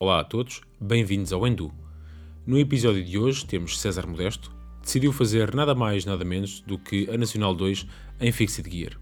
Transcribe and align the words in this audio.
Olá 0.00 0.20
a 0.20 0.24
todos, 0.24 0.60
bem-vindos 0.80 1.32
ao 1.32 1.44
Endu. 1.44 1.74
No 2.46 2.56
episódio 2.56 3.04
de 3.04 3.18
hoje 3.18 3.44
temos 3.44 3.80
César 3.80 4.06
Modesto, 4.06 4.48
que 4.76 4.84
decidiu 4.84 5.12
fazer 5.12 5.52
nada 5.52 5.74
mais 5.74 6.04
nada 6.04 6.24
menos 6.24 6.60
do 6.60 6.78
que 6.78 7.10
a 7.10 7.18
Nacional 7.18 7.52
2 7.52 7.84
em 8.20 8.30
Fixed 8.30 8.70
Gear. 8.70 8.92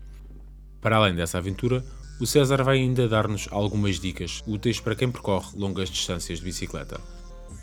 Para 0.80 0.96
além 0.96 1.14
dessa 1.14 1.36
aventura, 1.36 1.84
o 2.18 2.26
César 2.26 2.64
vai 2.64 2.78
ainda 2.78 3.06
dar-nos 3.06 3.46
algumas 3.50 4.00
dicas 4.00 4.42
úteis 4.46 4.80
para 4.80 4.94
quem 4.94 5.12
percorre 5.12 5.50
longas 5.54 5.90
distâncias 5.90 6.38
de 6.38 6.46
bicicleta. 6.46 6.98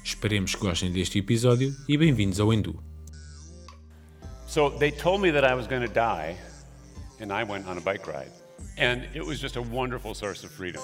Esperemos 0.03 0.53
que 0.53 0.61
gostem 0.61 0.91
deste 0.91 1.17
episódio 1.17 1.75
e 1.89 1.97
bem-vindos 1.97 2.39
ao 2.39 2.53
Endu. 2.53 2.83
So 4.45 4.69
they 4.77 4.91
told 4.91 5.23
me 5.23 5.31
that 5.31 5.43
I 5.43 5.55
was 5.55 5.65
going 5.65 5.81
to 5.81 5.91
die, 5.91 6.37
and 7.19 7.33
I 7.33 7.43
went 7.43 7.67
on 7.67 7.79
a 7.79 7.81
bike 7.81 8.05
ride. 8.05 8.31
And 8.77 9.05
it 9.15 9.25
was 9.25 9.39
just 9.39 9.57
a 9.57 9.61
wonderful 9.61 10.13
source 10.13 10.45
of 10.45 10.53
freedom. 10.53 10.83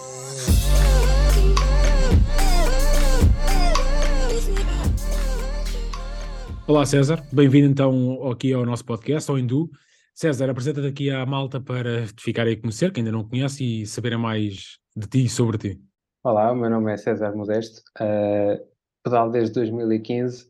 Olá 6.70 6.86
César, 6.86 7.26
bem-vindo 7.34 7.68
então 7.68 8.30
aqui 8.30 8.54
ao 8.54 8.64
nosso 8.64 8.86
podcast, 8.86 9.32
ao 9.32 9.40
Endu. 9.40 9.72
César, 10.14 10.52
apresenta-te 10.52 10.86
aqui 10.86 11.10
à 11.10 11.26
malta 11.26 11.60
para 11.60 12.06
te 12.06 12.22
ficarem 12.22 12.54
a 12.54 12.62
conhecer, 12.62 12.92
que 12.92 13.00
ainda 13.00 13.12
não 13.12 13.28
conhece, 13.28 13.82
e 13.82 13.88
saberem 13.88 14.20
mais 14.20 14.78
de 14.96 15.08
ti 15.08 15.26
e 15.26 15.30
sobre 15.30 15.58
ti. 15.58 15.82
Olá, 16.24 16.52
o 16.52 16.56
meu 16.56 16.70
nome 16.70 16.94
é 16.94 16.98
César 16.98 17.36
Modesto, 17.36 17.82
uh, 18.00 18.64
pedal 19.04 19.32
desde 19.32 19.56
2015 19.56 20.48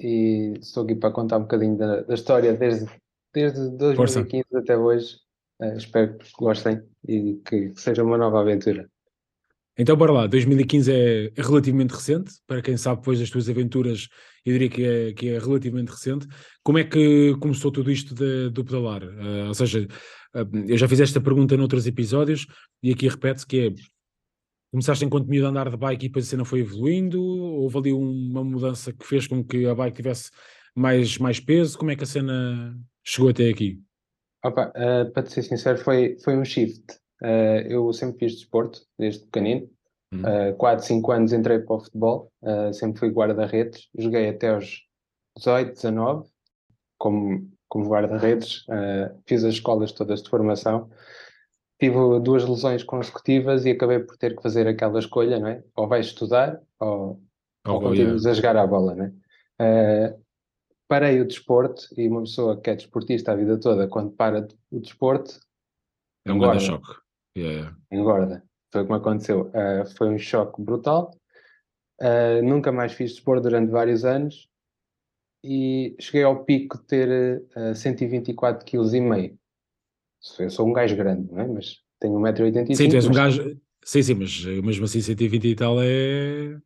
e 0.00 0.54
estou 0.62 0.84
aqui 0.84 0.94
para 0.94 1.12
contar 1.12 1.36
um 1.36 1.42
bocadinho 1.42 1.76
da, 1.76 2.00
da 2.00 2.14
história 2.14 2.54
desde, 2.54 2.90
desde 3.34 3.68
2015 3.76 4.44
Força. 4.48 4.58
até 4.60 4.78
hoje. 4.78 5.18
Uh, 5.60 5.76
espero 5.76 6.16
que 6.16 6.30
gostem 6.38 6.82
e 7.06 7.34
que 7.44 7.74
seja 7.76 8.02
uma 8.02 8.16
nova 8.16 8.40
aventura. 8.40 8.88
Então, 9.76 9.96
bora 9.96 10.12
lá, 10.12 10.26
2015 10.28 10.92
é, 10.92 11.32
é, 11.36 11.42
relativamente 11.42 11.90
recente, 11.90 12.32
para 12.46 12.62
quem 12.62 12.76
sabe 12.76 13.00
depois 13.00 13.18
das 13.18 13.28
tuas 13.28 13.48
aventuras, 13.48 14.08
eu 14.44 14.52
diria 14.52 14.68
que 14.68 14.84
é, 14.84 15.12
que 15.12 15.28
é 15.30 15.38
relativamente 15.38 15.90
recente. 15.90 16.28
Como 16.62 16.78
é 16.78 16.84
que 16.84 17.34
começou 17.40 17.72
tudo 17.72 17.90
isto 17.90 18.14
de, 18.14 18.50
do 18.50 18.64
pedalar? 18.64 19.02
Uh, 19.02 19.48
ou 19.48 19.54
seja, 19.54 19.88
uh, 20.34 20.56
eu 20.68 20.78
já 20.78 20.86
fiz 20.86 21.00
esta 21.00 21.20
pergunta 21.20 21.56
noutros 21.56 21.88
episódios 21.88 22.46
e 22.84 22.92
aqui 22.92 23.08
repete-se 23.08 23.44
que 23.44 23.66
é, 23.66 23.74
começaste 24.70 25.04
enquanto 25.04 25.26
miúdo 25.26 25.46
a 25.46 25.50
andar 25.50 25.68
de 25.68 25.76
bike 25.76 26.06
e 26.06 26.08
depois 26.08 26.26
a 26.26 26.30
cena 26.30 26.44
foi 26.44 26.60
evoluindo? 26.60 27.20
Houve 27.20 27.78
ali 27.78 27.92
uma 27.92 28.44
mudança 28.44 28.92
que 28.92 29.04
fez 29.04 29.26
com 29.26 29.42
que 29.42 29.66
a 29.66 29.74
bike 29.74 29.96
tivesse 29.96 30.30
mais, 30.72 31.18
mais 31.18 31.40
peso? 31.40 31.76
Como 31.76 31.90
é 31.90 31.96
que 31.96 32.04
a 32.04 32.06
cena 32.06 32.78
chegou 33.02 33.30
até 33.30 33.48
aqui? 33.48 33.80
Opa, 34.44 34.72
uh, 34.76 35.10
para 35.10 35.22
te 35.24 35.32
ser 35.32 35.42
sincero, 35.42 35.78
foi, 35.78 36.16
foi 36.22 36.36
um 36.36 36.44
shift. 36.44 36.84
Uh, 37.24 37.66
eu 37.66 37.92
sempre 37.94 38.18
fiz 38.18 38.34
desporto, 38.34 38.82
desde 38.98 39.24
pequenino. 39.24 39.66
Hum. 40.12 40.20
Uh, 40.20 40.54
4, 40.56 40.84
5 40.84 41.12
anos 41.12 41.32
entrei 41.32 41.58
para 41.58 41.74
o 41.74 41.80
futebol, 41.80 42.30
uh, 42.42 42.72
sempre 42.74 42.98
fui 42.98 43.08
guarda-redes. 43.08 43.88
Joguei 43.98 44.28
até 44.28 44.50
aos 44.50 44.82
18, 45.38 45.74
19, 45.74 46.28
como, 46.98 47.50
como 47.66 47.88
guarda-redes. 47.88 48.66
Uh, 48.68 49.18
fiz 49.26 49.42
as 49.42 49.54
escolas 49.54 49.92
todas 49.92 50.22
de 50.22 50.28
formação. 50.28 50.90
Tive 51.80 52.20
duas 52.20 52.46
lesões 52.46 52.84
consecutivas 52.84 53.64
e 53.64 53.70
acabei 53.70 53.98
por 54.00 54.16
ter 54.18 54.36
que 54.36 54.42
fazer 54.42 54.68
aquela 54.68 54.98
escolha, 54.98 55.40
não 55.40 55.48
é? 55.48 55.64
Ou 55.74 55.88
vais 55.88 56.06
estudar 56.06 56.60
ou, 56.78 57.20
oh, 57.66 57.72
ou 57.72 57.80
continuas 57.80 58.26
a 58.26 58.34
jogar 58.34 58.56
à 58.56 58.66
bola, 58.66 58.94
não 58.94 59.04
é? 59.06 59.12
Uh, 60.12 60.24
parei 60.86 61.20
o 61.20 61.26
desporto 61.26 61.86
e 61.96 62.06
uma 62.06 62.20
pessoa 62.20 62.60
que 62.60 62.70
é 62.70 62.76
desportista 62.76 63.32
a 63.32 63.36
vida 63.36 63.58
toda, 63.58 63.88
quando 63.88 64.12
para 64.12 64.46
o 64.70 64.80
desporto, 64.80 65.40
é 66.26 66.32
um 66.32 66.38
grande 66.38 66.64
choque. 66.64 67.03
Yeah. 67.36 67.74
Engorda. 67.90 68.42
Foi 68.72 68.82
como 68.82 68.94
aconteceu. 68.94 69.50
Uh, 69.50 69.86
foi 69.96 70.08
um 70.08 70.18
choque 70.18 70.60
brutal. 70.62 71.10
Uh, 72.00 72.42
nunca 72.42 72.72
mais 72.72 72.92
fiz 72.92 73.12
desporto 73.12 73.42
durante 73.42 73.70
vários 73.70 74.04
anos 74.04 74.48
e 75.42 75.94
cheguei 76.00 76.24
ao 76.24 76.44
pico 76.44 76.78
de 76.78 76.84
ter 76.84 77.42
uh, 77.56 77.74
124 77.74 78.64
kg 78.66 78.94
e 78.94 79.00
meio. 79.00 79.38
Eu 80.38 80.50
sou 80.50 80.66
um 80.66 80.72
gajo 80.72 80.96
grande, 80.96 81.30
não 81.30 81.40
é? 81.40 81.46
Mas 81.46 81.78
tenho 82.00 82.14
1,85m. 82.14 82.74
Sim, 82.74 82.88
tu 82.88 82.96
és 82.96 83.06
um 83.06 83.12
gajo. 83.12 83.60
Sim, 83.84 84.02
sim, 84.02 84.14
mas 84.14 84.44
mesmo 84.44 84.86
assim 84.86 85.00
120 85.00 85.44
e 85.44 85.54
tal 85.54 85.76
é. 85.82 86.56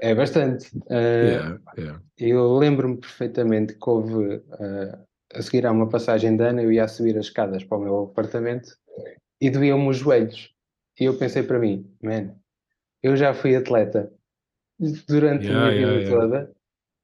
É 0.00 0.14
bastante. 0.14 0.76
Uh, 0.76 0.90
yeah, 0.90 1.60
yeah. 1.78 2.02
Eu 2.18 2.58
lembro-me 2.58 2.96
perfeitamente 2.96 3.74
que 3.74 3.88
houve, 3.88 4.36
uh, 4.36 5.06
a 5.32 5.40
seguir 5.40 5.64
a 5.64 5.72
uma 5.72 5.88
passagem 5.88 6.36
de 6.36 6.42
ano, 6.42 6.60
eu 6.60 6.72
ia 6.72 6.88
subir 6.88 7.16
as 7.16 7.26
escadas 7.26 7.62
para 7.62 7.78
o 7.78 7.80
meu 7.80 8.02
apartamento 8.02 8.76
e 9.44 9.50
doíam-me 9.50 9.88
os 9.88 9.98
joelhos. 9.98 10.54
E 10.98 11.04
eu 11.04 11.18
pensei 11.18 11.42
para 11.42 11.58
mim, 11.58 11.86
man, 12.02 12.34
eu 13.02 13.14
já 13.14 13.34
fui 13.34 13.54
atleta 13.54 14.10
durante 15.06 15.46
yeah, 15.46 15.68
a 15.68 15.70
minha 15.70 15.98
vida 15.98 16.10
toda, 16.10 16.56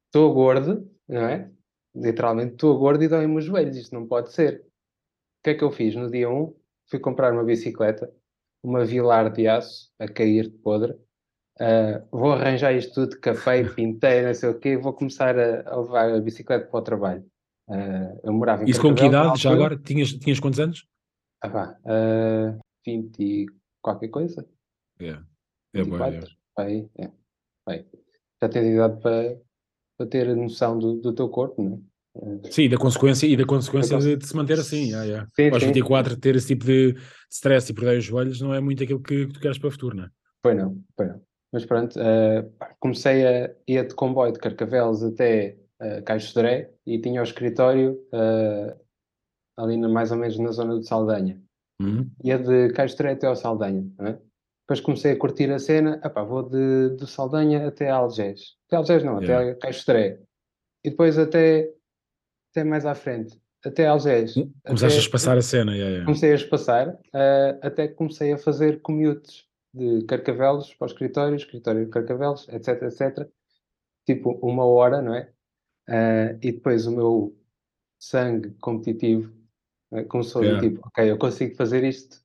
estou 0.07 0.33
gordo, 0.33 0.91
não 1.07 1.23
é? 1.23 1.51
Literalmente 1.95 2.53
estou 2.55 2.79
gordo 2.79 3.05
e 3.05 3.09
dói-me 3.09 3.37
os 3.37 3.45
joelhos, 3.45 3.77
isto 3.77 3.95
não 3.95 4.07
pode 4.07 4.33
ser. 4.33 4.61
O 4.61 5.43
que 5.45 5.51
é 5.51 5.55
que 5.55 5.65
eu 5.65 5.71
fiz? 5.71 5.95
No 5.95 6.11
dia 6.11 6.31
1, 6.31 6.55
fui 6.89 6.99
comprar 6.99 7.33
uma 7.33 7.45
bicicleta, 7.45 8.11
uma 8.63 8.85
Vilar 8.87 9.31
de 9.31 9.47
aço, 9.47 9.91
a 9.99 10.09
cair 10.09 10.49
de 10.49 10.57
podre, 10.59 10.97
Uh, 11.61 12.01
vou 12.11 12.33
arranjar 12.33 12.73
isto 12.73 12.95
tudo, 12.95 13.21
café, 13.21 13.63
pintei, 13.65 14.23
não 14.23 14.33
sei 14.33 14.49
o 14.49 14.59
quê, 14.59 14.79
vou 14.79 14.95
começar 14.95 15.39
a, 15.39 15.69
a 15.69 15.79
levar 15.79 16.11
a 16.11 16.19
bicicleta 16.19 16.67
para 16.67 16.81
o 16.81 16.83
trabalho. 16.83 17.23
Uh, 17.69 18.19
eu 18.25 18.33
morava 18.33 18.65
em 18.65 18.71
Isso 18.71 18.81
com 18.81 18.95
que 18.95 19.05
idade? 19.05 19.43
Já 19.43 19.53
agora? 19.53 19.77
Tinhas, 19.77 20.11
tinhas 20.15 20.41
quantos 20.41 20.59
anos? 20.59 20.87
Ah 21.43 21.49
pá, 21.49 21.79
uh, 21.85 22.59
20 22.85 23.19
e 23.21 23.47
qualquer 23.83 24.09
coisa. 24.09 24.47
Yeah. 25.01 25.25
É, 25.75 25.85
bom, 25.85 25.97
é. 25.97 26.21
Pai, 26.55 26.91
é. 26.99 27.11
Pai. 27.65 27.87
Já 28.43 28.49
tens 28.49 28.75
idade 28.75 29.01
para, 29.01 29.39
para 29.97 30.07
ter 30.07 30.35
noção 30.37 30.79
do, 30.79 31.01
do 31.01 31.15
teu 31.15 31.29
corpo, 31.29 31.63
não 31.63 31.77
é? 31.77 31.91
Sim, 32.51 32.63
e 32.63 32.69
da 32.69 32.77
consequência, 32.77 33.27
e 33.27 33.37
da 33.37 33.47
consequência 33.47 33.97
de, 33.99 34.17
de 34.17 34.27
se 34.27 34.35
manter 34.35 34.59
assim. 34.59 34.87
Yeah, 34.87 35.05
yeah. 35.05 35.29
Sim, 35.35 35.51
Aos 35.51 35.63
24, 35.63 36.17
ter 36.17 36.35
esse 36.35 36.49
tipo 36.49 36.65
de 36.65 36.97
stress 37.31 37.71
e 37.71 37.75
perder 37.75 37.99
os 37.99 38.05
joelhos 38.05 38.41
não 38.41 38.53
é 38.53 38.61
muito 38.61 38.83
aquilo 38.83 39.01
que, 39.01 39.27
que 39.27 39.33
tu 39.33 39.41
queres 39.41 39.59
para 39.59 39.69
o 39.69 39.71
futuro, 39.71 39.97
não 39.97 40.05
é? 40.05 40.11
Foi 40.43 40.55
não, 40.55 40.83
foi 40.97 41.07
não. 41.07 41.23
Mas 41.53 41.65
pronto, 41.65 41.99
uh, 41.99 42.53
comecei 42.79 43.27
a 43.27 43.55
ir 43.67 43.87
de 43.87 43.95
comboio 43.95 44.33
de 44.33 44.39
Carcavelos 44.39 45.03
até 45.03 45.57
uh, 45.81 46.03
Caixo 46.05 46.35
de 46.35 46.69
e 46.87 47.01
tinha 47.01 47.21
o 47.21 47.25
escritório 47.25 47.93
uh, 48.13 48.77
ali 49.61 49.77
na, 49.77 49.89
mais 49.89 50.11
ou 50.11 50.19
menos 50.19 50.39
na 50.39 50.51
zona 50.53 50.79
de 50.79 50.87
Saldanha. 50.87 51.41
Uhum. 51.81 52.11
Ia 52.25 52.39
de 52.39 52.73
de 52.73 53.07
até 53.07 53.27
ao 53.27 53.37
Saldanha. 53.37 53.87
É? 54.01 54.13
Depois 54.63 54.81
comecei 54.81 55.13
a 55.13 55.19
curtir 55.19 55.51
a 55.51 55.59
cena, 55.59 56.01
epá, 56.05 56.23
vou 56.23 56.43
de, 56.43 56.97
de 56.97 57.07
Saldanha 57.07 57.67
até 57.67 57.91
Algés. 57.91 58.57
Até 58.67 58.77
Algés 58.77 59.03
não, 59.03 59.21
yeah. 59.21 59.51
até 59.51 59.55
Caixo 59.55 59.85
de 59.87 60.19
E 60.85 60.91
depois 60.91 61.19
até, 61.19 61.73
até 62.53 62.65
mais 62.65 62.87
à 62.87 62.95
frente, 62.95 63.41
até 63.65 63.87
Algés. 63.87 64.37
Hum, 64.37 64.53
começaste 64.65 64.97
até, 64.97 65.03
a 65.03 65.07
espaçar 65.07 65.39
a 65.39 65.43
cena, 65.43 65.73
yeah, 65.73 65.91
yeah. 65.91 66.05
Comecei 66.05 66.33
a 66.33 66.37
espaçar, 66.37 66.99
até 67.63 67.89
que 67.89 67.95
comecei 67.95 68.33
a 68.33 68.39
fazer 68.39 68.81
commutes 68.81 69.45
de 69.75 70.03
Carcavelos 70.05 70.75
para 70.75 70.87
o 70.87 70.89
escritório, 70.89 71.37
escritório 71.37 71.85
de 71.85 71.91
Carcavelos, 71.91 72.49
etc, 72.49 72.83
etc. 72.83 73.29
Tipo, 74.07 74.33
uma 74.43 74.65
hora, 74.65 75.01
não 75.01 75.15
é? 75.15 75.31
Uh, 75.89 76.39
e 76.41 76.53
depois 76.53 76.87
o 76.87 76.93
meu 76.93 77.37
sangue 77.99 78.51
competitivo 78.61 79.29
uh, 79.29 79.40
começou 80.09 80.43
yeah. 80.43 80.61
tipo, 80.61 80.81
ok, 80.87 81.11
eu 81.11 81.19
consigo 81.19 81.55
fazer 81.57 81.85
isto. 81.85 82.21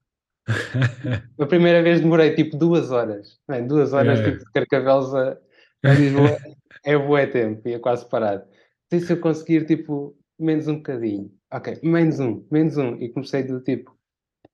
a 1.39 1.45
primeira 1.45 1.81
vez 1.81 2.01
demorei 2.01 2.35
tipo 2.35 2.55
duas 2.57 2.91
horas, 2.91 3.39
é? 3.49 3.61
duas 3.61 3.93
horas 3.93 4.19
yeah. 4.19 4.31
tipo, 4.31 4.45
de 4.45 4.51
Carcavelos 4.51 5.13
a, 5.15 5.37
a 5.83 5.93
Lisboa, 5.93 6.37
é 6.83 6.97
bué 6.97 7.25
tempo, 7.27 7.67
ia 7.67 7.79
quase 7.79 8.07
parar. 8.07 8.45
E 8.91 8.99
se 8.99 9.13
eu 9.13 9.19
conseguir 9.19 9.65
tipo 9.65 10.15
menos 10.39 10.67
um 10.67 10.77
bocadinho, 10.77 11.31
ok, 11.51 11.79
menos 11.81 12.19
um, 12.19 12.45
menos 12.51 12.77
um, 12.77 12.95
e 12.95 13.09
comecei 13.09 13.43
do 13.43 13.59
tipo 13.59 13.95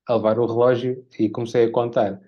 a 0.07 0.15
levar 0.15 0.39
o 0.39 0.45
relógio 0.45 1.05
e 1.19 1.29
comecei 1.29 1.65
a 1.65 1.71
contar 1.71 2.21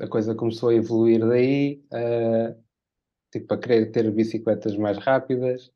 a 0.00 0.08
coisa 0.08 0.34
começou 0.34 0.70
a 0.70 0.74
evoluir 0.74 1.26
daí, 1.26 1.84
uh, 1.92 2.56
tipo, 3.32 3.54
a 3.54 3.58
querer 3.58 3.92
ter 3.92 4.10
bicicletas 4.10 4.76
mais 4.76 4.98
rápidas, 4.98 5.70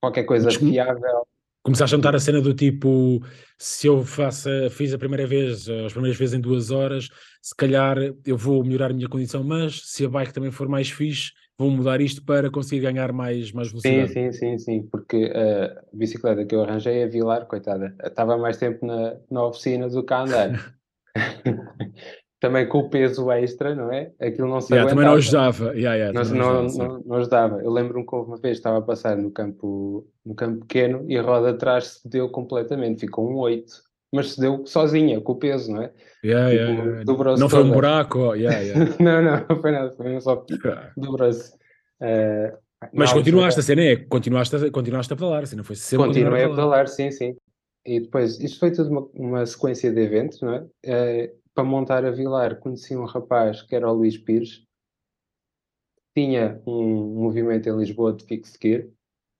qualquer 0.00 0.24
coisa 0.24 0.46
Mas, 0.46 0.56
fiável. 0.56 1.26
Começaste 1.62 1.94
a 1.94 1.98
notar 1.98 2.16
a 2.16 2.18
cena 2.18 2.40
do 2.40 2.54
tipo, 2.54 3.20
se 3.58 3.86
eu 3.86 4.02
faço, 4.02 4.48
fiz 4.70 4.94
a 4.94 4.98
primeira 4.98 5.26
vez, 5.26 5.68
as 5.68 5.92
primeiras 5.92 6.18
vezes 6.18 6.34
em 6.34 6.40
duas 6.40 6.70
horas, 6.70 7.08
se 7.42 7.54
calhar 7.54 7.98
eu 8.24 8.36
vou 8.36 8.64
melhorar 8.64 8.90
a 8.90 8.94
minha 8.94 9.08
condição, 9.08 9.44
mas 9.44 9.82
se 9.84 10.06
a 10.06 10.08
bike 10.08 10.32
também 10.32 10.50
for 10.50 10.68
mais 10.68 10.88
fixe, 10.88 11.32
vou 11.58 11.70
mudar 11.70 12.00
isto 12.00 12.24
para 12.24 12.50
conseguir 12.50 12.80
ganhar 12.80 13.12
mais, 13.12 13.52
mais 13.52 13.68
velocidade. 13.68 14.08
Sim, 14.10 14.32
sim, 14.32 14.32
sim, 14.32 14.58
sim, 14.58 14.88
porque 14.90 15.30
a 15.34 15.82
bicicleta 15.92 16.46
que 16.46 16.54
eu 16.54 16.62
arranjei 16.62 17.02
a 17.02 17.06
Vilar, 17.06 17.46
coitada, 17.46 17.94
estava 18.02 18.38
mais 18.38 18.56
tempo 18.56 18.86
na, 18.86 19.18
na 19.30 19.44
oficina 19.44 19.86
do 19.86 20.02
que 20.02 20.14
a 20.14 20.22
andar. 20.22 20.74
também 22.40 22.66
com 22.66 22.78
o 22.78 22.88
peso 22.88 23.30
extra, 23.30 23.74
não 23.74 23.92
é? 23.92 24.10
Aquilo 24.18 24.48
não 24.48 24.60
se 24.60 24.72
yeah, 24.72 24.88
Também 24.90 25.04
não 25.04 25.14
ajudava. 25.14 25.76
Yeah, 25.76 25.94
yeah, 25.94 26.12
não, 26.12 26.24
não, 26.34 26.62
não, 26.68 27.02
não, 27.04 27.16
ajudava. 27.16 27.60
Eu 27.62 27.70
lembro-me 27.70 28.06
que 28.06 28.14
uma 28.14 28.38
vez 28.38 28.56
estava 28.56 28.78
a 28.78 28.82
passar 28.82 29.16
no 29.16 29.30
campo, 29.30 30.06
no 30.24 30.34
campo 30.34 30.60
pequeno 30.60 31.04
e 31.06 31.18
a 31.18 31.22
roda 31.22 31.50
atrás 31.50 32.00
se 32.00 32.08
deu 32.08 32.30
completamente, 32.30 33.00
ficou 33.00 33.30
um 33.30 33.36
8. 33.36 33.70
mas 34.12 34.32
se 34.32 34.40
deu 34.40 34.64
sozinha, 34.66 35.20
com 35.20 35.32
o 35.32 35.36
peso, 35.36 35.70
não 35.70 35.82
é? 35.82 35.92
Yeah, 36.24 36.50
Tipo, 37.00 37.12
yeah, 37.12 37.36
Não 37.38 37.48
foi 37.48 37.62
um 37.62 37.70
buraco, 37.70 38.34
yeah. 38.34 38.58
Não, 38.98 39.22
não, 39.22 39.46
não 39.48 39.56
foi 39.60 39.70
nada, 39.70 39.90
foi 39.92 40.20
só 40.20 40.44
dobrou-se. 40.96 41.52
Eh, 42.00 42.54
Mas 42.94 43.12
continuaste, 43.12 43.60
a 43.60 43.62
cena 43.62 43.82
é, 43.82 43.96
continuaste 43.96 44.56
a, 44.56 44.70
continuaste 44.70 45.12
a 45.12 45.16
pedalar, 45.16 45.42
assim, 45.42 45.56
não 45.56 45.64
foi 45.64 45.76
sempre 45.76 46.06
Continuei 46.06 46.44
a 46.44 46.48
pedalar. 46.48 46.88
sim, 46.88 47.10
sim. 47.10 47.36
E 47.84 48.00
depois, 48.00 48.38
isto 48.40 48.58
foi 48.58 48.70
tudo 48.70 48.90
uma, 48.90 49.08
uma 49.14 49.46
sequência 49.46 49.90
de 49.90 50.00
eventos, 50.00 50.40
não 50.40 50.54
é? 50.54 50.64
Eh, 50.84 51.32
para 51.54 51.64
montar 51.64 52.04
a 52.04 52.10
Vilar, 52.10 52.58
conheci 52.58 52.96
um 52.96 53.04
rapaz 53.04 53.62
que 53.62 53.74
era 53.74 53.90
o 53.90 53.94
Luís 53.94 54.16
Pires, 54.16 54.64
tinha 56.14 56.60
um 56.66 57.14
movimento 57.22 57.68
em 57.68 57.76
Lisboa 57.76 58.12
de 58.12 58.24
fixed 58.24 58.58
gear, 58.62 58.86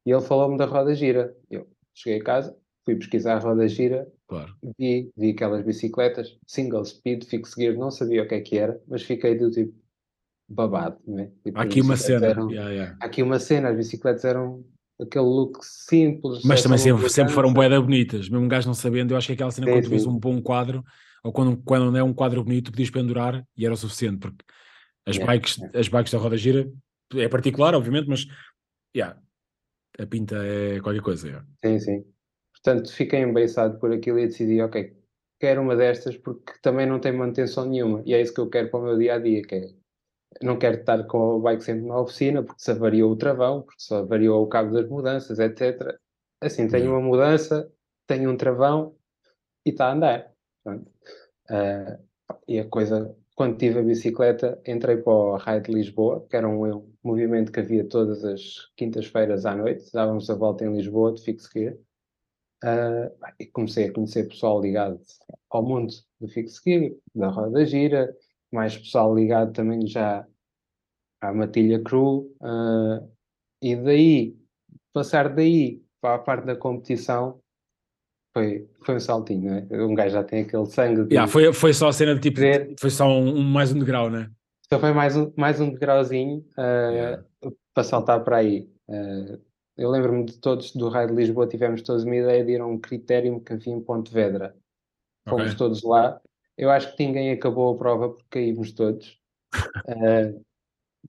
e 0.06 0.10
ele 0.10 0.20
falou-me 0.22 0.56
da 0.56 0.66
roda 0.66 0.94
gira. 0.94 1.36
Eu 1.50 1.68
cheguei 1.94 2.20
a 2.20 2.24
casa, 2.24 2.56
fui 2.84 2.96
pesquisar 2.96 3.36
a 3.36 3.40
roda 3.40 3.66
gira, 3.68 4.10
Claro. 4.28 4.54
vi, 4.78 5.10
vi 5.16 5.30
aquelas 5.30 5.64
bicicletas, 5.64 6.38
single 6.46 6.84
speed, 6.84 7.24
fixed 7.24 7.60
gear, 7.60 7.76
não 7.76 7.90
sabia 7.90 8.22
o 8.22 8.28
que 8.28 8.34
é 8.34 8.40
que 8.40 8.56
era, 8.58 8.80
mas 8.86 9.02
fiquei 9.02 9.36
do 9.36 9.50
tipo 9.50 9.74
babado, 10.48 10.98
não 11.06 11.18
é? 11.18 11.30
Tipo, 11.44 11.58
Há 11.58 11.62
aqui 11.62 11.80
uma 11.80 11.96
cena. 11.96 12.26
eram- 12.26 12.50
yeah, 12.50 12.70
yeah. 12.70 12.96
há 13.00 13.06
aqui 13.06 13.22
uma 13.22 13.38
cena, 13.38 13.70
as 13.70 13.76
bicicletas 13.76 14.24
eram 14.24 14.64
aquele 15.00 15.24
look 15.24 15.58
simples. 15.62 16.44
Mas 16.44 16.62
também 16.62 16.78
sempre, 16.78 17.08
sempre 17.08 17.32
foram 17.32 17.50
mudança. 17.50 17.68
boeda 17.68 17.82
bonitas, 17.82 18.28
mesmo 18.28 18.44
um 18.44 18.48
gajo 18.48 18.66
não 18.68 18.74
sabendo, 18.74 19.12
eu 19.12 19.18
acho 19.18 19.26
que 19.26 19.32
aquela 19.32 19.50
cena 19.50 19.66
Sim, 19.66 19.72
quando 19.72 19.84
tu 19.84 19.90
vês 19.90 20.06
um 20.06 20.18
bom 20.18 20.40
quadro, 20.40 20.84
ou 21.22 21.32
quando, 21.32 21.56
quando 21.62 21.90
não 21.90 21.98
é 21.98 22.02
um 22.02 22.14
quadro 22.14 22.42
bonito, 22.42 22.70
podias 22.70 22.90
pendurar 22.90 23.44
e 23.56 23.64
era 23.64 23.74
o 23.74 23.76
suficiente, 23.76 24.18
porque 24.18 24.44
as, 25.06 25.16
Yeah, 25.16 25.32
bikes, 25.32 25.58
as 25.74 25.88
bikes 25.88 26.12
da 26.12 26.18
roda 26.18 26.36
gira 26.36 26.70
é 27.14 27.28
particular, 27.28 27.74
obviamente, 27.74 28.08
mas 28.08 28.26
yeah, 28.94 29.20
a 29.98 30.06
pinta 30.06 30.36
é 30.36 30.80
qualquer 30.80 31.02
coisa. 31.02 31.26
yeah. 31.26 31.46
Sim, 31.64 31.78
sim. 31.78 32.04
Portanto, 32.52 32.92
fiquei 32.92 33.20
embeiçado 33.20 33.78
por 33.78 33.92
aquilo 33.92 34.18
e 34.18 34.26
decidi, 34.26 34.60
ok, 34.60 34.96
quero 35.38 35.62
uma 35.62 35.74
destas 35.74 36.16
porque 36.16 36.52
também 36.60 36.86
não 36.86 37.00
tem 37.00 37.12
manutenção 37.12 37.66
nenhuma. 37.66 38.02
E 38.04 38.14
é 38.14 38.20
isso 38.20 38.34
que 38.34 38.40
eu 38.40 38.50
quero 38.50 38.70
para 38.70 38.80
o 38.80 38.82
meu 38.84 38.98
dia 38.98 39.14
a 39.14 39.18
dia, 39.18 39.42
que 39.42 39.54
é 39.54 39.80
não 40.42 40.58
quero 40.58 40.78
estar 40.78 41.04
com 41.04 41.36
a 41.36 41.40
bike 41.40 41.64
sempre 41.64 41.86
na 41.86 41.98
oficina 41.98 42.42
porque 42.42 42.62
se 42.62 42.70
avariou 42.70 43.10
o 43.10 43.16
travão, 43.16 43.62
porque 43.62 43.82
se 43.82 43.92
avariou 43.92 44.42
o 44.42 44.48
cabo 44.48 44.72
das 44.72 44.88
mudanças, 44.88 45.38
etc. 45.38 45.98
Assim, 46.40 46.68
tenho 46.68 46.92
uma 46.92 47.00
mudança, 47.00 47.70
tenho 48.06 48.30
um 48.30 48.36
travão 48.36 48.94
e 49.66 49.70
está 49.70 49.88
a 49.88 49.92
andar. 49.92 50.29
Ah, 50.66 51.98
e 52.46 52.58
a 52.60 52.68
coisa, 52.68 53.16
quando 53.34 53.56
tive 53.58 53.80
a 53.80 53.82
bicicleta, 53.82 54.60
entrei 54.66 54.98
para 54.98 55.12
o 55.12 55.36
Raio 55.36 55.62
de 55.62 55.72
Lisboa, 55.72 56.26
que 56.28 56.36
era 56.36 56.48
um, 56.48 56.92
movimento 57.02 57.50
que 57.52 57.60
havia 57.60 57.88
todas 57.88 58.24
as 58.24 58.70
quintas-feiras 58.76 59.46
à 59.46 59.56
noite, 59.56 59.90
dávamos 59.92 60.28
a 60.30 60.34
volta 60.34 60.64
em 60.64 60.72
Lisboa 60.72 61.12
de 61.12 61.22
fixed 61.22 61.50
gear. 61.52 61.76
Ah, 62.62 63.10
e 63.38 63.46
comecei 63.46 63.88
a 63.88 63.92
conhecer 63.92 64.28
pessoal 64.28 64.60
ligado 64.60 65.00
ao 65.50 65.62
mundo 65.62 65.92
do 66.20 66.28
fixed 66.28 66.62
gear, 66.64 66.92
da 67.14 67.28
roda 67.28 67.64
gira, 67.64 68.14
mais 68.52 68.76
pessoal 68.76 69.14
ligado 69.14 69.52
também 69.52 69.86
já 69.86 70.26
à 71.20 71.32
matilha 71.32 71.82
crew, 71.82 72.34
ah, 72.42 73.02
e 73.62 73.76
daí, 73.76 74.38
passar 74.92 75.34
daí 75.34 75.82
para 76.00 76.14
a 76.14 76.18
parte 76.18 76.46
da 76.46 76.56
competição, 76.56 77.40
foi, 78.40 78.68
foi 78.84 78.94
um 78.96 79.00
saltinho, 79.00 79.50
não 79.50 79.56
é? 79.78 79.82
Um 79.84 79.94
gajo 79.94 80.12
já 80.14 80.24
tem 80.24 80.42
aquele 80.42 80.66
sangue 80.66 81.04
de... 81.04 81.14
Yeah, 81.14 81.30
foi, 81.30 81.52
foi 81.52 81.72
só 81.74 81.88
a 81.88 81.92
cena 81.92 82.14
de 82.14 82.20
tipo, 82.20 82.40
Ver. 82.40 82.74
foi 82.78 82.90
só 82.90 83.06
um, 83.08 83.36
um- 83.38 83.42
mais 83.42 83.72
um 83.72 83.78
degrau, 83.78 84.10
né? 84.10 84.30
Só 84.72 84.78
foi 84.78 84.92
mais 84.92 85.16
um, 85.16 85.32
mais 85.36 85.60
um 85.60 85.70
degrauzinho 85.70 86.44
ah, 86.56 86.90
Yeah. 86.92 87.24
para 87.74 87.84
saltar 87.84 88.22
para 88.24 88.36
aí. 88.38 88.68
Ah, 88.88 89.38
eu 89.76 89.90
lembro-me 89.90 90.24
de 90.24 90.38
todos 90.38 90.72
do 90.72 90.88
Raio 90.88 91.08
de 91.08 91.14
Lisboa, 91.14 91.46
tivemos 91.46 91.82
todos 91.82 92.04
uma 92.04 92.16
ideia 92.16 92.44
de 92.44 92.52
ir 92.52 92.60
a 92.60 92.66
um 92.66 92.78
critério 92.78 93.40
que 93.40 93.52
havia 93.52 93.72
em 93.74 93.80
Pontevedra. 93.80 94.54
Fomos 95.28 95.46
Ok. 95.48 95.56
todos 95.58 95.82
lá. 95.82 96.20
Eu 96.56 96.70
acho 96.70 96.94
que 96.94 97.04
ninguém 97.06 97.32
acabou 97.32 97.74
a 97.74 97.78
prova 97.78 98.08
porque 98.10 98.24
caímos 98.30 98.72
todos. 98.72 99.18
Ah, 99.54 100.32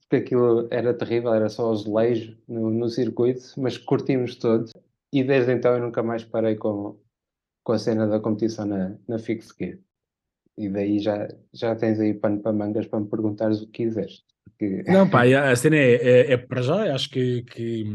porque 0.01 0.15
aquilo 0.25 0.67
era 0.71 0.93
terrível, 0.93 1.33
era 1.33 1.49
só 1.49 1.71
azulejo 1.71 2.37
no, 2.47 2.69
no 2.69 2.89
circuito, 2.89 3.41
mas 3.57 3.77
curtimos 3.77 4.35
todos. 4.37 4.71
E 5.13 5.23
desde 5.23 5.51
então 5.51 5.73
eu 5.75 5.81
nunca 5.81 6.01
mais 6.01 6.23
parei 6.23 6.55
com, 6.55 6.97
com 7.63 7.73
a 7.73 7.79
cena 7.79 8.07
da 8.07 8.19
competição 8.19 8.65
na, 8.65 8.95
na 9.07 9.17
Gear. 9.17 9.77
E 10.57 10.69
daí 10.69 10.99
já, 10.99 11.27
já 11.53 11.75
tens 11.75 11.99
aí 11.99 12.13
pano 12.13 12.39
para 12.41 12.53
mangas 12.53 12.87
para 12.87 12.99
me 12.99 13.07
perguntares 13.07 13.61
o 13.61 13.65
que 13.67 13.83
quiseres. 13.83 14.23
Porque... 14.45 14.83
Não, 14.91 15.09
pá, 15.09 15.23
a 15.23 15.55
cena 15.55 15.75
é, 15.77 15.93
é, 15.95 16.33
é 16.33 16.37
para 16.37 16.61
já, 16.61 16.93
acho 16.93 17.09
que, 17.09 17.43
que 17.43 17.85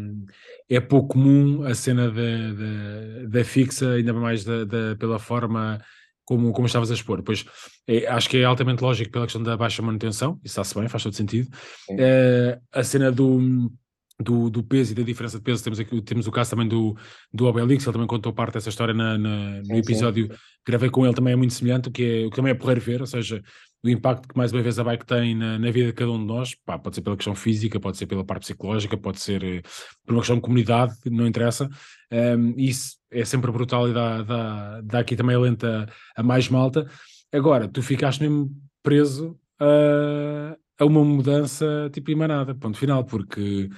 é 0.68 0.80
pouco 0.80 1.14
comum 1.14 1.62
a 1.64 1.74
cena 1.74 2.10
da, 2.10 2.52
da, 2.52 3.28
da 3.28 3.44
fixa, 3.44 3.92
ainda 3.92 4.12
mais 4.12 4.44
da, 4.44 4.64
da- 4.64 4.96
pela 4.96 5.18
forma 5.18 5.80
como, 6.24 6.52
como 6.52 6.66
estavas 6.66 6.90
a 6.90 6.94
expor. 6.94 7.22
Pois 7.22 7.44
é, 7.86 8.06
acho 8.08 8.28
que 8.28 8.38
é 8.38 8.44
altamente 8.44 8.82
lógico 8.82 9.12
pela 9.12 9.26
questão 9.26 9.42
da 9.42 9.56
baixa 9.56 9.80
manutenção, 9.82 10.40
isso 10.44 10.60
está-se 10.60 10.74
bem, 10.74 10.88
faz 10.88 11.04
todo 11.04 11.14
sentido. 11.14 11.48
Eh, 11.90 12.58
a 12.72 12.82
cena 12.82 13.12
do, 13.12 13.70
do, 14.18 14.48
do 14.48 14.62
peso 14.62 14.92
e 14.92 14.94
da 14.94 15.02
diferença 15.02 15.36
de 15.38 15.44
peso, 15.44 15.62
temos, 15.62 15.78
aqui, 15.78 16.00
temos 16.02 16.26
o 16.26 16.32
caso 16.32 16.50
também 16.50 16.66
do, 16.66 16.96
do 17.32 17.46
Obelix, 17.46 17.84
ele 17.84 17.92
também 17.92 18.06
contou 18.08 18.32
parte 18.32 18.54
dessa 18.54 18.68
história 18.70 18.94
na, 18.94 19.18
na- 19.18 19.56
no 19.58 19.64
Sim, 19.64 19.72
sim. 19.74 19.78
episódio 19.78 20.28
que 20.28 20.36
gravei 20.66 20.88
com 20.90 21.04
ele, 21.04 21.14
também 21.14 21.32
é 21.34 21.36
muito 21.36 21.52
semelhante, 21.52 21.88
o 21.88 21.92
que, 21.92 22.02
é, 22.02 22.26
o 22.26 22.30
que 22.30 22.36
também 22.36 22.50
é 22.52 22.54
porreiro 22.54 22.80
ver, 22.80 23.00
ou 23.00 23.06
seja, 23.06 23.42
o 23.84 23.88
impacto 23.90 24.26
que 24.26 24.36
mais 24.36 24.52
uma 24.52 24.62
vez 24.62 24.78
a 24.78 24.84
bike 24.84 25.04
tem 25.06 25.34
na, 25.34 25.58
na 25.58 25.70
vida 25.70 25.88
de 25.88 25.92
cada 25.92 26.10
um 26.10 26.18
de 26.18 26.24
nós, 26.24 26.54
pá, 26.64 26.78
pode 26.78 26.96
ser 26.96 27.02
pela 27.02 27.14
questão 27.16 27.34
física, 27.34 27.78
pode 27.78 27.96
ser 27.98 28.06
pela 28.06 28.24
parte 28.24 28.42
psicológica, 28.42 28.96
pode 28.96 29.20
ser 29.20 29.44
eh, 29.44 29.62
por 30.04 30.14
uma 30.14 30.20
questão 30.20 30.36
de 30.36 30.42
comunidade, 30.42 30.94
não 31.06 31.26
interessa. 31.26 31.68
Um, 32.10 32.54
isso 32.56 32.96
é 33.10 33.24
sempre 33.24 33.52
brutal 33.52 33.88
e 33.88 33.92
dá, 33.92 34.22
dá, 34.22 34.80
dá 34.80 34.98
aqui 35.00 35.14
também 35.14 35.36
alenta 35.36 35.86
a 36.16 36.22
mais 36.22 36.48
malta. 36.48 36.86
Agora, 37.32 37.68
tu 37.68 37.80
ficaste 37.82 38.20
mesmo 38.22 38.50
preso 38.82 39.38
a, 39.60 40.56
a 40.78 40.84
uma 40.84 41.04
mudança 41.04 41.88
tipo 41.92 42.10
emanada, 42.10 42.54
ponto 42.56 42.76
final, 42.78 43.04
porque 43.04 43.68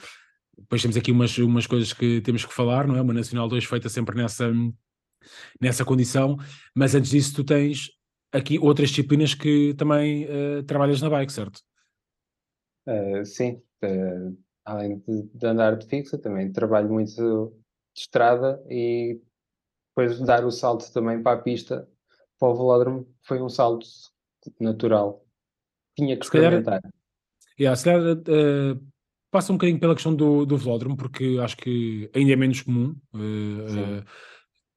depois 0.59 0.83
temos 0.83 0.97
aqui 0.97 1.11
umas, 1.13 1.37
umas 1.39 1.67
coisas 1.67 1.93
que 1.93 2.21
temos 2.21 2.45
que 2.45 2.53
falar, 2.53 2.87
não 2.87 2.97
é? 2.97 3.01
Uma 3.01 3.15
Nacional 3.15 3.49
2 3.49 3.65
feita 3.65 3.89
sempre 3.89 4.17
nessa, 4.17 4.51
nessa 5.61 5.85
condição, 5.85 6.37
mas 6.75 6.95
antes 6.95 7.11
disso 7.11 7.35
tu 7.35 7.45
tens 7.45 7.91
aqui 8.33 8.59
outras 8.59 8.91
disciplinas 8.91 9.35
que 9.35 9.75
também 9.75 10.25
eh, 10.29 10.63
trabalhas 10.63 11.01
na 11.01 11.09
bike, 11.09 11.33
certo? 11.33 11.61
Uh, 12.87 13.25
sim, 13.25 13.63
uh, 13.85 14.37
além 14.65 14.99
de, 14.99 15.23
de 15.35 15.47
andar 15.47 15.77
de 15.77 15.87
fixa, 15.87 16.19
também 16.19 16.51
trabalho 16.53 16.91
muito 16.91 17.53
de 17.95 18.01
estrada 18.01 18.63
e 18.69 19.21
depois 19.91 20.19
dar 20.21 20.45
o 20.45 20.51
salto 20.51 20.91
também 20.93 21.23
para 21.23 21.39
a 21.39 21.43
pista, 21.43 21.89
para 22.39 22.49
o 22.49 22.55
velódromo, 22.55 23.09
foi 23.23 23.43
um 23.43 23.49
salto 23.49 23.87
natural. 24.61 25.25
Tinha 25.97 26.17
que 26.17 26.25
Se 26.25 26.31
calhar- 26.33 26.53
experimentar. 26.55 26.81
Yeah, 27.61 27.77
se 27.77 27.85
calhar, 27.85 28.17
passa 29.31 29.53
um 29.53 29.57
bocadinho 29.57 29.79
pela 29.79 29.95
questão 29.95 30.15
do, 30.15 30.45
do 30.47 30.57
velódromo, 30.57 30.97
porque 30.97 31.39
acho 31.43 31.57
que 31.57 32.11
ainda 32.15 32.33
é 32.33 32.37
menos 32.37 32.63
comum, 32.63 32.95
Sim. 33.15 33.83
eh, 33.83 34.05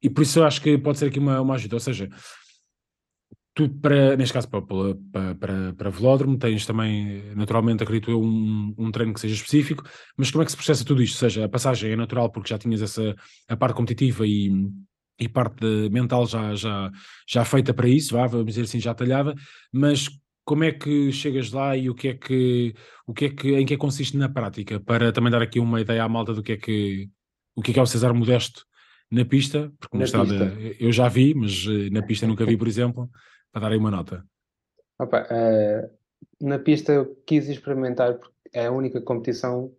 e 0.04 0.10
por 0.10 0.24
isso 0.24 0.40
eu 0.40 0.46
acho 0.46 0.62
que 0.62 0.78
pode 0.78 0.98
ser 0.98 1.08
aqui 1.08 1.20
uma, 1.20 1.40
uma 1.40 1.56
ajuda. 1.56 1.76
Ou 1.76 1.80
seja, 1.80 2.10
tu, 3.54 3.70
para, 3.70 4.16
neste 4.18 4.34
caso, 4.34 4.50
para, 4.50 4.62
para, 4.62 5.36
para, 5.36 5.74
para 5.74 5.90
velódromo, 5.90 6.38
tens 6.38 6.66
também, 6.66 7.24
naturalmente, 7.36 7.84
acredito 7.84 8.12
eu, 8.12 8.22
um, 8.22 8.74
um 8.78 8.92
treino 8.92 9.14
que 9.14 9.20
seja 9.20 9.36
específico, 9.36 9.84
mas 10.18 10.32
como 10.32 10.42
é 10.42 10.46
que 10.46 10.52
se 10.52 10.58
processa 10.58 10.86
tudo 10.86 11.04
isto? 11.04 11.16
Ou 11.16 11.20
seja, 11.20 11.46
a 11.46 11.50
passagem 11.50 11.92
é 11.92 11.96
natural 11.96 12.32
porque 12.32 12.50
já 12.50 12.58
tinhas 12.58 12.82
essa 12.82 13.16
a 13.48 13.56
parte 13.56 13.76
competitiva 13.76 14.26
e, 14.26 14.52
e 15.20 15.30
parte 15.30 15.66
mental 15.92 16.26
já, 16.26 16.56
já, 16.56 16.92
já 17.28 17.46
feita 17.46 17.74
para 17.74 17.88
isso, 17.88 18.16
vá, 18.16 18.26
vamos 18.26 18.48
dizer 18.48 18.64
assim, 18.64 18.80
já 18.80 18.94
talhada, 18.94 19.36
mas 19.72 20.08
como 20.44 20.64
é 20.64 20.72
que 20.72 21.12
chegas 21.12 21.52
lá 21.52 21.76
e 21.76 21.90
o 21.90 21.96
que 21.96 22.10
é 22.10 22.14
que, 22.14 22.74
o 23.06 23.14
que 23.14 23.26
é 23.26 23.30
que, 23.30 23.54
em 23.56 23.66
que 23.66 23.74
é 23.74 23.78
que 23.78 23.82
consiste 23.82 24.18
na 24.18 24.30
prática? 24.30 24.80
Para 24.80 25.12
também 25.12 25.32
dar 25.32 25.42
aqui 25.42 25.60
uma 25.60 25.82
ideia 25.82 26.04
à 26.04 26.10
malta 26.10 26.34
do 26.34 26.44
que 26.44 26.54
é 26.54 26.58
que, 26.58 27.10
o 27.56 27.62
que 27.62 27.72
é 27.72 27.74
que 27.74 27.80
é 27.80 27.84
o 27.84 27.88
César 27.88 28.14
Modesto 28.14 28.66
na 29.12 29.26
pista, 29.26 29.72
porque 29.80 29.98
na, 29.98 30.06
estrada 30.06 30.52
pista. 30.52 30.84
eu 30.84 30.92
já 30.92 31.08
vi, 31.08 31.34
mas 31.34 31.66
eh, 31.68 31.90
na 31.92 32.02
pista 32.06 32.26
nunca 32.26 32.46
vi, 32.46 32.58
por 32.58 32.68
exemplo, 32.68 33.10
para 33.52 33.62
dar 33.62 33.72
aí 33.72 33.78
uma 33.78 33.92
nota. 33.92 34.26
Opa, 35.00 35.24
uh, 35.24 35.90
na 36.40 36.60
pista 36.60 36.94
eu 36.94 37.16
quis 37.26 37.48
experimentar 37.50 38.16
porque 38.16 38.34
é 38.54 38.68
a 38.68 38.72
única 38.72 39.02
competição 39.02 39.74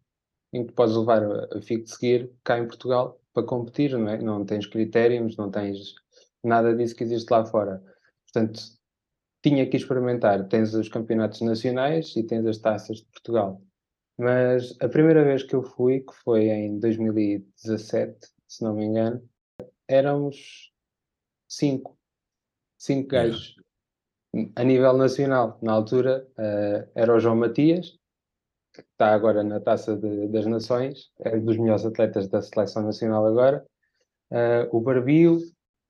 em 0.52 0.66
que 0.66 0.73
podes 0.73 0.95
levar 0.95 1.23
a, 1.23 1.59
a 1.59 1.62
FIC 1.62 1.85
de 1.85 1.90
seguir 1.90 2.31
cá 2.45 2.59
em 2.59 2.66
Portugal 2.66 3.19
para 3.33 3.45
competir, 3.45 3.97
não 3.97 4.09
é? 4.09 4.19
Não 4.19 4.45
tens 4.45 4.66
critérios, 4.66 5.37
não 5.37 5.50
tens 5.50 5.95
nada 6.45 6.75
disso 6.75 6.95
que 6.95 7.04
existe 7.04 7.31
lá 7.31 7.45
fora. 7.45 7.83
Portanto, 8.25 8.61
tinha 9.42 9.68
que 9.68 9.76
experimentar. 9.76 10.46
Tens 10.49 10.75
os 10.75 10.88
campeonatos 10.88 11.40
nacionais 11.40 12.14
e 12.16 12.22
tens 12.22 12.46
as 12.46 12.58
taças 12.58 12.99
de 12.99 13.06
Portugal. 13.06 13.61
Mas 14.18 14.76
a 14.80 14.88
primeira 14.88 15.25
vez 15.25 15.42
que 15.42 15.54
eu 15.54 15.62
fui, 15.62 16.00
que 16.00 16.12
foi 16.22 16.49
em 16.49 16.78
2017, 16.78 18.28
se 18.46 18.62
não 18.62 18.75
me 18.75 18.84
engano, 18.84 19.22
éramos 19.88 20.72
cinco. 21.49 21.99
Cinco 22.78 23.08
gajos 23.08 23.56
a 24.56 24.64
nível 24.64 24.92
nacional. 24.96 25.58
Na 25.62 25.72
altura 25.72 26.26
eh, 26.38 26.88
era 26.94 27.14
o 27.14 27.20
João 27.20 27.37
Matias, 27.37 27.99
que 28.72 28.80
está 28.80 29.12
agora 29.12 29.42
na 29.42 29.61
Taça 29.61 29.96
de- 29.96 30.28
das 30.28 30.46
Nações, 30.46 31.11
é 31.20 31.37
um 31.37 31.44
dos 31.44 31.58
melhores 31.58 31.84
atletas 31.84 32.28
da 32.28 32.40
seleção 32.40 32.82
nacional 32.82 33.26
agora. 33.26 33.64
Eh, 34.30 34.68
o 34.72 34.80
Barbio, 34.80 35.38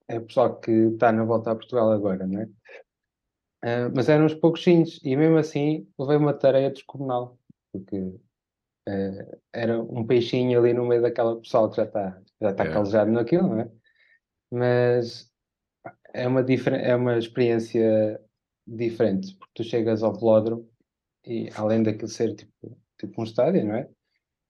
é 0.07 0.17
o 0.17 0.25
pessoal 0.25 0.59
que 0.59 0.71
está 0.71 1.11
na 1.11 1.23
volta 1.23 1.51
a 1.51 1.55
Portugal 1.55 1.91
agora, 1.91 2.27
não 2.27 2.41
é? 2.41 2.49
Uh, 3.63 3.89
mas 3.95 4.09
eram 4.09 4.25
uns 4.25 4.33
poucos 4.33 4.65
e 4.67 5.15
mesmo 5.15 5.37
assim 5.37 5.87
levei 5.97 6.17
uma 6.17 6.33
tarefa 6.33 6.73
descomunal, 6.73 7.39
porque 7.71 7.97
uh, 7.97 9.39
era 9.53 9.81
um 9.81 10.05
peixinho 10.05 10.59
ali 10.59 10.73
no 10.73 10.85
meio 10.85 11.01
daquela 11.01 11.39
pessoal 11.39 11.69
que 11.69 11.77
já 11.77 11.85
está 11.85 12.21
já 12.41 12.51
está 12.51 12.65
é. 12.65 12.73
calejado 12.73 13.11
naquilo, 13.11 13.47
não 13.47 13.59
é? 13.61 13.71
Mas 14.51 15.31
é 16.13 16.27
uma, 16.27 16.41
é 16.41 16.95
uma 16.95 17.17
experiência 17.17 18.19
diferente, 18.67 19.35
porque 19.35 19.53
tu 19.55 19.63
chegas 19.63 20.03
ao 20.03 20.13
velódromo 20.13 20.69
e 21.25 21.49
além 21.55 21.83
daquilo 21.83 22.07
ser 22.07 22.35
tipo, 22.35 22.77
tipo 22.99 23.21
um 23.21 23.23
estádio, 23.23 23.65
não 23.65 23.75
é? 23.75 23.89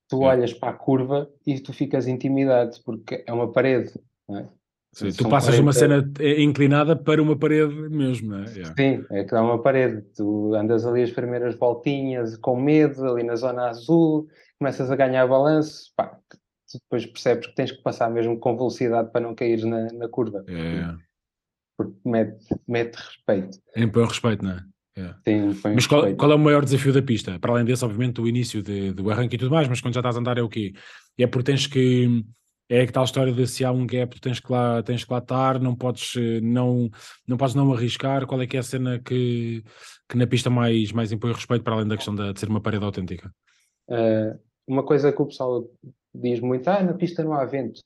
Tu 0.08 0.22
é. 0.22 0.26
olhas 0.26 0.52
para 0.52 0.70
a 0.70 0.76
curva 0.76 1.32
e 1.46 1.60
tu 1.60 1.72
ficas 1.72 2.06
intimidado, 2.06 2.76
porque 2.84 3.24
é 3.26 3.32
uma 3.32 3.50
parede, 3.52 3.92
não 4.28 4.38
é? 4.38 4.48
Sim, 4.94 5.10
tu 5.10 5.28
passas 5.28 5.58
uma 5.58 5.72
cena 5.72 6.08
eh, 6.20 6.40
inclinada 6.40 6.94
para 6.94 7.20
uma 7.20 7.36
parede 7.36 7.74
mesmo, 7.90 8.30
não 8.30 8.44
é? 8.44 8.48
Yeah. 8.50 8.74
Sim, 8.78 9.04
é 9.10 9.24
que 9.24 9.30
dá 9.32 9.42
uma 9.42 9.60
parede. 9.60 10.02
Tu 10.16 10.54
andas 10.54 10.86
ali 10.86 11.02
as 11.02 11.10
primeiras 11.10 11.56
voltinhas 11.56 12.36
com 12.36 12.60
medo, 12.60 13.04
ali 13.04 13.24
na 13.24 13.34
zona 13.34 13.68
azul, 13.68 14.28
começas 14.58 14.90
a 14.90 14.96
ganhar 14.96 15.26
balanço, 15.26 15.92
pá, 15.96 16.16
depois 16.72 17.06
percebes 17.06 17.48
que 17.48 17.54
tens 17.56 17.72
que 17.72 17.82
passar 17.82 18.08
mesmo 18.08 18.38
com 18.38 18.56
velocidade 18.56 19.10
para 19.10 19.20
não 19.20 19.34
cair 19.34 19.64
na, 19.64 19.92
na 19.92 20.08
curva. 20.08 20.44
Yeah. 20.48 20.96
Porque 21.76 21.96
mete, 22.04 22.46
mete 22.68 22.94
respeito. 22.94 23.58
Impõe 23.76 24.06
respeito, 24.06 24.44
não 24.44 24.52
é? 24.52 24.64
Yeah. 24.96 25.18
Sim, 25.26 25.60
mas 25.74 25.88
qual, 25.88 26.14
qual, 26.14 26.30
é 26.30 26.34
o 26.36 26.38
maior 26.38 26.64
desafio 26.64 26.92
da 26.92 27.02
pista? 27.02 27.36
Para 27.40 27.50
além 27.50 27.64
desse, 27.64 27.84
obviamente, 27.84 28.20
o 28.20 28.28
início 28.28 28.62
de, 28.62 28.92
do 28.92 29.10
arranque 29.10 29.34
e 29.34 29.38
tudo 29.38 29.50
mais, 29.50 29.66
mas 29.66 29.80
quando 29.80 29.94
já 29.94 29.98
estás 29.98 30.16
a 30.16 30.20
andar 30.20 30.38
é 30.38 30.42
o 30.42 30.48
quê? 30.48 30.72
É 31.18 31.26
porque 31.26 31.50
tens 31.50 31.66
que 31.66 32.24
é 32.68 32.86
que 32.86 32.92
tal 32.92 33.04
história 33.04 33.32
de 33.32 33.46
se 33.46 33.64
há 33.64 33.70
um 33.70 33.86
gap, 33.86 34.18
tens 34.20 34.40
que 34.40 34.50
lá, 34.50 34.82
tens 34.82 35.04
que 35.04 35.12
lá 35.12 35.18
estar, 35.18 35.60
não 35.60 35.76
podes 35.76 36.14
eh, 36.16 36.40
não, 36.40 36.88
não 37.26 37.36
podes 37.36 37.54
não 37.54 37.72
arriscar. 37.72 38.26
Qual 38.26 38.40
é 38.40 38.46
que 38.46 38.56
é 38.56 38.60
a 38.60 38.62
cena 38.62 38.98
que, 38.98 39.62
que 40.08 40.16
na 40.16 40.26
pista 40.26 40.48
mais, 40.48 40.90
mais 40.92 41.12
impõe 41.12 41.32
respeito, 41.32 41.62
para 41.62 41.74
além 41.74 41.88
da 41.88 41.96
questão 41.96 42.14
de, 42.14 42.32
de 42.32 42.40
ser 42.40 42.48
uma 42.48 42.62
parede 42.62 42.84
autêntica? 42.84 43.30
Uh, 43.88 44.38
uma 44.66 44.82
coisa 44.82 45.12
que 45.12 45.20
o 45.20 45.26
pessoal 45.26 45.70
diz 46.14 46.40
muito, 46.40 46.66
ah, 46.68 46.82
na 46.82 46.94
pista 46.94 47.22
não 47.22 47.34
há 47.34 47.44
vento. 47.44 47.82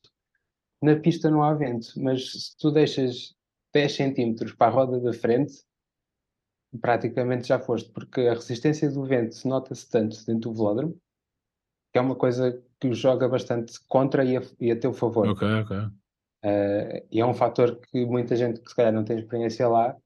Na 0.80 0.94
pista 0.94 1.28
não 1.28 1.42
há 1.42 1.52
vento, 1.54 1.88
mas 1.97 2.30
se 2.30 2.56
tu 2.56 2.70
deixas 2.70 3.35
10 3.75 3.92
centímetros 3.92 4.52
para 4.52 4.68
a 4.68 4.75
roda 4.75 5.00
da 5.00 5.12
frente, 5.12 5.54
praticamente 6.80 7.49
já 7.49 7.58
foste, 7.58 7.90
porque 7.90 8.20
a 8.20 8.35
resistência 8.35 8.88
do 8.90 9.04
vento 9.04 9.37
nota-se 9.49 9.88
tanto 9.90 10.16
dentro 10.25 10.50
do 10.50 10.56
velódromo, 10.56 10.97
que 11.92 11.99
é 11.99 12.00
uma 12.00 12.14
coisa 12.14 12.62
que 12.80 12.92
joga 12.92 13.28
bastante 13.28 13.78
contra 13.88 14.25
e 14.25 14.37
a, 14.37 14.42
e 14.61 14.70
a 14.70 14.78
teu 14.78 14.92
favor. 14.92 15.28
Ok, 15.28 15.47
ok. 15.62 15.76
Uh, 16.44 17.06
e 17.11 17.20
é 17.20 17.26
um 17.26 17.35
fator 17.35 17.80
que 17.90 18.04
muita 18.06 18.37
gente 18.37 18.61
que 18.61 18.68
se 18.68 18.76
calhar 18.76 18.92
não 18.92 19.04
tem 19.04 19.18
experiência 19.18 19.68
lá 19.68 19.97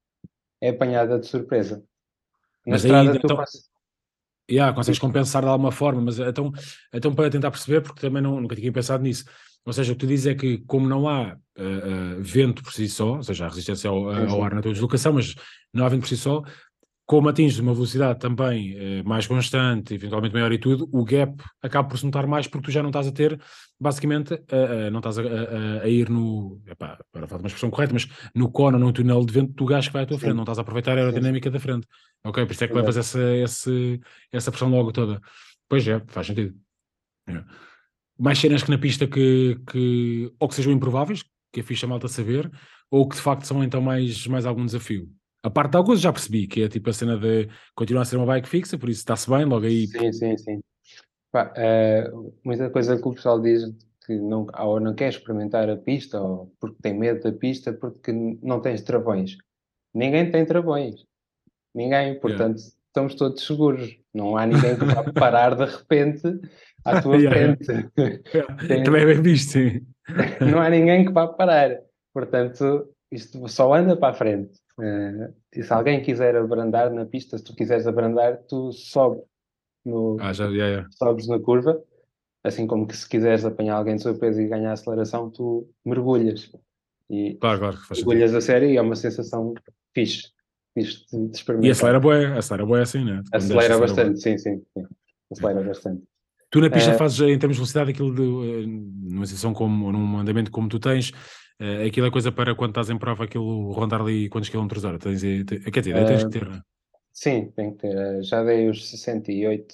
é 0.61 0.71
apanhada 0.71 1.19
de 1.19 1.27
surpresa. 1.27 1.85
Na 2.67 2.73
mas 2.73 2.85
estrada 2.85 3.13
aí, 3.13 3.19
tu 3.19 3.27
então, 3.27 3.45
yeah, 4.51 4.75
consegues 4.75 4.99
compensar 4.99 5.43
de 5.43 5.49
alguma 5.49 5.73
forma, 5.73 6.01
mas 6.01 6.19
então, 6.19 6.53
então 6.93 7.15
para 7.15 7.31
tentar 7.31 7.51
perceber, 7.51 7.83
porque 7.83 8.01
também 8.01 8.23
não, 8.23 8.41
nunca 8.41 8.57
tinha 8.57 8.73
pensado 8.73 9.03
nisso. 9.03 9.25
Ou 9.65 9.73
seja, 9.73 9.93
o 9.93 9.95
que 9.95 10.01
tu 10.01 10.07
dizes 10.07 10.27
é 10.27 10.35
que, 10.35 10.59
como 10.59 10.89
não 10.89 11.09
há 11.09 11.35
uh, 11.35 12.19
uh, 12.19 12.23
vento 12.23 12.63
por 12.63 12.73
si 12.73 12.89
só, 12.89 13.17
ou 13.17 13.23
seja, 13.23 13.47
a 13.47 13.49
resistência 13.49 13.91
ao, 13.91 14.11
ao 14.11 14.43
ar 14.43 14.55
na 14.55 14.63
tua 14.63 14.73
deslocação, 14.73 15.13
mas 15.13 15.35
não 15.73 15.85
há 15.85 15.89
vento 15.89 16.01
por 16.01 16.09
si 16.09 16.17
só, 16.17 16.43
como 17.05 17.29
atinges 17.29 17.59
uma 17.59 17.75
velocidade 17.75 18.19
também 18.19 18.75
eh, 18.77 19.03
mais 19.03 19.27
constante, 19.27 19.95
eventualmente 19.95 20.33
maior 20.33 20.53
e 20.53 20.59
tudo, 20.59 20.89
o 20.93 21.05
gap 21.05 21.43
acaba 21.61 21.89
por 21.89 21.99
se 21.99 22.05
notar 22.05 22.27
mais 22.27 22.47
porque 22.47 22.67
tu 22.67 22.71
já 22.71 22.83
não 22.83 22.91
estás 22.91 23.07
a 23.07 23.13
ter, 23.13 23.41
basicamente, 23.79 24.35
uh, 24.35 24.87
uh, 24.87 24.91
não 24.91 25.01
estás 25.01 25.19
a, 25.19 25.23
a, 25.23 25.83
a, 25.83 25.89
ir 25.89 26.09
no, 26.09 26.63
epá, 26.67 26.99
falar 27.13 27.27
de 27.27 27.35
uma 27.35 27.47
expressão 27.49 27.71
correta, 27.71 27.93
mas 27.93 28.09
no 28.35 28.51
cone 28.51 28.79
no 28.79 28.93
túnel 28.93 29.25
de 29.27 29.33
vento 29.33 29.53
do 29.53 29.65
gás 29.67 29.89
que 29.89 29.93
vai 29.93 30.05
à 30.05 30.07
tua 30.07 30.17
Sim. 30.17 30.23
frente, 30.23 30.37
não 30.37 30.45
estás 30.45 30.59
a 30.59 30.63
aproveitar 30.63 30.97
a 30.97 31.01
aerodinâmica 31.01 31.51
Sim. 31.51 31.53
da 31.53 31.61
frente. 31.61 31.87
Ok, 32.25 32.47
por 32.47 32.53
isso 32.53 32.65
é 32.65 32.69
que 32.69 32.75
levas 32.75 32.97
essa, 32.97 33.21
essa, 33.21 33.71
essa 34.31 34.51
pressão 34.51 34.71
logo 34.71 34.93
toda. 34.93 35.21
Pois 35.69 35.87
é, 35.89 36.01
faz 36.07 36.29
sentido. 36.29 36.55
É. 37.29 37.43
Mais 38.19 38.39
cenas 38.39 38.63
que 38.63 38.71
na 38.71 38.79
pista 38.79 39.07
que, 39.07 39.59
que 39.71 40.33
ou 40.39 40.49
que 40.49 40.55
sejam 40.55 40.73
improváveis, 40.73 41.25
que 41.53 41.61
é 41.61 41.63
ficha 41.63 41.87
malta 41.87 42.07
saber, 42.09 42.51
ou 42.91 43.09
que 43.09 43.17
de 43.17 43.23
facto 43.23 43.45
são 43.45 43.65
então 43.65 43.81
mais, 43.81 44.27
mais 44.27 44.47
algum 44.47 44.65
desafio. 44.65 45.11
A 45.43 45.51
parte 45.51 45.73
de 45.73 45.77
alguns 45.77 46.01
já 46.01 46.13
percebi, 46.13 46.47
que 46.47 46.63
é 46.63 46.69
tipo 46.69 46.89
a 46.89 46.93
cena 46.93 47.19
de 47.19 47.49
continuar 47.75 48.03
a 48.03 48.05
ser 48.05 48.17
uma 48.17 48.27
bike 48.27 48.49
fixa, 48.49 48.79
por 48.79 48.89
isso 48.89 49.01
está-se 49.01 49.29
bem, 49.29 49.45
logo 49.45 49.67
aí. 49.67 49.89
Sim, 49.89 50.13
sim, 50.13 50.37
sim. 50.37 50.61
Pá, 51.33 51.53
uh, 51.57 52.33
muita 52.45 52.71
coisa 52.71 52.97
que 52.97 53.09
o 53.09 53.15
pessoal 53.15 53.41
diz 53.41 53.65
que 54.07 54.15
não, 54.15 54.47
ou 54.59 54.79
não 54.79 54.95
quer 54.95 55.09
experimentar 55.09 55.69
a 55.69 55.77
pista, 55.77 56.21
ou 56.21 56.53
porque 56.61 56.77
tem 56.81 56.95
medo 56.95 57.23
da 57.23 57.33
pista, 57.33 57.73
porque 57.73 58.13
não 58.43 58.61
tens 58.61 58.83
travões. 58.83 59.37
Ninguém 59.95 60.31
tem 60.31 60.45
travões. 60.45 61.05
Ninguém, 61.75 62.19
portanto, 62.21 62.59
yeah. 62.59 62.77
estamos 62.87 63.15
todos 63.15 63.45
seguros. 63.45 63.97
Não 64.15 64.37
há 64.37 64.47
ninguém 64.47 64.79
que 64.79 64.85
vá 64.85 65.03
parar 65.13 65.55
de 65.55 65.65
repente 65.65 66.41
à 66.85 67.01
tua 67.01 67.17
yeah, 67.17 67.57
frente. 67.57 67.91
Tem... 68.69 68.83
Também 68.85 69.03
é 69.03 69.07
bem 69.07 69.23
visto, 69.23 69.53
sim. 69.53 69.87
não 70.41 70.61
há 70.61 70.69
ninguém 70.69 71.05
que 71.05 71.13
vá 71.13 71.27
parar. 71.27 71.79
Portanto, 72.13 72.89
isto 73.11 73.49
só 73.49 73.73
anda 73.75 73.97
para 73.97 74.13
a 74.13 74.17
frente. 74.17 74.62
Uh, 74.79 75.33
e 75.55 75.63
se 75.63 75.73
alguém 75.73 76.03
quiser 76.03 76.35
abrandar 76.35 76.91
na 76.91 77.05
pista, 77.05 77.37
se 77.37 77.45
tu 77.45 77.55
quiseres 77.55 77.87
abrandar, 77.87 78.39
tu 78.49 78.73
sobe 78.73 79.21
no, 79.85 80.17
ah, 80.21 80.33
já, 80.33 80.45
yeah, 80.47 80.67
yeah. 80.69 80.89
sobes 80.93 81.27
na 81.27 81.39
curva, 81.39 81.83
assim 82.45 82.67
como 82.67 82.87
que 82.87 82.97
se 82.97 83.09
quiseres 83.09 83.45
apanhar 83.45 83.77
alguém 83.77 83.97
de 83.97 84.03
surpresa 84.03 84.41
e 84.41 84.49
ganhar 84.49 84.73
aceleração, 84.73 85.31
tu 85.31 85.69
mergulhas. 85.85 86.51
E 87.11 87.35
claro, 87.35 87.59
claro, 87.59 87.79
mergulhas 87.95 88.31
sentido. 88.31 88.39
a 88.39 88.41
sério 88.41 88.71
e 88.71 88.77
é 88.77 88.83
uma 88.83 88.97
sensação 88.97 89.55
fixe, 89.95 90.29
fixe 90.73 91.05
de, 91.13 91.29
de 91.29 91.37
experimentar. 91.37 91.69
E 91.69 91.71
acelera 91.71 92.01
boé, 92.01 92.39
acelera 92.39 92.67
boé 92.67 92.83
assim, 92.83 93.05
né? 93.05 93.23
Acelera 93.33 93.79
bastante, 93.79 94.21
sim, 94.21 94.39
sim, 94.39 94.63
sim, 94.73 94.87
Acelera 95.31 95.61
é. 95.61 95.65
bastante. 95.65 96.03
Tu 96.51 96.61
na 96.61 96.69
pista 96.69 96.95
uh, 96.95 96.99
fazes, 96.99 97.19
em 97.21 97.39
termos 97.39 97.57
de 97.57 97.61
velocidade, 97.61 97.91
aquilo 97.91 98.15
de, 98.15 98.23
eh, 98.23 98.67
numa 98.67 99.25
situação 99.25 99.55
como, 99.55 99.91
num 99.91 100.19
andamento 100.19 100.51
como 100.51 100.69
tu 100.69 100.79
tens, 100.79 101.11
Uh, 101.63 101.87
aquilo 101.87 102.09
é 102.09 102.11
coisa 102.11 102.33
para 102.33 102.57
quando 102.57 102.71
estás 102.71 102.91
em 102.91 102.99
prova, 102.99 103.23
aquilo 103.23 103.71
rondar 103.71 104.01
ali 104.01 104.29
quantos 104.29 104.49
quilómetros 104.49 104.85
hora? 104.85 104.99
Tens, 104.99 105.23
quer 105.23 105.81
dizer, 105.81 105.95
uh, 105.95 106.07
tens 106.07 106.25
que 106.25 106.31
ter, 106.31 106.49
não 106.49 106.57
é? 106.57 106.63
Sim, 107.13 107.53
tem 107.55 107.73
que 107.73 107.79
ter. 107.79 107.97
Eh, 107.97 108.23
já 108.23 108.43
dei 108.43 108.69
os 108.69 108.89
68, 108.89 109.73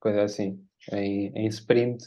coisa 0.00 0.22
assim, 0.22 0.58
em, 0.92 1.32
em 1.34 1.46
sprint. 1.48 2.04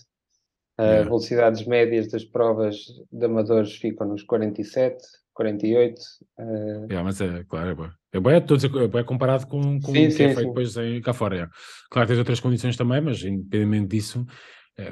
Uh. 0.80 1.04
Velocidades 1.04 1.68
médias 1.68 2.08
das 2.08 2.24
provas 2.24 2.78
de 3.12 3.26
amadores 3.26 3.76
ficam 3.76 4.08
nos 4.08 4.24
47, 4.24 4.98
48. 5.34 6.02
Uh... 6.40 6.44
Yeah, 6.90 7.04
mas 7.04 7.22
é, 7.22 7.44
claro, 7.44 7.70
é 7.70 7.76
bom. 7.76 7.90
É 8.14 8.20
bom, 8.20 8.30
é, 8.32 8.38
é 8.38 9.04
comparado 9.04 9.46
com, 9.46 9.80
com 9.80 9.92
sim, 9.92 10.06
o 10.06 10.08
que 10.08 10.12
sim, 10.12 10.24
é 10.24 10.28
feito 10.28 10.40
sim. 10.40 10.48
depois 10.48 10.78
em, 10.78 11.02
cá 11.02 11.14
fora. 11.14 11.44
É. 11.44 11.48
Claro 11.92 12.08
que 12.08 12.14
tens 12.14 12.20
outras 12.20 12.40
condições 12.40 12.76
também, 12.76 13.02
mas 13.02 13.22
independente 13.24 13.90
disso, 13.90 14.26
eh, 14.28 14.34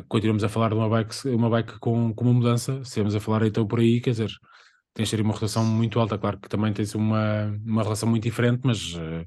continuamos 0.08 0.43
a 0.43 0.50
falar 0.50 0.69
de 0.69 0.75
uma 0.75 0.89
bike, 0.89 1.27
uma 1.29 1.50
bike 1.50 1.79
com, 1.79 2.13
com 2.13 2.24
uma 2.24 2.34
mudança, 2.34 2.84
se 2.84 3.00
a 3.00 3.19
falar 3.19 3.46
então 3.46 3.67
por 3.67 3.79
aí, 3.79 4.01
quer 4.01 4.12
dizer, 4.12 4.29
tens 4.93 5.10
de 5.10 5.15
ter 5.15 5.22
uma 5.22 5.34
rotação 5.34 5.63
muito 5.65 6.00
alta, 6.00 6.17
claro 6.17 6.39
que 6.39 6.50
também 6.50 6.74
tens 6.74 6.96
uma, 6.96 7.48
uma 7.65 7.84
relação 7.84 8.10
muito 8.10 8.24
diferente, 8.24 8.62
mas 8.63 8.96
uh, 8.96 9.25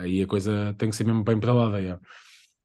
aí 0.00 0.22
a 0.22 0.26
coisa 0.26 0.74
tem 0.78 0.90
que 0.90 0.96
ser 0.96 1.04
mesmo 1.04 1.24
bem 1.24 1.38
pedalada. 1.38 1.80
Yeah. 1.80 2.00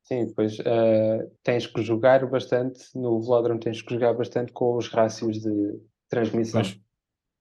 Sim, 0.04 0.25
depois 0.25 0.58
uh, 0.60 1.32
tens 1.44 1.68
que 1.68 1.82
jogar 1.84 2.25
bastante, 2.28 2.80
no 2.96 3.22
velódromo 3.22 3.60
tens 3.60 3.82
que 3.82 3.94
jogar 3.94 4.13
bastante 4.13 4.51
com 4.51 4.75
os 4.75 4.88
rácios 4.88 5.39
de 5.39 5.80
transmissão. 6.10 6.62
Pois. 6.62 6.80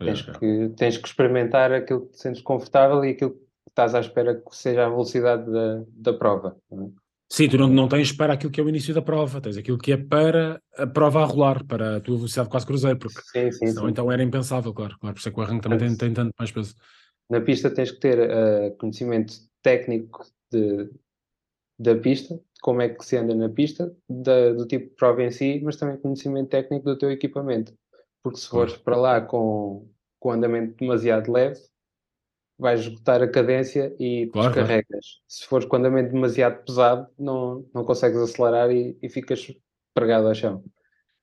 Tens, 0.00 0.28
é, 0.28 0.38
que, 0.38 0.74
tens 0.76 0.96
que 0.96 1.08
experimentar 1.08 1.72
aquilo 1.72 2.06
que 2.06 2.12
te 2.12 2.22
sentes 2.22 2.42
confortável 2.42 3.04
e 3.04 3.10
aquilo 3.10 3.32
que 3.32 3.40
estás 3.68 3.94
à 3.94 4.00
espera 4.00 4.34
que 4.34 4.54
seja 4.54 4.86
a 4.86 4.88
velocidade 4.88 5.50
da, 5.50 5.84
da 5.88 6.12
prova. 6.12 6.56
Não 6.70 6.86
é? 6.86 7.07
Sim, 7.30 7.48
tu 7.48 7.58
não, 7.58 7.68
não 7.68 7.88
tens 7.88 8.10
para 8.10 8.32
aquilo 8.32 8.50
que 8.50 8.60
é 8.60 8.64
o 8.64 8.68
início 8.68 8.94
da 8.94 9.02
prova, 9.02 9.40
tens 9.40 9.58
aquilo 9.58 9.76
que 9.76 9.92
é 9.92 9.96
para 9.98 10.62
a 10.76 10.86
prova 10.86 11.22
a 11.22 11.24
rolar, 11.26 11.64
para 11.64 11.96
a 11.96 12.00
tua 12.00 12.16
velocidade 12.16 12.48
quase 12.48 12.66
cruzeiro, 12.66 12.98
porque 12.98 13.20
sim, 13.20 13.52
sim, 13.52 13.66
senão 13.66 13.84
sim. 13.84 13.90
então 13.90 14.10
era 14.10 14.22
impensável, 14.22 14.72
claro, 14.72 14.96
claro, 14.98 15.14
por 15.14 15.20
isso 15.20 15.28
é 15.28 15.32
que 15.32 15.38
o 15.38 15.42
arranque 15.42 15.62
também 15.62 15.78
tem, 15.78 15.94
tem 15.94 16.14
tanto 16.14 16.32
mais 16.38 16.50
peso. 16.50 16.74
Na 17.28 17.40
pista 17.42 17.70
tens 17.70 17.90
que 17.90 18.00
ter 18.00 18.18
uh, 18.18 18.74
conhecimento 18.78 19.34
técnico 19.62 20.24
de, 20.50 20.90
da 21.78 21.94
pista, 21.94 22.40
como 22.62 22.80
é 22.80 22.88
que 22.88 23.04
se 23.04 23.18
anda 23.18 23.34
na 23.34 23.50
pista, 23.50 23.94
da, 24.08 24.54
do 24.54 24.66
tipo 24.66 24.88
de 24.88 24.94
prova 24.94 25.22
em 25.22 25.30
si, 25.30 25.60
mas 25.62 25.76
também 25.76 25.98
conhecimento 25.98 26.48
técnico 26.48 26.86
do 26.86 26.96
teu 26.96 27.10
equipamento. 27.10 27.74
Porque 28.22 28.40
se 28.40 28.48
fores 28.48 28.76
para 28.76 28.96
lá 28.96 29.20
com, 29.20 29.86
com 30.18 30.32
andamento 30.32 30.76
demasiado 30.78 31.30
leve, 31.30 31.60
vais 32.58 32.80
esgotar 32.80 33.22
a 33.22 33.28
cadência 33.28 33.94
e 33.98 34.26
claro, 34.32 34.48
descarregas. 34.48 34.86
Claro. 34.88 35.24
Se 35.28 35.46
fores 35.46 35.66
com 35.66 35.76
andamento 35.76 36.12
demasiado 36.12 36.64
pesado, 36.64 37.06
não, 37.18 37.64
não 37.72 37.84
consegues 37.84 38.18
acelerar 38.18 38.70
e, 38.70 38.98
e 39.00 39.08
ficas 39.08 39.46
pregado 39.94 40.26
ao 40.26 40.34
chão. 40.34 40.64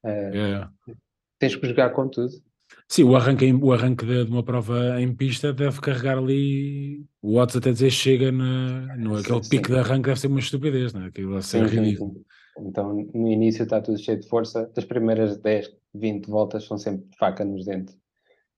Uh, 0.04 0.34
yeah. 0.34 0.72
Tens 1.40 1.56
que 1.56 1.68
jogar 1.68 1.90
com 1.90 2.08
tudo. 2.08 2.32
Sim, 2.88 3.04
o 3.04 3.16
arranque, 3.16 3.52
o 3.52 3.74
arranque 3.74 4.06
de, 4.06 4.26
de, 4.26 4.32
uma 4.32 4.44
prova 4.44 5.02
em 5.02 5.14
pista 5.14 5.52
deve 5.52 5.82
carregar 5.82 6.18
ali. 6.18 7.06
O 7.22 7.36
Watts 7.36 7.56
até 7.56 7.72
dizer 7.72 7.92
chega 7.92 8.32
na, 8.32 8.96
no 8.96 9.18
aquele 9.18 9.44
sim, 9.44 9.50
pico 9.50 9.68
sim. 9.68 9.74
de 9.74 9.80
arranque, 9.80 10.08
deve 10.08 10.20
ser 10.20 10.28
uma 10.28 10.40
estupidez, 10.40 10.94
não 10.94 11.04
é? 11.04 11.08
Aquilo 11.08 11.32
deve 11.32 11.46
ser 11.46 11.68
sim, 11.68 11.76
ridículo. 11.76 12.26
Então, 12.60 12.94
no 13.14 13.32
início 13.32 13.64
está 13.64 13.82
tudo 13.82 13.98
cheio 13.98 14.20
de 14.20 14.28
força, 14.28 14.72
as 14.76 14.86
primeiras 14.86 15.38
10, 15.38 15.72
20 15.94 16.28
voltas 16.28 16.64
são 16.64 16.78
sempre 16.78 17.06
faca 17.18 17.44
nos 17.44 17.66
dentes. 17.66 17.98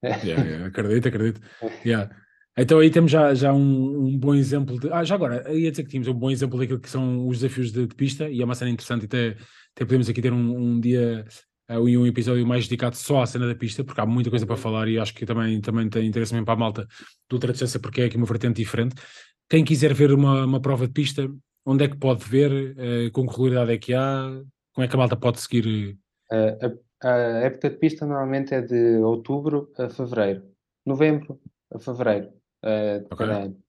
Yeah, 0.04 0.44
yeah, 0.44 0.66
acredito, 0.66 1.08
acredito. 1.08 1.40
Yeah. 1.84 2.14
Então 2.60 2.80
aí 2.80 2.90
temos 2.90 3.12
já, 3.12 3.32
já 3.34 3.52
um, 3.52 4.06
um, 4.06 4.18
bom 4.18 4.34
exemplo 4.34 4.80
de. 4.80 4.92
Ah, 4.92 5.04
já 5.04 5.14
agora, 5.14 5.48
ia 5.52 5.70
dizer 5.70 5.84
que 5.84 5.90
tínhamos 5.90 6.08
um 6.08 6.14
bom 6.14 6.28
exemplo 6.28 6.58
daquilo 6.58 6.80
que 6.80 6.90
são 6.90 7.28
os 7.28 7.38
desafios 7.38 7.70
de, 7.70 7.86
de 7.86 7.94
pista, 7.94 8.28
e 8.28 8.42
é 8.42 8.44
uma 8.44 8.56
cena 8.56 8.68
interessante, 8.68 9.04
até, 9.04 9.36
até 9.76 9.84
podemos 9.84 10.08
aqui 10.08 10.20
ter 10.20 10.32
um, 10.32 10.56
um 10.58 10.80
dia 10.80 11.24
uh, 11.70 11.88
e 11.88 11.96
um 11.96 12.04
episódio 12.04 12.44
mais 12.44 12.64
dedicado 12.64 12.96
só 12.96 13.22
à 13.22 13.26
cena 13.26 13.46
da 13.46 13.54
pista, 13.54 13.84
porque 13.84 14.00
há 14.00 14.06
muita 14.06 14.28
coisa 14.28 14.44
para 14.44 14.56
falar 14.56 14.88
e 14.88 14.98
acho 14.98 15.14
que 15.14 15.24
também, 15.24 15.60
também 15.60 15.88
tem 15.88 16.04
interesse 16.04 16.32
mesmo 16.32 16.44
para 16.44 16.54
a 16.54 16.56
malta 16.56 16.86
do 17.28 17.34
ultra-distância, 17.36 17.78
porque 17.78 18.00
é 18.00 18.04
aqui 18.06 18.16
uma 18.16 18.26
vertente 18.26 18.56
diferente. 18.56 18.96
Quem 19.48 19.64
quiser 19.64 19.94
ver 19.94 20.12
uma, 20.12 20.44
uma 20.44 20.60
prova 20.60 20.88
de 20.88 20.92
pista, 20.92 21.30
onde 21.64 21.84
é 21.84 21.88
que 21.88 21.96
pode 21.96 22.24
ver? 22.24 22.50
Uh, 22.50 23.12
com 23.12 23.24
que 23.24 23.30
regularidade 23.30 23.72
é 23.72 23.78
que 23.78 23.94
há? 23.94 24.42
Como 24.74 24.84
é 24.84 24.88
que 24.88 24.96
a 24.96 24.98
malta 24.98 25.16
pode 25.16 25.40
seguir? 25.40 25.96
A, 26.28 27.08
a 27.08 27.16
época 27.44 27.70
de 27.70 27.76
pista 27.76 28.04
normalmente 28.04 28.52
é 28.52 28.60
de 28.60 28.96
outubro 28.96 29.72
a 29.78 29.88
fevereiro. 29.88 30.42
Novembro 30.84 31.40
a 31.72 31.78
fevereiro 31.78 32.37
uh, 32.64 33.00
de 33.00 33.06
okay. 33.06 33.26
cada 33.26 33.38
ano. 33.44 33.62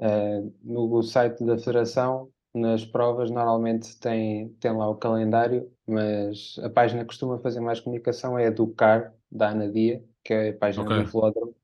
Uh, 0.00 0.54
no 0.62 1.02
site 1.02 1.44
da 1.44 1.58
Federação, 1.58 2.30
nas 2.54 2.84
provas, 2.84 3.30
normalmente 3.30 3.98
tem, 3.98 4.50
tem 4.60 4.72
lá 4.72 4.88
o 4.88 4.96
calendário, 4.96 5.70
mas 5.86 6.58
a 6.62 6.68
página 6.68 7.00
que 7.00 7.06
costuma 7.06 7.38
fazer 7.38 7.60
mais 7.60 7.80
comunicação 7.80 8.38
é 8.38 8.48
a 8.48 8.50
do 8.50 8.66
CAR, 8.68 9.14
da 9.30 9.50
Anadia, 9.50 10.04
que 10.22 10.34
é 10.34 10.48
a 10.50 10.56
página 10.56 10.84
okay. 10.84 11.02
do 11.02 11.10
Velódromo. 11.10 11.56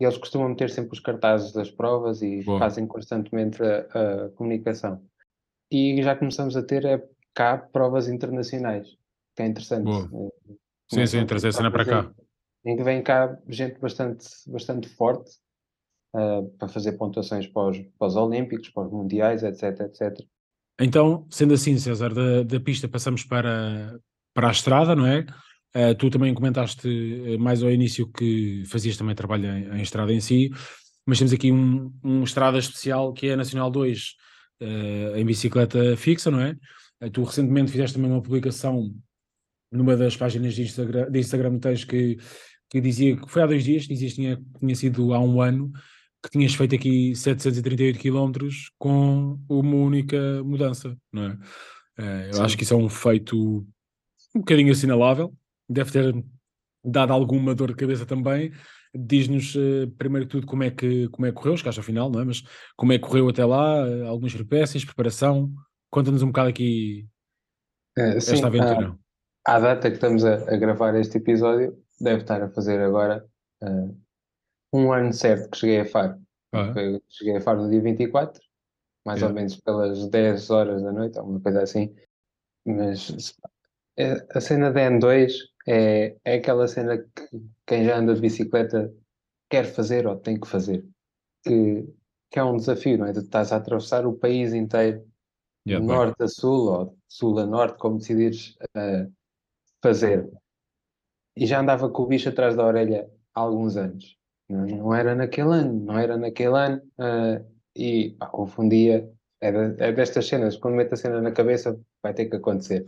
E 0.00 0.04
eles 0.04 0.16
costumam 0.16 0.48
meter 0.48 0.70
sempre 0.70 0.94
os 0.94 1.00
cartazes 1.00 1.52
das 1.52 1.70
provas 1.70 2.22
e 2.22 2.42
Boa. 2.42 2.58
fazem 2.58 2.86
constantemente 2.86 3.62
a, 3.62 4.26
a, 4.26 4.28
comunicação. 4.30 5.04
E 5.70 6.02
já 6.02 6.16
começamos 6.16 6.56
a 6.56 6.62
ter 6.62 6.84
é, 6.84 7.06
cá 7.34 7.58
provas 7.58 8.08
internacionais, 8.08 8.96
que 9.36 9.42
é 9.42 9.46
interessante. 9.46 9.84
Boa. 9.84 10.32
Eh, 10.48 10.54
sim, 10.90 11.06
sim, 11.06 11.26
trazer 11.26 11.48
a 11.48 11.52
cena 11.52 11.70
para 11.70 11.84
cá. 11.84 12.10
Em 12.64 12.76
que 12.76 12.82
vem 12.82 13.02
cá 13.02 13.38
gente 13.48 13.78
bastante, 13.78 14.26
bastante 14.48 14.88
forte 14.88 15.30
uh, 16.14 16.48
para 16.58 16.68
fazer 16.68 16.92
pontuações 16.92 17.46
para 17.46 17.68
os, 17.68 17.78
para 17.98 18.08
os 18.08 18.16
Olímpicos, 18.16 18.68
para 18.70 18.86
os 18.86 18.92
Mundiais, 18.92 19.42
etc, 19.42 19.80
etc. 19.80 20.18
Então, 20.80 21.26
sendo 21.30 21.54
assim, 21.54 21.76
César, 21.76 22.14
da, 22.14 22.42
da 22.42 22.60
pista 22.60 22.88
passamos 22.88 23.24
para, 23.24 23.98
para 24.34 24.48
a 24.48 24.52
estrada, 24.52 24.96
não 24.96 25.06
é? 25.06 25.26
Uh, 25.74 25.94
tu 25.96 26.10
também 26.10 26.34
comentaste 26.34 26.88
mais 27.38 27.62
ao 27.62 27.70
início 27.70 28.08
que 28.08 28.64
fazias 28.66 28.96
também 28.96 29.14
trabalho 29.14 29.46
em, 29.46 29.78
em 29.78 29.82
estrada 29.82 30.12
em 30.12 30.20
si, 30.20 30.50
mas 31.06 31.18
temos 31.18 31.32
aqui 31.32 31.52
um, 31.52 31.92
um 32.02 32.24
estrada 32.24 32.58
especial 32.58 33.12
que 33.12 33.28
é 33.28 33.32
a 33.32 33.36
Nacional 33.36 33.70
2 33.70 34.14
uh, 34.62 35.16
em 35.16 35.24
bicicleta 35.24 35.96
fixa, 35.96 36.30
não 36.30 36.40
é? 36.40 36.56
Uh, 37.02 37.10
tu 37.10 37.22
recentemente 37.24 37.70
fizeste 37.70 37.96
também 37.96 38.10
uma 38.10 38.22
publicação 38.22 38.94
numa 39.72 39.96
das 39.96 40.16
páginas 40.16 40.54
de 40.54 40.62
Instagram, 40.62 41.10
de 41.10 41.18
Instagram 41.18 41.58
tens 41.58 41.84
que, 41.84 42.16
que 42.68 42.80
dizia 42.80 43.16
que 43.16 43.28
foi 43.28 43.42
há 43.42 43.46
dois 43.46 43.64
dias, 43.64 43.84
dizias 43.84 44.12
que 44.12 44.22
tinha, 44.22 44.42
tinha 44.58 44.74
sido 44.74 45.14
há 45.14 45.20
um 45.20 45.40
ano, 45.40 45.70
que 46.22 46.30
tinhas 46.30 46.54
feito 46.54 46.74
aqui 46.74 47.14
738 47.14 47.98
km 47.98 48.48
com 48.78 49.38
uma 49.48 49.76
única 49.76 50.42
mudança, 50.44 50.96
não 51.12 51.24
é? 51.24 51.32
Uh, 51.98 52.26
eu 52.28 52.34
Sim. 52.34 52.42
acho 52.42 52.56
que 52.56 52.62
isso 52.62 52.74
é 52.74 52.76
um 52.76 52.88
feito 52.88 53.66
um 54.34 54.40
bocadinho 54.40 54.72
assinalável, 54.72 55.34
deve 55.68 55.90
ter 55.90 56.24
dado 56.84 57.12
alguma 57.12 57.54
dor 57.54 57.68
de 57.68 57.76
cabeça 57.76 58.06
também. 58.06 58.52
Diz-nos 58.94 59.54
uh, 59.54 59.90
primeiro 59.96 60.26
de 60.26 60.30
tudo 60.30 60.46
como 60.46 60.62
é 60.62 60.70
que 60.70 61.08
como 61.08 61.26
é 61.26 61.30
que 61.30 61.36
correu, 61.36 61.54
escaste 61.54 61.80
ao 61.80 61.84
final, 61.84 62.10
não 62.10 62.20
é? 62.20 62.24
Mas 62.24 62.42
como 62.76 62.92
é 62.92 62.98
que 62.98 63.04
correu 63.04 63.28
até 63.28 63.44
lá, 63.44 63.86
uh, 63.86 64.06
algumas 64.06 64.32
peripécias, 64.32 64.84
preparação. 64.84 65.52
Conta-nos 65.90 66.22
um 66.22 66.26
bocado 66.26 66.48
aqui 66.48 67.08
esta 67.96 68.36
sim, 68.36 68.44
aventura. 68.44 68.96
À, 69.46 69.56
à 69.56 69.60
data 69.60 69.88
que 69.88 69.96
estamos 69.96 70.24
a, 70.24 70.34
a, 70.34 70.56
gravar 70.56 70.94
este 70.94 71.18
episódio, 71.18 71.76
deve 72.00 72.22
estar 72.22 72.42
a 72.42 72.50
fazer 72.50 72.80
agora 72.80 73.24
um 74.72 74.92
ano 74.92 75.12
certo 75.12 75.50
que 75.50 75.58
cheguei 75.58 75.80
a 75.80 75.84
Faro. 75.84 76.20
Ah. 76.52 76.72
Cheguei 77.08 77.36
a 77.36 77.40
Faro 77.40 77.62
no 77.62 77.70
dia 77.70 77.80
24, 77.80 78.40
mais 79.04 79.22
ou 79.22 79.32
menos 79.32 79.56
pelas 79.56 80.08
10 80.08 80.50
horas 80.50 80.82
da 80.82 80.92
noite, 80.92 81.18
alguma 81.18 81.40
coisa 81.40 81.62
assim. 81.62 81.94
Mas 82.64 83.34
é, 83.96 84.26
a 84.34 84.40
cena 84.40 84.70
da 84.70 84.80
N2 84.80 85.32
é, 85.66 86.16
é 86.24 86.34
aquela 86.34 86.66
cena 86.68 86.98
que 86.98 87.28
quem 87.66 87.84
já 87.84 87.98
anda 87.98 88.14
de 88.14 88.20
bicicleta 88.20 88.92
quer 89.48 89.64
fazer 89.64 90.06
ou 90.06 90.16
tem 90.16 90.38
que 90.38 90.48
fazer. 90.48 90.86
Que, 91.44 91.86
que 92.30 92.38
é 92.38 92.44
um 92.44 92.56
desafio, 92.56 92.98
não 92.98 93.06
é? 93.06 93.12
Tu 93.12 93.20
estás 93.20 93.52
a 93.52 93.56
atravessar 93.56 94.06
o 94.06 94.12
país 94.12 94.52
inteiro, 94.52 95.04
yeah, 95.66 95.84
norte 95.84 96.22
a 96.22 96.28
sul, 96.28 96.70
ou 96.70 96.98
sul 97.08 97.38
a 97.38 97.46
norte, 97.46 97.78
como 97.78 97.98
decidires 97.98 98.56
uh, 98.76 99.12
fazer. 99.82 100.30
E 101.36 101.46
já 101.46 101.60
andava 101.60 101.88
com 101.88 102.02
o 102.02 102.06
bicho 102.06 102.28
atrás 102.28 102.56
da 102.56 102.64
orelha 102.64 103.10
há 103.34 103.40
alguns 103.40 103.76
anos. 103.76 104.19
Não, 104.50 104.92
era 104.92 105.14
naquele 105.14 105.50
ano, 105.50 105.80
não 105.84 105.98
era 105.98 106.16
naquele 106.16 106.56
ano. 106.56 106.82
Uh, 106.98 107.44
e 107.76 108.10
pá, 108.18 108.30
houve 108.32 108.52
um 108.58 108.68
dia, 108.68 109.08
é, 109.40 109.52
de, 109.52 109.82
é, 109.82 109.92
destas 109.92 110.26
cenas, 110.26 110.56
quando 110.56 110.74
mete 110.74 110.92
a 110.92 110.96
cena 110.96 111.20
na 111.20 111.30
cabeça, 111.30 111.78
vai 112.02 112.12
ter 112.12 112.26
que 112.26 112.36
acontecer. 112.36 112.84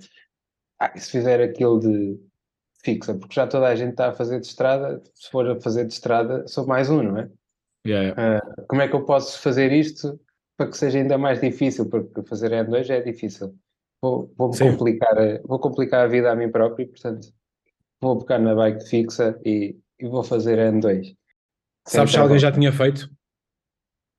Ah, 0.79 0.93
se 0.99 1.11
fizer 1.11 1.41
aquilo 1.41 1.79
de 1.79 2.19
fixa, 2.83 3.15
porque 3.15 3.35
já 3.35 3.47
toda 3.47 3.69
a 3.69 3.77
gente 3.77 3.93
está 3.93 4.09
a 4.09 4.13
fazer 4.13 4.41
de 4.41 4.47
estrada, 4.47 5.01
se 5.15 5.31
for 5.31 5.49
a 5.49 5.61
fazer 5.61 5.87
de 5.87 5.93
estrada, 5.93 6.47
sou 6.49 6.67
mais 6.67 6.91
um, 6.91 7.03
não 7.03 7.19
é? 7.19 7.31
Yeah, 7.87 8.09
yeah. 8.09 8.39
Uh, 8.45 8.67
como 8.67 8.83
é 8.83 8.89
que 8.89 8.95
eu 8.95 9.05
posso 9.05 9.41
fazer 9.41 9.73
isto 9.73 10.21
para 10.57 10.69
que 10.69 10.77
seja 10.77 10.99
ainda 10.99 11.17
mais 11.17 11.41
difícil? 11.41 11.89
Porque 11.89 12.23
fazer 12.25 12.51
N2 12.51 12.91
é 12.91 13.01
difícil. 13.01 13.55
Vou, 14.01 14.33
vou 14.37 14.51
complicar, 14.51 15.15
vou 15.45 15.61
complicar 15.61 16.05
a 16.05 16.09
vida 16.09 16.31
a 16.31 16.35
mim 16.35 16.51
próprio, 16.51 16.89
portanto, 16.89 17.33
vou 18.01 18.19
pegar 18.19 18.41
na 18.41 18.53
bike 18.53 18.85
fixa 18.89 19.39
e, 19.45 19.79
e 20.01 20.09
vou 20.09 20.25
fazer 20.25 20.59
N2. 20.59 21.17
Sabes 21.87 22.13
se 22.13 22.19
alguém 22.19 22.39
já 22.39 22.53
tinha 22.53 22.73
feito? 22.73 23.11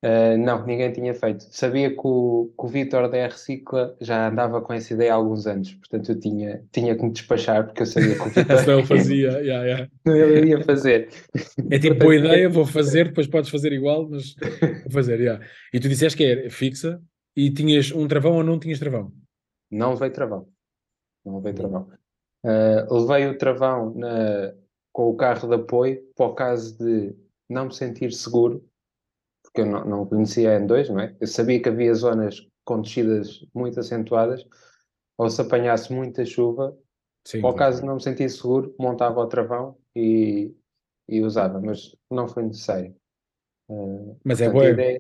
Uh, 0.04 0.38
não, 0.38 0.66
ninguém 0.66 0.92
tinha 0.92 1.14
feito. 1.14 1.46
Sabia 1.50 1.90
que 1.90 2.02
o, 2.04 2.54
que 2.60 2.66
o 2.66 2.68
Vitor 2.68 3.10
da 3.10 3.18
R-Cicla 3.20 3.96
já 4.02 4.28
andava 4.28 4.60
com 4.60 4.74
essa 4.74 4.94
ideia 4.94 5.14
há 5.14 5.16
alguns 5.16 5.48
anos, 5.48 5.74
portanto 5.76 6.12
eu 6.12 6.20
tinha, 6.20 6.62
tinha 6.74 6.94
que 6.94 7.04
me 7.04 7.12
despachar 7.12 7.66
porque 7.66 7.84
eu 7.84 7.86
sabia 7.86 8.16
que 8.16 8.22
o 8.22 8.30
Vitor 8.30 8.70
ele 8.70 8.84
fazia, 8.86 9.30
yeah, 9.40 9.64
yeah. 9.64 9.88
ele 10.06 10.50
ia 10.50 10.62
fazer. 10.62 11.08
É 11.72 11.80
tipo 11.80 11.96
boa 11.96 12.16
ideia, 12.18 12.50
vou 12.50 12.66
fazer, 12.66 13.08
depois 13.08 13.28
podes 13.28 13.50
fazer 13.50 13.72
igual, 13.72 14.10
mas 14.10 14.36
vou 14.84 14.92
fazer, 14.92 15.22
yeah. 15.22 15.46
E 15.74 15.80
tu 15.80 15.88
disseste 15.88 16.18
que 16.18 16.26
era 16.26 16.50
fixa 16.50 17.02
e 17.34 17.50
tinhas 17.50 17.90
um 17.94 18.06
travão 18.06 18.34
ou 18.34 18.44
não 18.44 18.60
tinhas 18.60 18.80
travão? 18.80 19.10
Não 19.72 19.94
levei 19.94 20.10
travão. 20.10 20.50
Não 21.26 21.38
levei 21.38 21.54
travão. 21.54 21.88
Uh, 22.44 22.94
levei 22.94 23.30
o 23.30 23.38
travão 23.38 23.94
na, 23.96 24.54
com 24.92 25.10
o 25.10 25.16
carro 25.16 25.48
de 25.48 25.56
apoio 25.56 26.02
para 26.14 26.26
o 26.26 26.36
caso 26.36 26.78
de 26.78 27.16
não 27.50 27.66
me 27.66 27.74
sentir 27.74 28.12
seguro, 28.12 28.68
porque 29.44 29.62
eu 29.62 29.66
não, 29.66 29.86
não 29.86 30.06
conhecia 30.06 30.56
a 30.56 30.60
N2, 30.60 30.90
não 30.90 31.00
é? 31.00 31.16
Eu 31.20 31.28
sabia 31.28 31.62
que 31.62 31.70
havia 31.70 31.94
zonas 31.94 32.48
com 32.66 32.82
descidas 32.82 33.46
muito 33.54 33.80
acentuadas, 33.80 34.46
ou 35.18 35.30
se 35.30 35.42
apanhasse 35.42 35.94
muita 35.94 36.26
chuva, 36.26 36.76
Sim, 37.26 37.42
ao 37.44 37.56
caso 37.56 37.82
de 37.82 37.88
não 37.88 37.96
me 37.96 38.04
sentir 38.04 38.30
seguro, 38.30 38.76
montava 38.80 39.20
o 39.20 39.28
travão 39.28 39.78
e, 39.96 40.54
e 41.08 41.22
usava, 41.22 41.62
mas 41.62 41.96
não 42.10 42.28
foi 42.28 42.44
necessário. 42.44 42.96
Uh, 43.70 44.18
mas 44.24 44.42
é 44.42 44.50
boa. 44.50 44.70
Ideia... 44.70 45.00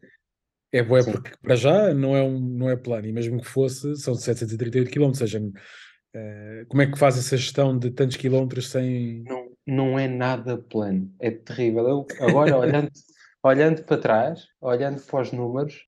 É 0.72 0.82
boa 0.82 1.04
porque 1.04 1.32
para 1.40 1.56
já 1.56 1.94
não 1.94 2.16
é, 2.16 2.24
um, 2.24 2.40
não 2.40 2.70
é 2.70 2.76
plano, 2.76 3.06
e 3.06 3.12
mesmo 3.12 3.40
que 3.40 3.48
fosse, 3.48 3.96
são 3.96 4.16
738 4.16 4.90
km, 4.90 5.04
ou 5.04 5.14
seja, 5.14 5.40
uh, 5.40 6.66
como 6.68 6.82
é 6.82 6.90
que 6.90 6.98
faz 6.98 7.18
essa 7.18 7.38
gestão 7.38 7.78
de 7.78 7.92
tantos 7.92 8.18
quilómetros 8.18 8.70
sem. 8.70 9.24
Não 9.24 9.43
não 9.66 9.98
é 9.98 10.08
nada 10.08 10.58
plano, 10.58 11.12
é 11.20 11.32
terrível. 11.32 11.88
Eu, 11.88 12.08
agora, 12.20 12.58
olhando, 12.58 12.92
olhando 13.44 13.84
para 13.84 14.02
trás, 14.02 14.48
olhando 14.62 15.02
para 15.02 15.22
os 15.22 15.32
números, 15.32 15.86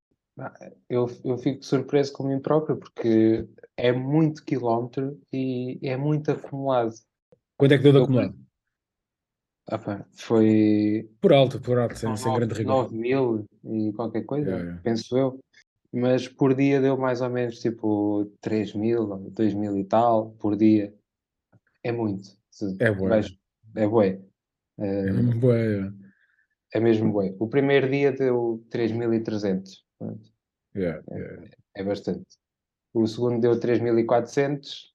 eu, 0.90 1.10
eu 1.24 1.38
fico 1.38 1.64
surpreso 1.64 2.14
com 2.14 2.28
mim 2.28 2.40
próprio, 2.40 2.78
porque 2.78 3.48
é 3.78 3.92
muito 3.92 4.44
quilómetro 4.44 5.20
e 5.32 5.80
é 5.82 5.96
muito 5.96 6.32
acumulado. 6.32 6.94
Quanto 7.58 7.74
é 7.74 7.78
que 7.78 7.84
deu 7.84 7.94
de 7.94 8.00
acumulado? 8.00 8.36
Ah, 9.68 9.80
pá, 9.80 10.06
foi. 10.14 11.10
Por 11.20 11.34
alto, 11.34 11.60
por 11.60 11.80
alto, 11.80 11.98
sem, 11.98 12.10
9, 12.10 12.22
sem 12.22 12.34
grande 12.34 12.54
rigor. 12.54 12.84
9 12.84 12.96
mil 12.96 13.46
e 13.64 13.92
qualquer 13.94 14.24
coisa, 14.24 14.48
yeah, 14.48 14.64
yeah. 14.64 14.82
penso 14.84 15.18
eu. 15.18 15.40
Mas 15.92 16.28
por 16.28 16.54
dia 16.54 16.82
deu 16.82 16.98
mais 16.98 17.22
ou 17.22 17.30
menos 17.30 17.60
tipo 17.60 18.30
3 18.42 18.76
mil, 18.76 19.08
2 19.32 19.54
mil 19.54 19.78
e 19.78 19.84
tal, 19.84 20.32
por 20.32 20.56
dia. 20.56 20.94
É 21.82 21.92
muito. 21.92 22.38
É 22.80 22.92
bom. 22.92 23.08
Vais, 23.08 23.36
é 23.76 23.88
bué. 23.88 24.22
É 24.78 25.12
mesmo 25.12 25.40
bué. 25.40 25.92
É 26.74 26.80
mesmo 26.80 27.12
bué. 27.12 27.36
O 27.40 27.48
primeiro 27.48 27.90
dia 27.90 28.12
deu 28.12 28.64
3.300. 28.70 29.84
Yeah, 30.76 31.02
yeah. 31.10 31.44
É, 31.76 31.82
é 31.82 31.84
bastante. 31.84 32.26
O 32.94 33.08
segundo 33.08 33.40
deu 33.40 33.60
3.400. 33.60 34.94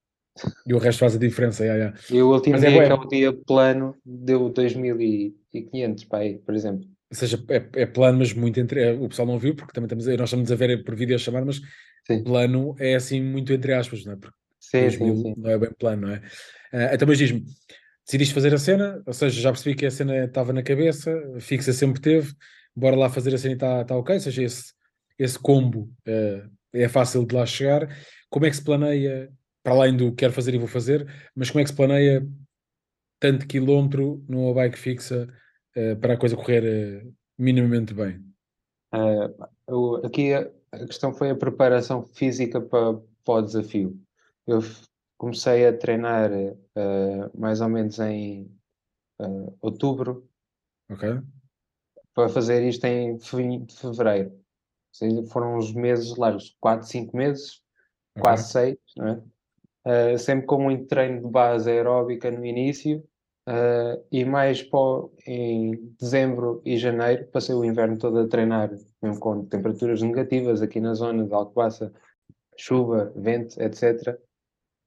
E 0.66 0.75
o 0.75 0.79
resto 0.79 1.01
faz 1.01 1.16
a 1.16 1.19
diferença. 1.19 1.64
Yeah, 1.64 1.85
yeah. 1.85 2.01
E 2.11 2.23
o 2.23 2.33
último 2.33 2.55
Mas 2.55 2.64
é 2.64 2.71
dia, 2.71 2.83
é 2.83 2.87
que 2.87 2.93
é 2.93 2.95
o 2.95 3.05
dia 3.07 3.33
plano, 3.47 3.97
deu 4.05 4.51
2.500 4.51 6.09
para 6.09 6.19
aí, 6.21 6.38
por 6.38 6.55
exemplo. 6.55 6.88
Ou 7.11 7.16
seja, 7.16 7.43
é, 7.49 7.83
é 7.83 7.87
plano, 7.87 8.19
mas 8.19 8.33
muito 8.33 8.61
entre. 8.61 8.81
É, 8.83 8.93
o 8.93 9.09
pessoal 9.09 9.27
não 9.27 9.38
viu, 9.38 9.55
porque 9.55 9.73
também 9.73 9.87
estamos 9.87 10.07
nós 10.07 10.29
estamos 10.29 10.53
a 10.53 10.55
ver 10.55 10.85
por 10.85 10.95
vídeo 10.95 11.16
a 11.16 11.19
chamar, 11.19 11.45
mas 11.45 11.61
sim. 12.07 12.23
plano 12.23 12.77
é 12.79 12.95
assim 12.95 13.21
muito 13.21 13.53
entre 13.53 13.75
aspas, 13.75 14.05
não 14.05 14.12
é? 14.12 14.16
Porque 14.16 14.37
sim, 14.61 14.90
sim, 14.90 15.16
sim. 15.16 15.35
não 15.37 15.51
é 15.51 15.59
bem 15.59 15.71
plano, 15.77 16.07
não 16.07 16.14
é? 16.14 16.19
Uh, 16.73 16.95
então, 16.95 17.09
mas 17.09 17.19
diz-me, 17.19 17.45
decidiste 18.04 18.34
fazer 18.34 18.54
a 18.54 18.58
cena, 18.58 19.02
ou 19.06 19.12
seja, 19.12 19.40
já 19.40 19.50
percebi 19.50 19.76
que 19.76 19.86
a 19.86 19.90
cena 19.90 20.24
estava 20.24 20.52
na 20.52 20.62
cabeça, 20.62 21.12
fixa 21.40 21.72
sempre 21.72 22.00
teve, 22.00 22.32
bora 22.74 22.96
lá 22.96 23.08
fazer 23.08 23.34
a 23.34 23.38
cena 23.38 23.52
e 23.52 23.56
está 23.56 23.84
tá 23.84 23.96
ok, 23.96 24.14
ou 24.14 24.20
seja, 24.20 24.42
esse, 24.42 24.72
esse 25.18 25.38
combo 25.38 25.92
uh, 26.08 26.50
é 26.72 26.88
fácil 26.88 27.26
de 27.26 27.34
lá 27.34 27.44
chegar. 27.46 27.88
Como 28.28 28.46
é 28.46 28.50
que 28.50 28.56
se 28.56 28.64
planeia, 28.64 29.30
para 29.62 29.74
além 29.74 29.96
do 29.96 30.14
quero 30.14 30.32
fazer 30.32 30.54
e 30.54 30.58
vou 30.58 30.68
fazer, 30.68 31.06
mas 31.34 31.50
como 31.50 31.60
é 31.60 31.64
que 31.64 31.70
se 31.70 31.76
planeia 31.76 32.26
tanto 33.18 33.46
quilómetro 33.46 34.24
numa 34.28 34.54
bike 34.54 34.78
fixa 34.78 35.28
uh, 35.76 35.96
para 35.96 36.14
a 36.14 36.16
coisa 36.16 36.36
correr 36.36 37.04
uh, 37.04 37.14
minimamente 37.38 37.92
bem? 37.92 38.24
Eu, 39.68 40.04
aqui 40.04 40.32
a, 40.34 40.50
a, 40.72 40.86
questão 40.86 41.12
foi 41.12 41.30
a 41.30 41.36
preparação 41.36 42.02
física 42.02 42.60
para, 42.60 42.94
para 43.24 43.34
o 43.34 43.42
desafio. 43.42 44.00
Eu 44.46 44.60
comecei 45.20 45.66
a 45.66 45.76
treinar 45.76 46.30
mais 47.37 47.61
ou 47.61 47.68
menos 47.68 47.98
em 47.98 48.50
outubro. 49.61 50.26
Ok 50.90 51.20
para 52.14 52.28
fazer 52.28 52.62
isto 52.62 52.85
em 52.85 53.18
fim 53.18 53.64
de 53.64 53.76
fevereiro. 53.76 54.33
Seja, 54.92 55.22
foram 55.26 55.56
uns 55.56 55.72
meses 55.72 56.16
largos, 56.16 56.56
4, 56.61 56.87
5 56.87 57.16
meses, 57.16 57.62
okay. 58.12 58.22
quase 58.22 58.50
6, 58.50 58.78
não 58.96 59.09
é? 59.09 59.22
Uh, 59.83 60.18
sempre 60.18 60.44
com 60.44 60.62
muito 60.62 60.87
treino 60.87 61.22
de 61.22 61.28
base 61.28 61.70
aeróbica 61.70 62.30
no 62.30 62.44
início 62.44 62.98
uh, 63.48 64.04
e 64.12 64.26
mais 64.26 64.68
em 65.26 65.94
dezembro 65.98 66.61
e 66.66 66.76
janeiro 66.76 67.26
passei 67.28 67.54
o 67.54 67.64
inverno 67.64 67.96
todo 67.96 68.18
a 68.18 68.28
treinar, 68.28 68.70
mesmo 69.00 69.18
com 69.18 69.46
temperaturas 69.46 70.02
negativas 70.02 70.61
aqui 70.61 70.80
na 70.80 70.92
zona 70.92 71.24
de 71.24 71.33
Alcobaça, 71.33 71.90
chuva, 72.56 73.11
vento, 73.16 73.59
etc. 73.62 74.20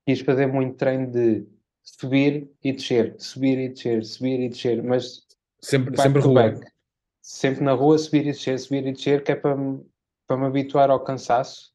Quis 0.06 0.20
fazer 0.22 0.48
muito 0.48 0.76
treino 0.76 1.12
de 1.12 1.46
subir 1.82 2.50
e 2.64 2.72
descer, 2.74 3.16
subir 3.18 3.58
e 3.58 3.70
descer, 3.70 4.04
subir 4.04 4.40
e 4.40 4.50
descer, 4.50 4.84
mas 4.84 5.22
sempre, 5.62 5.96
sempre 5.98 6.22
rua 6.22 6.54
sempre 7.24 7.64
na 7.64 7.72
rua, 7.72 7.98
subir 7.98 8.28
e 8.28 8.32
descer, 8.34 8.60
subir 8.60 8.86
e 8.86 8.92
descer, 8.92 9.24
que 9.24 9.32
é 9.32 9.36
para, 9.36 9.56
para 10.28 10.38
me 10.38 10.46
habituar 10.46 10.92
ao 10.92 11.00
cansaço 11.00 11.72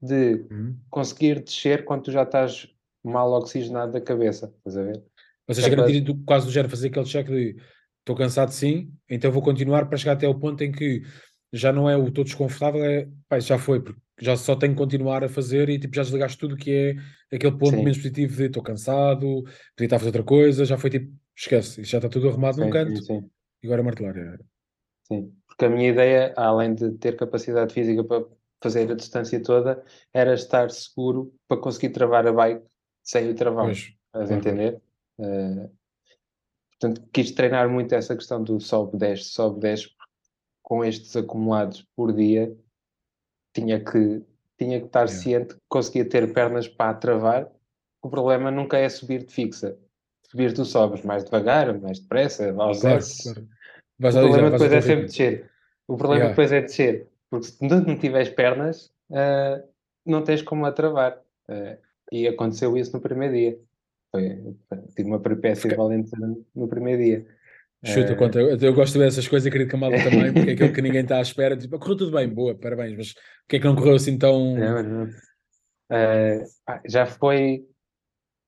de 0.00 0.46
uhum. 0.50 0.76
conseguir 0.90 1.40
descer 1.40 1.84
quando 1.84 2.04
tu 2.04 2.10
já 2.10 2.22
estás 2.22 2.66
mal 3.04 3.30
oxigenado 3.32 3.92
da 3.92 4.00
cabeça, 4.00 4.52
estás 4.56 4.76
a 4.78 4.82
ver? 4.82 5.04
Ou 5.46 5.54
seja, 5.54 5.66
é 5.66 5.70
garantir 5.70 6.04
para... 6.04 6.14
quase 6.24 6.46
do 6.46 6.52
género 6.52 6.70
fazer 6.70 6.88
aquele 6.88 7.04
check 7.04 7.28
de 7.28 7.56
estou 7.98 8.16
cansado 8.16 8.50
sim, 8.50 8.90
então 9.08 9.30
vou 9.30 9.42
continuar 9.42 9.86
para 9.86 9.98
chegar 9.98 10.14
até 10.14 10.26
o 10.26 10.34
ponto 10.34 10.64
em 10.64 10.72
que 10.72 11.02
já 11.52 11.72
não 11.72 11.88
é 11.88 11.96
o 11.96 12.10
todo 12.10 12.24
desconfortável, 12.26 12.84
é 12.84 13.08
pá, 13.28 13.38
já 13.38 13.58
foi, 13.58 13.80
porque 13.80 14.00
já 14.20 14.36
só 14.36 14.56
tenho 14.56 14.72
que 14.72 14.78
continuar 14.78 15.22
a 15.22 15.28
fazer 15.28 15.68
e 15.68 15.78
tipo, 15.78 15.94
já 15.94 16.02
desligaste 16.02 16.38
tudo 16.38 16.56
que 16.56 16.96
é 17.30 17.36
aquele 17.36 17.56
ponto 17.58 17.76
sim. 17.76 17.82
menos 17.82 17.98
positivo 17.98 18.36
de 18.36 18.44
estou 18.44 18.62
cansado, 18.62 19.42
podia 19.76 19.86
estar 19.86 19.96
a 19.96 19.98
fazer 19.98 20.08
outra 20.08 20.24
coisa, 20.24 20.64
já 20.64 20.78
foi 20.78 20.90
tipo, 20.90 21.12
esquece, 21.36 21.84
já 21.84 21.98
está 21.98 22.08
tudo 22.08 22.28
arrumado 22.28 22.56
sim, 22.56 22.60
num 22.62 22.70
canto 22.70 23.02
sim, 23.02 23.28
e 23.62 23.66
agora 23.66 23.82
martelar. 23.82 24.16
É... 24.16 24.38
Sim, 25.04 25.32
porque 25.46 25.64
a 25.64 25.70
minha 25.70 25.88
ideia, 25.88 26.32
além 26.36 26.74
de 26.74 26.92
ter 26.92 27.16
capacidade 27.16 27.74
física 27.74 28.02
para 28.04 28.24
fazer 28.62 28.90
a 28.90 28.94
distância 28.94 29.42
toda, 29.42 29.84
era 30.14 30.34
estar 30.34 30.70
seguro 30.70 31.34
para 31.48 31.60
conseguir 31.60 31.90
travar 31.90 32.26
a 32.26 32.32
bike 32.32 32.64
sem 33.02 33.28
o 33.28 33.34
travão. 33.34 33.66
Pois, 33.66 33.92
Estás 34.06 34.30
a 34.30 34.34
entender? 34.34 34.80
Uh, 35.18 35.70
portanto, 36.72 37.08
quis 37.12 37.32
treinar 37.32 37.68
muito 37.68 37.94
essa 37.94 38.14
questão 38.14 38.42
do 38.42 38.60
sobe 38.60 38.98
10, 38.98 39.32
sobe 39.32 39.60
10, 39.60 39.88
com 40.72 40.82
estes 40.82 41.14
acumulados 41.14 41.86
por 41.94 42.14
dia, 42.14 42.50
tinha 43.54 43.78
que, 43.78 44.22
tinha 44.58 44.80
que 44.80 44.86
estar 44.86 45.06
ciente 45.06 45.52
que 45.52 45.60
conseguia 45.68 46.02
ter 46.02 46.32
pernas 46.32 46.66
para 46.66 46.94
travar. 46.94 47.46
O 48.02 48.08
problema 48.08 48.50
nunca 48.50 48.78
é 48.78 48.88
subir 48.88 49.22
de 49.22 49.30
fixa. 49.30 49.76
Subir 50.30 50.54
tu 50.54 50.64
sobes 50.64 51.02
mais 51.02 51.26
devagar, 51.26 51.78
mais 51.78 51.98
depressa, 51.98 52.54
aos 52.56 52.80
claro, 52.80 53.04
claro. 53.22 53.48
O 53.98 54.10
problema 54.10 54.50
depois 54.50 54.72
é 54.72 54.80
sempre 54.80 55.04
descer. 55.04 55.50
O 55.86 55.96
problema 55.98 56.24
yeah. 56.24 56.30
depois 56.30 56.52
é 56.52 56.62
descer. 56.62 57.06
Porque 57.28 57.48
se 57.48 57.62
não 57.62 57.98
tiveres 57.98 58.30
pernas, 58.30 58.86
uh, 59.10 59.62
não 60.06 60.24
tens 60.24 60.40
como 60.40 60.64
a 60.64 60.72
travar. 60.72 61.20
Uh, 61.50 61.76
e 62.10 62.26
aconteceu 62.26 62.78
isso 62.78 62.94
no 62.94 63.02
primeiro 63.02 63.34
dia. 63.34 63.60
Foi, 64.10 64.56
tive 64.96 65.06
uma 65.06 65.20
peripécia 65.20 65.76
valente 65.76 66.12
no 66.54 66.66
primeiro 66.66 67.02
dia. 67.02 67.26
Chuta, 67.84 68.12
uh, 68.12 68.16
conta. 68.16 68.40
Eu, 68.40 68.74
gosto 68.74 68.98
dessas 68.98 69.26
coisas, 69.26 69.46
acredito 69.46 69.70
que 69.70 69.76
a 69.76 69.78
malta 69.78 70.02
também, 70.04 70.32
porque 70.32 70.50
é 70.50 70.54
aquilo 70.54 70.72
que 70.72 70.82
ninguém 70.82 71.02
está 71.02 71.18
à 71.18 71.22
espera. 71.22 71.56
Tipo, 71.56 71.78
correu 71.78 71.96
tudo 71.96 72.12
bem, 72.12 72.28
boa, 72.28 72.54
parabéns, 72.54 72.96
mas 72.96 73.10
o 73.10 73.14
que 73.48 73.56
é 73.56 73.58
que 73.58 73.66
não 73.66 73.74
correu 73.74 73.96
assim 73.96 74.16
tão. 74.16 74.54
Uh, 74.54 76.44
já 76.88 77.06
foi. 77.06 77.66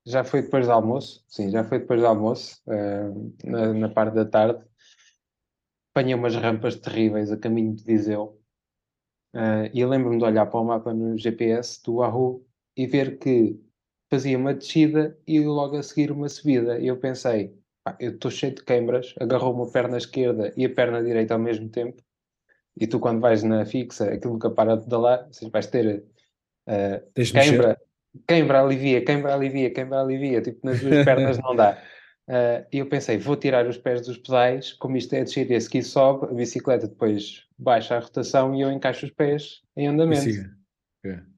Já 0.07 0.23
foi 0.23 0.43
depois 0.43 0.67
do 0.67 0.71
almoço, 0.71 1.25
sim, 1.27 1.49
já 1.49 1.63
foi 1.63 1.79
depois 1.79 1.99
do 1.99 2.05
almoço, 2.05 2.61
uh, 2.67 3.33
na, 3.43 3.73
na 3.73 3.89
parte 3.89 4.13
da 4.13 4.23
tarde 4.23 4.63
apanhei 5.95 6.13
umas 6.13 6.35
rampas 6.35 6.75
terríveis 6.75 7.31
a 7.31 7.37
caminho 7.37 7.73
de 7.73 7.81
Viseu. 7.81 8.37
Uh, 9.33 9.71
e 9.73 9.85
lembro-me 9.85 10.17
de 10.17 10.25
olhar 10.25 10.45
para 10.45 10.59
o 10.59 10.65
mapa 10.65 10.93
no 10.93 11.17
GPS 11.17 11.81
do 11.83 11.95
Wahoo 11.95 12.45
e 12.75 12.85
ver 12.85 13.17
que 13.17 13.57
fazia 14.09 14.37
uma 14.37 14.53
descida 14.53 15.17
e 15.25 15.39
logo 15.39 15.77
a 15.77 15.83
seguir 15.83 16.11
uma 16.11 16.27
subida. 16.27 16.79
E 16.79 16.87
eu 16.87 16.97
pensei, 16.97 17.57
pá, 17.85 17.95
eu 17.99 18.11
estou 18.11 18.31
cheio 18.31 18.55
de 18.55 18.63
queimbras, 18.63 19.13
agarrou-me 19.19 19.69
a 19.69 19.71
perna 19.71 19.97
esquerda 19.97 20.51
e 20.57 20.65
a 20.65 20.69
perna 20.69 21.03
direita 21.03 21.35
ao 21.35 21.39
mesmo 21.39 21.69
tempo. 21.69 22.01
E 22.75 22.87
tu, 22.87 22.99
quando 22.99 23.21
vais 23.21 23.43
na 23.43 23.65
fixa, 23.65 24.11
aquilo 24.11 24.33
nunca 24.33 24.49
para 24.49 24.75
de 24.75 24.83
pedalar, 24.83 25.29
ou 25.41 25.49
vais 25.49 25.67
ter 25.67 26.03
uh, 26.67 27.23
queimbra, 27.31 27.79
queimbra, 28.27 28.59
alivia, 28.59 29.05
queimbra, 29.05 29.33
alivia, 29.33 29.71
queimbra, 29.71 30.01
alivia. 30.01 30.41
Tipo, 30.41 30.65
nas 30.65 30.81
duas 30.81 31.05
pernas 31.05 31.37
não 31.37 31.55
dá. 31.55 31.81
Uh, 32.27 32.65
e 32.73 32.79
eu 32.79 32.87
pensei, 32.87 33.17
vou 33.17 33.37
tirar 33.37 33.65
os 33.67 33.77
pés 33.77 34.05
dos 34.05 34.17
pedais, 34.17 34.73
como 34.73 34.97
isto 34.97 35.13
é 35.13 35.23
descer 35.23 35.49
e 35.49 35.55
a 35.55 35.61
seguir 35.61 35.83
sobe, 35.83 36.25
a 36.25 36.33
bicicleta 36.33 36.87
depois 36.87 37.45
baixa 37.57 37.95
a 37.95 37.99
rotação 37.99 38.53
e 38.53 38.61
eu 38.61 38.71
encaixo 38.71 39.05
os 39.05 39.11
pés 39.11 39.61
em 39.77 39.87
andamento. 39.87 40.27
É. 41.05 41.34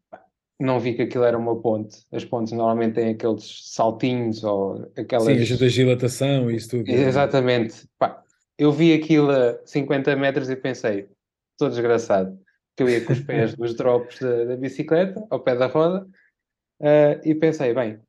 Não 0.60 0.80
vi 0.80 0.96
que 0.96 1.04
aquilo 1.04 1.24
era 1.24 1.38
uma 1.38 1.60
ponte. 1.62 1.98
As 2.12 2.26
pontes 2.26 2.52
normalmente 2.52 2.96
têm 2.96 3.10
aqueles 3.10 3.74
saltinhos 3.74 4.44
ou 4.44 4.92
aquelas. 4.98 5.26
Sim, 5.26 5.42
ajuda 5.42 5.66
a 5.66 5.70
dilatação 5.70 6.52
e 6.52 6.56
isso 6.56 6.70
tudo. 6.70 6.90
Exatamente. 6.90 7.88
Pá, 8.00 8.24
eu 8.58 8.72
vi 8.72 8.94
aquilo 8.94 9.30
a 9.30 9.60
50 9.66 10.16
metros 10.16 10.50
e 10.50 10.56
pensei, 10.56 11.08
estou 11.52 11.70
desgraçado. 11.70 12.40
Que 12.76 12.84
eu 12.84 12.90
ia 12.90 13.04
com 13.04 13.14
os 13.14 13.20
pés 13.20 13.56
nos 13.58 13.76
drops 13.76 14.20
da, 14.20 14.46
da, 14.46 14.58
bicicleta, 14.58 15.24
ao 15.30 15.40
pé 15.40 15.56
da 15.56 15.68
roda, 15.68 16.08
uh, 16.82 17.22
e 17.24 17.36
pensei, 17.36 17.74
bem, 17.74 18.00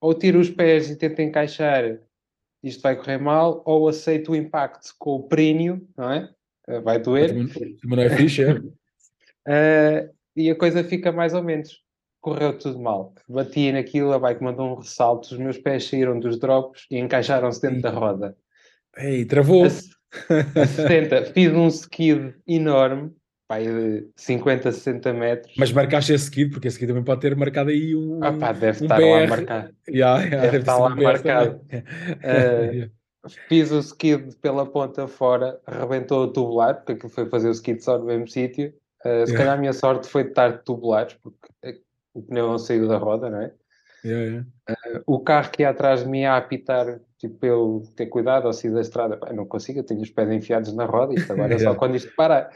ou 0.00 0.14
tiro 0.14 0.40
os 0.40 0.50
pés 0.50 0.90
e 0.90 0.96
tento 0.96 1.20
encaixar 1.20 1.98
isto 2.62 2.80
vai 2.80 2.96
correr 2.96 3.18
mal, 3.18 3.62
ou 3.66 3.88
aceito 3.88 4.32
o 4.32 4.36
impacto 4.36 4.94
com 4.98 5.16
o 5.16 5.22
períneo, 5.24 5.86
não 5.96 6.12
é? 6.12 6.30
Uh, 6.68 6.80
vai 6.80 7.00
doer. 7.00 7.30
Também 7.30 7.96
não 7.96 8.02
é 8.02 8.10
fixe, 8.10 8.44
é? 8.44 8.52
uh, 8.52 10.14
e 10.36 10.50
a 10.50 10.56
coisa 10.56 10.82
fica 10.84 11.12
mais 11.12 11.34
ou 11.34 11.42
menos. 11.42 11.80
Correu 12.20 12.56
tudo 12.56 12.78
mal. 12.78 13.14
Bati 13.28 13.72
naquilo, 13.72 14.12
a 14.12 14.18
bike 14.18 14.42
mandou 14.42 14.72
um 14.72 14.74
ressalto, 14.76 15.32
os 15.32 15.38
meus 15.38 15.58
pés 15.58 15.88
saíram 15.88 16.18
dos 16.18 16.38
drops 16.38 16.86
e 16.90 16.98
encaixaram-se 16.98 17.60
dentro 17.60 17.82
da 17.82 17.90
roda. 17.90 18.36
Ei, 18.96 19.24
travou! 19.24 19.64
A, 19.64 19.66
a 19.66 20.66
60, 20.66 21.24
fiz 21.34 21.52
um 21.52 21.66
skid 21.66 22.34
enorme, 22.46 23.10
pai 23.48 23.64
de 23.64 24.08
50, 24.16 24.70
60 24.70 25.12
metros. 25.12 25.54
Mas 25.58 25.72
marcaste 25.72 26.12
esse 26.12 26.24
skid, 26.24 26.50
porque 26.50 26.68
esse 26.68 26.76
skid 26.76 26.88
também 26.88 27.04
pode 27.04 27.20
ter 27.20 27.34
marcado 27.34 27.70
aí 27.70 27.96
um. 27.96 28.22
Ah, 28.22 28.32
pá, 28.32 28.52
deve 28.52 28.82
um 28.82 28.84
estar 28.84 28.96
BR. 28.96 29.04
lá 29.04 29.26
marcado. 29.26 29.74
Yeah, 29.88 30.22
yeah, 30.22 30.36
deve, 30.36 30.40
deve 30.40 30.58
estar 30.58 30.76
lá 30.78 30.88
um 30.88 31.02
marcado. 31.02 31.60
Uh, 31.72 32.90
fiz 33.48 33.72
o 33.72 33.78
skid 33.80 34.36
pela 34.36 34.64
ponta 34.64 35.08
fora, 35.08 35.60
arrebentou 35.66 36.24
o 36.24 36.32
tubular, 36.32 36.84
porque 36.84 37.08
foi 37.08 37.28
fazer 37.28 37.48
o 37.48 37.52
skid 37.52 37.82
só 37.82 37.98
no 37.98 38.04
mesmo 38.04 38.28
sítio. 38.28 38.72
Uh, 39.04 39.26
se 39.26 39.32
yeah. 39.32 39.36
calhar 39.36 39.54
a 39.54 39.60
minha 39.60 39.72
sorte 39.72 40.08
foi 40.08 40.24
de 40.24 40.30
estar 40.30 40.62
tubulares, 40.62 41.14
porque 41.14 41.82
o 42.14 42.22
pneu 42.22 42.46
não 42.46 42.58
saiu 42.58 42.86
da 42.88 42.98
roda, 42.98 43.28
não 43.28 43.40
é? 43.40 43.52
Yeah, 44.04 44.44
uh, 44.68 45.02
o 45.06 45.20
carro 45.20 45.50
que 45.50 45.62
ia 45.62 45.70
atrás 45.70 46.02
de 46.02 46.08
mim 46.08 46.24
a 46.24 46.36
apitar, 46.36 47.00
tipo, 47.18 47.46
eu 47.46 47.82
ter 47.96 48.06
cuidado 48.06 48.46
ao 48.46 48.52
sair 48.52 48.72
da 48.72 48.80
estrada, 48.80 49.16
pá, 49.16 49.32
não 49.32 49.46
consigo, 49.46 49.78
eu 49.78 49.84
tenho 49.84 50.00
os 50.00 50.10
pés 50.10 50.30
enfiados 50.30 50.74
na 50.74 50.84
roda, 50.84 51.14
isto 51.14 51.32
agora 51.32 51.54
é 51.54 51.58
só 51.58 51.74
quando 51.76 51.96
isto 51.96 52.12
parar. 52.16 52.50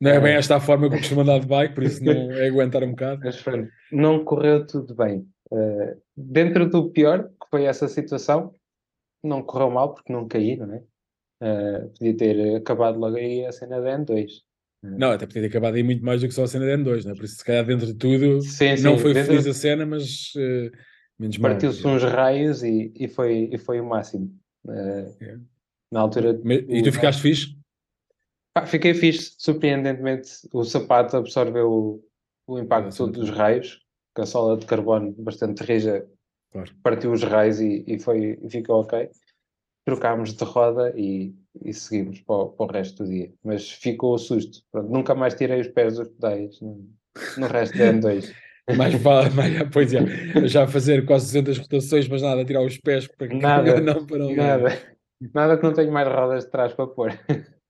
Não 0.00 0.10
é 0.10 0.20
bem 0.20 0.34
esta 0.34 0.56
a 0.56 0.60
forma 0.60 0.88
que 0.88 0.94
eu 0.96 0.98
costumo 0.98 1.20
andar 1.20 1.38
de 1.38 1.46
bike, 1.46 1.74
por 1.74 1.84
isso 1.84 2.04
não 2.04 2.12
é 2.32 2.46
aguentar 2.46 2.82
um 2.82 2.90
bocado. 2.90 3.20
Mas 3.24 3.40
pronto, 3.40 3.68
não 3.90 4.24
correu 4.24 4.66
tudo 4.66 4.94
bem. 4.94 5.26
Uh, 5.50 6.00
dentro 6.16 6.68
do 6.68 6.90
pior, 6.90 7.28
que 7.28 7.48
foi 7.50 7.64
essa 7.64 7.86
situação, 7.86 8.54
não 9.22 9.42
correu 9.42 9.70
mal 9.70 9.94
porque 9.94 10.12
não 10.12 10.26
caí, 10.26 10.56
não 10.56 10.74
é? 10.74 10.82
Uh, 11.42 11.88
podia 11.98 12.16
ter 12.16 12.56
acabado 12.56 12.98
logo 12.98 13.16
aí 13.16 13.44
a 13.44 13.52
cena 13.52 13.80
da 13.80 13.98
N2. 13.98 14.28
Uh, 14.82 14.98
não, 14.98 15.12
até 15.12 15.26
podia 15.26 15.42
ter 15.42 15.48
acabado 15.48 15.74
aí 15.74 15.82
muito 15.82 16.04
mais 16.04 16.20
do 16.20 16.28
que 16.28 16.34
só 16.34 16.44
a 16.44 16.48
cena 16.48 16.66
da 16.66 16.76
N2, 16.76 17.04
não 17.04 17.12
é? 17.12 17.14
Por 17.14 17.24
isso, 17.24 17.36
se 17.36 17.44
calhar, 17.44 17.64
dentro 17.64 17.86
de 17.86 17.94
tudo, 17.94 18.40
sim, 18.42 18.76
sim, 18.76 18.82
não 18.82 18.98
foi 18.98 19.14
dentro... 19.14 19.32
feliz 19.32 19.46
a 19.46 19.54
cena, 19.54 19.86
mas 19.86 20.32
uh, 20.34 20.70
menos 21.18 21.38
mal. 21.38 21.52
Partiu-se 21.52 21.86
uns 21.86 22.02
raios 22.02 22.62
e, 22.62 22.92
e, 22.96 23.08
foi, 23.08 23.48
e 23.52 23.58
foi 23.58 23.80
o 23.80 23.86
máximo. 23.86 24.34
É. 24.68 25.38
Na 25.90 26.00
altura. 26.00 26.40
e 26.68 26.82
tu 26.82 26.92
ficaste 26.92 27.20
fixe? 27.20 27.56
Pá, 28.54 28.66
fiquei 28.66 28.94
fixe, 28.94 29.34
surpreendentemente 29.38 30.30
o 30.52 30.64
sapato 30.64 31.16
absorveu 31.16 31.70
o, 31.70 32.04
o 32.46 32.58
impacto 32.58 32.96
todo 32.96 33.12
dos 33.12 33.30
raios, 33.30 33.80
com 34.14 34.22
a 34.22 34.26
sola 34.26 34.58
de 34.58 34.66
carbono 34.66 35.12
bastante 35.18 35.62
rija, 35.64 36.06
Claro. 36.52 36.70
partiu 36.82 37.12
os 37.12 37.22
raios 37.22 37.60
e, 37.60 37.82
e 37.86 37.98
foi, 37.98 38.38
e 38.42 38.50
ficou 38.50 38.82
ok. 38.82 39.10
Trocámos 39.84 40.34
de 40.34 40.44
roda 40.44 40.92
e, 40.94 41.34
e 41.60 41.72
seguimos 41.72 42.20
para 42.20 42.36
o, 42.36 42.48
para 42.50 42.66
o 42.66 42.72
resto 42.72 43.04
do 43.04 43.10
dia. 43.10 43.32
Mas 43.44 43.70
ficou 43.70 44.14
o 44.14 44.18
susto. 44.18 44.62
Pronto, 44.70 44.90
nunca 44.90 45.14
mais 45.14 45.34
tirei 45.34 45.60
os 45.60 45.68
pés 45.68 45.96
dos 45.96 46.08
pedais 46.08 46.60
no, 46.60 46.88
no 47.38 47.46
resto 47.46 47.76
da 47.76 47.92
M2. 47.92 48.32
Mais 48.76 48.94
vale, 48.94 49.28
mais, 49.30 49.60
pois 49.72 49.92
é, 49.92 50.00
já 50.46 50.68
fazer 50.68 51.04
quase 51.04 51.26
200 51.26 51.58
rotações, 51.58 52.06
mas 52.06 52.22
nada, 52.22 52.44
tirar 52.44 52.62
os 52.62 52.78
pés 52.78 53.08
para 53.08 53.26
que 53.26 53.34
Nada, 53.34 53.80
não 53.82 54.06
para 54.06 54.18
não 54.18 54.36
Nada. 54.36 54.78
Nada 55.34 55.56
que 55.56 55.64
não 55.64 55.72
tenho 55.72 55.92
mais 55.92 56.06
rodas 56.06 56.44
de 56.44 56.50
trás 56.52 56.72
para 56.72 56.86
pôr. 56.86 57.10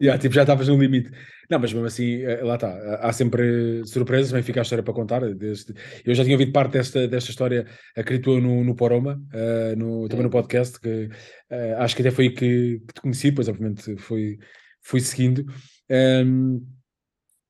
Yeah, 0.03 0.21
tipo, 0.21 0.35
já 0.35 0.43
estavas 0.43 0.67
no 0.67 0.77
limite. 0.77 1.13
Não, 1.49 1.61
mas 1.61 1.73
mesmo 1.73 1.87
assim, 1.87 2.23
eh, 2.23 2.43
lá 2.43 2.57
está. 2.57 2.97
Há 2.97 3.13
sempre 3.13 3.87
surpresas, 3.87 4.33
bem 4.33 4.43
fica 4.43 4.61
a 4.61 4.63
história 4.63 4.83
para 4.83 4.93
contar. 4.93 5.21
Desde... 5.33 5.75
Eu 6.05 6.13
já 6.13 6.25
tinha 6.25 6.35
ouvido 6.35 6.51
parte 6.51 6.73
desta, 6.73 7.07
desta 7.07 7.31
história, 7.31 7.67
acreditou 7.97 8.41
no, 8.41 8.65
no 8.65 8.75
Poroma, 8.75 9.23
uh, 9.33 9.77
no, 9.77 10.09
também 10.09 10.25
no 10.25 10.31
podcast, 10.31 10.81
que 10.81 11.05
uh, 11.53 11.77
acho 11.79 11.95
que 11.95 12.03
até 12.03 12.11
foi 12.11 12.25
aí 12.25 12.31
que, 12.33 12.81
que 12.81 12.95
te 12.95 13.01
conheci, 13.01 13.31
pois 13.31 13.49
obviamente 13.49 13.97
fui, 13.97 14.39
fui 14.81 14.99
seguindo. 14.99 15.45
Um, 15.89 16.67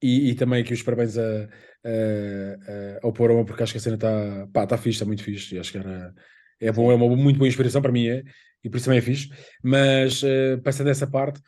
e, 0.03 0.31
e, 0.31 0.35
também 0.35 0.62
aqui 0.62 0.75
os 0.75 0.83
parabéns 0.83 1.17
a, 1.17 1.23
a, 1.23 1.88
a, 1.88 2.99
ao 3.03 3.15
Poroma, 3.15 3.47
porque 3.47 3.62
acho 3.62 3.73
que 3.73 3.79
a 3.79 3.81
cena 3.81 3.95
está 3.95 4.47
pá, 4.53 4.67
tá 4.67 4.77
fixe, 4.77 4.97
está 4.97 5.07
muito 5.07 5.23
fixe. 5.23 5.55
E 5.55 5.59
acho 5.59 5.73
que 5.73 5.79
era, 5.79 6.12
é 6.61 6.71
bom, 6.71 6.93
é 6.93 6.95
uma 6.95 7.09
muito 7.17 7.38
boa 7.38 7.49
inspiração 7.49 7.81
para 7.81 7.93
mim, 7.93 8.09
é, 8.09 8.23
e 8.62 8.69
por 8.69 8.77
isso 8.77 8.85
também 8.85 8.99
é 8.99 9.03
fixe. 9.03 9.31
Mas 9.62 10.23
uh, 10.23 10.61
passando 10.62 10.88
dessa 10.88 11.07
parte 11.07 11.41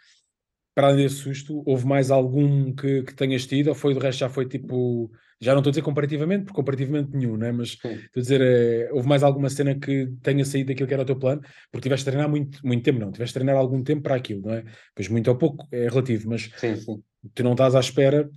para 0.75 0.89
além 0.89 1.05
desse 1.05 1.17
susto, 1.17 1.63
houve 1.65 1.87
mais 1.87 2.11
algum 2.11 2.73
que, 2.75 3.03
que 3.05 3.15
tenhas 3.15 3.47
tido, 3.47 3.69
ou 3.69 3.75
foi 3.75 3.95
do 3.95 4.01
resto 4.01 4.19
já 4.19 4.29
foi 4.29 4.47
tipo, 4.47 5.11
já 5.41 5.53
não 5.53 5.61
estou 5.61 5.71
a 5.71 5.73
dizer 5.73 5.83
comparativamente, 5.83 6.45
porque 6.45 6.57
comparativamente 6.57 7.17
nenhum, 7.17 7.37
né? 7.37 7.53
mas 7.53 7.71
Sim. 7.81 7.95
estou 7.95 8.21
a 8.21 8.21
dizer, 8.21 8.41
é, 8.41 8.93
houve 8.93 9.09
mais 9.09 9.23
alguma 9.23 9.49
cena 9.49 9.75
que 9.79 10.13
tenha 10.21 10.45
saído 10.45 10.69
daquilo 10.69 10.89
que 10.89 10.95
era 10.95 11.03
o 11.03 11.07
teu 11.07 11.17
plano, 11.17 11.43
porque 11.71 11.89
tiveste 11.89 12.09
a 12.09 12.13
treinar 12.13 12.29
muito, 12.29 12.67
muito 12.67 12.83
tempo, 12.83 12.99
não, 12.99 13.13
tiveste 13.13 13.37
a 13.37 13.41
treinar 13.41 13.57
algum 13.57 13.83
tempo 13.83 14.03
para 14.03 14.17
aquilo, 14.17 14.43
não 14.43 14.55
é? 14.55 14.65
Pois 14.95 15.09
muito 15.09 15.29
ou 15.29 15.37
pouco 15.37 15.69
é 15.71 15.89
relativo, 15.89 16.29
mas 16.29 16.51
sim, 16.57 16.75
sim. 16.75 17.03
tu 17.33 17.45
não 17.45 17.53
estás 17.53 17.77
à 17.77 17.81
espera 17.81 18.29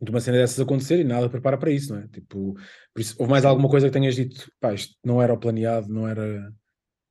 de 0.00 0.10
uma 0.10 0.20
cena 0.20 0.38
dessas 0.38 0.60
acontecer 0.60 1.00
e 1.00 1.04
nada 1.04 1.28
prepara 1.28 1.56
para 1.56 1.70
isso, 1.70 1.94
não 1.94 2.02
é? 2.02 2.08
Tipo, 2.08 2.54
por 2.92 3.00
isso, 3.00 3.16
houve 3.18 3.30
mais 3.30 3.44
alguma 3.44 3.68
coisa 3.68 3.88
que 3.88 3.92
tenhas 3.92 4.14
dito, 4.14 4.50
pá, 4.60 4.72
isto 4.72 4.96
não 5.04 5.20
era 5.20 5.32
o 5.32 5.38
planeado, 5.38 5.88
não 5.88 6.06
era 6.06 6.52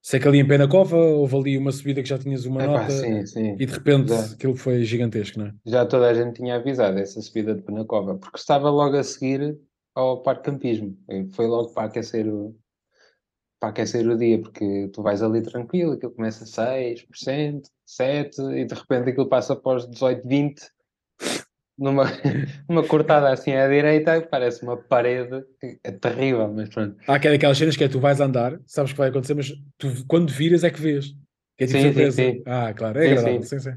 Sei 0.02 0.20
que 0.20 0.28
ali 0.28 0.40
em 0.40 0.48
Penacova 0.48 0.98
houve 0.98 1.36
ali 1.36 1.58
uma 1.58 1.72
subida 1.72 2.02
que 2.02 2.10
já 2.10 2.18
tinhas 2.18 2.46
uma 2.46 2.64
Epá, 2.64 2.72
nota 2.72 2.90
sim, 2.90 3.26
sim. 3.26 3.56
e 3.60 3.66
de 3.66 3.74
repente 3.74 4.10
Já. 4.10 4.34
aquilo 4.34 4.56
foi 4.56 4.84
gigantesco, 4.84 5.40
não 5.40 5.48
é? 5.48 5.54
Já 5.66 5.86
toda 5.86 6.10
a 6.10 6.14
gente 6.14 6.38
tinha 6.38 6.56
avisado 6.56 6.98
essa 6.98 7.22
subida 7.22 7.54
de 7.54 7.62
Penacova, 7.62 8.18
porque 8.18 8.38
estava 8.38 8.70
logo 8.70 8.98
a 8.98 9.04
seguir 9.04 9.60
ao 9.94 10.24
parque 10.24 10.46
campismo. 10.46 10.98
E 11.08 11.28
Foi 11.34 11.46
logo 11.46 11.70
para 11.74 11.88
aquecer 11.88 12.28
o, 12.28 12.56
para 13.60 13.70
aquecer 13.70 14.08
o 14.08 14.18
dia, 14.18 14.42
porque 14.42 14.90
tu 14.92 15.04
vais 15.04 15.22
ali 15.22 15.42
tranquilo, 15.44 15.94
aquilo 15.94 16.14
começa 16.14 16.46
a 16.46 16.76
6%, 16.76 17.62
7%, 17.88 18.58
e 18.58 18.66
de 18.66 18.74
repente 18.74 19.10
aquilo 19.10 19.30
passa 19.30 19.56
para 19.56 19.78
os 19.78 19.88
18, 19.88 20.28
20%, 20.28 20.56
numa, 21.78 22.06
numa 22.70 22.88
cortada 22.88 23.30
assim 23.32 23.54
à 23.54 23.68
direita, 23.68 24.22
parece 24.22 24.64
uma 24.64 24.78
parede, 24.78 25.44
é 25.84 25.92
terrível, 25.92 26.48
mas 26.54 26.70
pronto. 26.70 26.98
Há 27.08 27.16
aquelas 27.16 27.38
daquelas 27.38 27.58
cenas 27.58 27.78
que 27.78 27.84
é 27.84 27.88
tu 27.88 28.00
vais 28.00 28.20
andar, 28.20 28.60
sabes 28.66 28.92
que 28.92 28.98
vai 28.98 29.10
acontecer, 29.10 29.34
mas 29.34 29.52
tu 29.78 29.88
quando 30.08 30.32
viras 30.32 30.64
é 30.64 30.70
que 30.70 30.80
vês. 30.82 31.08
Que 31.58 31.66
é 31.66 31.68
tipo 31.68 31.80
Sim, 31.80 31.94
sim, 31.94 32.12
surpresa. 32.12 32.22
sim. 32.24 32.44
Ah, 32.46 32.74
claro, 32.74 33.00
é 33.00 33.06
Sim, 33.06 33.12
agradável, 33.12 33.42
sim. 33.42 33.48
sim, 33.60 33.60
sim. 33.60 33.74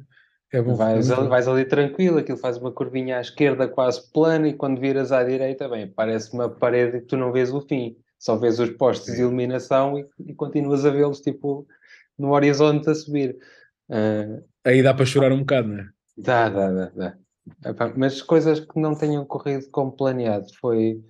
É 0.53 0.63
bom. 0.63 0.77
Vais, 0.77 1.11
é 1.11 1.15
bom. 1.17 1.29
vais 1.29 1.47
ali 1.49 1.65
tranquilo, 1.67 2.19
aquilo 2.19 2.39
faz 2.39 2.57
uma 2.57 2.73
curvinha 2.73 3.19
à 3.19 3.21
esquerda 3.21 3.69
quase 3.69 4.11
plana 4.13 4.49
e 4.49 4.55
quando 4.55 4.81
viras 4.81 5.13
à 5.13 5.23
direita, 5.23 5.69
bem, 5.69 5.87
parece 5.89 6.33
uma 6.33 6.49
parede 6.49 7.01
que 7.01 7.07
tu 7.07 7.17
não 7.19 7.33
vês 7.33 7.53
o 7.53 7.61
fim, 7.61 7.97
só 8.19 8.37
vês 8.37 8.59
os 8.59 8.71
postes 8.71 9.15
de 9.15 9.17
Sim. 9.17 9.23
iluminação 9.23 9.99
e, 9.99 10.07
e 10.27 10.35
continuas 10.35 10.87
a 10.87 10.91
vê-los 10.91 11.21
tipo 11.21 11.67
no 12.19 12.31
horizonte 12.33 12.89
a 12.89 12.95
subir. 12.95 13.37
Ah, 13.91 14.41
Aí 14.65 14.83
dá 14.83 14.93
para 14.95 15.07
chorar 15.07 15.33
um 15.33 15.41
bocado, 15.41 15.69
não 15.69 15.79
é? 15.81 15.89
dá, 16.17 16.49
dá, 16.49 16.71
dá, 16.73 16.87
dá. 16.91 17.19
Epá, 17.65 17.93
mas 17.97 18.23
coisas 18.23 18.61
que 18.61 18.81
não 18.81 18.97
tenham 18.97 19.25
corrido 19.25 19.69
como 19.71 19.93
planeado 19.93 20.47
foi 20.61 21.05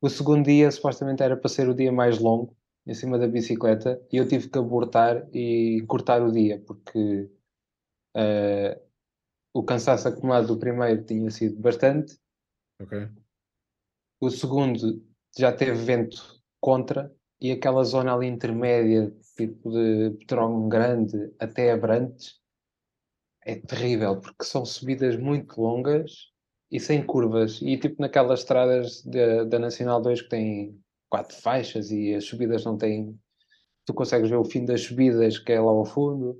o 0.00 0.08
segundo 0.08 0.44
dia 0.44 0.70
supostamente 0.70 1.22
era 1.22 1.36
para 1.36 1.48
ser 1.48 1.68
o 1.68 1.74
dia 1.74 1.90
mais 1.90 2.18
longo 2.18 2.56
em 2.86 2.94
cima 2.94 3.18
da 3.18 3.26
bicicleta 3.26 4.00
e 4.12 4.16
eu 4.16 4.28
tive 4.28 4.48
que 4.48 4.58
abortar 4.58 5.26
e 5.34 5.84
cortar 5.88 6.22
o 6.22 6.30
dia 6.30 6.62
porque 6.64 7.28
ah, 8.14 8.78
o 9.52 9.62
cansaço 9.64 10.08
acumulado 10.08 10.46
do 10.46 10.58
primeiro 10.58 11.04
tinha 11.04 11.30
sido 11.30 11.60
bastante 11.60 12.18
Ok. 12.80 13.08
o 14.20 14.30
segundo 14.30 15.02
já 15.36 15.52
teve 15.52 15.72
vento 15.72 16.40
contra 16.60 17.12
e 17.40 17.52
aquela 17.52 17.84
zona 17.84 18.14
ali 18.14 18.26
intermédia, 18.26 19.14
tipo 19.36 19.70
de 19.70 20.10
Petrógão 20.18 20.68
Grande 20.68 21.32
até 21.38 21.72
Abrantes, 21.72 22.40
é 23.48 23.54
terrível, 23.54 24.20
porque 24.20 24.44
são 24.44 24.62
subidas 24.64 25.16
muito 25.16 25.58
longas 25.58 26.28
e 26.70 26.78
sem 26.78 27.02
curvas. 27.02 27.60
E 27.62 27.78
tipo 27.78 27.96
naquelas 27.98 28.40
estradas 28.40 29.02
da, 29.04 29.44
da 29.44 29.58
Nacional 29.58 30.02
2 30.02 30.20
que 30.22 30.28
têm 30.28 30.78
quatro 31.08 31.34
faixas 31.40 31.90
e 31.90 32.14
as 32.14 32.24
subidas 32.24 32.62
não 32.64 32.76
têm. 32.76 33.18
Tu 33.86 33.94
consegues 33.94 34.28
ver 34.28 34.36
o 34.36 34.44
fim 34.44 34.66
das 34.66 34.82
subidas, 34.82 35.38
que 35.38 35.50
é 35.52 35.58
lá 35.58 35.70
ao 35.70 35.86
fundo. 35.86 36.38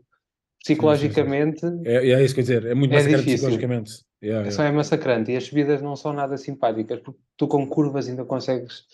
Psicologicamente, 0.63 1.65
É, 1.87 2.11
é 2.11 2.23
isso 2.23 2.35
que 2.35 2.41
eu 2.41 2.45
dizer, 2.45 2.67
é 2.67 2.75
muito 2.75 2.93
É 2.93 2.97
massacrante 2.97 3.25
difícil. 3.25 3.49
psicologicamente. 3.49 3.93
Yeah, 4.23 4.41
é 4.41 4.49
yeah. 4.49 4.51
só 4.51 4.65
é 4.65 4.73
massacrante 4.73 5.33
e 5.33 5.37
as 5.37 5.45
subidas 5.45 5.81
não 5.81 5.97
são 5.97 6.13
nada 6.13 6.37
simpáticas, 6.37 7.01
porque 7.01 7.21
tu 7.39 7.49
com 7.49 7.67
curvas 7.67 8.09
ainda 8.09 8.25
consegues 8.25 8.85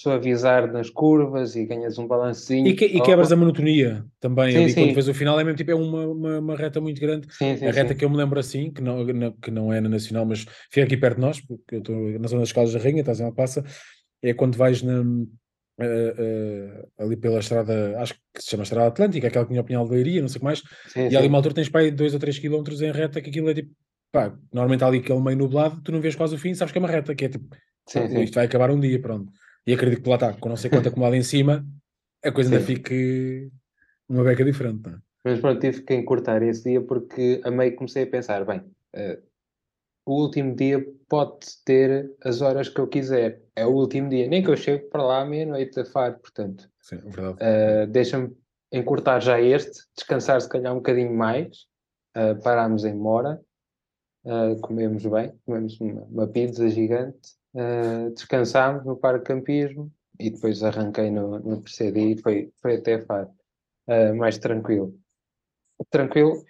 suavizar 0.00 0.70
nas 0.70 0.90
curvas 0.90 1.56
e 1.56 1.64
ganhas 1.64 1.98
um 1.98 2.06
balancinho. 2.06 2.66
E, 2.66 2.74
que, 2.74 2.84
e 2.84 3.00
quebras 3.00 3.32
a 3.32 3.36
monotonia 3.36 4.04
também 4.20 4.52
Sim, 4.52 4.58
ali 4.64 4.74
quando 4.74 4.88
sim. 4.88 4.94
vês 4.94 5.08
o 5.08 5.14
final, 5.14 5.40
é 5.40 5.44
mesmo 5.44 5.56
tipo, 5.56 5.70
é 5.70 5.74
uma, 5.74 6.06
uma, 6.06 6.38
uma 6.38 6.56
reta 6.56 6.80
muito 6.80 7.00
grande. 7.00 7.26
Sim, 7.32 7.56
sim, 7.56 7.66
a 7.66 7.70
reta 7.70 7.92
sim. 7.92 7.98
que 7.98 8.04
eu 8.04 8.10
me 8.10 8.16
lembro 8.16 8.38
assim, 8.38 8.70
que 8.70 8.82
não, 8.82 9.04
que 9.40 9.50
não 9.50 9.72
é 9.72 9.80
na 9.80 9.88
Nacional, 9.88 10.26
mas 10.26 10.46
fica 10.70 10.84
aqui 10.84 10.96
perto 10.96 11.16
de 11.16 11.20
nós, 11.22 11.40
porque 11.40 11.76
eu 11.76 11.78
estou 11.78 11.96
na 12.18 12.28
zona 12.28 12.40
das 12.42 12.52
Caldas 12.52 12.74
da 12.74 12.78
Rainha, 12.78 13.00
estás 13.00 13.20
em 13.20 13.24
Alpassa, 13.24 13.64
é 14.22 14.34
quando 14.34 14.56
vais 14.56 14.82
na, 14.82 15.02
eh, 15.80 16.14
eh, 16.18 16.86
ali 16.98 17.16
pela 17.16 17.38
estrada, 17.38 17.98
acho 17.98 18.14
que 18.14 18.42
se 18.42 18.50
chama 18.50 18.64
Estrada 18.64 18.88
Atlântica, 18.88 19.28
aquela 19.28 19.44
que 19.44 19.50
tinha 19.50 19.60
o 19.60 19.64
Pinhal 19.64 19.84
de 19.86 19.94
Leiria, 19.94 20.20
não 20.20 20.28
sei 20.28 20.36
o 20.36 20.40
que 20.40 20.44
mais, 20.44 20.62
Sim, 20.88 21.08
e 21.08 21.16
ali 21.16 21.22
sim. 21.22 21.28
uma 21.28 21.38
altura 21.38 21.54
tens 21.54 21.68
para 21.68 21.82
aí 21.82 21.90
2 21.90 22.12
ou 22.12 22.20
3 22.20 22.38
km 22.38 22.62
em 22.82 22.92
reta, 22.92 23.20
que 23.20 23.30
aquilo 23.30 23.48
é 23.48 23.54
tipo, 23.54 23.70
pá, 24.12 24.36
normalmente 24.52 24.84
há 24.84 24.88
ali 24.88 24.98
aquele 24.98 25.20
meio 25.20 25.38
nublado, 25.38 25.80
tu 25.82 25.90
não 25.92 26.00
vês 26.00 26.14
quase 26.14 26.34
o 26.34 26.38
fim, 26.38 26.54
sabes 26.54 26.72
que 26.72 26.78
é 26.78 26.80
uma 26.80 26.88
reta, 26.88 27.14
que 27.14 27.24
é 27.24 27.28
tipo, 27.28 27.46
Sim, 27.88 28.00
"Ui, 28.00 28.08
sim. 28.08 28.22
isto 28.24 28.34
vai 28.34 28.46
acabar 28.46 28.70
um 28.70 28.80
dia, 28.80 29.00
pronto. 29.00 29.32
E 29.66 29.74
acredito 29.74 30.02
que 30.02 30.08
lá 30.08 30.14
está, 30.14 30.32
com 30.32 30.48
não 30.48 30.56
sei 30.56 30.70
quanto 30.70 30.88
acumulado 30.88 31.16
em 31.16 31.22
cima, 31.22 31.66
a 32.24 32.32
coisa 32.32 32.50
ainda 32.50 32.64
Sim. 32.64 32.74
fique 32.74 33.50
uma 34.08 34.22
beca 34.22 34.44
diferente, 34.44 34.88
é? 34.88 34.96
Mas 35.24 35.40
pronto, 35.40 35.60
tive 35.60 35.82
que 35.82 35.94
encurtar 35.94 36.40
esse 36.42 36.62
dia 36.70 36.80
porque 36.80 37.40
a 37.42 37.50
meio 37.50 37.74
comecei 37.74 38.04
a 38.04 38.06
pensar, 38.06 38.44
bem, 38.44 38.62
eh, 38.94 39.18
o 40.06 40.22
último 40.22 40.54
dia 40.54 40.86
pode 41.08 41.46
ter 41.64 42.14
as 42.22 42.40
horas 42.40 42.68
que 42.68 42.80
eu 42.80 42.86
quiser. 42.86 43.42
É 43.56 43.66
o 43.66 43.70
último 43.70 44.08
dia, 44.08 44.28
nem 44.28 44.42
que 44.42 44.48
eu 44.48 44.56
chegue 44.56 44.84
para 44.84 45.02
lá 45.02 45.22
à 45.22 45.24
meia-noite 45.24 45.80
a 45.80 45.84
Faro, 45.84 46.18
portanto. 46.20 46.70
Sim, 46.80 46.96
é 47.04 47.10
verdade. 47.10 47.38
Uh, 47.42 47.86
deixa-me 47.88 48.36
encurtar 48.72 49.18
já 49.20 49.40
este, 49.40 49.84
descansar 49.96 50.40
se 50.40 50.48
calhar 50.48 50.72
um 50.72 50.76
bocadinho 50.76 51.12
mais. 51.12 51.66
Uh, 52.16 52.40
parámos 52.42 52.84
em 52.84 52.94
Mora, 52.94 53.40
uh, 54.24 54.58
comemos 54.60 55.04
bem, 55.04 55.32
comemos 55.44 55.78
uma, 55.80 56.02
uma 56.04 56.26
pizza 56.26 56.66
gigante, 56.68 57.34
uh, 57.56 58.10
descansámos 58.10 58.84
no 58.84 58.96
parque 58.96 59.20
de 59.20 59.24
campismo 59.24 59.90
e 60.20 60.30
depois 60.30 60.62
arranquei 60.62 61.10
no, 61.10 61.38
no 61.38 61.62
dia 61.62 62.12
e 62.12 62.16
foi, 62.18 62.52
foi 62.60 62.76
até 62.76 63.00
Faro, 63.00 63.30
uh, 63.88 64.14
mais 64.14 64.38
tranquilo. 64.38 64.94
Tranquilo, 65.90 66.42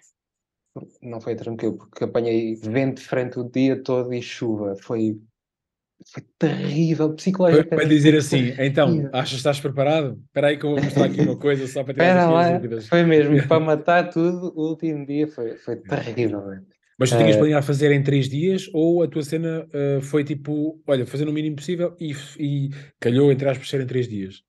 não 1.01 1.19
foi 1.19 1.35
tranquilo, 1.35 1.77
porque 1.77 2.03
apanhei 2.03 2.55
vento 2.55 3.01
de 3.01 3.07
frente 3.07 3.39
o 3.39 3.43
dia 3.43 3.81
todo 3.81 4.13
e 4.13 4.21
chuva, 4.21 4.75
foi, 4.81 5.19
foi 6.13 6.23
terrível, 6.39 7.13
psicologicamente. 7.13 7.75
para 7.75 7.85
dizer 7.85 8.15
assim, 8.15 8.53
então, 8.57 9.09
achas 9.11 9.31
que 9.31 9.35
estás 9.37 9.59
preparado? 9.59 10.21
Espera 10.27 10.47
aí 10.47 10.57
que 10.57 10.65
eu 10.65 10.71
vou 10.71 10.81
mostrar 10.81 11.05
aqui 11.05 11.21
uma 11.21 11.37
coisa 11.37 11.67
só 11.67 11.83
para 11.83 11.93
tirar 11.93 12.39
as 12.39 12.53
dúvidas. 12.53 12.87
foi 12.87 13.03
mesmo, 13.03 13.35
para 13.47 13.59
matar 13.59 14.09
tudo, 14.09 14.53
o 14.55 14.69
último 14.69 15.05
dia 15.05 15.27
foi, 15.27 15.57
foi 15.57 15.75
terrível. 15.75 16.41
Mas 16.97 17.11
tu 17.11 17.17
tinhas 17.17 17.35
Eh, 17.35 17.37
planeado 17.37 17.65
fazer 17.65 17.91
em 17.91 18.03
três 18.03 18.27
dias 18.29 18.69
ou 18.73 19.03
a 19.03 19.07
tua 19.07 19.23
cena 19.23 19.67
eh, 19.73 20.01
foi 20.01 20.23
tipo, 20.23 20.81
olha, 20.87 21.05
fazer 21.05 21.25
no 21.25 21.33
mínimo 21.33 21.55
possível 21.57 21.95
e, 21.99 22.13
e 22.39 22.69
calhou, 22.99 23.31
entre 23.31 23.47
aspas, 23.49 23.69
ser 23.69 23.81
em 23.81 23.87
três 23.87 24.07
dias? 24.07 24.43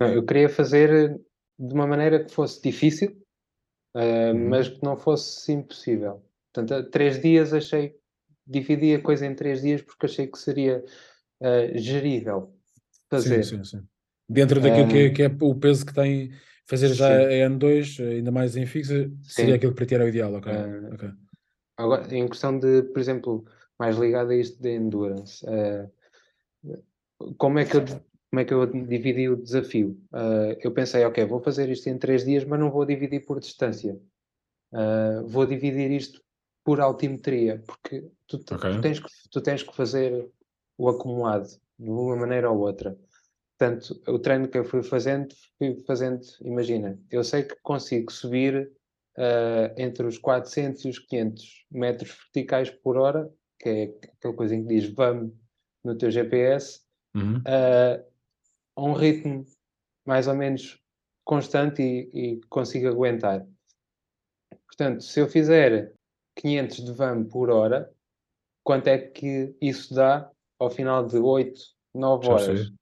Não, 0.00 0.12
eu 0.12 0.24
queria 0.24 0.48
fazer 0.48 1.18
de 1.58 1.74
uma 1.74 1.86
maneira 1.86 2.24
que 2.24 2.32
fosse 2.32 2.60
difícil, 2.62 3.16
Uhum. 4.32 4.50
mas 4.50 4.68
que 4.68 4.82
não 4.84 4.96
fosse 4.96 5.52
impossível. 5.52 6.22
Portanto, 6.52 6.90
três 6.90 7.20
dias 7.20 7.52
achei, 7.52 7.94
dividi 8.46 8.94
a 8.94 9.02
coisa 9.02 9.26
em 9.26 9.34
três 9.34 9.62
dias 9.62 9.82
porque 9.82 10.06
achei 10.06 10.26
que 10.26 10.38
seria 10.38 10.84
gerível 11.76 12.54
fazer. 13.10 13.42
Sim, 13.42 13.42
sim, 13.42 13.62
sim. 13.64 13.88
Dentro 14.28 14.60
daquilo 14.60 14.86
que, 14.88 14.96
é, 14.98 15.10
Ehm, 15.10 15.12
que 15.12 15.22
é 15.22 15.26
o 15.40 15.54
peso 15.58 15.84
que 15.84 15.92
tem 15.94 16.30
fazer 16.66 16.92
já 16.94 17.06
sim. 17.06 17.26
a 17.26 17.48
N2, 17.48 17.98
ainda 18.00 18.30
mais 18.30 18.56
em 18.56 18.64
fixa, 18.66 19.10
seria 19.22 19.56
aquilo 19.56 19.72
que 19.72 19.76
para 19.76 19.86
ti 19.86 19.94
era 19.94 20.04
o 20.04 20.08
ideal, 20.08 20.32
ok? 20.34 20.52
Eh, 20.52 20.90
ok. 20.90 21.29
Agora, 21.80 22.14
em 22.14 22.28
questão 22.28 22.58
de, 22.58 22.82
por 22.82 23.00
exemplo, 23.00 23.44
mais 23.78 23.96
ligado 23.96 24.30
a 24.30 24.36
isto 24.36 24.60
de 24.60 24.76
endurance, 24.76 25.44
eh, 25.48 25.88
como 27.38 27.58
é 27.58 27.64
que 27.64 27.76
eu 27.76 27.84
como 28.30 28.40
é 28.40 28.44
que 28.44 28.54
eu 28.54 28.64
dividi 28.64 29.28
o 29.28 29.36
desafio? 29.36 30.00
Uh, 30.12 30.56
eu 30.60 30.70
pensei, 30.70 31.04
ok, 31.04 31.24
vou 31.24 31.40
fazer 31.40 31.68
isto 31.68 31.88
em 31.88 31.98
três 31.98 32.24
dias, 32.24 32.44
mas 32.44 32.60
não 32.60 32.70
vou 32.70 32.86
dividir 32.86 33.26
por 33.26 33.40
distância. 33.40 34.00
Uh, 34.72 35.26
vou 35.26 35.44
dividir 35.44 35.90
isto 35.90 36.22
por 36.64 36.80
altimetria, 36.80 37.60
porque 37.66 38.08
tu, 38.28 38.36
okay. 38.36 38.74
tu, 38.74 38.80
tens 38.80 39.00
que, 39.00 39.08
tu 39.32 39.40
tens 39.40 39.62
que 39.64 39.74
fazer 39.74 40.30
o 40.78 40.88
acumulado 40.88 41.48
de 41.76 41.90
uma 41.90 42.14
maneira 42.14 42.48
ou 42.48 42.60
outra. 42.60 42.96
Portanto, 43.58 44.00
o 44.06 44.18
treino 44.20 44.46
que 44.46 44.58
eu 44.58 44.64
fui 44.64 44.84
fazendo, 44.84 45.34
fui 45.58 45.82
fazendo, 45.84 46.20
imagina, 46.42 46.96
eu 47.10 47.24
sei 47.24 47.42
que 47.42 47.56
consigo 47.62 48.12
subir 48.12 48.70
uh, 49.20 49.74
entre 49.76 50.06
os 50.06 50.16
400 50.18 50.84
e 50.84 50.88
os 50.88 50.98
500 50.98 51.66
metros 51.70 52.10
verticais 52.10 52.70
por 52.70 52.96
hora, 52.96 53.30
que 53.58 53.68
é 53.68 53.82
aquela 54.16 54.34
coisa 54.34 54.54
em 54.54 54.62
que 54.62 54.74
diz 54.74 54.88
vamos 54.94 55.32
no 55.84 55.96
teu 55.96 56.10
GPS, 56.10 56.80
uhum. 57.14 57.38
uh, 57.38 58.04
a 58.76 58.82
um 58.82 58.92
ritmo 58.92 59.44
mais 60.06 60.26
ou 60.26 60.34
menos 60.34 60.80
constante 61.24 61.82
e, 61.82 62.10
e 62.12 62.40
consigo 62.48 62.88
aguentar. 62.88 63.46
Portanto, 64.66 65.02
se 65.02 65.20
eu 65.20 65.28
fizer 65.28 65.92
500 66.36 66.84
de 66.84 66.92
VAM 66.92 67.24
por 67.24 67.50
hora, 67.50 67.90
quanto 68.64 68.88
é 68.88 68.98
que 68.98 69.54
isso 69.60 69.94
dá 69.94 70.30
ao 70.58 70.70
final 70.70 71.06
de 71.06 71.18
8, 71.18 71.60
9 71.94 72.28
horas? 72.28 72.72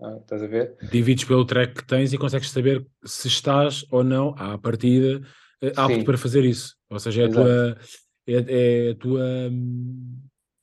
Ah, 0.00 0.16
estás 0.20 0.42
a 0.42 0.46
ver? 0.46 0.76
Divides 0.90 1.24
pelo 1.24 1.44
track 1.44 1.74
que 1.74 1.86
tens 1.86 2.12
e 2.12 2.18
consegues 2.18 2.50
saber 2.50 2.86
se 3.04 3.26
estás 3.26 3.84
ou 3.90 4.04
não 4.04 4.32
à 4.38 4.56
partida 4.56 5.20
apto 5.76 5.94
Sim. 5.94 6.04
para 6.04 6.18
fazer 6.18 6.44
isso. 6.44 6.76
Ou 6.90 6.98
seja, 6.98 7.22
é 7.22 7.26
a 7.26 7.30
tua, 7.30 7.78
é, 8.26 8.32
é, 8.32 8.90
a 8.90 8.94
tua 8.94 9.50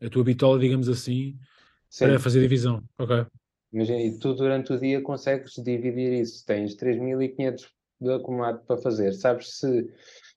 a 0.01 0.09
tua 0.09 0.23
bitola, 0.23 0.59
digamos 0.59 0.89
assim, 0.89 1.37
Sim. 1.89 2.05
para 2.05 2.19
fazer 2.19 2.41
divisão. 2.41 2.83
Ok. 2.97 3.25
Imagina, 3.73 4.01
e 4.01 4.17
tu 4.17 4.33
durante 4.33 4.73
o 4.73 4.79
dia 4.79 5.01
consegues 5.01 5.53
dividir 5.55 6.13
isso. 6.13 6.45
Tens 6.45 6.75
3.500 6.75 7.67
de 7.99 8.13
acumulado 8.13 8.63
para 8.65 8.77
fazer. 8.77 9.13
Sabes 9.13 9.57
se 9.57 9.89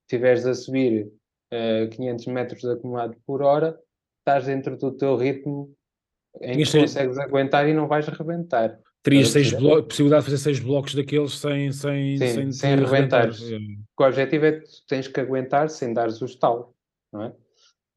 estiveres 0.02 0.46
a 0.46 0.54
subir 0.54 1.04
uh, 1.04 1.10
eh, 1.50 1.86
500 1.88 2.26
metros 2.26 2.62
de 2.62 2.72
acumulado 2.72 3.16
por 3.26 3.42
hora, 3.42 3.78
estás 4.20 4.46
dentro 4.46 4.76
do 4.76 4.92
teu 4.92 5.16
ritmo 5.16 5.74
em 6.40 6.62
que 6.62 6.78
consegues 6.78 7.18
aguentar 7.18 7.68
e 7.68 7.74
não 7.74 7.86
vais 7.86 8.08
arrebentar. 8.08 8.78
Terias 9.02 9.28
seis 9.28 9.52
possibilidade 9.52 10.24
de 10.24 10.30
fazer 10.30 10.38
seis 10.38 10.60
blocos 10.60 10.94
daqueles 10.94 11.38
sem, 11.38 11.72
sem, 11.72 12.18
Sim, 12.18 12.26
sem, 12.26 12.52
sem 12.52 12.72
arrebentar. 12.72 13.30
O 13.98 14.02
objetivo 14.02 14.46
é 14.46 14.52
que 14.60 14.66
tens 14.86 15.08
que 15.08 15.20
aguentar 15.20 15.70
sem 15.70 15.92
dares 15.92 16.20
o 16.20 16.24
estalo, 16.24 16.74
não 17.12 17.22
é? 17.22 17.28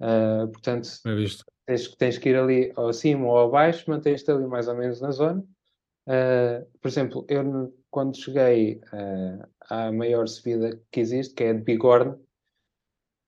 Uh, 0.01 0.47
portanto, 0.47 0.89
é. 1.05 1.51
Tens, 1.65 1.87
tens 1.95 2.17
que 2.17 2.29
ir 2.29 2.35
ali 2.35 2.71
ao 2.75 2.91
cima 2.91 3.27
ou 3.27 3.37
ao 3.37 3.51
baixo, 3.51 3.89
mantens-te 3.89 4.31
ali 4.31 4.45
mais 4.45 4.67
ou 4.67 4.75
menos 4.75 4.99
na 4.99 5.11
zona. 5.11 5.43
Uh, 6.07 6.65
por 6.81 6.87
exemplo, 6.87 7.25
eu 7.29 7.73
quando 7.89 8.17
cheguei 8.17 8.81
uh, 8.93 9.47
à 9.69 9.91
maior 9.91 10.27
subida 10.27 10.81
que 10.91 10.99
existe, 10.99 11.33
que 11.35 11.43
é 11.43 11.53
de 11.53 11.61
Bigorne, 11.61 12.15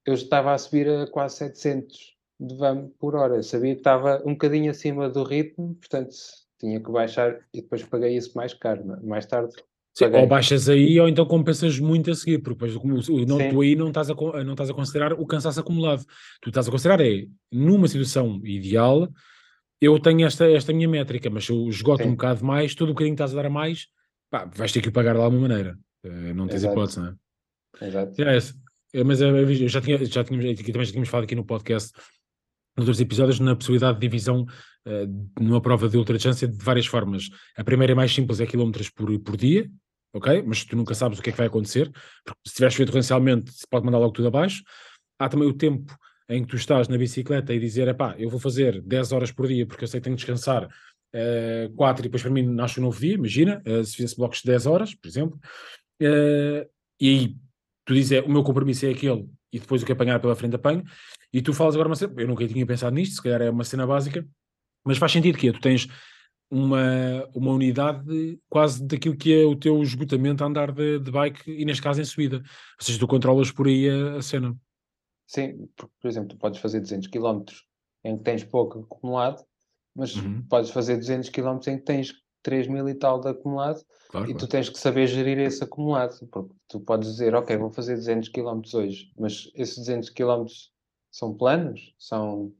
eu 0.05 0.13
estava 0.13 0.53
a 0.53 0.57
subir 0.57 0.89
a 0.89 1.07
quase 1.07 1.37
700 1.37 2.17
de 2.39 2.55
VAM 2.55 2.89
por 2.99 3.15
hora. 3.15 3.35
Eu 3.35 3.43
sabia 3.43 3.73
que 3.73 3.81
estava 3.81 4.21
um 4.25 4.31
bocadinho 4.31 4.71
acima 4.71 5.09
do 5.09 5.23
ritmo, 5.23 5.75
portanto 5.75 6.15
tinha 6.63 6.79
que 6.79 6.89
baixar 6.89 7.39
e 7.53 7.61
depois 7.61 7.83
paguei 7.83 8.15
isso 8.15 8.31
mais 8.37 8.53
caro, 8.53 8.93
é? 8.93 9.05
mais 9.05 9.25
tarde. 9.25 9.53
Sim, 9.93 10.05
ou 10.05 10.25
baixas 10.25 10.69
aí 10.69 10.99
ou 10.99 11.07
então 11.07 11.23
compensas 11.25 11.77
muito 11.77 12.09
a 12.09 12.15
seguir, 12.15 12.39
porque 12.39 12.65
depois 12.65 12.73
não, 13.27 13.37
tu 13.49 13.61
aí 13.61 13.75
não 13.75 13.89
estás, 13.89 14.09
a, 14.09 14.15
não 14.43 14.53
estás 14.53 14.69
a 14.69 14.73
considerar 14.73 15.13
o 15.13 15.25
cansaço 15.27 15.59
acumulado. 15.59 16.03
Tu 16.41 16.49
estás 16.49 16.67
a 16.67 16.71
considerar 16.71 16.99
é, 16.99 17.27
numa 17.51 17.87
situação 17.87 18.41
ideal, 18.43 19.07
eu 19.79 19.99
tenho 19.99 20.25
esta, 20.25 20.49
esta 20.49 20.73
minha 20.73 20.87
métrica, 20.87 21.29
mas 21.29 21.45
se 21.45 21.51
eu 21.51 21.67
esgoto 21.67 22.03
Sim. 22.03 22.09
um 22.09 22.11
bocado 22.13 22.43
mais, 22.43 22.73
todo 22.73 22.89
o 22.89 22.93
bocadinho 22.93 23.15
que 23.15 23.21
estás 23.21 23.33
a 23.33 23.35
dar 23.35 23.47
a 23.47 23.51
mais, 23.51 23.87
pá, 24.31 24.45
vais 24.45 24.71
ter 24.71 24.81
que 24.81 24.89
o 24.89 24.91
pagar 24.91 25.13
de 25.13 25.21
alguma 25.21 25.47
maneira. 25.47 25.77
Uh, 26.03 26.33
não 26.33 26.47
tens 26.47 26.61
Exato. 26.61 26.73
hipótese, 26.73 26.99
não 26.99 27.07
é? 27.07 27.87
Exato. 27.87 28.21
É, 28.21 28.37
é, 28.99 29.03
mas 29.03 29.21
é, 29.21 29.29
eu 29.29 29.67
já, 29.67 29.81
tinha, 29.81 29.97
já 30.05 30.23
tínhamos, 30.23 30.45
também 30.61 30.85
já 30.85 30.91
tínhamos 30.91 31.09
falado 31.09 31.25
aqui 31.25 31.35
no 31.35 31.45
podcast, 31.45 31.91
nos 32.77 32.99
episódios, 32.99 33.39
na 33.39 33.55
possibilidade 33.55 33.99
de 33.99 34.07
divisão 34.07 34.43
uh, 34.43 35.29
numa 35.39 35.61
prova 35.61 35.87
de 35.87 35.97
ultra-distância 35.97 36.47
de 36.47 36.63
várias 36.63 36.85
formas. 36.85 37.29
A 37.55 37.63
primeira 37.63 37.93
é 37.93 37.95
mais 37.95 38.13
simples, 38.13 38.39
é 38.39 38.45
quilómetros 38.45 38.89
por, 38.89 39.19
por 39.19 39.37
dia, 39.37 39.69
ok? 40.13 40.43
Mas 40.45 40.63
tu 40.63 40.75
nunca 40.75 40.93
sabes 40.93 41.19
o 41.19 41.21
que 41.21 41.29
é 41.29 41.31
que 41.31 41.37
vai 41.37 41.47
acontecer, 41.47 41.91
porque 42.23 42.39
se 42.47 42.55
tiveres 42.55 42.75
feito 42.75 42.89
torrencialmente, 42.91 43.51
se 43.51 43.67
pode 43.67 43.85
mandar 43.85 43.99
logo 43.99 44.13
tudo 44.13 44.27
abaixo. 44.27 44.63
Há 45.19 45.29
também 45.29 45.47
o 45.47 45.53
tempo 45.53 45.95
em 46.29 46.43
que 46.43 46.49
tu 46.49 46.55
estás 46.55 46.87
na 46.87 46.97
bicicleta 46.97 47.53
e 47.53 47.59
dizer, 47.59 47.87
epá, 47.87 48.15
eu 48.17 48.29
vou 48.29 48.39
fazer 48.39 48.81
10 48.81 49.11
horas 49.11 49.31
por 49.31 49.47
dia 49.47 49.65
porque 49.65 49.83
eu 49.83 49.87
sei 49.87 49.99
que 49.99 50.05
tenho 50.05 50.15
que 50.15 50.21
descansar 50.21 50.65
uh, 50.65 51.73
4 51.75 52.01
e 52.01 52.03
depois 52.03 52.21
para 52.21 52.31
mim 52.31 52.43
nasce 52.43 52.79
um 52.79 52.83
novo 52.83 52.99
dia, 52.99 53.13
imagina, 53.13 53.61
uh, 53.67 53.83
se 53.83 53.95
fizesse 53.95 54.15
blocos 54.15 54.39
de 54.39 54.45
10 54.45 54.65
horas, 54.65 54.95
por 54.95 55.07
exemplo, 55.07 55.39
uh, 56.01 56.69
e 56.99 57.09
aí 57.09 57.35
tu 57.85 57.93
dizes, 57.93 58.13
é, 58.13 58.21
o 58.21 58.29
meu 58.29 58.43
compromisso 58.43 58.85
é 58.85 58.91
aquele 58.91 59.27
e 59.51 59.59
depois 59.59 59.83
o 59.83 59.85
que 59.85 59.91
apanhar 59.91 60.19
pela 60.19 60.35
frente 60.35 60.55
apanho, 60.55 60.83
e 61.33 61.41
tu 61.41 61.51
falas 61.51 61.75
agora 61.75 61.89
uma 61.89 61.95
cena, 61.95 62.13
eu 62.17 62.27
nunca 62.27 62.47
tinha 62.47 62.65
pensado 62.65 62.95
nisto, 62.95 63.15
se 63.15 63.23
calhar 63.23 63.41
é 63.41 63.49
uma 63.49 63.63
cena 63.63 63.87
básica, 63.87 64.25
mas 64.85 64.97
faz 64.97 65.11
sentido 65.11 65.37
que 65.37 65.49
é, 65.49 65.51
tu 65.51 65.59
tens 65.59 65.87
uma, 66.49 67.27
uma 67.33 67.51
unidade 67.51 68.39
quase 68.47 68.85
daquilo 68.85 69.17
que 69.17 69.33
é 69.33 69.43
o 69.43 69.55
teu 69.55 69.81
esgotamento 69.81 70.43
a 70.43 70.47
andar 70.47 70.71
de, 70.71 70.99
de 70.99 71.11
bike 71.11 71.49
e 71.49 71.65
neste 71.65 71.81
caso 71.81 71.99
em 71.99 72.05
subida. 72.05 72.37
Ou 72.37 72.85
seja, 72.85 72.99
tu 72.99 73.07
controlas 73.07 73.51
por 73.51 73.67
aí 73.67 73.89
a, 73.89 74.17
a 74.17 74.21
cena. 74.21 74.55
Sim, 75.25 75.67
por, 75.75 75.89
por 75.99 76.07
exemplo, 76.07 76.29
tu 76.29 76.37
podes 76.37 76.59
fazer 76.59 76.79
200 76.79 77.07
km 77.07 77.43
em 78.03 78.17
que 78.17 78.23
tens 78.23 78.43
pouco 78.43 78.81
acumulado, 78.81 79.43
mas 79.95 80.15
uhum. 80.15 80.43
podes 80.47 80.69
fazer 80.69 80.97
200 80.97 81.29
km 81.29 81.57
em 81.67 81.77
que 81.77 81.85
tens 81.85 82.13
3 82.43 82.67
mil 82.67 82.87
e 82.87 82.93
tal 82.93 83.19
de 83.19 83.29
acumulado 83.29 83.81
claro, 84.09 84.29
e 84.29 84.35
tu 84.35 84.45
tens 84.47 84.69
que 84.69 84.77
saber 84.77 85.07
gerir 85.07 85.39
esse 85.39 85.63
acumulado, 85.63 86.27
porque 86.27 86.53
tu 86.67 86.79
podes 86.81 87.09
dizer, 87.09 87.33
ok, 87.33 87.55
vou 87.57 87.71
fazer 87.71 87.95
200 87.95 88.29
km 88.29 88.61
hoje, 88.73 89.11
mas 89.17 89.49
esses 89.55 89.77
200 89.77 90.09
km 90.09 90.45
são 91.13 91.31
planos, 91.33 91.93
são 91.97 92.51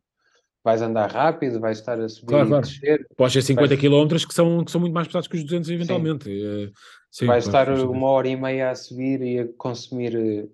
vais 0.63 0.81
andar 0.81 1.11
rápido, 1.11 1.59
vais 1.59 1.79
estar 1.79 1.99
a 1.99 2.07
subir 2.07 2.29
claro, 2.29 2.45
e 2.45 2.49
claro. 2.49 2.65
descer. 2.65 3.07
Pode 3.17 3.33
ser 3.33 3.41
50 3.41 3.67
vais... 3.67 3.81
km 3.81 4.27
que 4.27 4.33
são, 4.33 4.63
que 4.63 4.71
são 4.71 4.79
muito 4.79 4.93
mais 4.93 5.07
pesados 5.07 5.27
que 5.27 5.35
os 5.35 5.43
200 5.43 5.69
eventualmente. 5.69 6.25
Sim. 6.25 6.65
Uh, 6.67 6.71
sim, 7.11 7.25
vais 7.25 7.45
estar 7.45 7.69
uma 7.69 8.07
hora 8.07 8.29
e 8.29 8.35
meia 8.35 8.69
a 8.69 8.75
subir 8.75 9.21
e 9.21 9.39
a 9.39 9.47
consumir 9.57 10.49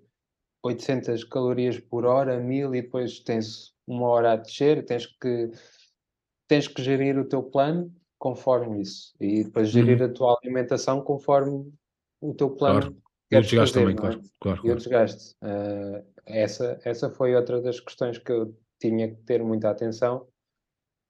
800 0.64 1.08
eh, 1.22 1.26
calorias 1.30 1.78
por 1.78 2.04
hora, 2.04 2.40
1000 2.40 2.74
e 2.74 2.82
depois 2.82 3.20
tens 3.20 3.72
uma 3.86 4.08
hora 4.08 4.32
a 4.32 4.36
descer, 4.36 4.84
tens 4.84 5.06
que, 5.06 5.50
tens 6.48 6.66
que 6.66 6.82
gerir 6.82 7.18
o 7.18 7.24
teu 7.24 7.42
plano 7.42 7.94
conforme 8.18 8.82
isso 8.82 9.14
e 9.20 9.44
depois 9.44 9.68
gerir 9.68 10.00
uhum. 10.00 10.06
a 10.06 10.08
tua 10.08 10.38
alimentação 10.42 11.02
conforme 11.02 11.72
o 12.20 12.34
teu 12.34 12.50
plano. 12.50 12.80
Claro. 12.80 12.96
E 13.30 13.36
o 13.36 13.42
desgaste 13.42 13.74
fazer, 13.74 13.84
também, 13.84 13.94
é? 13.94 13.98
claro. 13.98 14.20
claro, 14.40 14.60
E 14.64 14.70
o 14.72 14.76
desgaste. 14.76 15.36
Uh, 15.40 16.04
essa, 16.26 16.80
essa 16.84 17.10
foi 17.10 17.34
outra 17.34 17.60
das 17.60 17.80
questões 17.80 18.18
que 18.18 18.32
eu 18.32 18.56
tinha 18.78 19.08
que 19.08 19.22
ter 19.22 19.42
muita 19.42 19.70
atenção, 19.70 20.26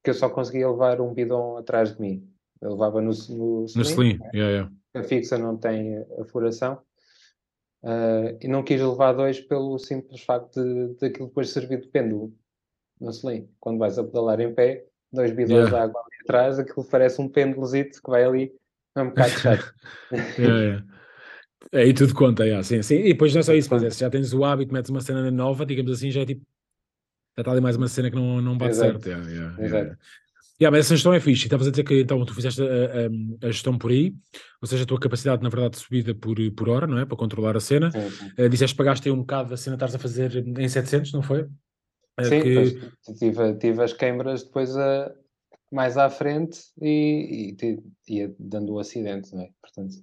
que 0.03 0.09
eu 0.09 0.13
só 0.13 0.29
conseguia 0.29 0.69
levar 0.69 0.99
um 0.99 1.13
bidon 1.13 1.57
atrás 1.57 1.95
de 1.95 2.01
mim. 2.01 2.27
Eu 2.61 2.71
levava 2.71 3.01
no, 3.01 3.11
no, 3.29 3.61
no 3.61 3.81
sling, 3.81 4.17
né? 4.17 4.29
yeah, 4.33 4.51
yeah. 4.51 4.71
a 4.95 5.03
fixa 5.03 5.37
não 5.37 5.57
tem 5.57 5.97
a 6.19 6.25
furação. 6.25 6.81
Uh, 7.83 8.37
e 8.39 8.47
não 8.47 8.61
quis 8.61 8.79
levar 8.79 9.13
dois 9.13 9.39
pelo 9.39 9.79
simples 9.79 10.21
facto 10.21 10.63
de, 10.63 10.95
de 10.95 11.05
aquilo 11.07 11.27
depois 11.27 11.49
servir 11.49 11.81
de 11.81 11.87
pêndulo 11.87 12.31
no 12.99 13.09
sling. 13.09 13.49
Quando 13.59 13.79
vais 13.79 13.97
a 13.97 14.03
pedalar 14.03 14.39
em 14.39 14.53
pé, 14.53 14.85
dois 15.11 15.31
bidões 15.31 15.65
yeah. 15.65 15.69
de 15.69 15.83
água 15.83 16.01
ali 16.01 16.21
atrás, 16.21 16.59
aquilo 16.59 16.85
parece 16.85 17.19
um 17.19 17.27
pêndulozito 17.27 18.01
que 18.01 18.09
vai 18.09 18.23
ali, 18.23 18.53
é 18.95 19.01
um 19.01 19.09
bocado 19.09 19.29
chato. 19.29 19.73
yeah, 20.37 20.85
Aí 21.73 21.93
tudo 21.93 22.13
conta, 22.13 22.43
yeah, 22.43 22.63
sim, 22.63 22.81
sim. 22.81 22.95
E 22.95 23.09
depois 23.09 23.33
não 23.33 23.39
é 23.39 23.43
só 23.43 23.53
isso, 23.53 23.69
mas 23.71 23.83
é, 23.83 23.89
se 23.89 23.99
já 23.99 24.09
tens 24.09 24.33
o 24.33 24.43
hábito, 24.43 24.73
metes 24.73 24.89
uma 24.89 25.01
cena 25.01 25.29
nova, 25.29 25.65
digamos 25.65 25.91
assim, 25.91 26.11
já 26.11 26.21
é 26.21 26.25
tipo 26.25 26.45
já 27.37 27.41
está 27.41 27.51
ali 27.51 27.61
mais 27.61 27.77
uma 27.77 27.87
cena 27.87 28.09
que 28.09 28.15
não, 28.15 28.41
não 28.41 28.57
bate 28.57 28.71
Exato. 28.71 28.91
certo. 28.91 29.07
Yeah, 29.07 29.29
yeah, 29.29 29.63
Exato. 29.63 29.83
Yeah. 29.83 29.97
Yeah, 30.59 30.77
mas 30.77 30.85
essa 30.85 30.95
gestão 30.95 31.13
é 31.13 31.19
fixe. 31.19 31.45
Estavas 31.45 31.67
a 31.67 31.71
dizer 31.71 31.83
que 31.83 32.01
então 32.01 32.23
tu 32.23 32.35
fizeste 32.35 32.61
a, 32.61 32.65
a, 32.65 33.47
a, 33.47 33.51
gestão 33.51 33.79
por 33.79 33.89
aí, 33.89 34.13
ou 34.61 34.67
seja, 34.67 34.83
a 34.83 34.85
tua 34.85 34.99
capacidade, 34.99 35.41
na 35.41 35.49
verdade, 35.49 35.75
de 35.75 35.81
subida 35.81 36.13
por, 36.13 36.35
por 36.55 36.69
hora, 36.69 36.85
não 36.85 36.99
é? 36.99 37.05
Para 37.05 37.17
controlar 37.17 37.57
a 37.57 37.59
cena. 37.59 37.89
Sim, 37.89 38.09
sim. 38.11 38.25
Uh, 38.37 38.47
disseste 38.47 38.75
que 38.75 38.77
pagaste 38.77 39.09
aí 39.09 39.11
um 39.11 39.21
bocado 39.21 39.49
da 39.49 39.57
cena, 39.57 39.75
estás 39.75 39.95
a 39.95 39.99
fazer 39.99 40.47
em 40.47 40.69
700, 40.69 41.13
não 41.13 41.23
foi? 41.23 41.43
Uh, 41.43 42.25
sim, 42.25 42.41
que... 42.41 43.13
tive, 43.17 43.55
tive 43.55 43.81
as 43.81 43.93
câimbras 43.93 44.43
depois 44.43 44.77
a, 44.77 45.11
mais 45.71 45.97
à 45.97 46.11
frente 46.11 46.59
e, 46.79 47.55
e, 47.59 47.83
ia 48.07 48.35
dando 48.37 48.73
o 48.73 48.79
acidente, 48.79 49.33
não 49.33 49.41
é? 49.41 49.49
Portanto, 49.59 49.95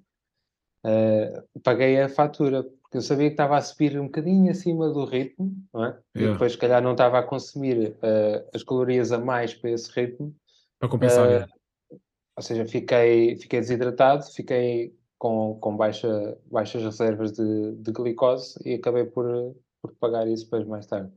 uh, 0.84 1.60
paguei 1.62 2.00
a 2.00 2.08
fatura 2.08 2.64
porque 2.88 2.96
eu 2.96 3.02
sabia 3.02 3.26
que 3.26 3.34
estava 3.34 3.58
a 3.58 3.60
subir 3.60 4.00
um 4.00 4.06
bocadinho 4.06 4.50
acima 4.50 4.88
do 4.88 5.04
ritmo, 5.04 5.54
é? 5.74 5.78
Yeah. 5.78 6.00
E 6.14 6.32
depois, 6.32 6.52
se 6.52 6.58
calhar, 6.58 6.82
não 6.82 6.92
estava 6.92 7.18
a 7.18 7.22
consumir 7.22 7.90
uh, 7.90 8.48
as 8.54 8.62
calorias 8.62 9.12
a 9.12 9.18
mais 9.18 9.52
para 9.52 9.70
esse 9.70 9.90
ritmo. 9.92 10.34
Para 10.78 10.88
compensar, 10.88 11.42
uh, 11.42 11.96
Ou 12.34 12.42
seja, 12.42 12.64
fiquei, 12.64 13.36
fiquei 13.36 13.60
desidratado, 13.60 14.24
fiquei 14.32 14.96
com, 15.18 15.58
com 15.60 15.76
baixa, 15.76 16.38
baixas 16.50 16.82
reservas 16.82 17.32
de, 17.32 17.72
de 17.76 17.92
glicose 17.92 18.58
e 18.64 18.74
acabei 18.74 19.04
por, 19.04 19.54
por 19.82 19.94
pagar 19.96 20.26
isso 20.26 20.44
depois 20.44 20.66
mais 20.66 20.86
tarde. 20.86 21.12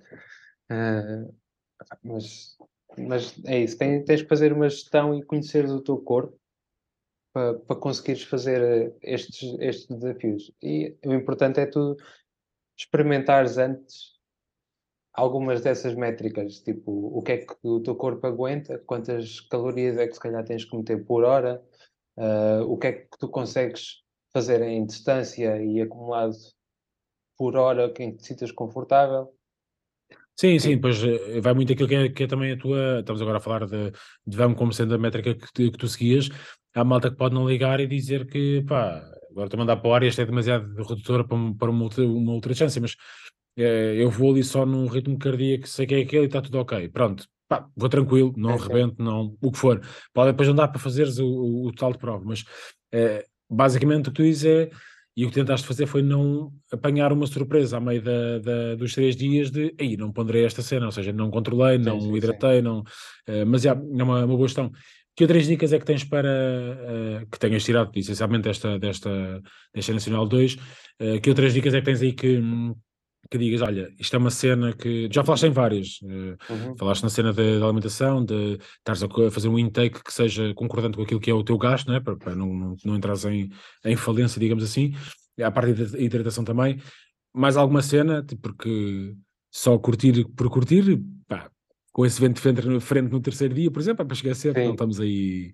Mas, 2.04 2.58
mas 2.98 3.34
é 3.46 3.60
isso, 3.60 3.78
tens, 3.78 4.04
tens 4.04 4.22
que 4.22 4.28
fazer 4.28 4.52
uma 4.52 4.68
gestão 4.68 5.16
e 5.16 5.24
conhecer 5.24 5.66
o 5.66 5.80
teu 5.80 5.98
corpo 5.98 6.38
para, 7.34 7.56
para 7.56 7.76
conseguires 7.76 8.24
fazer 8.24 8.62
eh, 8.62 8.94
estes, 9.02 9.56
estes 9.60 9.88
desafios. 9.88 10.52
E 10.62 10.96
o 11.06 11.14
importante 11.14 11.60
é 11.60 11.66
tu 11.66 11.98
experimentares 12.78 13.58
antes 13.58 14.20
algumas 15.14 15.62
dessas 15.62 15.94
métricas, 15.94 16.60
tipo 16.62 16.92
o 16.92 17.22
que 17.22 17.32
é 17.34 17.38
que 17.38 17.56
o 17.64 17.82
teu 17.82 17.96
corpo 17.96 18.26
aguenta, 18.26 18.80
quantas 18.80 19.42
calorias 19.42 19.98
é 19.98 20.08
que 20.08 20.14
se 20.14 20.20
calhar 20.20 20.44
tens 20.44 20.66
que 20.66 20.76
meter 20.76 21.04
por 21.06 21.24
hora, 21.24 21.62
uh, 22.18 22.64
o 22.64 22.78
que 22.78 22.88
é 22.88 22.92
que 22.94 23.18
tu 23.20 23.28
consegues 23.28 24.04
fazer 24.32 24.62
em 24.62 24.86
distância 24.86 25.62
e 25.62 25.82
acumulado 25.82 26.36
por 27.38 27.58
hora 27.58 27.94
em 28.00 28.12
que 28.12 28.18
te 28.18 28.28
sintas 28.28 28.52
confortável. 28.52 29.34
Sim, 30.40 30.58
sim, 30.58 30.80
pois 30.80 31.04
eh, 31.04 31.42
vai 31.42 31.54
muito 31.54 31.74
aquilo 31.74 31.90
que 31.90 31.96
é, 31.96 32.10
que 32.10 32.24
é, 32.24 32.28
também 32.28 32.54
a 32.54 32.58
tua. 32.58 33.02
Estamos 33.02 33.22
agora 33.22 33.38
a 33.38 33.42
falar 33.42 33.66
de, 33.66 33.92
de 34.26 34.38
VAM 34.38 34.56
como 34.56 34.74
sendo 34.74 34.96
a 34.96 34.98
métrica 34.98 35.36
que, 35.36 35.70
que 35.70 35.78
tu 35.78 35.88
seguias. 35.88 36.30
Há 36.74 36.84
malta 36.84 37.10
que 37.10 37.18
pode 37.18 37.36
não 37.36 37.48
ligar 37.48 37.80
e 37.80 37.88
dizer 37.88 38.26
que, 38.28 38.64
pá, 38.68 39.04
agora 39.30 39.46
estou 39.46 39.58
a 39.58 39.62
mandar 39.62 39.78
para 39.78 39.90
o 39.90 39.94
ar 39.94 40.04
e 40.04 40.08
esta 40.08 40.22
é 40.22 40.26
demasiado 40.26 40.74
redutora 40.76 41.24
para, 41.24 41.38
para 41.58 41.70
uma, 41.70 41.90
uma 41.98 42.32
ultra 42.32 42.54
chance, 42.54 42.80
mas 42.80 42.96
é, 43.58 43.96
eu 43.98 44.10
vou 44.10 44.32
ali 44.32 44.44
só 44.44 44.66
num 44.66 44.88
ritmo 44.88 45.18
cardíaco, 45.18 45.68
sei 45.68 45.86
que 45.86 45.96
é 45.96 46.00
aquele 46.02 46.24
e 46.24 46.26
está 46.26 46.42
tudo 46.42 46.60
ok. 46.60 46.88
Pronto, 46.90 47.26
pá, 47.48 47.68
vou 47.76 47.90
tranquilo, 47.90 48.34
não 48.38 48.52
é, 48.52 48.58
rebento, 48.58 49.04
não, 49.04 49.36
o 49.42 49.52
que 49.52 49.58
for. 49.58 49.82
Pode 50.14 50.32
depois 50.32 50.48
não 50.48 50.56
dar 50.56 50.70
para 50.70 50.80
fazeres 50.80 51.20
o, 51.20 51.28
o, 51.28 51.68
o 51.68 51.72
total 51.72 51.94
de 51.94 51.98
prova, 51.98 52.24
mas 52.26 52.44
é, 52.92 53.26
basicamente 53.50 54.08
o 54.08 54.12
que 54.12 54.18
tu 54.18 54.24
dizes 54.24 54.46
é 54.46 54.70
e 55.16 55.26
o 55.26 55.28
que 55.28 55.36
tentaste 55.36 55.68
fazer 55.68 55.88
foi 55.88 56.02
não 56.02 56.54
apanhar 56.72 57.12
uma 57.12 57.28
surpresa 57.28 57.78
a 57.78 57.80
meio 57.82 58.02
da, 58.02 58.40
da, 58.40 58.76
dos 58.76 58.94
três 58.94 59.14
dias 59.16 59.52
de 59.52 59.76
aí 59.78 59.98
não 59.98 60.12
ponderei 60.12 60.46
esta 60.46 60.62
cena, 60.62 60.86
ou 60.86 60.92
seja, 60.92 61.12
não 61.12 61.30
controlei, 61.30 61.78
sim, 61.78 61.84
não 61.84 62.00
sim, 62.00 62.16
hidratei, 62.16 62.58
sim. 62.58 62.62
não. 62.62 62.80
Uh, 62.80 63.46
mas 63.46 63.62
já, 63.62 63.72
é 63.72 64.04
uma, 64.04 64.24
uma 64.24 64.28
boa 64.28 64.44
questão. 64.44 64.72
Que 65.22 65.26
outras 65.26 65.46
dicas 65.46 65.72
é 65.72 65.78
que 65.78 65.86
tens 65.86 66.04
para 66.04 66.28
uh, 66.28 67.28
que 67.30 67.38
tenhas 67.38 67.64
tirado, 67.64 67.92
essencialmente 67.96 68.46
desta, 68.46 68.80
desta, 68.80 69.40
desta 69.72 69.94
Nacional 69.94 70.28
2? 70.28 70.56
Uh, 70.56 70.60
eh, 70.98 71.20
que 71.20 71.30
outras 71.30 71.54
dicas 71.54 71.76
é 71.76 71.80
que 71.80 71.86
tens 71.86 72.02
aí 72.02 72.12
que, 72.12 72.42
que 73.30 73.38
digas, 73.38 73.62
olha, 73.62 73.94
isto 74.00 74.16
é 74.16 74.18
uma 74.18 74.32
cena 74.32 74.74
que 74.74 75.08
já 75.12 75.24
falaste 75.24 75.44
em 75.44 75.52
várias, 75.52 76.02
uhum. 76.02 76.76
falaste 76.76 77.04
na 77.04 77.10
cena 77.10 77.32
da 77.32 77.44
alimentação, 77.64 78.26
de 78.26 78.58
estares 78.80 79.04
a 79.04 79.30
fazer 79.30 79.48
um 79.48 79.60
intake 79.60 80.04
que 80.04 80.12
seja 80.12 80.56
concordante 80.56 80.98
com 80.98 81.04
aquilo 81.04 81.20
que 81.20 81.30
é 81.30 81.34
o 81.36 81.44
teu 81.44 81.56
gasto, 81.56 81.88
não 81.90 81.98
é? 81.98 82.00
para, 82.00 82.16
para 82.16 82.34
não, 82.34 82.48
não, 82.48 82.76
não 82.84 82.96
entrares 82.96 83.24
em, 83.26 83.48
em 83.86 83.96
falência, 83.96 84.40
digamos 84.40 84.64
assim, 84.64 84.96
a 85.40 85.52
parte 85.52 85.72
da 85.74 86.00
hidratação 86.00 86.44
também. 86.44 86.82
Mais 87.32 87.58
alguma 87.58 87.84
cena, 87.84 88.24
tipo, 88.24 88.42
porque 88.42 89.14
só 89.52 89.78
curtir 89.78 90.26
por 90.36 90.50
curtir, 90.50 91.00
pá, 91.28 91.48
com 91.92 92.06
esse 92.06 92.20
vento 92.20 92.42
de 92.42 92.80
frente, 92.80 93.12
no 93.12 93.22
terceiro 93.22 93.54
dia, 93.54 93.72
por 93.72 93.80
exemplo, 93.80 94.04
é 94.04 94.06
para 94.06 94.16
chegar 94.16 94.36
cedo, 94.36 94.60
não 94.60 94.72
estamos 94.72 95.00
aí 95.00 95.54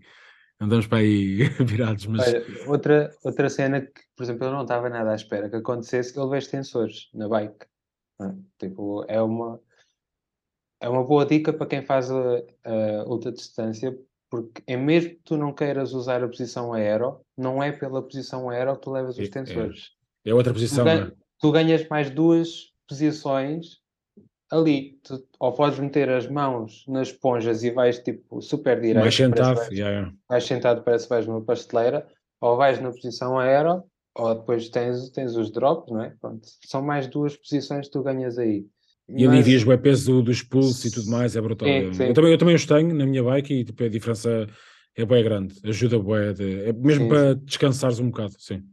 andamos 0.60 0.88
para 0.88 1.00
aí 1.00 1.44
virados, 1.66 2.06
mas... 2.08 2.28
Olha, 2.28 2.46
outra, 2.68 3.16
outra 3.24 3.50
cena 3.50 3.82
que, 3.82 4.02
por 4.16 4.24
exemplo, 4.24 4.46
eu 4.46 4.52
não 4.52 4.64
estava 4.64 4.90
nada 4.90 5.12
à 5.12 5.16
espera 5.16 5.50
que 5.50 5.56
acontecesse, 5.56 6.18
ele 6.18 6.30
vê 6.30 6.38
extensores 6.38 7.10
na 7.14 7.28
bike. 7.28 7.66
É? 8.22 8.34
Tipo, 8.58 9.06
é 9.08 9.22
uma, 9.22 9.62
é 10.82 10.90
uma 10.90 11.04
boa 11.04 11.26
dica 11.26 11.54
para 11.54 11.68
quem 11.68 11.86
faz 11.86 12.10
a, 12.12 12.44
a 12.64 13.04
ultra 13.08 13.32
distância, 13.32 13.98
porque 14.30 14.64
é 14.66 14.76
mesmo 14.76 15.12
que 15.12 15.22
tu 15.24 15.38
não 15.38 15.54
queiras 15.54 15.94
usar 15.94 16.24
a 16.24 16.28
posição 16.28 16.74
aero, 16.74 17.22
não 17.38 17.62
é 17.62 17.72
pela 17.72 18.02
posição 18.02 18.50
aero 18.50 18.76
que 18.76 18.82
tu 18.82 18.92
levas 18.92 19.16
os 19.16 19.20
é, 19.20 19.24
extensores. 19.24 19.92
É, 20.26 20.32
é 20.32 20.34
outra 20.34 20.52
posição, 20.52 20.84
tu, 20.84 20.86
ganha, 20.86 21.04
é? 21.04 21.12
tu 21.40 21.52
ganhas 21.52 21.88
mais 21.88 22.10
duas 22.10 22.74
posições 22.88 23.80
ali, 24.52 25.00
tu, 25.04 25.24
ou 25.40 25.52
podes 25.54 25.80
meter 25.80 26.10
as 26.10 26.28
mãos 26.28 26.86
nas 26.88 27.10
esponjas 27.10 27.64
e 27.64 27.72
vais 27.72 28.00
tipo 28.00 28.42
super 28.42 28.80
direto. 28.80 29.04
Mais 29.04 29.16
sentado, 29.16 29.58
vais, 29.58 29.70
yeah. 29.70 30.14
vais 30.30 30.44
sentado, 30.44 30.84
parece 30.84 31.06
que 31.06 31.10
vais 31.10 31.28
numa 31.28 31.42
pasteleira, 31.42 32.08
ou 32.42 32.56
vais 32.56 32.80
na 32.82 32.92
posição 32.92 33.38
aero, 33.40 33.84
ou 34.16 34.36
depois 34.36 34.70
tens, 34.70 35.10
tens 35.10 35.36
os 35.36 35.52
drops, 35.52 35.92
não 35.92 36.02
é? 36.02 36.14
Pronto, 36.20 36.48
são 36.66 36.82
mais 36.82 37.08
duas 37.08 37.36
posições 37.36 37.88
que 37.88 37.94
tu 37.94 38.04
ganhas 38.04 38.38
aí. 38.38 38.66
E 39.10 39.26
Mas... 39.26 39.34
alivias 39.34 39.64
o 39.64 39.78
peso 39.78 40.22
dos 40.22 40.44
pulsos 40.44 40.84
e 40.86 40.92
tudo 40.92 41.10
mais, 41.10 41.36
é 41.36 41.42
brutal. 41.42 41.68
Sim, 41.68 41.94
sim. 41.94 42.04
Eu, 42.06 42.14
também, 42.14 42.32
eu 42.32 42.38
também 42.38 42.56
os 42.56 42.66
tenho 42.66 42.94
na 42.94 43.06
minha 43.06 43.24
bike 43.24 43.54
e 43.54 43.64
tipo, 43.64 43.84
a 43.84 43.90
diferença 43.90 44.48
é 44.96 45.06
bem 45.06 45.24
grande, 45.24 45.56
ajuda 45.64 46.00
bem, 46.00 46.66
é 46.66 46.74
mesmo 46.74 47.04
sim, 47.04 47.10
para 47.10 47.36
descansares 47.36 48.00
um 48.00 48.10
bocado, 48.10 48.34
sim. 48.40 48.64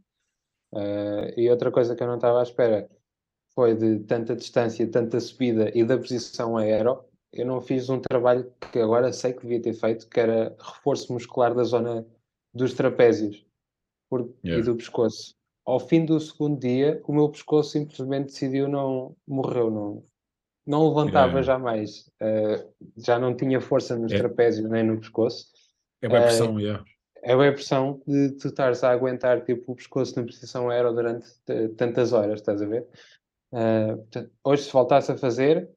Uh, 0.73 1.31
e 1.37 1.49
outra 1.49 1.71
coisa 1.71 1.95
que 1.95 2.03
eu 2.03 2.07
não 2.07 2.15
estava 2.15 2.39
à 2.39 2.43
espera, 2.43 2.89
foi 3.55 3.73
de 3.73 3.99
tanta 3.99 4.35
distância, 4.35 4.85
tanta 4.85 5.19
subida 5.19 5.71
e 5.73 5.83
da 5.83 5.97
posição 5.97 6.57
aero, 6.57 7.03
eu 7.31 7.45
não 7.45 7.61
fiz 7.61 7.89
um 7.89 7.99
trabalho 7.99 8.51
que 8.71 8.79
agora 8.79 9.11
sei 9.11 9.33
que 9.33 9.41
devia 9.41 9.61
ter 9.61 9.73
feito, 9.73 10.07
que 10.07 10.19
era 10.19 10.55
reforço 10.59 11.11
muscular 11.11 11.55
da 11.55 11.63
zona 11.63 12.05
dos 12.53 12.73
trapézios 12.73 13.45
por, 14.09 14.29
yeah. 14.43 14.61
e 14.61 14.65
do 14.65 14.75
pescoço. 14.75 15.35
Ao 15.65 15.79
fim 15.79 16.05
do 16.05 16.19
segundo 16.19 16.59
dia, 16.59 17.01
o 17.05 17.13
meu 17.13 17.27
pescoço 17.29 17.71
simplesmente 17.71 18.27
decidiu 18.27 18.67
não 18.67 19.15
morreu, 19.27 19.69
não, 19.71 20.03
não 20.65 20.87
levantava 20.87 21.39
yeah. 21.39 21.41
jamais. 21.41 22.09
Uh, 22.21 22.71
já 22.97 23.19
não 23.19 23.35
tinha 23.35 23.59
força 23.59 23.97
nos 23.97 24.11
yeah. 24.11 24.27
trapézios 24.27 24.69
nem 24.69 24.83
no 24.83 24.99
pescoço. 24.99 25.47
É 26.01 26.07
bem 26.07 26.21
pressão, 26.21 26.55
uh, 26.55 26.59
yeah. 26.59 26.85
É 27.21 27.35
bem 27.35 27.47
a 27.47 27.53
pressão 27.53 28.01
de 28.07 28.31
tu 28.33 28.47
estares 28.49 28.83
a 28.83 28.91
aguentar 28.91 29.43
tipo, 29.43 29.71
o 29.71 29.75
pescoço 29.75 30.17
na 30.17 30.25
posição 30.25 30.69
aero 30.69 30.93
durante 30.93 31.27
tantas 31.75 32.13
horas, 32.13 32.39
estás 32.39 32.61
a 32.61 32.67
ver? 32.67 32.87
Uh, 33.55 33.95
portanto, 33.97 34.31
hoje, 34.43 34.63
se 34.63 34.73
voltasse 34.73 35.11
a 35.13 35.17
fazer, 35.17 35.69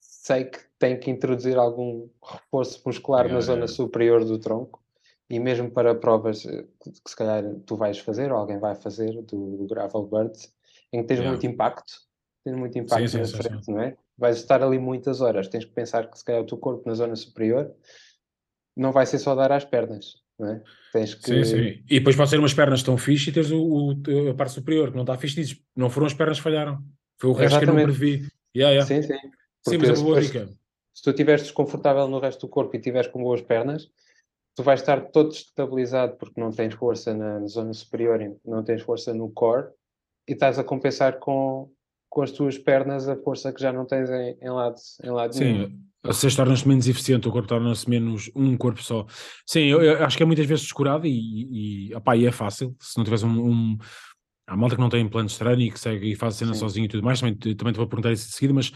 sei 0.00 0.46
que 0.46 0.58
tem 0.76 0.98
que 0.98 1.08
introduzir 1.08 1.56
algum 1.56 2.08
reforço 2.20 2.82
muscular 2.84 3.28
na 3.28 3.40
zona 3.40 3.68
superior 3.68 4.24
do 4.24 4.40
tronco 4.40 4.82
e 5.30 5.38
mesmo 5.38 5.70
para 5.70 5.94
provas 5.94 6.44
eh, 6.44 6.64
que, 6.82 6.92
se 7.08 7.16
calhar 7.16 7.44
tu 7.64 7.76
vais 7.76 7.98
fazer 8.00 8.32
ou 8.32 8.38
alguém 8.38 8.58
vai 8.58 8.74
fazer 8.74 9.12
do, 9.22 9.56
do 9.56 9.66
Gravel 9.68 10.02
Birds, 10.02 10.52
em 10.92 11.00
que 11.00 11.06
tens 11.06 11.20
muito 11.20 11.46
impacto, 11.46 11.92
tens 12.44 12.56
muito 12.56 12.76
impacto 12.76 13.08
sim, 13.08 13.18
na 13.18 13.24
sim, 13.24 13.36
frente, 13.36 13.64
sim. 13.64 13.72
não 13.72 13.82
é? 13.82 13.96
Vais 14.18 14.38
estar 14.38 14.60
ali 14.60 14.78
muitas 14.78 15.20
horas, 15.20 15.46
tens 15.46 15.64
que 15.64 15.72
pensar 15.72 16.10
que 16.10 16.18
se 16.18 16.24
calhar 16.24 16.42
o 16.42 16.46
teu 16.46 16.58
corpo 16.58 16.82
na 16.86 16.94
zona 16.94 17.14
superior 17.14 17.72
não 18.76 18.90
vai 18.90 19.06
ser 19.06 19.20
só 19.20 19.34
dar 19.36 19.52
às 19.52 19.64
pernas, 19.64 20.16
não 20.36 20.50
é? 20.50 20.62
Tens 20.92 21.14
que... 21.14 21.24
Sim, 21.24 21.44
sim. 21.44 21.84
E 21.88 21.98
depois 22.00 22.16
pode 22.16 22.30
ser 22.30 22.38
umas 22.38 22.52
pernas 22.52 22.82
tão 22.82 22.98
fixe 22.98 23.30
e 23.30 23.32
teres 23.32 23.52
o, 23.52 23.62
o, 23.62 24.30
a 24.30 24.34
parte 24.34 24.54
superior 24.54 24.90
que 24.90 24.96
não 24.96 25.04
está 25.04 25.16
fixe, 25.16 25.36
dizes, 25.36 25.62
não 25.76 25.88
foram 25.88 26.08
as 26.08 26.14
pernas 26.14 26.38
que 26.38 26.42
falharam. 26.42 26.82
Foi 27.18 27.30
o 27.30 27.32
resto 27.32 27.56
Exatamente. 27.56 27.64
que 27.64 27.70
eu 27.70 27.86
não 27.86 27.94
previ. 27.94 28.32
Yeah, 28.56 28.74
yeah. 28.74 28.86
Sim, 28.86 29.02
sim. 29.02 29.30
Sim, 29.68 29.78
mas 29.78 29.88
é 29.88 29.92
uma 29.92 30.02
boa 30.02 30.20
dica. 30.20 30.48
Se 30.94 31.02
tu 31.02 31.10
estiveres 31.10 31.42
desconfortável 31.42 32.06
no 32.08 32.18
resto 32.18 32.46
do 32.46 32.50
corpo 32.50 32.74
e 32.76 32.78
estiveres 32.78 33.08
com 33.10 33.22
boas 33.22 33.40
pernas, 33.40 33.88
tu 34.54 34.62
vais 34.62 34.80
estar 34.80 35.00
todo 35.10 35.32
estabilizado 35.32 36.16
porque 36.16 36.40
não 36.40 36.50
tens 36.50 36.74
força 36.74 37.14
na, 37.14 37.46
zona 37.46 37.72
superior, 37.72 38.18
não 38.44 38.62
tens 38.62 38.82
força 38.82 39.14
no 39.14 39.30
core 39.30 39.68
e 40.28 40.32
estás 40.32 40.58
a 40.58 40.64
compensar 40.64 41.18
com, 41.18 41.70
com 42.10 42.22
as 42.22 42.30
tuas 42.30 42.58
pernas 42.58 43.08
a 43.08 43.16
força 43.16 43.52
que 43.52 43.62
já 43.62 43.72
não 43.72 43.86
tens 43.86 44.10
em, 44.10 44.36
em 44.40 44.50
lado, 44.50 44.76
em 45.02 45.10
lado 45.10 45.34
Sim, 45.34 45.44
nenhum. 45.44 45.82
Você 46.04 46.28
torna-se 46.34 46.66
menos 46.66 46.88
eficiente, 46.88 47.28
o 47.28 47.32
corpo 47.32 47.48
torna-se 47.48 47.88
menos 47.88 48.30
um 48.34 48.56
corpo 48.56 48.82
só. 48.82 49.06
Sim, 49.46 49.66
eu, 49.66 49.80
eu, 49.80 50.04
acho 50.04 50.16
que 50.16 50.22
é 50.22 50.26
muitas 50.26 50.46
vezes 50.46 50.64
descurado 50.64 51.06
e, 51.06 51.88
e, 51.90 51.94
opá, 51.94 52.16
e 52.16 52.26
é 52.26 52.32
fácil. 52.32 52.74
Se 52.80 52.96
não 52.96 53.04
tiveres 53.04 53.22
um, 53.22 53.30
um, 53.30 53.78
Há 54.46 54.56
malta 54.56 54.74
que 54.74 54.80
não 54.80 54.88
tem 54.88 55.08
plano 55.08 55.28
estranho 55.28 55.60
e 55.60 55.70
que 55.70 55.78
segue 55.78 56.12
e 56.12 56.16
faz 56.16 56.34
a 56.34 56.38
cena 56.38 56.54
Sim. 56.54 56.60
sozinho 56.60 56.84
e 56.84 56.88
tudo 56.88 57.04
mais, 57.04 57.20
também, 57.20 57.36
também 57.36 57.72
te 57.72 57.76
vou 57.76 57.86
perguntar 57.86 58.12
isso 58.12 58.28
de 58.28 58.34
seguida, 58.34 58.52
mas 58.52 58.72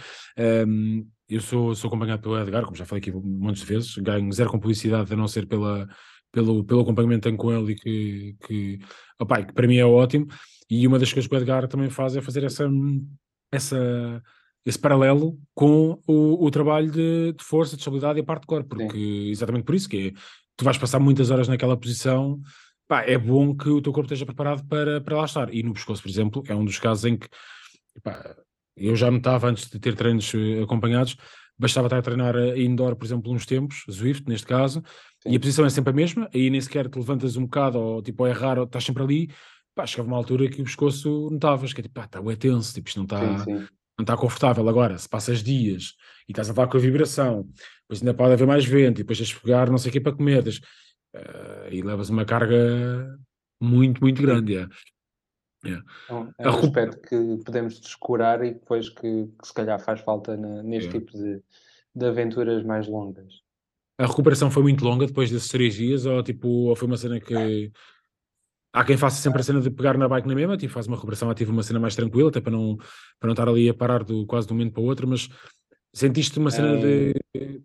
um, 0.67 1.07
eu 1.29 1.41
sou, 1.41 1.75
sou 1.75 1.89
acompanhado 1.89 2.23
pelo 2.23 2.39
Edgar, 2.39 2.65
como 2.65 2.77
já 2.77 2.87
falei 2.87 3.01
aqui 3.01 3.11
muitas 3.11 3.63
vezes, 3.63 3.97
ganho 3.97 4.33
zero 4.33 4.51
com 4.51 4.61
publicidade, 4.61 5.13
a 5.13 5.17
não 5.17 5.27
ser 5.27 5.47
pela, 5.47 5.89
pelo, 6.31 6.65
pelo 6.65 6.81
acompanhamento 6.83 7.23
que 7.23 7.29
tenho 7.29 7.37
com 7.37 7.53
ele 7.53 7.73
e 7.73 7.75
que, 7.75 8.37
que, 8.47 8.79
opa, 9.19 9.43
que 9.43 9.53
para 9.53 9.67
mim 9.67 9.77
é 9.77 9.85
ótimo. 9.85 10.27
E 10.71 10.87
uma 10.87 10.99
das 10.99 11.13
coisas 11.13 11.29
que 11.29 11.35
o 11.35 11.39
Edgar 11.39 11.67
também 11.69 11.91
faz 11.91 12.17
é 12.17 12.21
fazer 12.21 12.45
essa, 12.45 12.69
essa, 13.51 14.23
esse 14.65 14.79
paralelo 14.79 15.39
com 15.55 16.01
o, 16.07 16.45
o 16.45 16.51
trabalho 16.51 16.91
de, 16.91 17.33
de, 17.33 17.45
força, 17.45 17.77
de 17.77 17.81
estabilidade 17.81 18.19
e 18.19 18.23
a 18.23 18.25
parte 18.25 18.43
de 18.43 18.49
corpo, 18.49 18.77
porque 18.77 18.99
Sim. 18.99 19.31
exatamente 19.31 19.65
por 19.65 19.75
isso 19.75 19.89
que 19.89 20.09
é, 20.09 20.13
tu 20.57 20.65
vais 20.65 20.79
passar 20.79 20.99
muitas 21.01 21.31
horas 21.31 21.49
naquela 21.49 21.77
posição 21.77 22.41
pá, 22.89 23.03
é 23.03 23.19
bom 23.19 23.57
que 23.57 23.69
o 23.69 23.81
teu 23.81 23.93
corpo 23.93 24.07
esteja 24.07 24.27
preparado 24.27 24.67
para, 24.67 25.01
para 25.01 25.17
lá 25.17 25.25
estar. 25.25 25.53
E 25.53 25.63
no 25.63 25.73
pescoço, 25.73 26.03
por 26.03 26.09
exemplo, 26.09 26.43
é 26.49 26.55
um 26.55 26.65
dos 26.65 26.79
casos 26.79 27.05
em 27.05 27.17
que 27.17 27.29
pá, 28.03 28.37
eu 28.77 28.95
já 28.95 29.11
notava 29.11 29.49
antes 29.49 29.71
de 29.71 29.79
ter 29.79 29.95
treinos 29.95 30.33
eh, 30.35 30.63
acompanhados, 30.63 31.17
bastava 31.59 31.87
estar 31.87 31.99
a 31.99 32.03
treinar 32.03 32.37
eh, 32.37 32.61
indoor, 32.61 32.95
por 32.97 33.07
exemplo, 33.07 33.33
uns 33.33 33.47
tempos, 33.47 33.85
Zwift 33.91 34.29
neste 34.29 34.47
caso, 34.47 34.83
Sim. 35.23 35.31
e 35.31 35.37
a 35.37 35.41
posição 35.41 35.65
é 35.65 35.71
sempre 35.71 35.91
a 35.91 35.95
mesma, 35.95 36.29
aí 36.35 36.51
nem 36.51 36.61
sequer 36.61 36.89
te 36.89 36.99
levantas 36.99 37.37
um 37.37 37.45
bocado, 37.45 37.79
ou 37.79 38.03
tipo, 38.03 38.23
ou 38.23 38.29
é 38.29 38.33
raro, 38.33 38.61
ou 38.61 38.67
estás 38.67 38.85
sempre 38.85 39.03
ali, 39.03 39.31
pá, 39.75 39.87
chegava 39.87 40.09
uma 40.09 40.17
altura 40.17 40.49
que 40.49 40.61
o 40.61 40.65
pescoço 40.65 41.31
notavas, 41.31 41.73
que 41.73 41.81
é 41.81 41.83
tipo, 41.83 41.95
pá, 41.95 42.05
está 42.05 42.21
é 42.21 42.37
tenso, 42.37 42.75
tipo, 42.75 42.89
isto 42.89 42.99
não 42.99 43.05
está, 43.05 43.47
não 43.47 44.03
está 44.03 44.17
confortável. 44.17 44.69
Agora, 44.69 44.99
se 44.99 45.09
passas 45.09 45.43
dias 45.43 45.95
e 46.29 46.33
estás 46.33 46.49
a 46.49 46.53
levar 46.53 46.67
com 46.67 46.77
a 46.77 46.81
vibração, 46.81 47.49
depois 47.83 48.01
ainda 48.03 48.15
pode 48.15 48.33
haver 48.35 48.47
mais 48.47 48.65
vento, 48.65 49.01
e 49.01 49.05
depois 49.05 49.19
tens 49.19 49.29
de 49.29 49.41
pegar 49.41 49.71
não 49.71 49.79
sei 49.79 49.91
o 49.91 49.93
que 49.93 50.01
para 50.01 50.13
comer, 50.13 50.43
tens, 50.43 50.61
Uh, 51.17 51.73
e 51.73 51.83
levas 51.83 52.11
uma 52.11 52.25
carga 52.25 53.19
muito, 53.61 54.01
muito 54.01 54.21
grande. 54.21 54.57
É. 54.57 54.69
É. 55.65 55.81
Então, 56.05 56.33
é 56.39 56.49
um 56.49 56.59
aspecto 56.59 57.01
que 57.01 57.43
podemos 57.45 57.81
descurar 57.81 58.45
e 58.45 58.55
depois 58.55 58.89
que, 58.89 59.27
que 59.27 59.47
se 59.47 59.55
calhar 59.55 59.81
faz 59.81 60.01
falta 60.01 60.37
na, 60.37 60.63
neste 60.63 60.91
é. 60.91 60.93
tipo 60.93 61.13
de, 61.13 61.43
de 61.95 62.07
aventuras 62.07 62.63
mais 62.63 62.87
longas. 62.87 63.43
A 63.99 64.07
recuperação 64.07 64.51
foi 64.51 64.63
muito 64.63 64.85
longa 64.85 65.07
depois 65.07 65.31
desses 65.31 65.49
três 65.49 65.75
dias, 65.75 66.05
ou 66.05 66.23
tipo, 66.23 66.49
ou 66.49 66.77
foi 66.77 66.87
uma 66.87 66.97
cena 66.97 67.19
que. 67.19 67.73
Há 68.73 68.85
quem 68.85 68.99
faça 68.99 69.23
sempre 69.23 69.41
a 69.41 69.43
cena 69.43 69.59
de 69.59 69.71
pegar 69.71 69.97
na 69.97 70.07
bike 70.07 70.29
na 70.29 70.35
mesma, 70.35 70.55
tipo, 70.55 70.71
faz 70.71 70.87
uma 70.87 70.97
recuperação 70.97 71.31
ativa, 71.31 71.51
uma 71.51 71.63
cena 71.63 71.81
mais 71.81 71.97
tranquila, 71.97 72.29
até 72.29 72.43
para 72.43 72.53
não, 72.53 72.77
para 72.77 73.27
não 73.27 73.31
estar 73.31 73.49
ali 73.49 73.71
a 73.71 73.75
parar 73.75 74.05
do, 74.05 74.27
quase 74.27 74.47
de 74.47 74.53
um 74.53 74.57
momento 74.57 74.75
para 74.75 74.83
o 74.83 74.85
outro, 74.85 75.09
mas 75.09 75.31
sentiste 75.97 76.39
uma 76.39 76.51
cena 76.51 76.77
de 76.77 77.15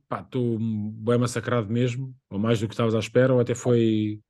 pá, 0.08 0.22
estou 0.22 0.58
bem 0.58 1.18
massacrado 1.18 1.70
mesmo, 1.70 2.16
ou 2.30 2.40
mais 2.40 2.60
do 2.60 2.68
que 2.68 2.74
estavas 2.74 2.96
à 2.96 3.00
espera, 3.00 3.34
ou 3.34 3.42
até 3.42 3.54
foi. 3.54 4.22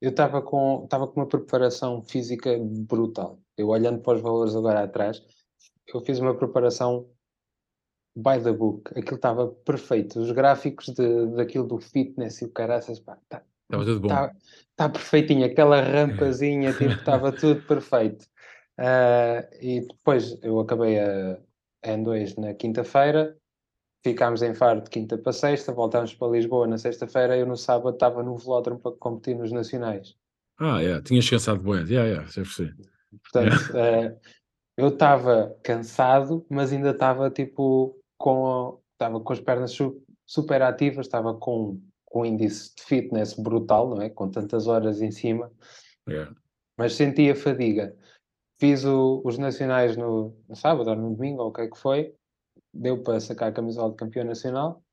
Eu 0.00 0.10
estava 0.10 0.42
com, 0.42 0.82
estava 0.84 1.06
com 1.06 1.20
uma 1.20 1.28
preparação 1.28 2.02
física 2.02 2.58
brutal. 2.60 3.38
Eu 3.56 3.68
olhando 3.68 4.00
para 4.00 4.16
os 4.16 4.22
valores 4.22 4.56
agora 4.56 4.82
atrás, 4.82 5.22
eu 5.94 6.00
fiz 6.00 6.18
uma 6.18 6.34
preparação 6.34 7.08
by 8.16 8.42
the 8.42 8.52
book. 8.52 8.90
Aquilo 8.98 9.16
estava 9.16 9.46
perfeito. 9.46 10.18
Os 10.18 10.32
gráficos 10.32 10.86
de, 10.86 11.26
daquilo 11.36 11.68
do 11.68 11.78
fitness 11.78 12.40
e 12.40 12.46
o 12.46 12.50
caraças, 12.50 12.98
pá, 12.98 13.16
tá, 13.28 13.44
Estava 13.64 13.84
tudo 13.84 14.00
bom. 14.00 14.08
Está 14.08 14.32
tá 14.74 14.88
perfeitinho, 14.88 15.46
aquela 15.46 15.78
rampazinha, 15.80 16.72
tipo, 16.72 16.90
estava 16.90 17.30
tudo 17.30 17.62
perfeito. 17.62 18.24
Uh, 18.78 19.46
e 19.60 19.80
depois 19.82 20.36
eu 20.42 20.58
acabei 20.58 20.98
a 20.98 21.38
N2 21.84 22.38
na 22.38 22.54
quinta-feira, 22.54 23.36
ficámos 24.02 24.42
em 24.42 24.54
Faro 24.54 24.82
de 24.82 24.90
quinta 24.90 25.18
para 25.18 25.32
sexta, 25.32 25.72
voltámos 25.72 26.14
para 26.14 26.28
Lisboa 26.28 26.66
na 26.66 26.78
sexta-feira, 26.78 27.36
eu 27.36 27.46
no 27.46 27.56
sábado 27.56 27.94
estava 27.94 28.22
no 28.22 28.36
velódromo 28.36 28.80
para 28.80 28.92
competir 28.92 29.36
nos 29.36 29.52
nacionais. 29.52 30.16
Ah, 30.58 30.80
yeah. 30.80 31.02
tinhas 31.02 31.28
cansado 31.28 31.62
bem, 31.62 31.84
yeah, 31.86 32.04
yeah, 32.08 32.26
já 32.26 32.42
percebi. 32.42 32.74
Portanto, 33.22 33.74
yeah. 33.74 34.14
uh, 34.14 34.20
eu 34.76 34.88
estava 34.88 35.56
cansado, 35.62 36.44
mas 36.50 36.72
ainda 36.72 36.90
estava 36.90 37.30
tipo 37.30 37.98
com, 38.18 38.78
estava 38.92 39.20
com 39.20 39.32
as 39.32 39.40
pernas 39.40 39.76
super 40.26 40.62
ativas, 40.62 41.06
estava 41.06 41.34
com 41.34 41.80
com 42.10 42.22
um 42.22 42.24
índice 42.24 42.74
de 42.74 42.82
fitness 42.82 43.34
brutal, 43.34 43.88
não 43.88 44.02
é? 44.02 44.10
Com 44.10 44.28
tantas 44.28 44.66
horas 44.66 45.00
em 45.00 45.12
cima. 45.12 45.50
Yeah. 46.08 46.34
Mas 46.76 46.94
sentia 46.94 47.34
fadiga. 47.34 47.96
Fiz 48.60 48.84
o, 48.84 49.22
os 49.24 49.38
nacionais 49.38 49.96
no, 49.96 50.36
no, 50.48 50.54
sábado 50.54 50.90
ou 50.90 50.96
no 50.96 51.14
domingo, 51.14 51.42
ou 51.42 51.48
o 51.48 51.52
que 51.52 51.62
é 51.62 51.68
que 51.68 51.78
foi. 51.78 52.14
Deu 52.72 53.02
para 53.02 53.18
sacar 53.18 53.48
a 53.48 53.52
camisola 53.52 53.90
de 53.90 53.96
campeão 53.96 54.24
nacional. 54.24 54.84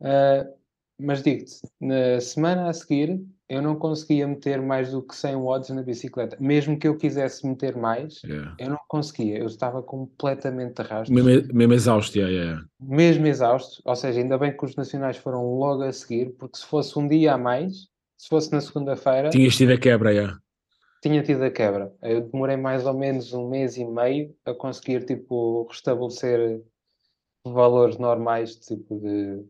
Uh, 0.00 0.56
mas 1.00 1.22
digo-te, 1.22 1.60
na 1.80 2.20
semana 2.20 2.68
a 2.68 2.72
seguir 2.72 3.20
eu 3.48 3.62
não 3.62 3.76
conseguia 3.76 4.28
meter 4.28 4.60
mais 4.60 4.90
do 4.90 5.02
que 5.02 5.16
100 5.16 5.36
watts 5.36 5.70
na 5.70 5.82
bicicleta. 5.82 6.36
Mesmo 6.38 6.78
que 6.78 6.86
eu 6.86 6.96
quisesse 6.96 7.46
meter 7.46 7.74
mais, 7.76 8.20
yeah. 8.22 8.54
eu 8.58 8.68
não 8.70 8.78
conseguia. 8.88 9.38
Eu 9.38 9.46
estava 9.46 9.82
completamente 9.82 10.82
arrasto. 10.82 11.12
Mesmo, 11.12 11.54
mesmo 11.54 11.72
exausto, 11.72 12.18
yeah, 12.18 12.34
yeah. 12.34 12.64
Mesmo 12.78 13.26
exausto. 13.26 13.80
Ou 13.86 13.96
seja, 13.96 14.20
ainda 14.20 14.36
bem 14.36 14.54
que 14.54 14.64
os 14.64 14.76
nacionais 14.76 15.16
foram 15.16 15.54
logo 15.54 15.82
a 15.82 15.92
seguir, 15.92 16.34
porque 16.38 16.58
se 16.58 16.66
fosse 16.66 16.98
um 16.98 17.08
dia 17.08 17.34
a 17.34 17.38
mais, 17.38 17.88
se 18.18 18.28
fosse 18.28 18.52
na 18.52 18.60
segunda-feira... 18.60 19.30
Tinhas 19.30 19.56
tido 19.56 19.72
a 19.72 19.78
quebra, 19.78 20.12
yeah. 20.12 20.38
Tinha 21.00 21.22
tido 21.22 21.44
a 21.44 21.50
quebra. 21.50 21.94
Eu 22.02 22.22
demorei 22.22 22.56
mais 22.56 22.84
ou 22.86 22.94
menos 22.94 23.32
um 23.32 23.48
mês 23.48 23.76
e 23.76 23.84
meio 23.84 24.36
a 24.44 24.52
conseguir, 24.54 25.04
tipo, 25.04 25.66
restabelecer 25.68 26.62
valores 27.44 27.98
normais, 27.98 28.56
tipo 28.56 28.98
de... 28.98 29.44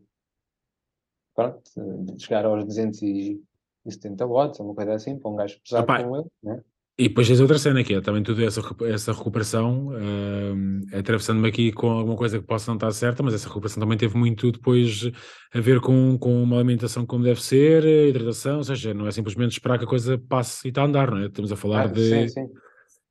Pronto, 1.33 1.61
de 2.03 2.23
chegar 2.23 2.45
aos 2.45 2.65
200 2.65 3.01
e 3.01 3.41
70 3.87 4.25
watts, 4.25 4.59
uma 4.59 4.75
coisa 4.75 4.93
assim, 4.93 5.17
para 5.17 5.31
um 5.31 5.35
gajo 5.35 5.59
pesado 5.61 5.83
Opa, 5.83 6.03
como 6.03 6.15
eu, 6.17 6.31
né? 6.43 6.63
E 6.99 7.07
depois 7.07 7.29
tens 7.29 7.39
outra 7.39 7.57
cena 7.57 7.81
que 7.81 7.93
é 7.93 8.01
também 8.01 8.21
tudo 8.21 8.43
essa, 8.43 8.61
essa 8.83 9.13
recuperação, 9.13 9.87
uh, 9.87 10.97
atravessando-me 10.97 11.47
aqui 11.47 11.71
com 11.71 11.89
alguma 11.89 12.17
coisa 12.17 12.39
que 12.39 12.45
possa 12.45 12.69
não 12.69 12.75
estar 12.75 12.91
certa, 12.91 13.23
mas 13.23 13.33
essa 13.33 13.47
recuperação 13.47 13.79
também 13.79 13.97
teve 13.97 14.17
muito 14.17 14.51
depois 14.51 15.09
a 15.53 15.61
ver 15.61 15.79
com, 15.79 16.17
com 16.17 16.43
uma 16.43 16.57
alimentação 16.57 17.05
como 17.05 17.23
deve 17.23 17.41
ser, 17.41 17.85
hidratação, 17.85 18.57
ou 18.57 18.63
seja, 18.65 18.93
não 18.93 19.07
é 19.07 19.11
simplesmente 19.11 19.53
esperar 19.53 19.77
que 19.77 19.85
a 19.85 19.87
coisa 19.87 20.17
passe 20.17 20.67
e 20.67 20.69
está 20.71 20.81
a 20.81 20.85
andar, 20.87 21.09
não 21.09 21.19
é? 21.19 21.27
Estamos 21.27 21.53
a 21.53 21.55
falar 21.55 21.83
ah, 21.83 21.87
de. 21.87 22.01
Sim, 22.01 22.27
sim. 22.27 22.49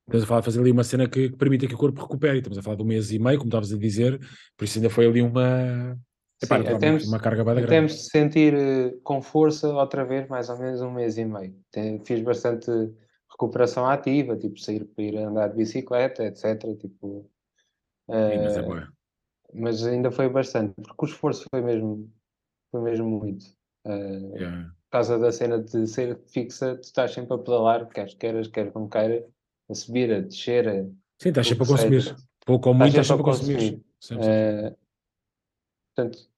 Estamos 0.03 0.25
a 0.25 0.27
falar 0.27 0.41
de 0.41 0.45
fazer 0.45 0.61
ali 0.61 0.71
uma 0.71 0.85
cena 0.85 1.09
que, 1.09 1.31
que 1.31 1.37
permita 1.39 1.67
que 1.67 1.75
o 1.75 1.79
corpo 1.79 2.03
recupere, 2.03 2.39
estamos 2.39 2.59
a 2.59 2.63
falar 2.63 2.77
de 2.77 2.83
um 2.83 2.87
mês 2.87 3.11
e 3.11 3.19
meio, 3.19 3.39
como 3.39 3.49
estavas 3.49 3.73
a 3.73 3.79
dizer, 3.79 4.21
por 4.55 4.67
isso 4.67 4.79
ainda 4.79 4.91
foi 4.91 5.07
ali 5.07 5.23
uma, 5.23 5.99
Epá, 6.43 6.59
Sim, 6.59 6.79
temos, 6.79 7.09
uma 7.09 7.19
carga 7.19 7.43
bem 7.43 7.55
grande. 7.55 7.71
Temos 7.71 7.93
de 7.95 8.11
sentir 8.11 8.53
eh, 8.53 8.93
com 9.03 9.23
força 9.23 9.69
outra 9.69 10.05
vez 10.05 10.29
mais 10.29 10.51
ou 10.51 10.59
menos 10.59 10.83
um 10.83 10.91
mês 10.91 11.17
e 11.17 11.25
meio. 11.25 11.55
Fiz 12.05 12.21
bastante 12.21 12.71
recuperação 13.39 13.87
ativa, 13.87 14.37
tipo 14.37 14.59
sair 14.59 14.85
para 14.85 15.05
ir 15.05 15.17
andar 15.17 15.49
de 15.49 15.57
bicicleta, 15.57 16.25
etc. 16.25 16.77
Tipo, 16.77 17.31
mas, 18.09 18.57
é 18.57 18.89
mas, 19.55 19.87
ainda 19.87 20.11
foi 20.11 20.29
bastante, 20.29 20.75
porque 20.75 21.05
o 21.05 21.09
esforço 21.09 21.47
foi 21.49 21.63
mesmo, 21.63 22.11
foi 22.73 22.81
mesmo 22.83 23.09
muito. 23.09 23.47
Uh, 23.87 24.37
yeah. 24.37 24.75
Por 24.91 24.91
causa 24.91 25.19
da 25.19 25.31
cena 25.31 25.63
de 25.63 25.87
ser 25.87 26.19
fixa, 26.27 26.77
tu 26.77 26.85
estás 26.85 27.13
sempre 27.13 27.35
a 27.35 27.39
pedalar, 27.39 27.87
queres 27.89 28.15
queiras, 28.15 28.49
queres 28.49 28.73
não 28.75 28.89
queiras, 28.89 29.25
a 29.69 29.75
subir, 29.75 30.13
a 30.13 30.21
descer. 30.21 30.67
A, 30.69 30.83
Sim, 31.21 31.29
estás 31.29 31.47
sempre 31.47 31.65
a 31.65 31.67
consumir. 31.67 32.17
Pouco 32.45 32.71
ou 32.71 32.75
muito, 32.75 32.89
estás 32.89 33.07
sempre 33.07 33.23
a 33.23 33.25
consumir. 33.25 33.83
Uh, 34.13 34.77
portanto, 35.95 36.29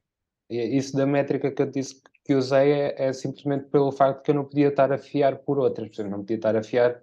isso 0.51 0.97
da 0.97 1.07
métrica 1.07 1.51
que 1.51 1.63
eu 1.63 1.71
disse 1.71 2.03
que 2.31 2.35
usei 2.37 2.71
é, 2.71 2.95
é, 2.97 3.13
simplesmente 3.13 3.65
pelo 3.65 3.91
facto 3.91 4.23
que 4.23 4.31
eu 4.31 4.37
não 4.37 4.45
podia 4.45 4.69
estar 4.69 4.93
a 4.93 4.99
fiar 4.99 5.39
por 5.39 5.59
outras, 5.59 5.89
portanto, 5.89 6.13
não 6.13 6.21
podia 6.21 6.37
estar 6.37 6.55
a 6.55 6.63
fiar 6.63 7.03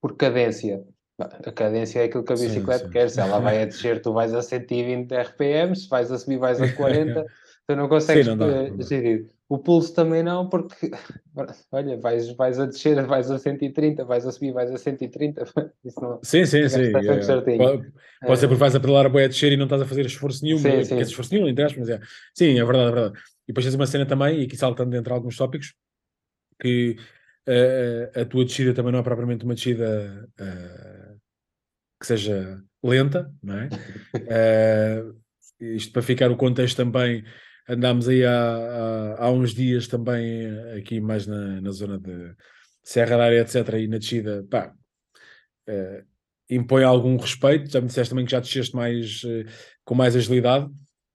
por 0.00 0.16
cadência. 0.16 0.82
A 1.18 1.52
cadência 1.52 2.00
é 2.00 2.04
aquilo 2.04 2.24
que 2.24 2.32
a 2.32 2.36
bicicleta 2.36 2.78
sim, 2.78 2.84
sim. 2.86 2.90
quer, 2.90 3.10
se 3.10 3.20
ela 3.20 3.38
vai 3.38 3.60
a 3.60 3.66
descer, 3.66 4.00
tu 4.00 4.14
vais 4.14 4.32
a 4.32 4.40
120 4.40 5.12
RPM, 5.12 5.76
se 5.76 5.90
vais 5.90 6.10
a 6.10 6.18
subir, 6.18 6.38
vais 6.38 6.58
a 6.58 6.72
40, 6.72 7.26
tu 7.68 7.76
não 7.76 7.86
consegues 7.86 8.24
sim, 8.24 8.30
não 8.30 8.38
dá, 8.38 8.46
não 8.70 8.80
gerir. 8.80 9.28
O 9.46 9.58
pulso 9.58 9.92
também 9.92 10.22
não, 10.22 10.48
porque 10.48 10.90
olha, 11.70 11.98
vais, 11.98 12.34
vais 12.34 12.58
a 12.58 12.64
descer, 12.64 13.06
vais 13.06 13.30
a 13.30 13.38
130, 13.38 14.06
vais 14.06 14.26
a 14.26 14.32
subir, 14.32 14.52
vais 14.52 14.70
a 14.70 14.78
130. 14.78 15.44
Isso 15.84 16.00
não, 16.00 16.18
sim, 16.22 16.46
sim, 16.46 16.66
sim. 16.66 16.80
É, 16.80 17.58
pode, 17.58 17.92
pode 18.26 18.40
ser 18.40 18.48
porque 18.48 18.60
vais 18.60 18.74
a 18.74 18.80
pedalar 18.80 19.04
a 19.04 19.10
boia 19.10 19.26
a 19.26 19.28
descer 19.28 19.52
e 19.52 19.56
não 19.58 19.64
estás 19.64 19.82
a 19.82 19.86
fazer 19.86 20.06
esforço 20.06 20.42
nenhum, 20.42 20.56
sim, 20.56 20.82
sim. 20.82 20.98
esforço 20.98 21.34
nenhum, 21.34 21.46
entre 21.46 21.62
aspas, 21.62 21.80
mas 21.80 21.90
é. 21.90 22.00
Sim, 22.34 22.58
é 22.58 22.64
verdade, 22.64 22.88
é 22.88 22.94
verdade. 22.94 23.22
E 23.44 23.48
depois 23.48 23.64
tens 23.66 23.74
uma 23.74 23.86
cena 23.86 24.06
também, 24.06 24.40
e 24.40 24.44
aqui 24.44 24.56
saltando 24.56 24.96
entre 24.96 25.12
alguns 25.12 25.36
tópicos, 25.36 25.74
que 26.60 26.96
uh, 27.48 28.20
a 28.20 28.24
tua 28.24 28.44
descida 28.44 28.72
também 28.74 28.92
não 28.92 29.00
é 29.00 29.02
propriamente 29.02 29.44
uma 29.44 29.54
descida 29.54 30.28
uh, 30.40 31.20
que 32.00 32.06
seja 32.06 32.62
lenta, 32.82 33.32
não 33.42 33.58
é? 33.58 33.68
isto 35.60 35.92
para 35.92 36.02
ficar 36.02 36.30
o 36.30 36.36
contexto 36.36 36.76
também 36.76 37.24
andámos 37.68 38.08
aí 38.08 38.24
há, 38.24 38.32
há, 38.32 39.24
há, 39.24 39.30
uns 39.30 39.54
dias 39.54 39.86
também 39.86 40.48
aqui 40.76 41.00
mais 41.00 41.26
na, 41.26 41.60
na 41.60 41.70
zona 41.70 41.98
de 41.98 42.34
Serra 42.82 43.16
da 43.16 43.24
Área, 43.24 43.40
etc. 43.40 43.56
E 43.78 43.86
na 43.86 43.98
descida, 43.98 44.44
pá, 44.50 44.74
uh, 45.68 46.04
impõe 46.50 46.84
algum 46.84 47.16
respeito. 47.16 47.70
Já 47.70 47.80
me 47.80 47.86
disseste 47.86 48.10
também 48.10 48.24
que 48.24 48.32
já 48.32 48.40
desceste 48.40 48.74
mais, 48.74 49.22
uh, 49.24 49.44
com 49.84 49.94
mais 49.94 50.16
agilidade. 50.16 50.66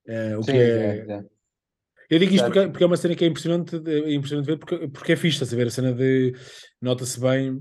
Uh, 0.07 0.39
o 0.39 0.43
Sim, 0.43 0.51
que 0.51 0.57
é... 0.57 1.05
é, 1.07 1.11
é. 1.11 1.25
Eu 2.09 2.19
digo 2.19 2.33
isto 2.33 2.45
porque, 2.45 2.67
porque, 2.69 2.83
é 2.83 2.87
uma 2.87 2.97
cena 2.97 3.15
que 3.15 3.25
é 3.25 3.27
impressionante, 3.27 3.75
é 3.85 4.13
impressionante 4.13 4.45
ver, 4.45 4.57
porque, 4.57 4.87
porque 4.87 5.11
é 5.11 5.15
fixe, 5.15 5.43
a 5.43 5.47
ver 5.57 5.67
a 5.67 5.71
cena 5.71 5.93
de 5.93 6.33
nota-se 6.81 7.19
bem. 7.19 7.59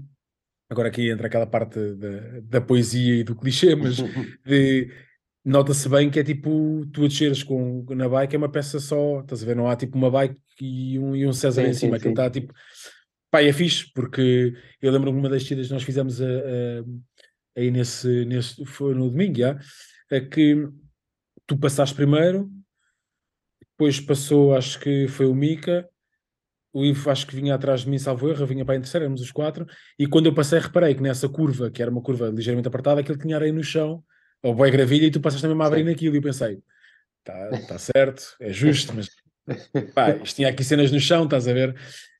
Agora 0.68 0.88
aqui 0.88 1.10
entra 1.10 1.26
aquela 1.26 1.46
parte 1.46 1.78
da, 1.94 2.40
da 2.42 2.60
poesia 2.60 3.16
e 3.16 3.24
do 3.24 3.36
clichê, 3.36 3.74
mas 3.76 3.96
de 4.44 4.88
nota-se 5.44 5.88
bem 5.88 6.10
que 6.10 6.18
é 6.18 6.24
tipo, 6.24 6.84
tu 6.92 7.04
a 7.04 7.08
desceres 7.08 7.42
com, 7.42 7.84
na 7.90 8.08
bike 8.08 8.34
é 8.34 8.38
uma 8.38 8.50
peça 8.50 8.80
só, 8.80 9.20
estás 9.20 9.42
a 9.42 9.46
ver? 9.46 9.56
Não 9.56 9.68
há 9.68 9.76
tipo 9.76 9.96
uma 9.96 10.10
bike 10.10 10.36
e 10.60 10.98
um, 10.98 11.14
e 11.14 11.26
um 11.26 11.32
César 11.32 11.62
sim, 11.62 11.70
em 11.70 11.74
cima, 11.74 11.98
que 11.98 12.08
está 12.08 12.28
tipo. 12.30 12.52
Pá, 13.30 13.42
é 13.42 13.52
fixe, 13.52 13.90
porque 13.92 14.54
eu 14.80 14.92
lembro-me 14.92 15.18
uma 15.18 15.28
das 15.28 15.42
descidas 15.42 15.66
que 15.66 15.72
nós 15.72 15.82
fizemos 15.82 16.20
a, 16.20 16.24
a, 16.24 16.84
aí 17.56 17.70
nesse, 17.70 18.24
nesse. 18.24 18.64
Foi 18.64 18.94
no 18.94 19.10
domingo, 19.10 19.38
já, 19.38 19.58
é 20.10 20.20
que 20.20 20.68
tu 21.46 21.56
passaste 21.56 21.94
primeiro, 21.94 22.50
depois 23.78 24.00
passou, 24.00 24.56
acho 24.56 24.80
que 24.80 25.06
foi 25.06 25.26
o 25.26 25.34
Mica, 25.34 25.86
o 26.72 26.84
Ivo 26.84 27.10
acho 27.10 27.26
que 27.26 27.36
vinha 27.36 27.54
atrás 27.54 27.82
de 27.82 27.90
mim, 27.90 27.98
salvo 27.98 28.28
erro, 28.28 28.46
vinha 28.46 28.64
para 28.64 28.76
a 28.76 28.80
terceira, 28.80 29.04
éramos 29.04 29.20
os 29.20 29.30
quatro, 29.30 29.66
e 29.98 30.06
quando 30.06 30.26
eu 30.26 30.34
passei 30.34 30.58
reparei 30.58 30.94
que 30.94 31.02
nessa 31.02 31.28
curva, 31.28 31.70
que 31.70 31.80
era 31.82 31.90
uma 31.90 32.02
curva 32.02 32.28
ligeiramente 32.28 32.68
apertada, 32.68 33.00
aquilo 33.00 33.18
tinha 33.18 33.36
areia 33.36 33.52
no 33.52 33.62
chão, 33.62 34.02
ou 34.42 34.54
boa 34.54 34.70
gravilha 34.70 35.06
e 35.06 35.10
tu 35.10 35.20
passas 35.20 35.40
também 35.40 35.60
a 35.60 35.66
abrir 35.66 35.84
naquilo. 35.84 36.14
E 36.14 36.18
eu 36.18 36.22
pensei, 36.22 36.58
está 37.20 37.50
tá 37.66 37.78
certo, 37.78 38.36
é 38.40 38.52
justo, 38.52 38.92
mas 38.94 39.08
pá, 39.94 40.16
isto 40.16 40.36
tinha 40.36 40.48
aqui 40.48 40.62
cenas 40.64 40.90
no 40.90 41.00
chão, 41.00 41.24
estás 41.24 41.48
a 41.48 41.52
ver? 41.52 41.70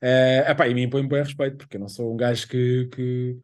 Uh, 0.03 0.51
epá, 0.51 0.69
e 0.69 0.75
me 0.75 0.83
impõe 0.83 1.07
bom 1.07 1.17
respeito, 1.17 1.57
porque 1.57 1.77
eu 1.77 1.81
não 1.81 1.89
sou 1.89 2.13
um 2.13 2.17
gajo 2.17 2.49
que, 2.49 2.89
que, 2.93 3.37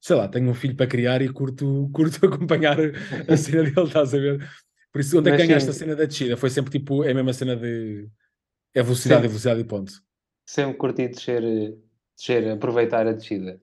sei 0.00 0.16
lá, 0.16 0.28
tenho 0.28 0.48
um 0.48 0.54
filho 0.54 0.76
para 0.76 0.86
criar 0.86 1.22
e 1.22 1.28
curto, 1.28 1.88
curto 1.92 2.26
acompanhar 2.26 2.78
a 3.28 3.36
cena 3.36 3.64
dele, 3.64 3.86
estás 3.86 4.14
a 4.14 4.18
ver? 4.18 4.48
Por 4.92 5.00
isso, 5.00 5.18
onde 5.18 5.30
é 5.30 5.36
que 5.36 5.46
ganhaste 5.46 5.70
a 5.70 5.72
cena 5.72 5.94
da 5.94 6.04
descida? 6.04 6.36
Foi 6.36 6.50
sempre 6.50 6.70
tipo, 6.70 7.04
é 7.04 7.12
a 7.12 7.14
mesma 7.14 7.32
cena 7.32 7.56
de 7.56 8.08
é 8.74 8.82
velocidade, 8.82 9.24
é 9.24 9.28
velocidade 9.28 9.60
e 9.60 9.64
ponto. 9.64 9.92
Sempre 10.46 10.76
curti 10.76 11.08
descer, 11.08 11.42
descer, 12.16 12.48
aproveitar 12.50 13.06
a 13.06 13.12
descida. 13.12 13.60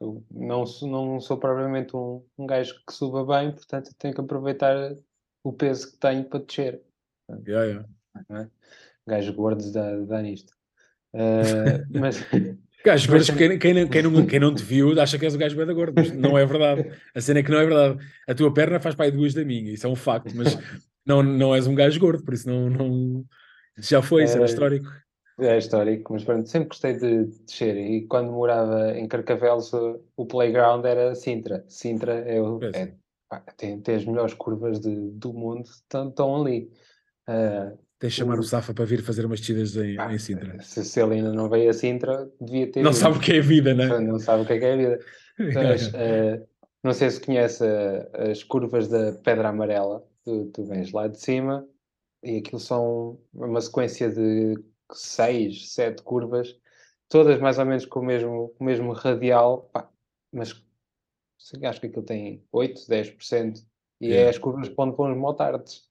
Eu 0.00 0.24
não, 0.30 0.64
não 0.82 1.20
sou 1.20 1.36
propriamente 1.36 1.96
um, 1.96 2.22
um 2.38 2.46
gajo 2.46 2.74
que 2.86 2.92
suba 2.92 3.24
bem, 3.24 3.52
portanto 3.52 3.90
tenho 3.98 4.14
que 4.14 4.20
aproveitar 4.20 4.96
o 5.42 5.52
peso 5.52 5.90
que 5.90 5.98
tenho 5.98 6.24
para 6.24 6.40
descer. 6.40 6.80
Yeah, 7.46 7.64
yeah. 7.64 7.88
É? 8.30 8.48
Gajos 9.06 9.34
gordos 9.34 9.72
dá, 9.72 9.96
dá 9.96 10.22
nisto. 10.22 10.52
Uh, 11.12 11.82
mas. 11.98 12.20
Gajo 12.88 13.10
gordo, 13.10 13.36
quem, 13.36 13.58
quem, 13.58 13.88
quem, 13.88 14.02
não, 14.02 14.26
quem 14.26 14.40
não 14.40 14.54
te 14.54 14.62
viu 14.62 14.98
acha 14.98 15.18
que 15.18 15.24
és 15.26 15.34
o 15.34 15.38
gajo 15.38 15.66
da 15.66 15.72
gordo, 15.74 15.92
mas 15.94 16.10
não 16.10 16.38
é 16.38 16.46
verdade. 16.46 16.90
A 17.14 17.20
cena 17.20 17.40
é 17.40 17.42
que 17.42 17.50
não 17.50 17.58
é 17.58 17.66
verdade. 17.66 17.98
A 18.26 18.34
tua 18.34 18.52
perna 18.52 18.80
faz 18.80 18.98
aí 18.98 19.10
duas 19.10 19.34
da 19.34 19.44
minha, 19.44 19.72
isso 19.72 19.86
é 19.86 19.90
um 19.90 19.94
facto, 19.94 20.34
mas 20.34 20.56
não, 21.04 21.22
não 21.22 21.54
és 21.54 21.66
um 21.66 21.74
gajo 21.74 22.00
gordo, 22.00 22.24
por 22.24 22.32
isso 22.32 22.48
não. 22.48 22.70
não... 22.70 23.24
Já 23.78 24.00
foi, 24.00 24.24
isso 24.24 24.36
era 24.36 24.46
histórico. 24.46 24.88
É 25.38 25.56
histórico, 25.56 26.14
mas 26.14 26.24
pronto, 26.24 26.48
sempre 26.48 26.68
gostei 26.70 26.94
de 26.94 27.26
descer 27.46 27.76
e 27.76 28.06
quando 28.06 28.32
morava 28.32 28.98
em 28.98 29.06
Carcavelos 29.06 29.70
o 30.16 30.26
playground 30.26 30.84
era 30.84 31.14
Sintra. 31.14 31.64
Sintra 31.68 32.12
é, 32.12 32.40
o, 32.40 32.58
é 32.74 32.94
pá, 33.28 33.40
tem, 33.56 33.80
tem 33.80 33.96
as 33.96 34.04
melhores 34.04 34.34
curvas 34.34 34.80
de, 34.80 35.10
do 35.12 35.32
mundo, 35.32 35.62
estão, 35.62 36.08
estão 36.08 36.42
ali. 36.42 36.70
Uh, 37.28 37.78
Tens 37.98 38.12
de 38.12 38.18
chamar 38.18 38.38
o 38.38 38.42
Safa 38.42 38.72
para 38.72 38.84
vir 38.84 39.02
fazer 39.02 39.26
umas 39.26 39.40
descidas 39.40 39.76
em, 39.76 39.98
ah, 39.98 40.12
em 40.12 40.18
Sintra. 40.18 40.62
Se, 40.62 40.84
se 40.84 41.00
ele 41.00 41.14
ainda 41.14 41.32
não 41.32 41.48
veio 41.48 41.68
a 41.68 41.72
Sintra, 41.72 42.30
devia 42.40 42.70
ter. 42.70 42.82
Não 42.82 42.92
vindo. 42.92 43.00
sabe 43.00 43.16
o 43.16 43.20
que 43.20 43.32
é 43.32 43.38
a 43.38 43.42
vida, 43.42 43.74
né? 43.74 43.98
Não 43.98 44.18
sabe 44.20 44.42
o 44.42 44.46
que 44.46 44.52
é, 44.52 44.58
que 44.58 44.64
é 44.64 44.72
a 44.72 44.76
vida. 44.76 44.98
Mas, 45.54 45.88
uh, 45.88 46.46
não 46.82 46.92
sei 46.92 47.10
se 47.10 47.20
conhece 47.20 47.64
uh, 47.64 48.30
as 48.30 48.44
curvas 48.44 48.88
da 48.88 49.12
Pedra 49.12 49.48
Amarela. 49.48 50.06
Tu, 50.24 50.46
tu 50.52 50.64
vens 50.64 50.92
lá 50.92 51.08
de 51.08 51.20
cima 51.20 51.66
e 52.22 52.38
aquilo 52.38 52.60
são 52.60 53.18
uma 53.32 53.60
sequência 53.60 54.08
de 54.10 54.54
seis, 54.92 55.72
sete 55.72 56.02
curvas, 56.02 56.56
todas 57.08 57.40
mais 57.40 57.58
ou 57.58 57.66
menos 57.66 57.86
com 57.86 58.00
o 58.00 58.04
mesmo, 58.04 58.54
o 58.58 58.64
mesmo 58.64 58.92
radial, 58.92 59.68
pá, 59.72 59.88
mas 60.32 60.62
acho 61.62 61.80
que 61.80 61.86
aquilo 61.86 62.04
tem 62.04 62.44
8, 62.52 62.80
10%, 62.82 63.64
e 64.00 64.12
é, 64.12 64.22
é 64.22 64.28
as 64.28 64.38
curvas 64.38 64.70
onde 64.76 64.96
vão 64.96 65.12
os 65.12 65.18
motards. 65.18 65.87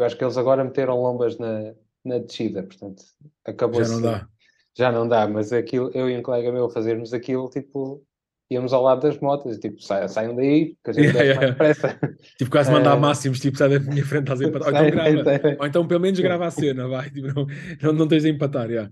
Eu 0.00 0.06
acho 0.06 0.16
que 0.16 0.24
eles 0.24 0.38
agora 0.38 0.64
meteram 0.64 0.98
lombas 0.98 1.36
na, 1.36 1.74
na 2.02 2.18
descida, 2.18 2.62
portanto, 2.62 3.02
acabou 3.44 3.84
Já 3.84 3.90
não 3.90 4.00
dá. 4.00 4.28
Já 4.74 4.92
não 4.92 5.06
dá, 5.06 5.28
mas 5.28 5.52
aquilo, 5.52 5.90
eu 5.92 6.08
e 6.08 6.16
um 6.16 6.22
colega 6.22 6.50
meu 6.50 6.70
fazermos 6.70 7.12
aquilo, 7.12 7.50
tipo, 7.50 8.02
íamos 8.50 8.72
ao 8.72 8.82
lado 8.82 9.02
das 9.02 9.18
motas, 9.18 9.58
tipo, 9.58 9.82
sa 9.82 10.08
saiam 10.08 10.34
daí, 10.34 10.74
que 10.82 10.90
a 10.90 10.92
gente 10.94 11.14
yeah, 11.14 11.22
yeah. 11.22 11.54
pressa. 11.54 12.00
Tipo, 12.38 12.50
quase 12.50 12.72
mandar 12.72 12.96
uh... 12.96 13.00
máximos, 13.00 13.40
tipo, 13.40 13.58
sai 13.58 13.68
da 13.68 13.78
minha 13.78 14.02
frente, 14.02 14.22
estás 14.22 14.40
a 14.40 14.44
empatar. 14.44 14.72
Ou 14.72 14.88
então, 14.88 15.22
grava, 15.22 15.56
ou 15.60 15.66
então 15.66 15.86
pelo 15.86 16.00
menos 16.00 16.20
grava 16.20 16.46
a 16.46 16.50
cena, 16.50 16.88
vai, 16.88 17.10
tipo, 17.10 17.26
não, 17.26 17.46
não, 17.82 17.92
não 17.92 18.08
tens 18.08 18.22
de 18.22 18.30
empatar, 18.30 18.70
yeah. 18.70 18.90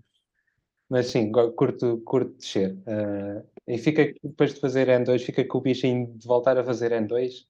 Mas 0.91 1.07
sim, 1.07 1.33
curto, 1.33 2.03
curto 2.05 2.37
descer. 2.37 2.75
Uh, 2.87 3.43
e 3.67 3.79
fica, 3.79 4.13
depois 4.23 4.53
de 4.53 4.61
fazer 4.61 4.89
N2, 4.89 5.21
fica 5.21 5.43
com 5.43 5.57
o 5.57 5.63
bichinho 5.63 6.13
de 6.19 6.27
voltar 6.27 6.59
a 6.59 6.65
fazer 6.65 6.93
N2 6.93 7.47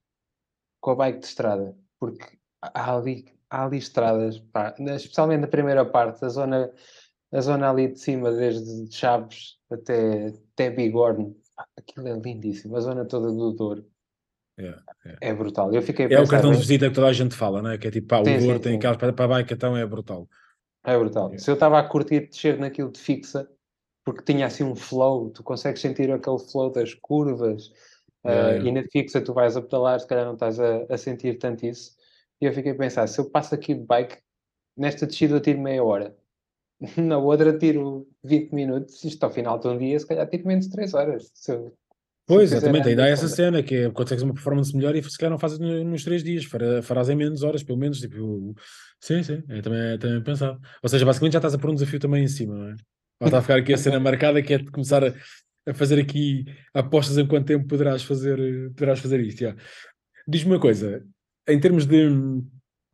com 0.81 0.93
a 0.93 0.95
bike 0.95 1.19
de 1.19 1.27
estrada, 1.27 1.77
porque 1.99 2.25
há 2.63 2.97
ali 2.97 3.38
há 3.51 3.64
ali 3.64 3.78
estradas, 3.78 4.38
pá, 4.38 4.74
especialmente 4.78 5.40
na 5.40 5.46
primeira 5.46 5.84
parte, 5.84 6.24
a 6.24 6.28
zona, 6.28 6.70
a 7.32 7.40
zona 7.40 7.70
ali 7.70 7.88
de 7.88 7.99
cima, 7.99 8.30
desde 8.30 8.94
Chaves 8.94 9.59
até, 9.70 10.32
até 10.53 10.70
Bigorne, 10.70 11.36
aquilo 11.76 12.09
é 12.09 12.18
lindíssimo, 12.18 12.76
a 12.76 12.80
zona 12.80 13.05
toda 13.05 13.28
do 13.32 13.53
Douro. 13.53 13.86
É, 14.59 14.74
é. 15.07 15.16
é 15.20 15.34
brutal. 15.34 15.72
Eu 15.72 15.80
fiquei 15.82 16.07
é 16.07 16.20
o 16.20 16.26
cartão 16.26 16.51
de 16.51 16.59
visita 16.59 16.88
que 16.88 16.94
toda 16.94 17.07
a 17.07 17.12
gente 17.12 17.34
fala, 17.34 17.62
não 17.62 17.70
é? 17.70 17.78
Que 17.78 17.88
é 17.88 17.90
tipo, 17.92 18.09
pá, 18.09 18.20
o 18.20 18.24
sim, 18.24 18.38
Douro 18.38 18.57
sim, 18.57 18.62
tem 18.62 18.76
aquelas 18.76 18.96
para, 18.96 19.12
para 19.12 19.24
a 19.24 19.28
bike, 19.28 19.55
então 19.55 19.76
é 19.76 19.86
brutal. 19.86 20.28
É 20.84 20.99
brutal. 20.99 21.32
É. 21.32 21.38
Se 21.38 21.51
eu 21.51 21.55
estava 21.55 21.78
a 21.78 21.84
curtir 21.84 22.28
descer 22.28 22.59
naquilo 22.59 22.90
de 22.90 22.99
fixa, 22.99 23.49
porque 24.05 24.22
tinha 24.22 24.46
assim 24.46 24.64
um 24.64 24.74
flow, 24.74 25.30
tu 25.30 25.42
consegues 25.42 25.80
sentir 25.80 26.11
aquele 26.11 26.38
flow 26.38 26.72
das 26.72 26.94
curvas, 26.94 27.68
uh, 28.24 28.64
e 28.64 28.72
na 28.72 28.82
fixa 28.90 29.20
tu 29.20 29.32
vais 29.32 29.57
a 29.57 29.62
pedalar, 29.62 30.01
se 30.01 30.07
calhar 30.07 30.24
não 30.24 30.34
estás 30.34 30.59
a, 30.59 30.86
a 30.88 30.96
sentir 30.99 31.38
tanto 31.38 31.64
isso. 31.66 31.97
E 32.41 32.45
eu 32.47 32.53
fiquei 32.53 32.72
a 32.72 32.76
pensar, 32.76 33.07
se 33.07 33.20
eu 33.20 33.28
passo 33.30 33.55
aqui 33.55 33.74
de 33.74 33.84
bike, 33.84 34.18
nesta 34.76 35.07
descida 35.07 35.36
eu 35.36 35.41
tiro 35.41 35.61
meia 35.61 35.82
hora. 35.82 36.16
Na 36.97 37.18
outra 37.18 37.57
tiro 37.57 38.09
20 38.22 38.53
minutos, 38.53 39.03
isto 39.05 39.22
ao 39.24 39.30
final 39.30 39.59
de 39.59 39.66
um 39.68 39.78
dia, 39.78 39.99
se 39.99 40.07
calhar 40.07 40.28
tiro 40.28 40.47
menos 40.47 40.66
de 40.66 40.72
3 40.72 40.95
horas. 40.95 41.32
Pois, 42.28 42.53
exatamente, 42.53 42.91
ainda 42.91 43.05
há 43.05 43.09
essa 43.09 43.26
cena, 43.26 43.62
que 43.62 43.74
é, 43.74 43.91
consegues 43.91 44.22
uma 44.22 44.34
performance 44.34 44.76
melhor 44.76 44.95
e 44.95 45.03
se 45.03 45.16
calhar 45.16 45.30
não 45.30 45.39
fazes 45.39 45.59
nos 45.59 46.05
3 46.05 46.22
dias, 46.22 46.45
farás 46.82 47.09
em 47.09 47.16
menos 47.16 47.43
horas, 47.43 47.62
pelo 47.62 47.78
menos, 47.78 48.01
tipo, 48.01 48.55
sim, 49.01 49.22
sim, 49.22 49.43
é 49.49 49.62
também, 49.62 49.80
é 49.80 49.99
também 49.99 50.22
pensado. 50.22 50.61
Ou 50.82 50.89
seja, 50.91 51.07
basicamente 51.07 51.32
já 51.32 51.39
estás 51.39 51.55
a 51.55 51.59
pôr 51.59 51.70
um 51.70 51.74
desafio 51.74 51.99
também 51.99 52.22
em 52.22 52.28
cima, 52.28 52.55
não 52.55 52.68
é? 52.68 52.76
Vai 53.18 53.28
estar 53.28 53.39
a 53.39 53.43
ficar 53.43 53.59
aqui 53.59 53.72
a 53.72 53.78
cena 53.78 53.99
marcada, 53.99 54.43
que 54.43 54.53
é 54.53 54.59
de 54.59 54.70
começar 54.70 55.03
a, 55.03 55.14
a, 55.66 55.72
fazer 55.72 55.99
aqui 55.99 56.45
apostas 56.74 57.16
em 57.16 57.26
quanto 57.26 57.47
tempo 57.47 57.66
poderás 57.66 58.03
fazer, 58.03 58.39
poderás 58.74 59.01
fazer 59.01 59.20
isto, 59.20 59.41
já. 59.41 59.57
Diz-me 60.28 60.53
uma 60.53 60.61
coisa, 60.61 61.03
em 61.49 61.59
termos 61.59 61.86
de, 61.86 62.09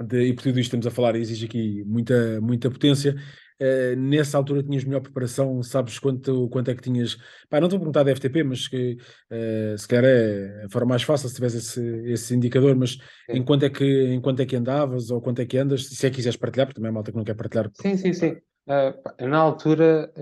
de, 0.02 0.22
e 0.22 0.32
por 0.32 0.42
tudo 0.42 0.59
isto 0.59 0.68
estamos 0.68 0.86
a 0.86 0.90
falar, 0.90 1.16
exige 1.16 1.46
aqui 1.46 1.84
muita, 1.84 2.40
muita 2.40 2.70
potência. 2.70 3.16
Uh, 3.61 3.94
nessa 3.96 4.36
altura 4.36 4.64
tinhas 4.64 4.82
melhor 4.84 5.00
preparação, 5.00 5.62
sabes 5.62 5.98
quanto, 5.98 6.48
quanto 6.48 6.70
é 6.70 6.74
que 6.74 6.82
tinhas. 6.82 7.16
Pá, 7.48 7.61
não 7.61 7.66
estou 7.66 7.76
a 7.76 7.80
perguntar 7.80 8.02
da 8.02 8.14
FTP, 8.14 8.42
mas 8.42 8.66
que 8.66 8.96
uh, 9.30 9.78
se 9.78 9.86
calhar 9.86 10.05
é 10.05 10.64
a 10.64 10.68
forma 10.68 10.90
mais 10.90 11.05
fácil 11.05 11.28
se 11.28 11.36
tivesse 11.36 11.59
esse, 11.59 11.80
esse 12.07 12.34
indicador, 12.34 12.74
mas 12.74 12.98
em 13.28 13.44
quanto, 13.44 13.64
é 13.64 13.70
que, 13.70 13.84
em 13.84 14.20
quanto 14.20 14.42
é 14.42 14.46
que 14.46 14.57
andavas 14.57 15.11
ou 15.11 15.20
quanto 15.20 15.40
é 15.40 15.46
que 15.46 15.57
andas, 15.57 15.86
se 15.86 16.07
é 16.07 16.11
que 16.11 16.16
quiseres 16.16 16.36
partilhar, 16.36 16.66
porque 16.66 16.80
também 16.80 16.90
é 16.90 16.92
malta 16.92 17.12
que 17.12 17.16
não 17.16 17.24
quer 17.24 17.34
partilhar. 17.34 17.70
Sim, 17.80 17.96
sim, 17.96 18.12
sim. 18.12 18.36
Uh, 18.66 19.26
na, 19.26 19.38
altura, 19.38 20.12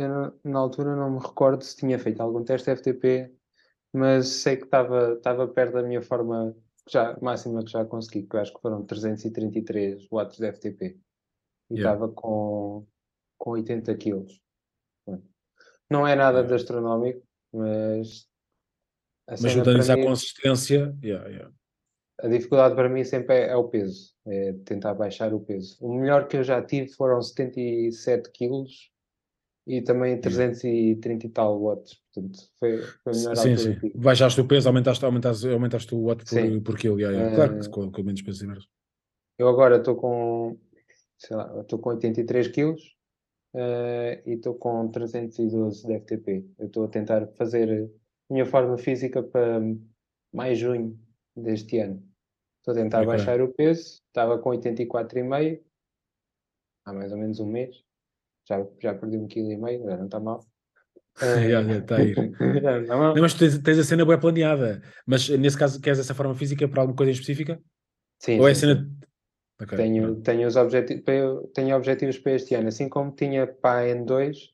na 0.45 0.59
altura 0.59 0.95
não 0.95 1.13
me 1.13 1.19
recordo 1.21 1.63
se 1.63 1.77
tinha 1.77 1.99
feito 1.99 2.21
algum 2.21 2.45
teste 2.45 2.75
FTP, 2.75 3.33
mas 3.95 4.29
sei 4.29 4.57
que 4.57 4.65
estava 4.65 5.49
perto 5.49 5.75
da 5.75 5.83
minha 5.83 6.03
forma 6.03 6.55
já, 6.89 7.17
máxima 7.21 7.65
que 7.65 7.71
já 7.71 7.85
consegui, 7.85 8.27
que 8.27 8.37
eu 8.37 8.41
acho 8.41 8.53
que 8.53 8.61
foram 8.61 8.85
333 8.85 10.09
watts 10.11 10.39
de 10.39 10.53
FTP. 10.53 10.99
E 11.71 11.77
estava 11.77 12.05
yeah. 12.05 12.15
com, 12.15 12.87
com 13.39 13.51
80 13.51 13.95
quilos. 13.97 14.41
Não 15.91 16.07
é 16.07 16.15
nada 16.17 16.43
de 16.43 16.55
astronómico, 16.55 17.23
mas. 17.53 18.27
Mas 19.29 19.53
juntando 19.53 19.79
isso 19.79 19.93
à 19.93 20.03
consistência, 20.03 20.97
yeah, 21.03 21.29
yeah. 21.29 21.55
a 22.21 22.29
dificuldade 22.29 22.75
para 22.75 22.89
mim 22.89 23.05
sempre 23.05 23.37
é, 23.37 23.49
é, 23.49 23.57
o 23.57 23.69
peso, 23.69 24.15
é 24.27 24.53
tentar 24.65 24.95
baixar 24.95 25.33
o 25.33 25.41
peso. 25.41 25.77
O 25.81 25.95
melhor 25.95 26.27
que 26.27 26.37
eu 26.37 26.43
já 26.43 26.63
tive 26.63 26.89
foram 26.89 27.23
77 27.23 28.31
quilos 28.33 28.91
e 29.67 29.81
também 29.81 30.21
330 30.21 31.27
e 31.27 31.31
tal 31.31 31.63
watts. 31.63 32.02
Portanto, 32.15 32.39
foi, 32.59 32.79
foi 32.83 33.13
a 33.13 33.17
melhor 33.17 33.37
sim, 33.37 33.57
sim. 33.57 33.93
Baixaste 33.95 34.41
o 34.41 34.47
peso, 34.47 34.69
aumentaste, 34.69 35.05
aumentaste, 35.05 35.49
aumentaste 35.49 35.95
o 35.95 36.05
watt 36.05 36.25
por, 36.25 36.63
por 36.63 36.79
quilo. 36.79 37.01
Yeah, 37.01 37.17
yeah. 37.17 37.37
Claro 37.37 37.61
que 37.61 37.69
com, 37.69 37.91
com 37.91 38.03
menos 38.03 38.23
peso 38.23 38.47
Eu 39.39 39.49
agora 39.49 39.77
estou 39.77 39.97
com, 39.97 40.59
sei 41.19 41.37
lá, 41.37 41.61
estou 41.61 41.79
com 41.79 41.91
83 41.91 42.49
quilos 42.49 42.83
uh, 43.55 44.21
e 44.27 44.35
estou 44.35 44.55
com 44.55 44.89
312 44.91 45.87
de 45.87 46.01
FTP. 46.01 46.47
Eu 46.59 46.67
estou 46.67 46.85
a 46.85 46.89
tentar 46.89 47.27
fazer 47.39 47.91
a 48.31 48.33
minha 48.33 48.45
forma 48.45 48.77
física 48.77 49.23
para 49.23 49.61
mais 50.33 50.59
junho 50.59 50.99
deste 51.37 51.79
ano. 51.79 52.03
Estou 52.59 52.73
a 52.73 52.77
tentar 52.77 52.99
okay. 52.99 53.09
baixar 53.09 53.41
o 53.41 53.53
peso, 53.53 54.01
estava 54.07 54.39
com 54.39 54.51
84,5 54.51 55.61
há 56.85 56.93
mais 56.93 57.13
ou 57.13 57.19
menos 57.19 57.41
um 57.41 57.47
mês 57.47 57.83
já, 58.49 58.67
já 58.81 58.95
perdi 58.95 59.17
um 59.17 59.27
quilo 59.27 59.51
e 59.53 59.57
meio, 59.57 59.85
já 59.85 59.97
não 59.97 60.07
está 60.07 60.21
mal. 60.21 60.45
Já, 61.21 61.63
já 61.63 61.79
está 61.79 61.97
aí. 61.97 62.15
não, 62.87 63.15
mas 63.21 63.35
tens, 63.35 63.59
tens, 63.59 63.79
a 63.79 63.85
cena 63.85 64.05
bem 64.05 64.19
planeada, 64.19 64.83
mas 65.07 65.29
nesse 65.29 65.59
caso 65.59 65.81
queres 65.81 65.99
essa 65.99 66.15
forma 66.15 66.35
física 66.35 66.67
para 66.69 66.83
alguma 66.83 66.97
coisa 66.97 67.11
em 67.11 67.15
específica? 67.15 67.61
Sim. 68.19 68.41
Ou 68.41 68.49
é 68.49 68.55
sim, 68.55 68.67
é 68.67 68.75
cena... 68.75 68.91
Okay. 69.61 69.79
Tenho, 69.79 70.21
tenho, 70.23 70.49
os 70.49 70.57
objetivos, 70.57 71.51
tenho 71.55 71.77
objetivos 71.77 72.19
para 72.19 72.33
este 72.33 72.55
ano, 72.55 72.69
assim 72.69 72.89
como 72.89 73.13
tinha 73.13 73.47
para 73.47 73.93
a 73.93 73.95
N2, 73.95 74.49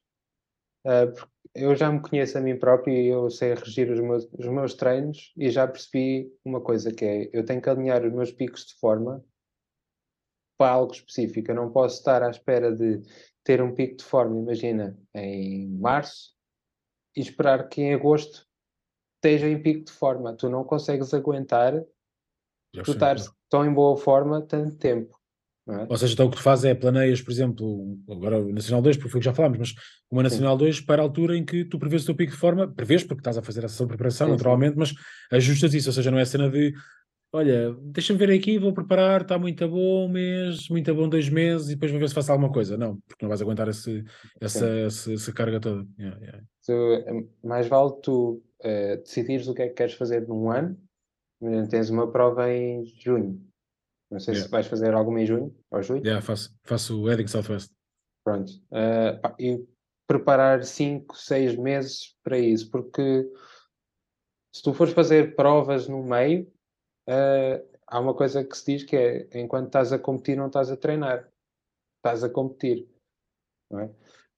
uh, 0.84 1.28
eu 1.54 1.74
já 1.74 1.90
me 1.90 2.00
conheço 2.00 2.36
a 2.36 2.40
mim 2.40 2.58
próprio 2.58 2.94
e 2.94 3.06
eu 3.06 3.30
sei 3.30 3.54
regir 3.54 3.90
os 3.90 4.00
meus, 4.00 4.28
os 4.38 4.46
meus 4.46 4.74
treinos 4.74 5.32
e 5.36 5.50
já 5.50 5.66
percebi 5.66 6.30
uma 6.44 6.60
coisa 6.60 6.92
que 6.92 7.04
é, 7.04 7.30
eu 7.32 7.44
tenho 7.44 7.62
que 7.62 7.70
alinhar 7.70 8.04
os 8.04 8.12
meus 8.12 8.30
picos 8.30 8.66
de 8.66 8.74
forma 8.74 9.24
para 10.58 10.72
algo 10.72 10.92
específico, 10.92 11.50
eu 11.50 11.54
não 11.54 11.70
posso 11.70 11.98
estar 11.98 12.22
à 12.22 12.30
espera 12.30 12.74
de 12.74 13.00
ter 13.44 13.62
um 13.62 13.74
pico 13.74 13.96
de 13.96 14.04
forma, 14.04 14.38
imagina, 14.38 14.98
em 15.14 15.68
março, 15.78 16.36
e 17.16 17.20
esperar 17.20 17.68
que 17.68 17.82
em 17.82 17.94
agosto 17.94 18.46
esteja 19.16 19.48
em 19.48 19.60
pico 19.60 19.84
de 19.84 19.92
forma. 19.92 20.34
Tu 20.34 20.48
não 20.48 20.64
consegues 20.64 21.12
aguentar 21.12 21.74
Já 22.74 22.82
tu 22.82 22.92
estar 22.92 23.16
tão 23.48 23.64
em 23.64 23.72
boa 23.72 23.96
forma 23.96 24.42
tanto 24.42 24.76
tempo. 24.76 25.18
É? 25.68 25.86
Ou 25.86 25.98
seja, 25.98 26.14
então 26.14 26.26
o 26.26 26.30
que 26.30 26.36
tu 26.38 26.42
fazes 26.42 26.64
é 26.64 26.74
planeias, 26.74 27.20
por 27.20 27.30
exemplo, 27.30 27.98
agora 28.08 28.40
o 28.40 28.52
Nacional 28.52 28.80
2, 28.80 28.96
porque 28.96 29.10
foi 29.10 29.18
o 29.18 29.20
que 29.20 29.26
já 29.26 29.34
falámos, 29.34 29.58
mas 29.58 29.74
uma 30.10 30.22
Nacional 30.22 30.54
sim. 30.54 30.64
2 30.64 30.80
para 30.80 31.02
a 31.02 31.04
altura 31.04 31.36
em 31.36 31.44
que 31.44 31.62
tu 31.66 31.78
prevês 31.78 32.04
o 32.04 32.06
teu 32.06 32.14
pico 32.14 32.32
de 32.32 32.38
forma, 32.38 32.66
prevês 32.66 33.04
porque 33.04 33.20
estás 33.20 33.36
a 33.36 33.42
fazer 33.42 33.64
essa 33.64 33.86
preparação 33.86 34.28
sim, 34.28 34.32
naturalmente, 34.32 34.72
sim. 34.72 34.78
mas 34.78 34.94
ajustas 35.30 35.74
isso, 35.74 35.90
ou 35.90 35.92
seja, 35.92 36.10
não 36.10 36.18
é 36.18 36.24
cena 36.24 36.48
de 36.48 36.72
olha, 37.32 37.74
deixa-me 37.82 38.18
ver 38.18 38.30
aqui, 38.30 38.58
vou 38.58 38.72
preparar, 38.72 39.22
está 39.22 39.38
muito 39.38 39.68
bom 39.68 40.06
um 40.06 40.08
mês, 40.08 40.68
muito 40.68 40.94
bom 40.94 41.08
dois 41.08 41.28
meses 41.28 41.68
e 41.68 41.74
depois 41.74 41.90
vou 41.90 42.00
ver 42.00 42.08
se 42.08 42.14
faço 42.14 42.32
alguma 42.32 42.52
coisa. 42.52 42.76
Não, 42.76 42.98
porque 43.06 43.24
não 43.24 43.28
vais 43.28 43.42
aguentar 43.42 43.68
esse, 43.68 44.04
essa, 44.40 44.66
essa, 44.66 45.12
essa, 45.12 45.32
carga 45.32 45.60
toda. 45.60 45.86
Yeah, 45.98 46.20
yeah. 46.20 46.42
So, 46.60 47.28
mais 47.44 47.66
vale 47.68 47.92
tu 48.02 48.42
uh, 48.60 48.96
decidires 49.02 49.48
o 49.48 49.54
que 49.54 49.62
é 49.62 49.68
que 49.68 49.74
queres 49.74 49.94
fazer 49.94 50.26
num 50.26 50.50
ano. 50.50 50.78
Tens 51.70 51.88
uma 51.88 52.10
prova 52.10 52.52
em 52.52 52.84
junho. 52.84 53.40
Não 54.10 54.18
sei 54.18 54.34
yeah. 54.34 54.46
se 54.46 54.50
vais 54.50 54.66
fazer 54.66 54.94
alguma 54.94 55.20
em 55.20 55.26
junho 55.26 55.54
ou 55.70 55.82
julho. 55.82 56.02
Yeah, 56.02 56.22
faço, 56.22 56.52
faço 56.64 57.00
o 57.00 57.10
Edding 57.10 57.26
Southwest. 57.26 57.70
Pronto. 58.24 58.50
Uh, 58.72 59.20
pá, 59.20 59.36
e 59.38 59.64
preparar 60.06 60.64
5, 60.64 61.14
6 61.14 61.56
meses 61.56 62.16
para 62.24 62.38
isso, 62.38 62.70
porque 62.70 63.30
se 64.54 64.62
tu 64.62 64.72
fores 64.72 64.94
fazer 64.94 65.36
provas 65.36 65.86
no 65.86 66.02
meio, 66.02 66.50
uh, 67.08 67.78
há 67.86 67.98
uma 67.98 68.14
coisa 68.14 68.44
que 68.44 68.56
se 68.56 68.72
diz 68.72 68.84
que 68.84 68.96
é 68.96 69.40
enquanto 69.40 69.66
estás 69.66 69.92
a 69.92 69.98
competir, 69.98 70.36
não 70.36 70.46
estás 70.46 70.70
a 70.70 70.76
treinar, 70.76 71.28
estás 71.96 72.22
a 72.22 72.30
competir. 72.30 72.88
É? 73.72 73.90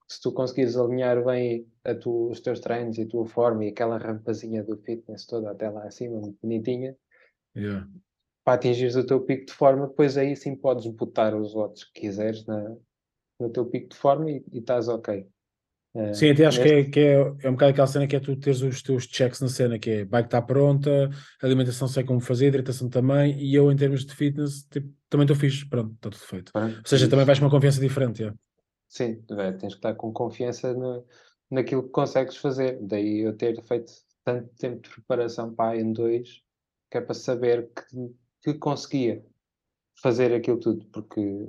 Se 0.09 0.21
tu 0.21 0.33
conseguires 0.33 0.77
alinhar 0.77 1.25
bem 1.25 1.71
tu, 2.01 2.31
os 2.31 2.41
teus 2.41 2.59
treinos 2.61 2.99
e 2.99 3.03
a 3.03 3.09
tua 3.09 3.27
forma 3.27 3.65
e 3.65 3.69
aquela 3.69 3.99
rampazinha 3.99 4.63
do 4.65 4.77
fitness 4.77 5.27
toda 5.27 5.51
até 5.51 5.71
lá 5.71 5.85
acima, 5.85 6.19
muito 6.19 6.39
bonitinha, 6.43 6.97
yeah. 7.57 7.89
para 8.45 8.55
atingires 8.55 8.97
o 8.97 9.07
teu 9.07 9.21
pico 9.21 9.47
de 9.47 9.53
forma, 9.53 9.87
depois 9.87 10.17
aí 10.17 10.35
sim 10.35 10.57
podes 10.57 10.87
botar 10.89 11.35
os 11.37 11.55
outros 11.55 11.85
que 11.85 12.01
quiseres 12.01 12.45
na, 12.45 12.77
no 13.39 13.51
teu 13.51 13.67
pico 13.67 13.91
de 13.91 13.97
forma 13.97 14.31
e, 14.31 14.45
e 14.53 14.59
estás 14.59 14.89
ok. 14.89 15.29
Uh, 15.95 16.15
Sim, 16.15 16.31
até 16.31 16.47
acho 16.47 16.63
que, 16.63 16.69
é, 16.69 16.85
que 16.85 17.01
é, 17.01 17.15
é 17.15 17.49
um 17.49 17.53
bocado 17.53 17.73
aquela 17.73 17.87
cena 17.87 18.07
que 18.07 18.15
é 18.15 18.21
tu 18.21 18.37
teres 18.37 18.63
os 18.63 18.81
teus 18.81 19.05
checks 19.05 19.41
na 19.41 19.49
cena, 19.49 19.79
que 19.79 19.91
é 19.91 20.05
bike 20.05 20.29
está 20.29 20.41
pronta, 20.41 21.11
alimentação 21.43 21.89
sei 21.89 22.05
como 22.05 22.21
fazer, 22.21 22.47
hidratação 22.47 22.89
também, 22.89 23.37
e 23.41 23.55
eu 23.55 23.73
em 23.73 23.77
termos 23.77 24.05
de 24.05 24.15
fitness 24.15 24.65
tipo, 24.71 24.89
também 25.09 25.25
estou 25.25 25.37
fixe, 25.37 25.69
pronto, 25.69 25.93
está 25.95 26.11
tudo 26.11 26.21
feito. 26.21 26.53
Pronto, 26.53 26.77
Ou 26.77 26.87
seja, 26.87 27.09
também 27.09 27.25
vais 27.25 27.39
com 27.39 27.47
uma 27.47 27.51
confiança 27.51 27.81
diferente. 27.81 28.23
É. 28.23 28.33
Sim, 28.89 29.23
é, 29.31 29.53
tens 29.53 29.75
que 29.75 29.79
estar 29.79 29.95
com 29.95 30.13
confiança 30.13 30.73
no, 30.73 31.05
naquilo 31.51 31.83
que 31.83 31.91
consegues 31.91 32.37
fazer. 32.37 32.79
Daí 32.83 33.21
eu 33.21 33.37
ter 33.37 33.61
feito 33.63 33.93
tanto 34.25 34.49
tempo 34.57 34.83
de 34.83 34.91
preparação 34.91 35.53
para 35.53 35.73
a 35.73 35.83
N2 35.83 36.41
que 36.91 36.99
é 36.99 37.01
para 37.01 37.15
saber 37.15 37.71
que, 37.73 38.15
que 38.43 38.55
conseguia 38.55 39.25
fazer 40.03 40.35
aquilo 40.35 40.59
tudo, 40.59 40.85
porque 40.87 41.49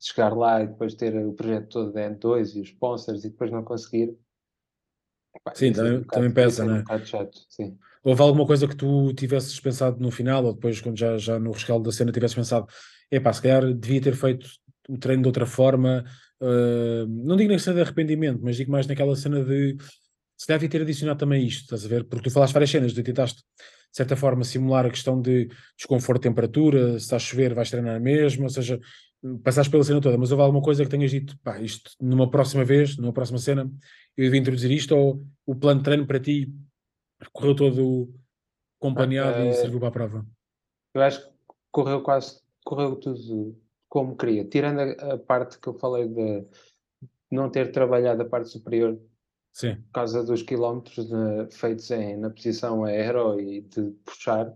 chegar 0.00 0.34
lá 0.36 0.62
e 0.62 0.66
depois 0.66 0.94
ter 0.94 1.14
o 1.14 1.32
projeto 1.34 1.68
todo 1.68 1.92
da 1.92 2.10
N2 2.10 2.56
e 2.56 2.60
os 2.60 2.68
sponsors 2.68 3.24
e 3.24 3.30
depois 3.30 3.50
não 3.50 3.62
conseguir. 3.62 4.16
sim, 5.54 5.72
também, 5.72 5.92
é 5.92 5.96
um 5.98 6.04
também 6.04 6.32
pesa, 6.32 6.64
não 6.64 6.76
é? 6.76 6.84
Um 6.90 7.04
chato, 7.04 7.38
sim. 7.48 7.76
Houve 8.02 8.22
alguma 8.22 8.46
coisa 8.46 8.66
que 8.66 8.74
tu 8.74 9.12
tivesses 9.12 9.60
pensado 9.60 10.00
no 10.00 10.10
final, 10.10 10.44
ou 10.44 10.54
depois, 10.54 10.80
quando 10.80 10.98
já, 10.98 11.18
já 11.18 11.38
no 11.38 11.52
rescaldo 11.52 11.84
da 11.84 11.92
cena, 11.92 12.10
tivesses 12.10 12.34
pensado, 12.34 12.66
epá, 13.10 13.30
se 13.32 13.42
calhar 13.42 13.74
devia 13.74 14.00
ter 14.00 14.14
feito 14.14 14.48
o 14.88 14.96
treino 14.96 15.22
de 15.22 15.28
outra 15.28 15.44
forma, 15.44 16.04
uh, 16.40 17.06
não 17.06 17.36
digo 17.36 17.50
nem 17.50 17.58
cena 17.58 17.76
de 17.76 17.82
arrependimento, 17.82 18.40
mas 18.42 18.56
digo 18.56 18.72
mais 18.72 18.86
naquela 18.86 19.14
cena 19.14 19.44
de 19.44 19.76
se 20.36 20.48
deve 20.48 20.68
ter 20.68 20.80
adicionado 20.80 21.18
também 21.18 21.46
isto, 21.46 21.64
estás 21.64 21.84
a 21.84 21.88
ver? 21.88 22.04
Porque 22.04 22.30
tu 22.30 22.32
falaste 22.32 22.54
várias 22.54 22.70
cenas, 22.70 22.94
de 22.94 23.02
tentaste 23.02 23.42
de 23.90 23.96
certa 23.96 24.16
forma 24.16 24.44
simular 24.44 24.86
a 24.86 24.90
questão 24.90 25.20
de 25.20 25.48
desconforto 25.76 26.22
de 26.22 26.28
temperatura, 26.28 26.92
se 26.92 27.04
está 27.04 27.16
a 27.16 27.18
chover 27.18 27.52
vais 27.52 27.68
treinar 27.68 28.00
mesmo, 28.00 28.44
ou 28.44 28.48
seja, 28.48 28.80
passaste 29.42 29.70
pela 29.70 29.84
cena 29.84 30.00
toda, 30.00 30.16
mas 30.16 30.30
houve 30.30 30.42
alguma 30.42 30.62
coisa 30.62 30.84
que 30.84 30.90
tenhas 30.90 31.10
dito, 31.10 31.38
pá, 31.40 31.60
isto 31.60 31.92
numa 32.00 32.30
próxima 32.30 32.64
vez, 32.64 32.96
numa 32.96 33.12
próxima 33.12 33.38
cena, 33.38 33.70
eu 34.16 34.24
devia 34.24 34.40
introduzir 34.40 34.70
isto, 34.70 34.96
ou 34.96 35.26
o 35.46 35.54
plano 35.54 35.80
de 35.80 35.84
treino 35.84 36.06
para 36.06 36.18
ti 36.18 36.52
correu 37.32 37.54
todo 37.54 38.14
acompanhado 38.80 39.44
e 39.44 39.52
serviu 39.52 39.78
para 39.78 39.88
a 39.88 39.92
prova? 39.92 40.26
Eu 40.94 41.02
acho 41.02 41.26
que 41.26 41.34
correu 41.70 42.02
quase, 42.02 42.40
correu 42.64 42.96
tudo 42.96 43.60
como 43.88 44.16
queria, 44.16 44.44
tirando 44.44 44.80
a, 44.80 45.14
a 45.14 45.18
parte 45.18 45.58
que 45.58 45.68
eu 45.68 45.74
falei 45.74 46.08
de 46.08 46.46
não 47.30 47.50
ter 47.50 47.70
trabalhado 47.72 48.22
a 48.22 48.28
parte 48.28 48.48
superior 48.48 48.98
Sim. 49.52 49.76
por 49.76 49.92
causa 49.92 50.24
dos 50.24 50.42
quilómetros 50.42 51.08
feitos 51.54 51.90
em, 51.90 52.16
na 52.16 52.30
posição 52.30 52.84
aero 52.84 53.38
e 53.38 53.60
de 53.60 53.90
puxar, 54.04 54.54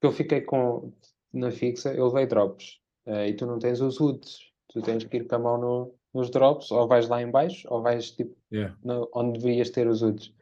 eu 0.00 0.12
fiquei 0.12 0.42
com 0.42 0.92
na 1.32 1.50
fixa, 1.50 1.92
eu 1.92 2.06
levei 2.06 2.26
drops 2.26 2.79
Uh, 3.06 3.26
e 3.26 3.34
tu 3.34 3.46
não 3.46 3.58
tens 3.58 3.80
os 3.80 4.00
UDs, 4.00 4.38
tu 4.68 4.82
tens 4.82 5.04
que 5.04 5.16
ir 5.16 5.26
com 5.26 5.34
a 5.34 5.38
mão 5.38 5.58
no, 5.58 5.94
nos 6.12 6.30
drops, 6.30 6.70
ou 6.70 6.86
vais 6.86 7.08
lá 7.08 7.22
em 7.22 7.30
baixo, 7.30 7.66
ou 7.70 7.82
vais 7.82 8.10
tipo 8.10 8.36
yeah. 8.52 8.76
no, 8.84 9.08
onde 9.14 9.38
devias 9.38 9.70
ter 9.70 9.88
os 9.88 10.02
UDs. 10.02 10.32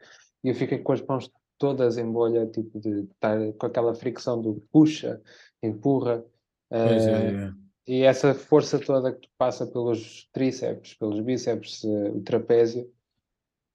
E 0.43 0.49
eu 0.49 0.55
fiquei 0.55 0.79
com 0.79 0.91
as 0.91 1.01
mãos 1.01 1.31
todas 1.57 1.97
em 1.97 2.09
bolha, 2.09 2.47
tipo 2.47 2.79
de 2.79 3.01
estar 3.01 3.37
com 3.53 3.65
aquela 3.65 3.93
fricção 3.93 4.41
do 4.41 4.63
puxa, 4.71 5.21
empurra. 5.61 6.23
Uh, 6.71 7.53
E 7.87 8.03
essa 8.03 8.35
força 8.35 8.77
toda 8.77 9.11
que 9.11 9.21
tu 9.21 9.29
passa 9.37 9.65
pelos 9.65 10.29
tríceps, 10.31 10.93
pelos 10.93 11.19
bíceps, 11.19 11.83
uh, 11.83 12.17
o 12.17 12.21
trapézio, 12.21 12.87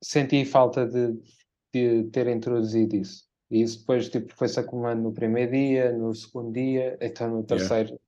senti 0.03 0.45
falta 0.45 0.87
de, 0.87 1.18
de 1.72 2.05
ter 2.11 2.28
introduzido 2.28 2.97
isso. 2.97 3.24
E 3.51 3.62
isso 3.62 3.80
depois 3.80 4.09
tipo, 4.09 4.32
foi-se 4.35 4.61
acumulando 4.61 5.03
no 5.03 5.12
primeiro 5.12 5.53
dia, 5.53 5.93
no 5.93 6.14
segundo 6.14 6.53
dia, 6.53 6.97
então 7.01 7.28
no 7.30 7.43
terceiro 7.43 7.99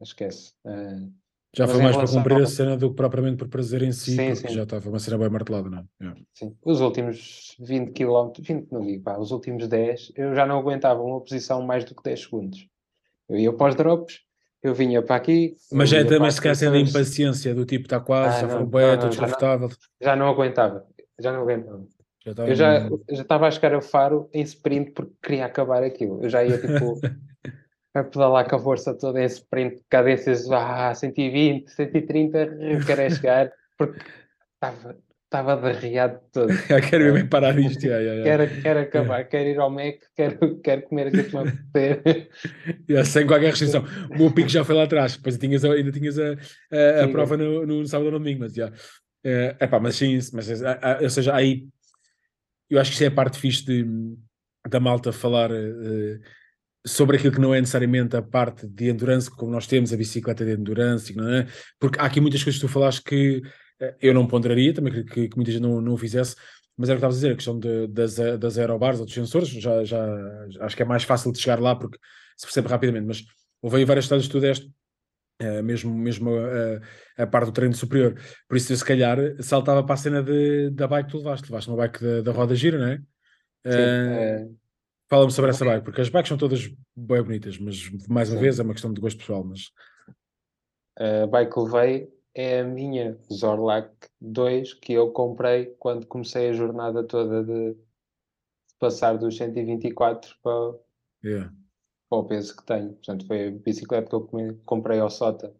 esquece. 0.00 0.52
Uh, 0.64 1.12
já 1.56 1.68
foi 1.68 1.80
mais 1.80 1.96
para 1.96 2.08
cumprir 2.08 2.34
ao... 2.34 2.42
a 2.42 2.46
cena 2.46 2.76
do 2.76 2.90
que 2.90 2.96
propriamente 2.96 3.36
por 3.36 3.48
prazer 3.48 3.82
em 3.82 3.92
si, 3.92 4.16
sim, 4.16 4.34
porque 4.34 4.48
sim. 4.48 4.54
já 4.54 4.64
estava 4.64 4.88
uma 4.88 4.98
cena 4.98 5.18
bem 5.18 5.30
martelada, 5.30 5.70
não 5.70 5.78
é? 5.78 5.84
Yeah. 6.00 6.20
Sim, 6.34 6.56
os 6.64 6.80
últimos 6.80 7.56
20 7.60 7.92
km, 7.92 8.32
20 8.40 8.72
não 8.72 8.80
digo, 8.80 9.04
pá, 9.04 9.16
os 9.16 9.30
últimos 9.30 9.68
10, 9.68 10.12
eu 10.16 10.34
já 10.34 10.44
não 10.46 10.58
aguentava 10.58 11.00
uma 11.00 11.20
posição 11.20 11.62
mais 11.62 11.84
do 11.84 11.94
que 11.94 12.02
10 12.02 12.22
segundos. 12.22 12.68
Eu 13.28 13.38
ia 13.38 13.52
para 13.52 13.68
os 13.68 13.76
drops, 13.76 14.20
eu 14.62 14.74
vinha 14.74 15.00
para 15.00 15.14
aqui. 15.14 15.56
Mas 15.70 15.90
já 15.90 15.98
é 15.98 16.04
também 16.04 16.30
se 16.30 16.40
calhar 16.40 16.56
sendo 16.56 16.76
impaciência, 16.76 17.54
do 17.54 17.64
tipo 17.64 17.84
está 17.84 18.00
quase, 18.00 18.38
ah, 18.38 18.40
já 18.40 18.48
foram 18.48 18.66
bem, 18.66 18.94
estou 18.94 19.08
desconfortável. 19.10 19.70
Já 20.02 20.16
não 20.16 20.26
aguentava, 20.26 20.84
já 21.20 21.32
não 21.32 21.42
aguentava. 21.42 21.86
Já 22.26 22.46
eu 22.46 22.54
já, 22.54 22.88
já 23.10 23.22
estava 23.22 23.46
a 23.46 23.50
chegar 23.50 23.74
a 23.74 23.82
faro 23.82 24.28
em 24.32 24.42
sprint 24.42 24.92
porque 24.92 25.12
queria 25.22 25.44
acabar 25.44 25.84
aquilo. 25.84 26.24
Eu 26.24 26.30
já 26.30 26.42
ia 26.42 26.58
tipo 26.58 26.98
a 27.94 28.02
pedalar 28.02 28.48
com 28.48 28.56
a 28.56 28.58
força 28.58 28.92
toda 28.92 29.22
em 29.22 29.26
sprint, 29.26 29.80
cadências 29.88 30.50
ah, 30.50 30.92
120, 30.92 31.70
130, 31.70 32.38
eu 32.38 32.84
quero 32.84 33.00
é 33.00 33.10
chegar, 33.10 33.52
porque 33.78 34.00
estava, 34.54 34.96
estava 35.24 35.56
derriado 35.56 36.20
todo. 36.32 36.48
quero 36.90 37.12
mesmo 37.12 37.28
parar 37.28 37.56
isto. 37.56 37.86
Yeah, 37.86 38.02
yeah, 38.02 38.24
yeah. 38.24 38.46
Quero, 38.48 38.62
quero 38.62 38.80
acabar, 38.88 39.24
quero 39.28 39.48
ir 39.48 39.58
ao 39.60 39.70
Mac, 39.70 39.94
quero, 40.16 40.60
quero 40.60 40.82
comer 40.82 41.06
aquilo 41.06 41.24
que 41.24 41.36
me 41.36 41.48
apetecer. 41.48 42.28
yeah, 42.90 43.08
sem 43.08 43.26
qualquer 43.28 43.50
restrição. 43.50 43.84
O 44.10 44.18
meu 44.18 44.32
pico 44.32 44.48
já 44.48 44.64
foi 44.64 44.74
lá 44.74 44.82
atrás, 44.82 45.16
depois 45.16 45.38
tinhas, 45.38 45.64
ainda 45.64 45.92
tinhas 45.92 46.18
a, 46.18 46.32
a, 46.72 47.04
a 47.04 47.08
prova 47.08 47.36
no, 47.36 47.64
no, 47.64 47.86
sábado 47.86 48.06
ou 48.06 48.12
no 48.12 48.18
domingo, 48.18 48.40
mas 48.40 48.54
já. 48.54 48.64
Yeah. 48.64 48.76
Uh, 49.56 49.64
epá, 49.64 49.80
mas 49.80 49.96
sim, 49.96 50.18
mas, 50.34 50.50
ou 51.00 51.08
seja, 51.08 51.34
aí 51.34 51.66
eu 52.68 52.78
acho 52.78 52.90
que 52.90 52.96
isso 52.96 53.04
é 53.04 53.06
a 53.06 53.10
parte 53.10 53.38
fixe 53.38 53.64
de, 53.64 53.86
da 54.68 54.78
malta 54.80 55.12
falar. 55.12 55.50
Uh, 55.50 56.20
sobre 56.86 57.16
aquilo 57.16 57.32
que 57.32 57.40
não 57.40 57.54
é 57.54 57.60
necessariamente 57.60 58.16
a 58.16 58.22
parte 58.22 58.66
de 58.66 58.90
endurance, 58.90 59.30
como 59.30 59.50
nós 59.50 59.66
temos 59.66 59.92
a 59.92 59.96
bicicleta 59.96 60.44
de 60.44 60.52
endurance, 60.52 61.14
é? 61.18 61.46
porque 61.80 61.98
há 61.98 62.04
aqui 62.04 62.20
muitas 62.20 62.42
coisas 62.44 62.60
que 62.60 62.66
tu 62.66 62.70
falaste 62.70 63.02
que 63.02 63.40
eh, 63.80 63.96
eu 64.02 64.14
não 64.14 64.26
ponderaria, 64.26 64.74
também 64.74 64.92
que, 64.92 65.04
que, 65.04 65.28
que 65.28 65.36
muita 65.36 65.50
gente 65.50 65.62
não, 65.62 65.80
não 65.80 65.94
o 65.94 65.96
fizesse, 65.96 66.36
mas 66.76 66.90
era 66.90 66.98
o 66.98 67.00
que 67.00 67.06
estavas 67.06 67.16
a 67.16 67.18
dizer, 67.18 67.32
a 67.32 67.36
questão 67.36 67.58
de, 67.58 67.86
das, 67.86 68.16
das 68.38 68.58
aerobars 68.58 69.00
ou 69.00 69.06
dos 69.06 69.14
sensores, 69.14 69.48
já, 69.48 69.82
já 69.82 70.04
acho 70.60 70.76
que 70.76 70.82
é 70.82 70.86
mais 70.86 71.04
fácil 71.04 71.32
de 71.32 71.38
chegar 71.38 71.58
lá 71.58 71.74
porque 71.74 71.98
se 72.36 72.46
percebe 72.46 72.68
rapidamente, 72.68 73.06
mas 73.06 73.24
houve 73.62 73.78
aí 73.78 73.84
várias 73.84 74.04
histórias 74.04 74.26
que 74.26 74.32
tu 74.32 74.40
deste, 74.40 74.66
uh, 75.40 75.62
mesmo, 75.62 75.96
mesmo 75.96 76.32
a, 76.36 77.22
a, 77.22 77.26
parte 77.26 77.46
do 77.46 77.52
treino 77.52 77.74
superior, 77.74 78.14
por 78.46 78.58
isso 78.58 78.70
eu 78.70 78.76
se 78.76 78.84
calhar 78.84 79.18
saltava 79.40 79.82
para 79.82 79.94
a 79.94 79.98
cena 79.98 80.22
de, 80.22 80.68
da 80.70 80.86
bike 80.86 81.06
que 81.06 81.12
tu 81.12 81.18
levaste, 81.18 81.46
levaste 81.46 81.70
uma 81.70 81.78
bike 81.78 82.02
da, 82.02 82.20
da 82.20 82.32
roda 82.32 82.54
gira, 82.54 82.78
não 82.78 82.88
é? 82.88 82.96
Sim, 82.96 83.78
uh, 83.78 84.52
é 84.52 84.63
Fala-me 85.14 85.30
sobre 85.30 85.50
essa 85.50 85.64
bike, 85.64 85.84
porque 85.84 86.00
as 86.00 86.08
bikes 86.08 86.28
são 86.28 86.36
todas 86.36 86.68
bem 86.96 87.22
bonitas, 87.22 87.56
mas 87.56 87.88
mais 88.08 88.30
uma 88.30 88.36
Sim. 88.36 88.42
vez 88.42 88.58
é 88.58 88.64
uma 88.64 88.72
questão 88.72 88.92
de 88.92 89.00
gosto 89.00 89.18
pessoal. 89.18 89.44
Mas... 89.44 89.70
A 90.98 91.28
bike 91.28 91.52
que 91.52 91.60
levei 91.60 92.12
é 92.34 92.58
a 92.58 92.64
minha 92.64 93.16
Zorlac 93.32 93.94
2 94.20 94.74
que 94.74 94.92
eu 94.92 95.12
comprei 95.12 95.66
quando 95.78 96.04
comecei 96.08 96.48
a 96.48 96.52
jornada 96.52 97.04
toda 97.04 97.44
de, 97.44 97.76
passar 98.80 99.16
dos 99.16 99.36
124 99.36 100.34
para, 100.42 100.74
yeah. 101.24 101.52
para 102.10 102.18
o 102.18 102.24
peso 102.24 102.56
que 102.56 102.66
tenho. 102.66 102.94
Portanto, 102.94 103.24
foi 103.28 103.46
a 103.46 103.50
bicicleta 103.52 104.08
que 104.08 104.16
eu 104.16 104.58
comprei 104.66 104.98
ao 104.98 105.10
Sota 105.10 105.54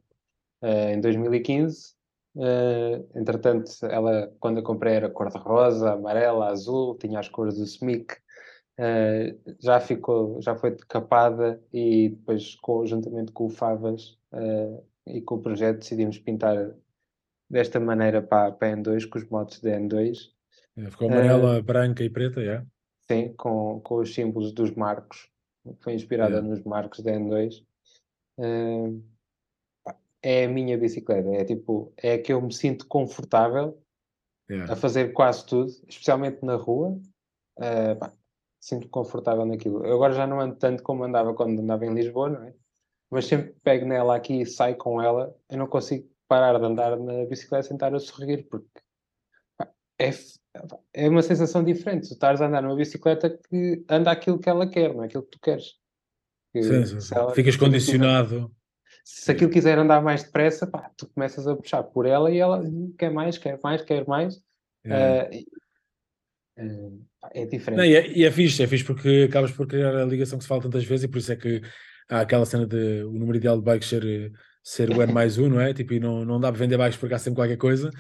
uh, 0.65 0.89
em 0.93 1.01
2015. 1.01 1.95
Uh, 2.35 2.43
eh, 2.43 3.05
entretanto, 3.15 3.71
ela, 3.85 4.35
quando 4.41 4.57
eu 4.57 4.65
comprei, 4.65 4.95
era 4.95 5.09
cor-de-rosa, 5.09 5.93
amarela, 5.93 6.49
azul, 6.49 6.99
tinha 6.99 7.21
as 7.21 7.29
cores 7.29 7.55
do 7.55 7.63
SMIC 7.63 8.24
Uh, 8.79 9.55
já 9.61 9.79
ficou, 9.79 10.43
já 10.43 10.57
foi 10.57 10.73
decapada 10.73 11.63
e 11.73 12.09
depois 12.09 12.57
conjuntamente 12.57 13.31
com 13.31 13.47
o 13.47 13.51
Favas 13.51 14.19
uh, 14.33 14.85
e 15.07 15.21
com 15.21 15.37
o 15.37 15.43
projeto 15.43 15.79
decidimos 15.79 16.19
pintar 16.19 16.75
desta 17.49 17.79
maneira 17.79 18.21
para, 18.21 18.51
para 18.51 18.73
a 18.73 18.77
N2, 18.77 19.09
com 19.09 19.19
os 19.19 19.29
motos 19.29 19.61
da 19.61 19.71
N2. 19.79 20.31
É, 20.77 20.91
ficou 20.91 21.09
amarela, 21.09 21.61
uh, 21.61 21.63
branca 21.63 22.03
e 22.03 22.11
preta, 22.11 22.43
é? 22.43 22.65
Sim, 23.09 23.33
com, 23.35 23.81
com 23.81 23.97
os 23.97 24.13
símbolos 24.13 24.53
dos 24.53 24.73
marcos. 24.73 25.31
Foi 25.81 25.95
inspirada 25.95 26.43
nos 26.43 26.63
marcos 26.65 27.01
da 27.01 27.13
N2. 27.13 27.63
é 30.21 30.45
a 30.45 30.49
minha 30.49 30.77
bicicleta, 30.77 31.29
é 31.29 31.45
tipo, 31.45 31.93
é 31.97 32.19
que 32.19 32.33
eu 32.33 32.41
me 32.41 32.53
sinto 32.53 32.87
confortável 32.89 33.81
a 34.69 34.75
fazer 34.75 35.13
quase 35.13 35.47
tudo, 35.47 35.71
especialmente 35.89 36.45
na 36.45 36.57
rua. 36.57 36.99
Uh, 37.57 37.97
pá, 37.99 38.13
sinto 38.65 38.89
confortável 38.89 39.45
naquilo. 39.45 39.85
Eu 39.85 39.95
agora 39.95 40.15
já 40.15 40.27
não 40.27 40.41
ando 40.41 40.57
tanto 40.57 40.83
como 40.83 41.05
andava 41.05 41.35
quando 41.35 41.61
andava 41.61 41.85
em 41.85 41.93
Lisboa, 41.93 42.31
não 42.31 42.43
é? 42.45 42.55
Mas 43.11 43.27
sempre 43.27 43.55
pego 43.63 43.85
nela 43.85 44.17
aqui 44.17 44.41
e 44.41 44.47
saio 44.47 44.77
com 44.77 45.03
ela, 45.03 45.37
eu 45.51 45.59
não 45.59 45.67
consigo 45.67 46.09
parar 46.27 46.59
de 46.59 46.65
andar 46.65 46.99
na 46.99 47.27
bicicleta 47.27 47.69
sem 47.69 47.77
estar 47.77 47.95
a 47.95 47.99
sorrir, 47.99 48.49
porque 48.49 48.67
é, 50.01 50.11
é 50.95 51.09
uma 51.11 51.21
sensação 51.21 51.63
diferente. 51.63 52.09
Tu 52.09 52.15
estás 52.15 52.41
a 52.41 52.47
andar 52.47 52.63
numa 52.63 52.75
bicicleta 52.75 53.39
que 53.51 53.85
anda 53.87 54.11
aquilo 54.11 54.39
que 54.39 54.49
ela 54.49 54.67
quer, 54.67 54.95
não 54.95 55.03
é 55.03 55.07
aquilo 55.07 55.25
que 55.25 55.31
tu 55.33 55.41
queres. 55.41 55.75
Que, 56.51 56.63
sim, 56.63 57.01
sim. 57.01 57.15
Ela, 57.15 57.35
Ficas 57.35 57.57
condicionado. 57.57 58.51
Se 59.05 59.31
aquilo 59.31 59.51
quiser 59.51 59.77
andar 59.77 60.03
mais 60.03 60.23
depressa, 60.23 60.67
pá, 60.67 60.91
tu 60.97 61.07
começas 61.11 61.47
a 61.47 61.55
puxar 61.55 61.83
por 61.83 62.07
ela 62.07 62.31
e 62.31 62.39
ela 62.39 62.63
quer 62.99 63.11
mais, 63.11 63.37
quer 63.37 63.61
mais, 63.63 63.83
quer 63.83 64.07
mais. 64.09 64.43
É, 64.87 65.29
uh, 65.31 65.64
é 66.57 67.47
diferente. 67.47 67.79
Não, 67.79 67.85
e, 67.85 67.97
é, 67.97 68.09
e 68.11 68.25
é 68.25 68.31
fixe, 68.31 68.63
é 68.63 68.67
fixe 68.67 68.85
porque 68.85 69.27
acabas 69.29 69.51
por 69.51 69.67
criar 69.67 69.95
a 69.95 70.05
ligação 70.05 70.39
que 70.39 70.45
se 70.45 70.49
fala 70.49 70.63
tantas 70.63 70.85
vezes 70.85 71.05
e 71.05 71.09
por 71.09 71.19
isso 71.19 71.33
é 71.33 71.37
que 71.37 71.61
há 72.09 72.21
aquela 72.21 72.47
cena 72.47 72.67
de 72.67 73.03
o 73.05 73.13
número 73.13 73.37
ideal 73.37 73.59
de 73.59 73.65
bikes 73.65 73.89
ser, 73.89 74.33
ser 74.63 74.91
o 74.91 75.03
N 75.03 75.13
mais 75.13 75.39
um, 75.39 75.49
não 75.49 75.61
é? 75.61 75.75
Tipo, 75.75 75.95
e 75.95 76.01
não, 76.01 76.25
não 76.25 76.39
dá 76.39 76.51
para 76.51 76.59
vender 76.59 76.79
bikes 76.79 76.99
porque 76.99 77.15
há 77.15 77.19
sempre 77.19 77.37
qualquer 77.37 77.57
coisa, 77.57 77.91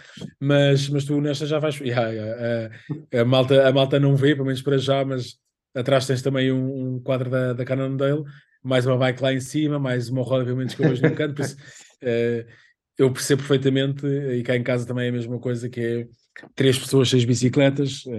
mas, 0.40 0.88
mas 0.88 1.04
tu 1.04 1.20
nesta 1.20 1.46
já 1.46 1.58
vais. 1.58 1.78
Yeah, 1.80 2.10
yeah, 2.10 2.70
a, 3.12 3.20
a, 3.20 3.24
malta, 3.24 3.68
a 3.68 3.72
malta 3.72 3.98
não 3.98 4.16
vê, 4.16 4.34
pelo 4.34 4.46
menos 4.46 4.62
para 4.62 4.78
já, 4.78 5.04
mas 5.04 5.36
atrás 5.74 6.06
tens 6.06 6.22
também 6.22 6.52
um, 6.52 6.94
um 6.94 7.00
quadro 7.00 7.28
da, 7.28 7.52
da 7.52 7.64
Cannondale, 7.64 8.22
mais 8.62 8.86
uma 8.86 8.96
bike 8.96 9.22
lá 9.22 9.32
em 9.32 9.40
cima, 9.40 9.78
mais 9.78 10.08
uma 10.08 10.22
roda, 10.22 10.44
pelo 10.44 10.56
menos 10.56 10.74
que 10.74 10.82
eu 10.82 10.88
vejo 10.88 11.02
no 11.02 11.14
canto, 11.14 11.34
por 11.34 11.44
isso 11.44 11.56
uh, 11.56 12.46
eu 12.96 13.12
percebo 13.12 13.42
perfeitamente, 13.42 14.06
e 14.06 14.42
cá 14.44 14.56
em 14.56 14.62
casa 14.62 14.86
também 14.86 15.06
é 15.06 15.08
a 15.08 15.12
mesma 15.12 15.38
coisa, 15.40 15.68
que 15.68 15.80
é 15.80 16.06
três 16.54 16.78
pessoas, 16.78 17.08
seis 17.10 17.24
bicicletas. 17.24 18.04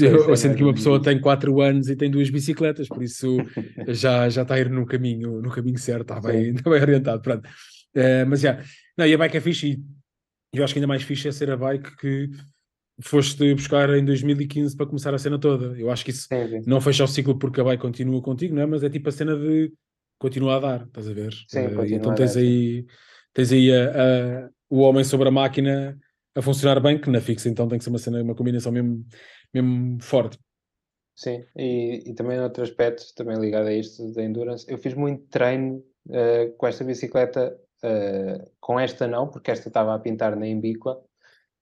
Uh, 0.00 0.04
eu, 0.30 0.36
sinto 0.36 0.56
que 0.56 0.62
uma 0.62 0.74
pessoa 0.74 1.00
tem 1.00 1.20
quatro 1.20 1.60
anos 1.60 1.88
e 1.88 1.96
tem 1.96 2.10
duas 2.10 2.28
bicicletas, 2.28 2.88
por 2.88 3.02
isso 3.02 3.36
já, 3.88 4.28
já 4.28 4.42
está 4.42 4.54
a 4.54 4.60
ir 4.60 4.68
no 4.68 4.84
caminho, 4.84 5.40
no 5.40 5.50
caminho 5.50 5.78
certo, 5.78 6.12
está 6.12 6.20
bem, 6.20 6.50
está 6.54 6.68
bem 6.68 6.80
orientado. 6.80 7.22
Pronto. 7.22 7.48
Uh, 7.96 8.26
mas 8.28 8.40
já, 8.40 8.62
não, 8.96 9.06
e 9.06 9.14
a 9.14 9.18
bike 9.18 9.36
é 9.36 9.40
fixe 9.40 9.80
e 10.52 10.58
eu 10.58 10.64
acho 10.64 10.72
que 10.72 10.78
ainda 10.78 10.86
mais 10.86 11.02
fixe 11.02 11.28
é 11.28 11.32
ser 11.32 11.50
a 11.50 11.56
bike 11.56 11.96
que 11.96 12.30
foste 13.00 13.54
buscar 13.54 13.90
em 13.90 14.04
2015 14.04 14.76
para 14.76 14.86
começar 14.86 15.14
a 15.14 15.18
cena 15.18 15.38
toda. 15.38 15.78
Eu 15.78 15.90
acho 15.90 16.04
que 16.04 16.10
isso 16.10 16.26
sim, 16.28 16.48
sim. 16.48 16.62
não 16.66 16.80
fecha 16.80 17.04
o 17.04 17.08
ciclo 17.08 17.38
porque 17.38 17.60
a 17.60 17.64
bike 17.64 17.82
continua 17.82 18.20
contigo, 18.22 18.54
não 18.54 18.62
é? 18.62 18.66
Mas 18.66 18.82
é 18.82 18.90
tipo 18.90 19.08
a 19.08 19.12
cena 19.12 19.36
de 19.36 19.72
continuar 20.18 20.56
a 20.56 20.60
dar, 20.60 20.86
estás 20.86 21.08
a 21.08 21.12
ver? 21.12 21.34
Sim, 21.48 21.66
uh, 21.66 21.84
então 21.86 22.14
tens 22.14 22.34
dar, 22.34 22.40
aí, 22.40 22.86
tens 23.32 23.52
aí 23.52 23.72
a, 23.72 23.90
a, 23.90 24.50
o 24.68 24.80
homem 24.80 25.04
sobre 25.04 25.28
a 25.28 25.32
máquina 25.32 25.98
a 26.38 26.42
funcionar 26.42 26.80
bem, 26.80 27.00
que 27.00 27.10
na 27.10 27.20
fixa 27.20 27.48
então 27.48 27.66
tem 27.66 27.78
que 27.78 27.84
ser 27.84 27.90
uma 27.90 27.98
cena, 27.98 28.22
uma 28.22 28.34
combinação 28.34 28.70
mesmo, 28.70 29.04
mesmo 29.52 30.00
forte. 30.00 30.38
Sim, 31.16 31.44
e, 31.56 32.04
e 32.06 32.14
também 32.14 32.40
outro 32.40 32.62
aspecto, 32.62 33.02
também 33.16 33.36
ligado 33.38 33.66
a 33.66 33.72
isto 33.72 34.12
da 34.12 34.22
endurance, 34.22 34.64
eu 34.68 34.78
fiz 34.78 34.94
muito 34.94 35.26
treino 35.26 35.82
uh, 36.06 36.56
com 36.56 36.66
esta 36.68 36.84
bicicleta, 36.84 37.58
uh, 37.82 38.50
com 38.60 38.78
esta 38.78 39.08
não, 39.08 39.28
porque 39.28 39.50
esta 39.50 39.66
estava 39.66 39.92
a 39.92 39.98
pintar 39.98 40.36
na 40.36 40.46
Embíqua, 40.46 41.02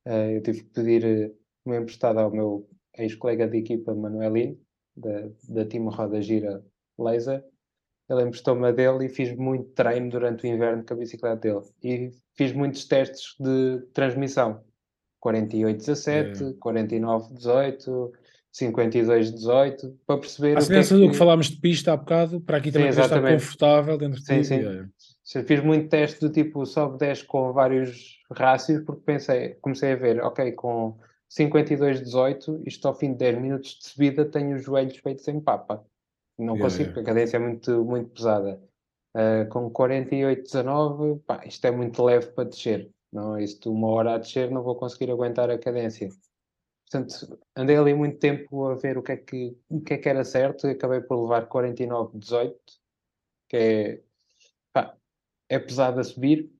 uh, 0.06 0.30
eu 0.30 0.42
tive 0.42 0.62
que 0.62 0.70
pedir 0.70 1.34
uma 1.64 1.78
emprestada 1.78 2.20
ao 2.20 2.30
meu 2.30 2.68
ex-colega 2.98 3.48
de 3.48 3.56
equipa, 3.56 3.94
Manuelino, 3.94 4.58
da, 4.94 5.30
da 5.48 5.64
Team 5.64 5.88
Roda 5.88 6.20
Gira 6.20 6.62
Laser, 6.98 7.42
ele 8.08 8.22
emprestou-me 8.22 8.68
a 8.68 8.72
dele 8.72 9.06
e 9.06 9.08
fiz 9.08 9.34
muito 9.36 9.70
treino 9.72 10.10
durante 10.10 10.44
o 10.44 10.46
inverno 10.46 10.84
com 10.84 10.94
a 10.94 10.96
bicicleta 10.96 11.36
dele. 11.36 11.64
E 11.82 12.12
fiz 12.36 12.52
muitos 12.52 12.84
testes 12.84 13.34
de 13.40 13.80
transmissão. 13.92 14.62
48-17, 15.24 16.08
é. 16.08 16.54
49-18, 16.54 18.12
52-18, 18.54 19.94
para 20.06 20.18
perceber. 20.18 20.56
A 20.56 20.60
semelhança 20.60 20.94
é 20.94 20.98
que... 20.98 21.04
do 21.04 21.10
que 21.10 21.16
falámos 21.16 21.50
de 21.50 21.56
pista 21.56 21.92
há 21.92 21.96
bocado, 21.96 22.40
para 22.40 22.56
aqui 22.56 22.72
também 22.72 22.92
sim, 22.92 23.00
estar 23.00 23.20
confortável 23.20 23.98
dentro 23.98 24.20
sim, 24.20 24.40
de 24.40 24.46
sim. 24.46 24.60
sim. 25.22 25.44
Fiz 25.44 25.62
muito 25.62 25.88
teste 25.88 26.20
do 26.20 26.30
tipo 26.30 26.64
sobe 26.64 26.98
10 26.98 27.22
com 27.24 27.52
vários 27.52 28.18
rácios, 28.30 28.82
porque 28.84 29.02
pensei, 29.04 29.50
comecei 29.60 29.92
a 29.92 29.96
ver, 29.96 30.22
ok, 30.22 30.52
com 30.52 30.96
52-18, 31.30 32.62
isto 32.66 32.88
ao 32.88 32.94
fim 32.94 33.12
de 33.12 33.18
10 33.18 33.42
minutos 33.42 33.78
de 33.78 33.88
subida 33.88 34.24
tenho 34.24 34.56
os 34.56 34.64
joelhos 34.64 34.96
feitos 34.98 35.26
em 35.28 35.40
papa. 35.40 35.84
Não 36.38 36.54
yeah, 36.54 36.62
consigo, 36.64 36.82
yeah. 36.82 36.94
porque 36.94 37.10
a 37.10 37.14
cadência 37.14 37.36
é 37.36 37.40
muito, 37.40 37.84
muito 37.84 38.10
pesada. 38.10 38.60
Uh, 39.14 39.48
com 39.48 39.70
48-19, 39.70 41.20
isto 41.46 41.66
é 41.66 41.70
muito 41.70 42.02
leve 42.02 42.26
para 42.28 42.44
descer. 42.44 42.90
Não, 43.16 43.38
isto 43.38 43.72
uma 43.72 43.88
hora 43.88 44.14
a 44.14 44.18
descer 44.18 44.50
não 44.50 44.62
vou 44.62 44.76
conseguir 44.76 45.10
aguentar 45.10 45.48
a 45.48 45.58
cadência. 45.58 46.10
Portanto, 46.84 47.38
andei 47.56 47.74
ali 47.74 47.94
muito 47.94 48.18
tempo 48.18 48.66
a 48.66 48.74
ver 48.74 48.98
o 48.98 49.02
que 49.02 49.12
é 49.12 49.16
que, 49.16 49.58
o 49.70 49.80
que, 49.80 49.94
é 49.94 49.98
que 49.98 50.08
era 50.08 50.22
certo 50.22 50.66
e 50.66 50.72
acabei 50.72 51.00
por 51.00 51.22
levar 51.22 51.48
49-18, 51.48 52.54
que 53.48 53.56
é, 53.56 54.02
pá, 54.70 54.94
é 55.48 55.58
pesado 55.58 55.98
a 55.98 56.04
subir, 56.04 56.52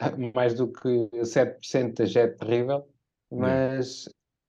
mais 0.34 0.54
do 0.54 0.72
que 0.72 1.10
7% 1.12 2.06
já 2.06 2.22
é 2.22 2.28
terrível, 2.28 2.88
mas 3.30 4.08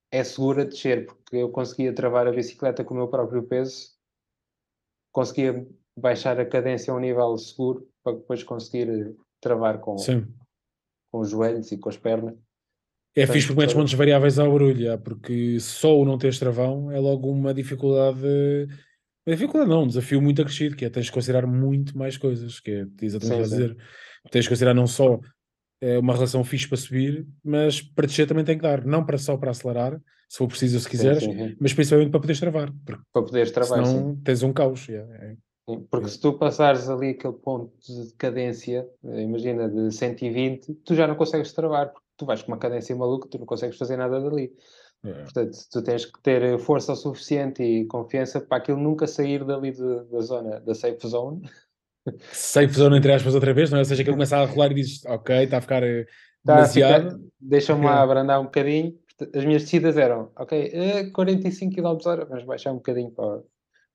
é 0.10 0.24
seguro 0.24 0.62
a 0.62 0.64
descer, 0.64 1.06
porque 1.06 1.36
eu 1.36 1.50
conseguia 1.50 1.94
travar 1.94 2.28
a 2.28 2.32
bicicleta 2.32 2.84
com 2.84 2.94
o 2.94 2.98
meu 2.98 3.10
próprio 3.10 3.44
peso 3.44 3.92
conseguia 5.12 5.68
baixar 5.98 6.40
a 6.40 6.46
cadência 6.46 6.94
a 6.94 6.96
um 6.96 7.00
nível 7.00 7.38
seguro 7.38 7.88
para 8.02 8.14
depois 8.14 8.44
conseguir 8.44 9.16
travar 9.42 9.80
com, 9.80 9.98
com 11.12 11.20
os 11.20 11.30
joelhos 11.30 11.72
e 11.72 11.78
com 11.78 11.90
as 11.90 11.98
pernas. 11.98 12.36
É 13.16 13.28
fixe 13.28 13.48
porque 13.48 13.60
metes 13.60 13.76
montes 13.76 13.94
variáveis 13.94 14.40
ao 14.40 14.52
barulho, 14.52 14.98
porque 15.00 15.60
só 15.60 16.00
o 16.00 16.06
não 16.06 16.18
teres 16.18 16.40
travão 16.40 16.90
é 16.90 17.00
logo 17.00 17.30
uma 17.30 17.54
dificuldade. 17.54 18.26
Uma 19.28 19.36
dificuldade 19.36 19.70
não, 19.70 19.84
um 19.84 19.88
desafio 19.88 20.22
muito 20.22 20.42
acrescido, 20.42 20.78
que 20.78 20.86
é 20.86 20.90
tens 20.90 21.08
de 21.08 21.12
considerar 21.12 21.46
muito 21.46 21.98
mais 21.98 22.18
coisas, 22.18 22.60
que 22.60 22.72
é 22.72 22.86
exatamente 23.02 23.36
sim, 23.36 23.40
a 23.40 23.58
dizer. 23.58 23.78
Tens 24.32 24.46
de 24.46 24.50
considerar 24.50 24.74
não 24.74 24.88
só 24.88 25.20
é, 25.82 26.00
uma 26.00 26.14
relação 26.14 26.44
fixe 26.44 26.68
para 26.68 26.78
subir, 26.78 27.28
mas 27.44 27.82
para 27.82 28.08
descer 28.08 28.28
também 28.28 28.46
tem 28.46 28.56
que 28.56 28.64
dar, 28.64 28.86
não 28.86 29.06
para 29.06 29.18
só 29.18 29.36
para 29.36 29.52
acelerar, 29.52 30.00
se 30.30 30.38
for 30.38 30.48
preciso, 30.48 30.80
se 30.80 30.90
quiseres, 30.90 31.24
sim, 31.24 31.34
sim. 31.34 31.56
mas 31.60 31.74
principalmente 31.74 32.12
para 32.12 32.22
poderes 32.22 32.40
travar. 32.40 32.72
Para 32.86 33.24
poderes 33.24 33.52
travar, 33.52 33.86
senão 33.86 34.16
sim. 34.16 34.22
tens 34.24 34.42
um 34.42 34.54
caos. 34.54 34.88
É, 34.90 35.36
porque 35.90 36.10
se 36.10 36.20
tu 36.20 36.34
passares 36.34 36.90
ali 36.90 37.12
aquele 37.12 37.34
ponto 37.34 37.72
de 37.82 38.14
cadência, 38.18 38.88
imagina 39.04 39.70
de 39.70 39.92
120, 39.92 40.74
tu 40.86 40.96
já 40.96 41.08
não 41.08 41.16
consegues 41.16 41.52
travar, 41.54 41.90
porque 41.90 42.08
tu 42.18 42.26
vais 42.26 42.42
com 42.42 42.52
uma 42.52 42.58
cadência 42.58 42.96
maluca, 42.96 43.28
tu 43.30 43.40
não 43.40 43.46
consegues 43.46 43.78
fazer 43.78 43.98
nada 43.98 44.20
dali. 44.20 44.52
É. 45.04 45.14
Portanto, 45.14 45.58
tu 45.72 45.82
tens 45.82 46.06
que 46.06 46.22
ter 46.22 46.60
força 46.60 46.94
o 46.94 46.96
suficiente 46.96 47.64
e 47.64 47.86
confiança 47.86 48.40
para 48.40 48.58
aquilo 48.58 48.78
nunca 48.78 49.08
sair 49.08 49.44
dali 49.44 49.72
de, 49.72 50.04
da 50.12 50.22
zona, 50.22 50.60
da 50.60 50.76
safe 50.76 51.08
zone. 51.08 51.42
Safe 52.32 52.74
zone, 52.74 52.98
entre 52.98 53.14
aspas, 53.14 53.36
outra 53.36 53.54
vez, 53.54 53.70
não 53.70 53.78
é? 53.78 53.82
Ou 53.82 53.86
seja, 53.86 54.04
que 54.04 54.10
ele 54.10 54.16
começa 54.16 54.38
a 54.38 54.46
rolar 54.46 54.72
e 54.72 54.76
dizes, 54.76 55.06
ok, 55.06 55.44
está 55.44 55.58
a 55.58 55.62
ficar 55.62 55.84
eh, 55.84 56.06
demasiado. 56.44 57.20
Deixa-me 57.40 57.86
lá 57.86 58.02
abrandar 58.02 58.40
um 58.40 58.46
bocadinho 58.46 59.00
as 59.34 59.46
minhas 59.46 59.64
descidas 59.64 59.98
eram, 59.98 60.32
ok, 60.36 60.72
uh, 61.08 61.12
45 61.12 61.76
km 61.76 61.98
hora, 62.06 62.26
vamos 62.26 62.44
baixar 62.44 62.72
um 62.72 62.78
bocadinho 62.78 63.12
para, 63.12 63.44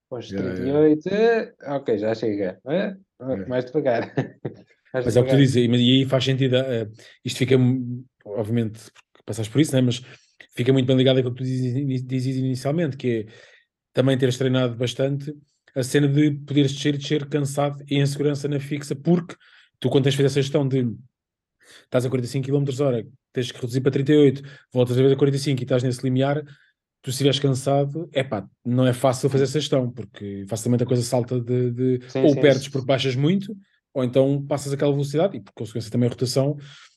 para 0.08 0.18
os 0.18 0.28
38, 0.28 1.08
yeah. 1.08 1.52
Uh, 1.66 1.74
ok, 1.76 1.98
já 1.98 2.14
chega, 2.14 2.60
yeah. 2.66 2.96
mais 3.48 3.64
devagar. 3.64 4.14
mais 4.92 5.04
mas 5.04 5.14
devagar. 5.14 5.16
é 5.16 5.20
o 5.20 5.24
que 5.24 5.30
tu 5.30 5.36
dizes, 5.36 5.56
e 5.56 5.68
aí 5.68 6.04
faz 6.06 6.24
sentido, 6.24 6.56
uh, 6.56 6.92
isto 7.24 7.38
fica, 7.38 7.56
obviamente, 8.24 8.80
porque 9.12 9.24
passaste 9.24 9.52
por 9.52 9.60
isso, 9.60 9.74
né? 9.74 9.80
mas 9.80 10.02
fica 10.54 10.72
muito 10.72 10.86
bem 10.86 10.96
ligado 10.96 11.18
àquilo 11.18 11.34
que 11.34 11.42
tu 11.42 11.44
dizes, 11.44 12.04
dizes 12.04 12.36
inicialmente, 12.36 12.96
que 12.96 13.26
é 13.28 13.56
também 13.92 14.18
teres 14.18 14.36
treinado 14.36 14.76
bastante 14.76 15.34
a 15.74 15.82
cena 15.82 16.06
de 16.06 16.32
poderes 16.32 16.72
descer, 16.72 16.96
descer 16.96 17.26
cansado 17.26 17.82
e 17.88 17.98
em 17.98 18.06
segurança 18.06 18.46
na 18.46 18.60
fixa, 18.60 18.94
porque 18.94 19.34
tu 19.80 19.88
quando 19.88 20.04
tens 20.04 20.14
feito 20.14 20.26
essa 20.26 20.40
gestão 20.40 20.66
de 20.66 20.86
estás 21.84 22.04
a 22.04 22.10
45 22.10 22.46
km 22.46 22.80
hora, 22.80 23.06
tens 23.32 23.50
que 23.50 23.58
reduzir 23.60 23.80
para 23.80 23.92
38, 23.92 24.42
voltas 24.72 24.98
a 24.98 25.02
ver 25.02 25.12
a 25.12 25.16
45 25.16 25.60
e 25.60 25.64
estás 25.64 25.82
nesse 25.82 26.02
limiar, 26.02 26.42
tu 27.06 27.12
se 27.12 27.22
estiveres 27.22 27.38
cansado, 27.38 28.10
é 28.12 28.24
pá, 28.24 28.44
não 28.64 28.84
é 28.84 28.92
fácil 28.92 29.30
fazer 29.30 29.44
essa 29.44 29.60
gestão, 29.60 29.88
porque 29.88 30.44
facilmente 30.48 30.82
a 30.82 30.86
coisa 30.86 31.04
salta 31.04 31.40
de, 31.40 31.70
de 31.70 32.10
sim, 32.10 32.24
ou 32.24 32.30
sim, 32.30 32.40
perdes 32.40 32.64
sim. 32.64 32.70
porque 32.72 32.84
baixas 32.84 33.14
muito, 33.14 33.56
ou 33.94 34.02
então 34.02 34.44
passas 34.44 34.72
aquela 34.72 34.90
velocidade 34.90 35.36
e 35.36 35.40
por 35.40 35.52
consequência 35.52 35.88
também 35.88 36.08
a 36.08 36.10
rotação 36.10 36.56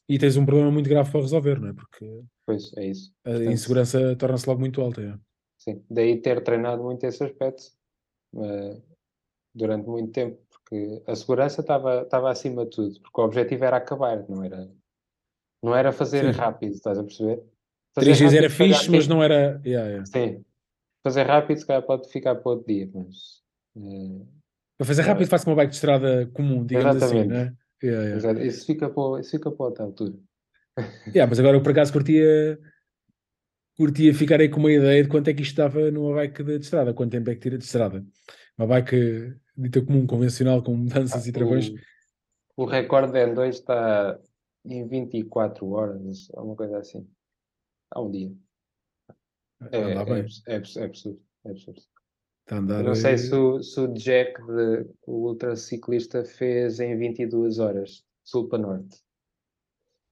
e 0.09 0.17
tens 0.17 0.35
um 0.35 0.47
problema 0.47 0.71
muito 0.71 0.89
grave 0.89 1.11
para 1.11 1.21
resolver, 1.21 1.59
não 1.59 1.67
é? 1.67 1.73
Porque 1.73 2.23
pois, 2.43 2.75
é 2.75 2.87
isso. 2.87 3.13
a 3.23 3.29
Portanto, 3.29 3.51
insegurança 3.51 4.15
torna-se 4.15 4.49
logo 4.49 4.59
muito 4.59 4.81
alta. 4.81 4.99
É. 4.99 5.13
Sim, 5.59 5.85
daí 5.87 6.19
ter 6.19 6.43
treinado 6.43 6.81
muito 6.81 7.03
esse 7.03 7.23
aspecto 7.23 7.65
uh, 8.33 8.81
durante 9.53 9.87
muito 9.87 10.11
tempo, 10.11 10.41
porque 10.49 11.03
a 11.05 11.15
segurança 11.15 11.61
estava, 11.61 12.01
estava 12.01 12.31
acima 12.31 12.63
de 12.63 12.71
tudo, 12.71 12.99
porque 12.99 13.21
o 13.21 13.25
objetivo 13.25 13.63
era 13.63 13.77
acabar, 13.77 14.27
não 14.27 14.43
era 14.43 14.67
não 15.61 15.75
era 15.75 15.91
fazer 15.91 16.33
Sim. 16.33 16.39
rápido, 16.39 16.73
estás 16.73 16.97
a 16.97 17.03
perceber? 17.03 17.43
Fazer 17.99 18.15
3 18.15 18.33
era 18.33 18.49
fixe, 18.49 18.89
mas 18.89 19.07
não 19.07 19.21
era. 19.21 19.61
Yeah, 19.65 19.87
yeah. 19.87 20.05
Sim. 20.05 20.43
Fazer 21.03 21.23
rápido, 21.23 21.57
se 21.57 21.65
calhar 21.65 21.83
pode 21.83 22.09
ficar 22.09 22.35
para 22.35 22.51
outro 22.51 22.67
dia, 22.67 22.89
mas. 22.93 23.41
Uh, 23.75 24.27
para 24.77 24.87
fazer 24.87 25.01
rápido, 25.01 25.27
uh, 25.27 25.29
faço 25.29 25.49
uma 25.49 25.55
bike 25.55 25.69
de 25.69 25.75
estrada 25.75 26.29
comum, 26.33 26.65
digamos 26.65 27.03
assim, 27.03 27.17
exatamente. 27.17 27.33
assim, 27.33 27.45
né? 27.45 27.57
Yeah, 27.83 28.19
yeah. 28.19 28.43
Isso, 28.43 28.65
fica 28.65 28.89
para, 28.89 29.19
isso 29.19 29.31
fica 29.31 29.51
para 29.51 29.65
outra 29.65 29.83
altura. 29.85 30.13
yeah, 31.07 31.27
mas 31.27 31.39
agora 31.39 31.57
eu 31.57 31.61
por 31.61 31.71
acaso 31.71 31.91
curtia 31.91 32.59
curtia 33.75 34.13
ficar 34.13 34.41
aí 34.41 34.49
com 34.49 34.59
uma 34.59 34.71
ideia 34.71 35.01
de 35.01 35.07
quanto 35.07 35.29
é 35.29 35.33
que 35.33 35.41
isto 35.41 35.51
estava 35.51 35.89
numa 35.89 36.13
bike 36.15 36.43
de, 36.43 36.59
de 36.59 36.65
estrada, 36.65 36.93
quanto 36.93 37.11
tempo 37.11 37.29
é 37.29 37.35
que 37.35 37.39
tira 37.39 37.57
de 37.57 37.63
estrada. 37.63 38.05
Uma 38.57 38.67
bike 38.67 39.33
dita 39.55 39.81
comum, 39.81 40.05
convencional, 40.05 40.61
com 40.61 40.75
mudanças 40.75 41.25
ah, 41.25 41.29
e 41.29 41.31
travões. 41.31 41.71
o 42.57 42.65
recorde 42.65 43.13
de 43.13 43.25
N2 43.25 43.49
está 43.49 44.19
em 44.65 44.85
24 44.85 45.69
horas, 45.71 46.29
alguma 46.33 46.57
coisa 46.57 46.77
assim. 46.77 47.07
Há 47.91 48.01
um 48.01 48.11
dia. 48.11 48.31
É, 49.71 49.77
é, 49.77 49.81
é, 49.81 50.25
é, 50.47 50.53
é 50.53 50.55
absurdo. 50.55 51.21
É 51.45 51.51
absurdo. 51.51 51.81
Não 52.51 52.95
sei 52.95 53.17
se 53.17 53.33
o, 53.35 53.61
se 53.61 53.79
o 53.79 53.93
Jack, 53.93 54.41
de, 54.41 54.89
o 55.05 55.27
ultraciclista, 55.27 56.23
fez 56.25 56.79
em 56.79 56.97
22 56.97 57.59
horas, 57.59 58.03
sul 58.23 58.47
para 58.49 58.59
norte. 58.59 59.01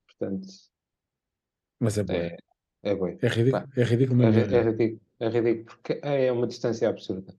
Portanto, 0.08 0.48
Mas 1.80 1.98
é 1.98 2.04
bom. 2.04 2.14
é, 2.14 2.38
é 2.84 2.96
bom. 2.96 3.08
É 3.08 3.28
ridículo, 3.28 3.68
é 3.76 3.84
ridículo 3.84 4.24
É, 4.24 4.30
ri- 4.30 4.56
é 4.56 4.62
ridículo, 4.62 5.02
é 5.20 5.30
ridículo, 5.30 5.66
porque 5.66 6.00
é 6.04 6.32
uma 6.32 6.48
distância 6.48 6.90
absurda. 6.90 7.36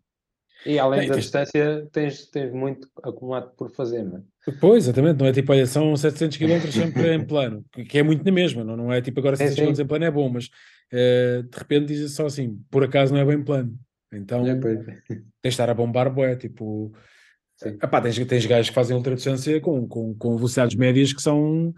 E 0.67 0.79
além 0.79 1.01
Bem, 1.01 1.09
da 1.09 1.15
tens- 1.15 1.25
distância, 1.25 1.89
tens, 1.93 2.27
tens 2.27 2.53
muito 2.53 2.89
acumulado 3.03 3.51
por 3.57 3.71
fazer, 3.71 4.03
não 4.05 4.19
é? 4.19 4.23
Pois, 4.61 4.85
exatamente, 4.85 5.19
não 5.21 5.27
é 5.27 5.33
tipo, 5.33 5.53
olha, 5.53 5.67
são 5.67 5.95
700 5.97 6.37
km 6.39 6.73
sempre 6.73 7.15
em 7.15 7.25
plano, 7.25 7.65
que 7.89 7.99
é 7.99 8.03
muito 8.03 8.25
na 8.25 8.33
mesma, 8.33 8.65
não, 8.65 8.77
não 8.77 8.93
é 8.93 9.01
tipo 9.03 9.21
agora 9.21 9.37
Sim, 9.37 9.49
700 9.49 9.65
km 9.73 9.77
sim. 9.77 9.83
em 9.83 9.87
plano 9.87 10.05
é 10.07 10.11
bom, 10.11 10.29
mas 10.31 10.49
eh, 10.91 11.43
de 11.43 11.59
repente 11.59 11.87
dizem 11.87 12.09
só 12.09 12.27
assim, 12.27 12.59
por 12.71 12.83
acaso 12.83 13.13
não 13.13 13.21
é 13.21 13.25
bem 13.25 13.43
plano. 13.43 13.79
Então 14.11 14.47
É, 14.47 14.55
pois. 14.55 14.85
tens 14.87 15.23
de 15.43 15.49
estar 15.49 15.69
a 15.69 15.75
bombar, 15.75 16.11
bué, 16.13 16.35
tipo, 16.35 16.93
Sim. 17.57 17.71
epá, 17.83 18.01
tens, 18.01 18.19
tens 18.27 18.47
gajos 18.47 18.71
que 18.71 18.75
fazem 18.75 18.97
ultradistância 18.97 19.61
com, 19.61 19.87
com, 19.87 20.15
com 20.15 20.37
velocidades 20.37 20.77
médias 20.77 21.13
que 21.13 21.21
são, 21.21 21.75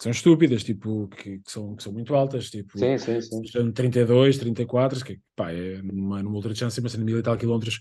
que 0.00 0.04
são 0.04 0.12
estúpidas, 0.12 0.64
tipo, 0.64 1.08
que, 1.08 1.40
que 1.40 1.52
são, 1.52 1.76
que 1.76 1.82
são 1.82 1.92
muito 1.92 2.14
altas, 2.14 2.48
tipo, 2.48 2.78
Sim, 2.78 2.96
sim, 2.96 3.20
sim. 3.20 3.44
são 3.44 3.70
32, 3.70 4.38
34, 4.38 5.04
que 5.04 5.20
pá, 5.36 5.52
é 5.52 5.82
numa, 5.82 6.22
numa 6.22 6.36
ultradistância, 6.36 6.82
mas 6.82 6.96
mil 6.96 7.18
e 7.18 7.22
tal 7.22 7.36
quilómetros 7.36 7.78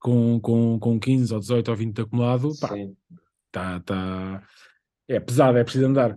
com, 0.00 0.40
com, 0.40 0.80
com 0.80 0.98
15 0.98 1.32
ou 1.32 1.38
18 1.38 1.70
ou 1.70 1.76
20 1.76 1.94
de 1.94 2.02
acumulado, 2.02 2.50
pá, 2.60 2.70
tá, 3.52 3.78
tá, 3.80 4.42
é 5.08 5.20
pesado, 5.20 5.58
é 5.58 5.62
preciso 5.62 5.86
andar. 5.86 6.16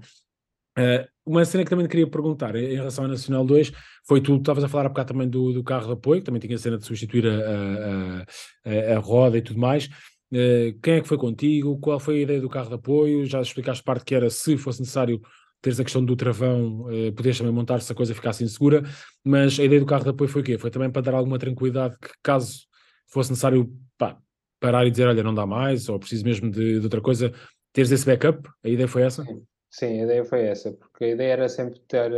Eh, 0.75 1.07
uma 1.23 1.45
cena 1.45 1.63
que 1.63 1.69
também 1.69 1.87
queria 1.87 2.09
perguntar 2.09 2.55
em 2.55 2.73
relação 2.73 3.05
à 3.05 3.07
Nacional 3.07 3.45
2 3.45 3.71
foi 4.07 4.21
tu 4.21 4.35
estavas 4.37 4.63
a 4.63 4.67
falar 4.67 4.87
há 4.87 4.89
bocado 4.89 5.13
também 5.13 5.29
do, 5.29 5.53
do 5.53 5.63
carro 5.63 5.85
de 5.85 5.93
apoio, 5.93 6.19
que 6.21 6.25
também 6.25 6.41
tinha 6.41 6.55
a 6.55 6.59
cena 6.59 6.79
de 6.79 6.85
substituir 6.85 7.27
a, 7.27 7.31
a, 7.31 8.21
a- 8.65 8.95
a 8.97 8.99
roda 8.99 9.37
e 9.37 9.41
tudo 9.43 9.59
mais. 9.59 9.87
Eh, 10.33 10.73
quem 10.81 10.95
é 10.95 11.01
que 11.01 11.07
foi 11.07 11.17
contigo? 11.19 11.77
Qual 11.79 11.99
foi 11.99 12.15
a 12.17 12.21
ideia 12.23 12.41
do 12.41 12.49
carro 12.49 12.69
de 12.69 12.73
apoio? 12.75 13.23
Já 13.23 13.39
explicaste 13.39 13.83
parte 13.83 14.03
que 14.03 14.15
era 14.15 14.31
se 14.31 14.57
fosse 14.57 14.79
necessário 14.79 15.21
teres 15.63 15.79
a 15.79 15.83
questão 15.83 16.03
do 16.03 16.15
travão, 16.15 16.87
eh, 16.91 17.11
também 17.37 17.53
montar 17.53 17.79
se 17.79 17.89
a 17.89 17.95
coisa 17.95 18.13
ficasse 18.13 18.43
insegura, 18.43 18.83
mas 19.23 19.57
a 19.57 19.63
ideia 19.63 19.79
do 19.79 19.87
carro 19.87 20.03
de 20.03 20.09
apoio 20.09 20.29
foi 20.29 20.41
o 20.41 20.43
quê? 20.43 20.57
Foi 20.57 20.69
também 20.69 20.91
para 20.91 21.01
dar 21.01 21.13
alguma 21.13 21.39
tranquilidade 21.39 21.97
que 21.97 22.09
caso 22.21 22.67
fosse 23.07 23.31
necessário 23.31 23.73
pá, 23.97 24.19
parar 24.59 24.85
e 24.85 24.91
dizer, 24.91 25.07
olha, 25.07 25.23
não 25.23 25.33
dá 25.33 25.45
mais, 25.45 25.87
ou 25.87 25.97
preciso 25.97 26.25
mesmo 26.25 26.51
de, 26.51 26.79
de 26.79 26.83
outra 26.83 26.99
coisa, 26.99 27.31
teres 27.71 27.89
esse 27.91 28.05
backup? 28.05 28.45
A 28.61 28.67
ideia 28.67 28.89
foi 28.89 29.03
essa? 29.03 29.23
Sim, 29.71 30.01
a 30.01 30.03
ideia 30.03 30.25
foi 30.25 30.41
essa, 30.41 30.73
porque 30.73 31.05
a 31.05 31.09
ideia 31.11 31.31
era 31.31 31.49
sempre 31.49 31.79
ter, 31.87 32.11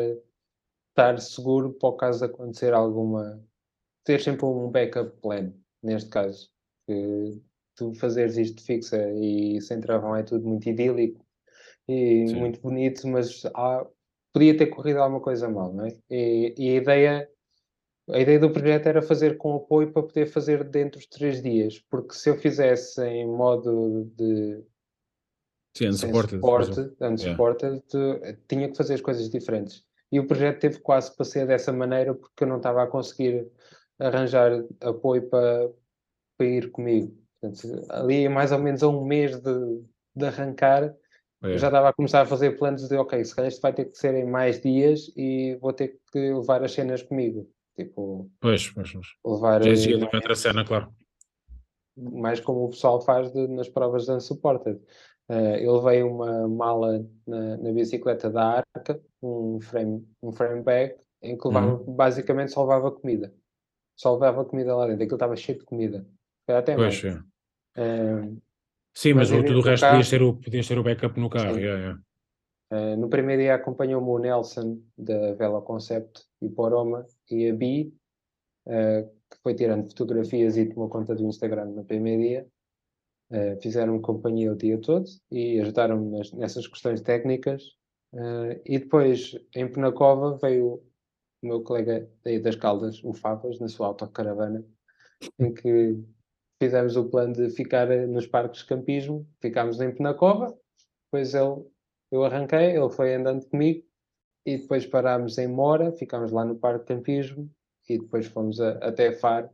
estar 0.89 1.19
seguro 1.19 1.71
para 1.73 1.89
o 1.89 1.93
caso 1.93 2.19
de 2.19 2.25
acontecer 2.25 2.73
alguma. 2.73 3.39
ter 4.03 4.21
sempre 4.21 4.43
um 4.45 4.71
backup 4.71 5.21
plan, 5.21 5.53
neste 5.83 6.09
caso. 6.09 6.49
Que 6.87 7.39
tu 7.75 7.93
fazeres 7.93 8.37
isto 8.37 8.63
fixa 8.63 8.97
e 9.11 9.61
sem 9.61 9.79
travão 9.79 10.15
é 10.15 10.23
tudo 10.23 10.47
muito 10.47 10.67
idílico 10.67 11.24
e 11.87 12.25
Sim. 12.27 12.35
muito 12.39 12.61
bonito, 12.61 13.07
mas 13.07 13.43
há- 13.53 13.85
podia 14.33 14.57
ter 14.57 14.67
corrido 14.67 14.97
alguma 14.99 15.21
coisa 15.21 15.49
mal, 15.49 15.73
não 15.73 15.85
é? 15.85 15.97
E, 16.09 16.53
e 16.57 16.69
a 16.71 16.75
ideia. 16.81 17.29
A 18.09 18.19
ideia 18.19 18.39
do 18.39 18.51
projeto 18.51 18.87
era 18.87 19.01
fazer 19.01 19.37
com 19.37 19.55
apoio 19.55 19.91
para 19.91 20.03
poder 20.03 20.27
fazer 20.27 20.63
dentro 20.63 20.99
dos 20.99 21.07
três 21.07 21.41
dias, 21.41 21.79
porque 21.89 22.13
se 22.13 22.29
eu 22.29 22.37
fizesse 22.37 23.01
em 23.03 23.27
modo 23.27 24.05
de 24.15 24.63
Sim, 25.73 25.89
unsupported, 25.89 26.31
suporte, 26.37 26.95
unsupported, 27.01 27.81
tu- 27.89 28.19
tinha 28.47 28.69
que 28.69 28.77
fazer 28.77 28.95
as 28.95 29.01
coisas 29.01 29.29
diferentes. 29.29 29.83
E 30.11 30.19
o 30.19 30.27
projeto 30.27 30.59
teve 30.59 30.79
quase 30.79 31.15
para 31.15 31.25
ser 31.25 31.47
dessa 31.47 31.73
maneira 31.73 32.13
porque 32.13 32.43
eu 32.43 32.47
não 32.47 32.57
estava 32.57 32.83
a 32.83 32.87
conseguir 32.87 33.51
arranjar 33.99 34.51
apoio 34.81 35.27
para, 35.29 35.69
para 36.37 36.47
ir 36.47 36.71
comigo. 36.71 37.17
Portanto, 37.41 37.85
ali 37.91 38.29
mais 38.29 38.51
ou 38.51 38.59
menos 38.59 38.83
a 38.83 38.87
um 38.89 39.05
mês 39.05 39.39
de, 39.39 39.83
de 40.15 40.25
arrancar. 40.25 40.95
Eu 41.53 41.57
já 41.57 41.67
estava 41.67 41.89
a 41.89 41.93
começar 41.93 42.21
a 42.21 42.25
fazer 42.25 42.57
planos 42.57 42.87
de 42.87 42.95
ok, 42.95 43.23
se 43.23 43.35
calhar 43.35 43.49
isto 43.51 43.61
vai 43.61 43.73
ter 43.73 43.85
que 43.85 43.97
ser 43.97 44.13
em 44.15 44.25
mais 44.25 44.59
dias 44.61 45.11
e 45.15 45.55
vou 45.61 45.73
ter 45.73 45.99
que 46.11 46.33
levar 46.33 46.63
as 46.63 46.73
cenas 46.73 47.01
comigo. 47.03 47.49
Tipo, 47.75 48.29
Pois, 48.39 48.69
pois, 48.69 48.91
pois. 48.91 49.07
levar 49.25 49.61
Já 49.63 49.69
eh, 49.69 49.73
existia 49.73 49.99
também 49.99 50.15
outra 50.15 50.35
cena, 50.35 50.63
claro. 50.65 50.93
mais 51.97 52.39
como 52.39 52.65
o 52.65 52.69
pessoal 52.69 53.01
faz 53.01 53.31
de- 53.31 53.47
nas 53.47 53.69
provas 53.69 54.05
de 54.05 54.11
unsupported. 54.11 54.79
Uh, 55.27 55.57
eu 55.59 55.75
levei 55.77 56.03
uma 56.03 56.47
mala 56.47 57.03
na, 57.25 57.57
na 57.57 57.71
bicicleta 57.71 58.29
da 58.29 58.63
Arca, 58.75 59.01
um 59.23 59.59
frame, 59.59 60.07
um 60.21 60.31
frame 60.31 60.61
bag, 60.61 60.95
em 61.21 61.35
que 61.35 61.47
levava, 61.47 61.83
basicamente 61.87 62.51
só 62.51 62.61
levava 62.61 62.91
comida. 62.91 63.33
Só 63.97 64.13
levava 64.13 64.45
comida 64.45 64.75
lá 64.75 64.85
dentro, 64.85 65.03
aquilo 65.03 65.15
estava 65.15 65.35
cheio 65.35 65.57
de 65.57 65.65
comida. 65.65 66.05
Até 66.47 66.75
Pois, 66.75 67.03
mais. 67.03 67.15
é. 67.77 68.21
Uh, 68.23 68.41
Sim, 68.97 69.13
mas, 69.13 69.29
Mas 69.29 69.31
o, 69.31 69.33
em 69.35 69.41
vez 69.41 69.51
tudo 69.51 69.59
o 69.59 69.63
resto 69.63 69.81
carro- 69.81 69.93
podias 69.93 70.09
ter, 70.09 70.21
o, 70.23 70.33
podias 70.35 70.67
ter 70.67 70.79
o 70.79 70.83
backup 70.83 71.19
no 71.19 71.29
carro. 71.29 71.57
É, 71.59 71.97
é. 72.71 72.93
uh, 72.93 72.97
no 72.97 73.09
primeiro 73.09 73.41
dia 73.41 73.55
acompanhou-me 73.55 74.07
o 74.07 74.19
Nelson 74.19 74.81
da 74.97 75.33
Vela 75.33 75.61
Concept 75.61 76.23
e 76.41 76.49
Poroma 76.49 77.05
e 77.29 77.49
a 77.49 77.53
Bi, 77.53 77.93
uh, 78.67 79.03
que 79.29 79.37
foi 79.43 79.53
tirando 79.53 79.87
fotografias 79.89 80.55
e 80.55 80.65
tomou 80.65 80.87
conta 80.87 81.13
do 81.13 81.25
Instagram 81.25 81.65
no 81.65 81.83
primeiro 81.83 82.21
dia. 82.21 82.47
Uh, 83.31 83.59
fizeram-me 83.61 83.99
companhia 84.01 84.53
o 84.53 84.55
dia 84.55 84.77
todo 84.79 85.05
e 85.31 85.59
ajudaram-me 85.59 86.17
nas- 86.17 86.31
nessas 86.31 86.67
questões 86.67 87.01
técnicas. 87.01 87.63
E 88.63 88.79
depois, 88.79 89.37
em 89.53 89.67
Penacova, 89.69 90.37
veio 90.41 90.75
o 91.43 91.47
meu 91.47 91.61
colega 91.63 92.09
das 92.41 92.55
Caldas, 92.55 93.03
o 93.03 93.13
Favas, 93.13 93.59
na 93.59 93.67
sua 93.67 93.87
autocaravana, 93.87 94.63
em 95.37 95.53
que 95.53 95.99
fizemos 96.61 96.95
o 96.95 97.05
plano 97.09 97.33
de 97.33 97.49
ficar 97.49 97.89
eh, 97.91 98.05
nos 98.07 98.25
parques 98.27 98.61
de 98.61 98.67
campismo. 98.67 99.27
Ficámos 99.41 99.79
em 99.81 99.93
Penacova, 99.93 100.55
depois 101.05 101.33
ele, 101.33 101.65
eu 102.11 102.23
arranquei, 102.23 102.75
ele 102.77 102.89
foi 102.89 103.13
andando 103.15 103.45
comigo 103.47 103.83
e 104.45 104.57
depois 104.57 104.85
parámos 104.85 105.37
em 105.37 105.47
Mora, 105.47 105.91
ficámos 105.91 106.31
lá 106.31 106.45
no 106.45 106.55
parque 106.55 106.81
de 106.81 106.85
campismo 106.95 107.49
e 107.89 107.97
depois 107.99 108.25
fomos 108.27 108.59
a- 108.61 108.77
até 108.81 109.11
Faro. 109.11 109.49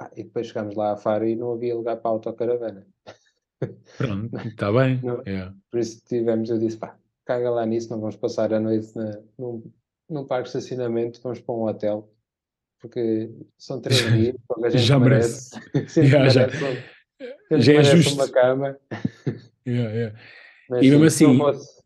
Ah, 0.00 0.10
e 0.14 0.24
depois 0.24 0.48
chegámos 0.48 0.74
lá 0.74 0.92
a 0.92 0.96
Faro 0.96 1.26
e 1.26 1.34
não 1.36 1.52
havia 1.52 1.74
lugar 1.74 1.96
para 1.96 2.10
a 2.10 2.14
autocaravana. 2.14 2.86
Pronto, 3.96 4.36
está 4.46 4.70
bem. 4.72 5.00
Não. 5.02 5.22
é. 5.24 5.52
Por 5.70 5.80
isso 5.80 6.02
tivemos, 6.06 6.50
eu 6.50 6.58
disse, 6.58 6.76
pá, 6.76 6.98
caga 7.24 7.48
lá 7.50 7.64
nisso, 7.64 7.90
não 7.90 8.00
vamos 8.00 8.16
passar 8.16 8.52
a 8.52 8.60
noite 8.60 8.94
na, 8.94 9.18
num, 9.38 9.62
num 10.08 10.26
parque 10.26 10.50
de 10.50 10.58
estacionamento, 10.58 11.20
vamos 11.22 11.40
para 11.40 11.54
um 11.54 11.64
hotel, 11.66 12.10
porque 12.86 13.30
são 13.58 13.80
três 13.80 13.98
dias, 14.12 14.34
a 14.64 14.68
gente 14.70 14.82
Já 14.84 14.98
merece. 14.98 15.56
a 15.56 15.78
gente 15.78 16.06
Já, 16.08 16.18
merece, 16.18 16.38
um- 16.38 17.60
Já 17.60 17.72
é 17.72 17.76
merece 17.76 17.96
justo. 17.96 18.14
uma 18.14 18.28
cama. 18.28 18.76
Yeah, 19.66 19.92
yeah. 19.92 20.18
Mas, 20.68 20.84
E 20.84 20.90
mesmo 20.90 21.10
se 21.10 21.24
assim- 21.24 21.38
fosse, 21.38 21.76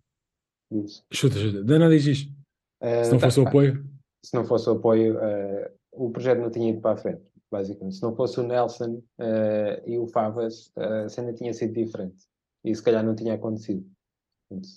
Chuta, 1.13 1.37
chuta. 1.39 1.79
Não 1.79 1.91
diz 1.91 2.07
isto. 2.07 2.33
eh, 2.81 3.05
Se 3.05 3.11
não 3.13 3.19
tá, 3.19 3.27
fosse 3.27 3.41
o 3.41 3.45
pá, 3.45 3.51
apoio. 3.51 3.85
se 4.25 4.35
não 4.35 4.45
fosse 4.45 4.69
o 4.69 4.73
apoio, 4.73 5.19
eh, 5.19 5.73
o 5.93 6.11
projeto 6.11 6.39
não 6.41 6.51
tinha 6.51 6.71
ido 6.71 6.81
para 6.81 6.93
a 6.93 6.97
frente, 6.97 7.23
basicamente. 7.51 7.97
Se 7.97 8.03
não 8.03 8.15
fosse 8.15 8.39
o 8.39 8.43
Nelson 8.47 9.03
eh, 9.19 9.83
e 9.87 9.99
o 9.99 10.07
Favas, 10.07 10.71
a 10.77 11.09
cena 11.09 11.33
tinha 11.33 11.53
sido 11.53 11.73
diferente. 11.75 12.23
E 12.65 12.75
se 12.75 12.83
calhar 12.83 13.05
não 13.05 13.15
tinha 13.17 13.35
acontecido. 13.35 13.85
Portanto, 14.49 14.69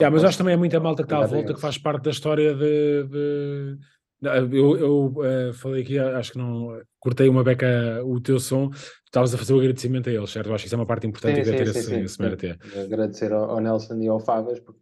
Yeah, 0.00 0.12
mas 0.12 0.24
acho 0.24 0.36
também 0.38 0.54
é 0.54 0.56
muita 0.56 0.80
malta 0.80 1.04
que 1.04 1.06
está 1.06 1.22
à 1.22 1.26
volta 1.28 1.54
que 1.54 1.60
faz 1.60 1.78
parte 1.78 2.04
da 2.04 2.10
história 2.10 2.52
de. 2.56 3.04
de- 3.04 3.78
Eu, 4.22 4.76
eu 4.78 5.24
eh, 5.24 5.52
falei 5.52 5.82
aqui, 5.82 5.98
acho 5.98 6.32
que 6.32 6.38
não 6.38 6.80
cortei 6.98 7.28
uma 7.28 7.44
beca 7.44 8.02
o 8.04 8.18
teu 8.20 8.40
som, 8.40 8.70
estavas 9.04 9.34
a 9.34 9.38
fazer 9.38 9.52
o 9.52 9.58
agradecimento 9.58 10.08
a 10.08 10.12
eles, 10.12 10.30
certo? 10.30 10.48
Eu 10.48 10.54
acho 10.54 10.62
que 10.64 10.68
isso 10.68 10.74
é 10.74 10.78
uma 10.78 10.86
parte 10.86 11.06
importante 11.06 11.44
Sim, 11.44 11.50
sim, 11.50 11.56
ter 11.56 11.66
sim, 11.66 11.78
esse, 11.78 11.88
sim. 11.90 12.00
esse 12.00 12.20
mérito. 12.22 12.46
é. 12.46 12.80
Agradecer 12.82 13.32
ao, 13.32 13.50
ao 13.50 13.60
Nelson 13.60 14.00
e 14.00 14.08
ao 14.08 14.18
Favas, 14.20 14.58
porque 14.60 14.80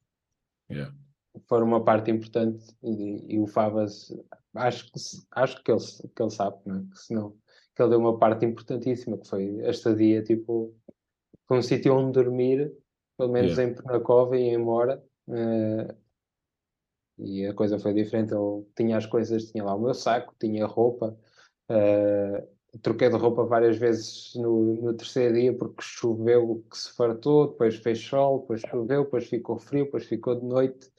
Yeah. 0.71 0.95
foram 1.47 1.67
uma 1.67 1.85
parte 1.85 2.11
importante 2.11 2.65
e, 2.83 3.35
e 3.35 3.39
o 3.39 3.47
Favas, 3.47 4.11
acho 4.55 4.85
que, 4.87 4.99
acho 5.33 5.63
que, 5.63 5.71
ele, 5.73 5.81
que 6.15 6.23
ele 6.23 6.31
sabe, 6.31 6.57
não 6.65 6.77
é? 6.77 6.81
que 6.91 6.99
senão, 6.99 7.37
que 7.75 7.83
ele 7.83 7.91
deu 7.91 7.99
uma 7.99 8.19
parte 8.19 8.47
importantíssima, 8.47 9.19
que 9.19 9.29
foi 9.29 9.61
a 9.67 9.71
estadia, 9.71 10.23
tipo, 10.23 10.75
foi 11.47 11.59
um 11.59 11.63
sítio 11.63 11.93
onde 11.95 12.13
dormir, 12.13 12.73
pelo 13.19 13.31
menos 13.33 13.59
Yeah. 13.59 13.73
em 13.73 13.75
Penacova 13.75 14.39
e 14.39 14.45
em 14.45 14.59
Mora, 14.59 15.05
eh, 15.29 15.95
e 17.19 17.47
a 17.47 17.55
coisa 17.55 17.79
foi 17.79 17.93
diferente, 17.93 18.35
ele 18.35 18.65
tinha 18.77 18.97
as 18.97 19.07
coisas, 19.07 19.51
tinha 19.51 19.65
lá 19.65 19.75
o 19.75 19.81
meu 19.81 19.95
saco, 19.95 20.35
tinha 20.39 20.67
roupa, 20.67 21.17
eh, 21.69 22.45
troquei 22.83 23.09
de 23.09 23.17
roupa 23.17 23.45
várias 23.45 23.77
vezes 23.77 24.33
no, 24.35 24.75
no 24.83 24.95
terceiro 24.95 25.35
dia 25.35 25.53
porque 25.53 25.83
choveu 25.83 26.65
que 26.71 26.77
se 26.77 26.93
fartou, 26.97 27.49
depois 27.49 27.77
fez 27.77 27.99
sol, 28.01 28.41
depois 28.41 28.61
choveu, 28.63 29.05
depois 29.05 29.27
ficou 29.27 29.59
frio, 29.59 29.85
depois 29.85 30.05
ficou 30.05 30.35
de 30.35 30.45
noite. 30.45 30.91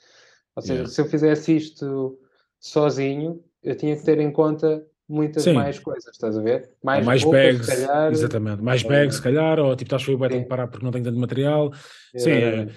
Ou 0.56 0.62
seja, 0.62 0.74
Yeah. 0.76 0.90
se 0.90 1.02
eu 1.02 1.06
fizesse 1.06 1.56
isto 1.56 2.18
sozinho, 2.60 3.44
eu 3.62 3.76
tinha 3.76 3.96
que 3.96 4.04
ter 4.04 4.20
em 4.20 4.32
conta 4.32 4.86
muitas 5.08 5.44
Sim. 5.44 5.54
mais 5.54 5.78
coisas, 5.78 6.10
estás 6.12 6.38
a 6.38 6.42
ver? 6.42 6.72
Mais, 6.84 7.06
mais 7.06 7.24
roupas, 7.24 7.42
bags, 7.42 7.66
se 7.66 7.86
calhar. 7.86 8.12
exatamente, 8.12 8.62
mais 8.62 8.84
eh, 8.84 8.88
bags, 8.88 9.16
se 9.18 9.22
calhar, 9.22 9.60
ou 9.60 9.76
tipo, 9.76 9.94
estás 9.96 10.06
bem, 10.06 10.18
tenho 10.18 10.32
sim. 10.32 10.44
que 10.44 10.50
parar 10.50 10.68
porque 10.68 10.86
não 10.86 10.92
tenho 10.92 11.04
tanto 11.04 11.20
material. 11.20 11.72
Sim, 12.16 12.32
é. 12.32 12.68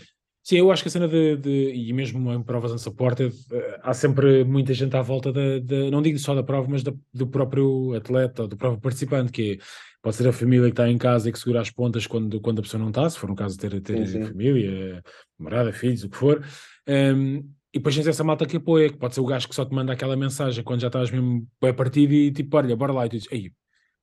Sim, 0.48 0.56
eu 0.56 0.72
acho 0.72 0.82
que 0.82 0.88
a 0.88 0.90
cena 0.92 1.06
de, 1.06 1.36
de- 1.36 1.72
e 1.74 1.92
mesmo 1.92 2.32
em 2.32 2.42
provas 2.42 2.72
unsupported, 2.72 3.34
eh, 3.52 3.80
há 3.82 3.92
sempre 3.92 4.44
muita 4.44 4.72
gente 4.72 4.96
à 4.96 5.02
volta 5.02 5.30
da, 5.30 5.58
da- 5.58 5.90
não 5.90 6.00
digo 6.00 6.18
só 6.18 6.34
da 6.34 6.42
prova, 6.42 6.66
mas 6.70 6.82
da- 6.82 6.94
do 7.12 7.26
próprio 7.26 7.92
atleta, 7.94 8.48
do 8.48 8.56
próprio 8.56 8.80
participante, 8.80 9.30
que 9.30 9.52
é, 9.52 9.64
pode 10.00 10.16
ser 10.16 10.26
a 10.26 10.32
família 10.32 10.64
que 10.68 10.72
está 10.72 10.88
em 10.88 10.96
casa 10.96 11.28
e 11.28 11.32
que 11.32 11.38
segura 11.38 11.60
as 11.60 11.70
pontas 11.70 12.06
quando, 12.06 12.40
quando 12.40 12.60
a 12.60 12.62
pessoa 12.62 12.80
não 12.80 12.88
está, 12.88 13.10
se 13.10 13.18
for 13.18 13.30
um 13.30 13.34
caso 13.34 13.58
de 13.58 13.68
ter, 13.68 13.80
ter 13.82 14.06
Sim, 14.06 14.06
sim. 14.06 14.24
família, 14.26 15.04
namorada, 15.38 15.70
filhos, 15.70 16.02
o 16.04 16.08
que 16.08 16.16
for. 16.16 16.42
Ehm, 16.86 17.40
e 17.74 17.78
depois 17.78 17.94
tens 17.94 18.06
essa 18.06 18.24
malta 18.24 18.46
que 18.46 18.56
apoia, 18.56 18.88
que 18.88 18.96
pode 18.96 19.14
ser 19.14 19.20
o 19.20 19.26
gajo 19.26 19.46
que 19.46 19.54
só 19.54 19.66
te 19.66 19.74
manda 19.74 19.92
aquela 19.92 20.16
mensagem 20.16 20.64
quando 20.64 20.80
já 20.80 20.86
estás 20.86 21.10
mesmo 21.10 21.46
bem 21.60 21.74
partido 21.74 22.14
e 22.14 22.32
tipo, 22.32 22.56
olha, 22.56 22.74
bora 22.74 22.94
lá, 22.94 23.04
e 23.04 23.10
tu 23.10 23.16
dizes, 23.18 23.28
ei, 23.30 23.52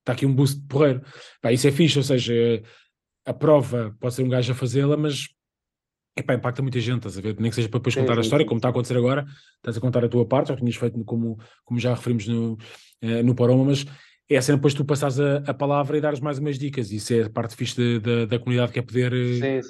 está 0.02 0.14
aqui 0.14 0.28
um 0.28 0.34
boost 0.36 0.60
de 0.62 0.68
porreiro. 0.68 1.02
Pá, 1.42 1.52
isso 1.52 1.68
é 1.68 1.72
fixe, 1.72 1.98
ou 1.98 2.04
seja, 2.04 2.62
a 3.26 3.34
prova 3.34 3.96
pode 4.00 4.14
ser 4.14 4.22
um 4.22 4.30
gajo 4.30 4.52
a 4.52 4.56
fazê-la, 4.56 4.96
mas 4.96 5.28
epá, 6.16 6.34
impacta 6.34 6.62
muita 6.62 6.80
gente, 6.80 6.98
estás 6.98 7.18
a 7.18 7.22
ver? 7.22 7.36
Nem 7.40 7.50
que 7.50 7.56
seja 7.56 7.68
para 7.70 7.80
depois 7.80 7.94
Sim, 7.94 8.02
contar 8.02 8.14
a 8.14 8.16
sim, 8.18 8.22
história, 8.22 8.44
sim, 8.44 8.48
como 8.48 8.58
está 8.58 8.70
a 8.70 8.72
acontecer 8.72 8.98
agora, 8.98 9.26
estás 9.58 9.78
a 9.78 9.82
contar 9.82 10.04
a 10.06 10.10
tua 10.10 10.26
parte, 10.26 10.50
já 10.50 10.56
tinhas 10.56 10.76
feito 10.76 11.04
como, 11.04 11.38
como 11.64 11.80
já 11.80 11.94
referimos 11.94 12.28
no, 12.28 12.58
eh, 13.02 13.22
no 13.24 13.36
Paroma, 13.36 13.66
mas 13.66 13.86
é 14.30 14.38
a 14.38 14.42
cena 14.42 14.58
depois 14.58 14.74
tu 14.74 14.86
passares 14.86 15.20
a, 15.20 15.38
a 15.46 15.54
palavra 15.54 15.98
e 15.98 16.02
dares 16.02 16.20
mais 16.20 16.40
umas 16.40 16.58
dicas, 16.58 16.92
isso 16.92 17.14
é 17.14 17.24
a 17.24 17.30
parte 17.30 17.56
fixe 17.56 18.00
da- 18.00 18.26
da 18.26 18.40
comunidade 18.40 18.72
que 18.72 18.80
é 18.80 18.82
poder 18.82 19.14
eh, 19.14 19.62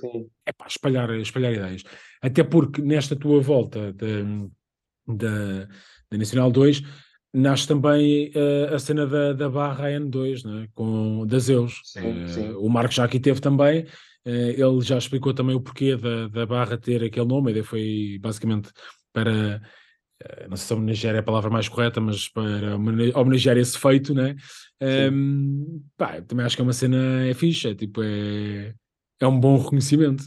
epá, 0.47 0.67
espalhar, 0.67 1.09
espalhar 1.19 1.53
ideias. 1.53 1.83
Até 2.21 2.43
porque 2.43 2.81
nesta 2.81 3.15
tua 3.15 3.41
volta 3.41 3.91
da, 3.93 4.07
da, 5.07 5.67
Nacional 6.17 6.51
2 6.51 6.81
nasce 7.33 7.67
também 7.67 8.31
eh, 8.33 8.69
a 8.73 8.79
cena 8.79 9.05
da, 9.05 9.33
da 9.33 9.49
barra 9.49 9.89
N2, 9.91 10.43
né? 10.45 10.67
Com, 10.73 11.25
da 11.27 11.37
Zeus. 11.39 11.81
Sim, 11.83 12.23
Eh, 12.25 12.27
sim. 12.27 12.53
o 12.53 12.69
Marco 12.69 12.93
já 12.93 13.03
aqui 13.03 13.19
teve 13.19 13.41
também, 13.41 13.85
ele 14.25 14.81
já 14.81 14.97
explicou 14.97 15.33
também 15.33 15.55
o 15.55 15.61
porquê 15.61 15.95
da, 15.95 16.27
da 16.27 16.45
barra 16.45 16.77
ter 16.77 17.03
aquele 17.03 17.27
nome, 17.27 17.49
a 17.49 17.51
ideia 17.51 17.63
foi 17.63 18.17
basicamente 18.19 18.71
para, 19.13 19.61
eh, 20.23 20.47
não 20.47 20.57
sei 20.57 20.67
se 20.67 20.73
homenagear 20.73 21.15
é 21.15 21.19
a 21.19 21.23
palavra 21.23 21.49
mais 21.49 21.69
correta, 21.69 22.01
mas 22.01 22.27
para 22.29 22.75
homenagear 22.75 23.57
esse 23.57 23.77
feito, 23.77 24.13
né? 24.13 24.35
Ehm, 24.81 25.81
pá, 25.97 26.21
também 26.21 26.45
acho 26.45 26.55
que 26.55 26.61
é 26.61 26.63
uma 26.63 26.73
cena 26.73 27.25
é 27.27 27.33
fixe, 27.33 27.69
é 27.69 27.75
tipo, 27.75 28.01
é, 28.03 28.73
é 29.19 29.27
um 29.27 29.39
bom 29.39 29.57
reconhecimento. 29.57 30.23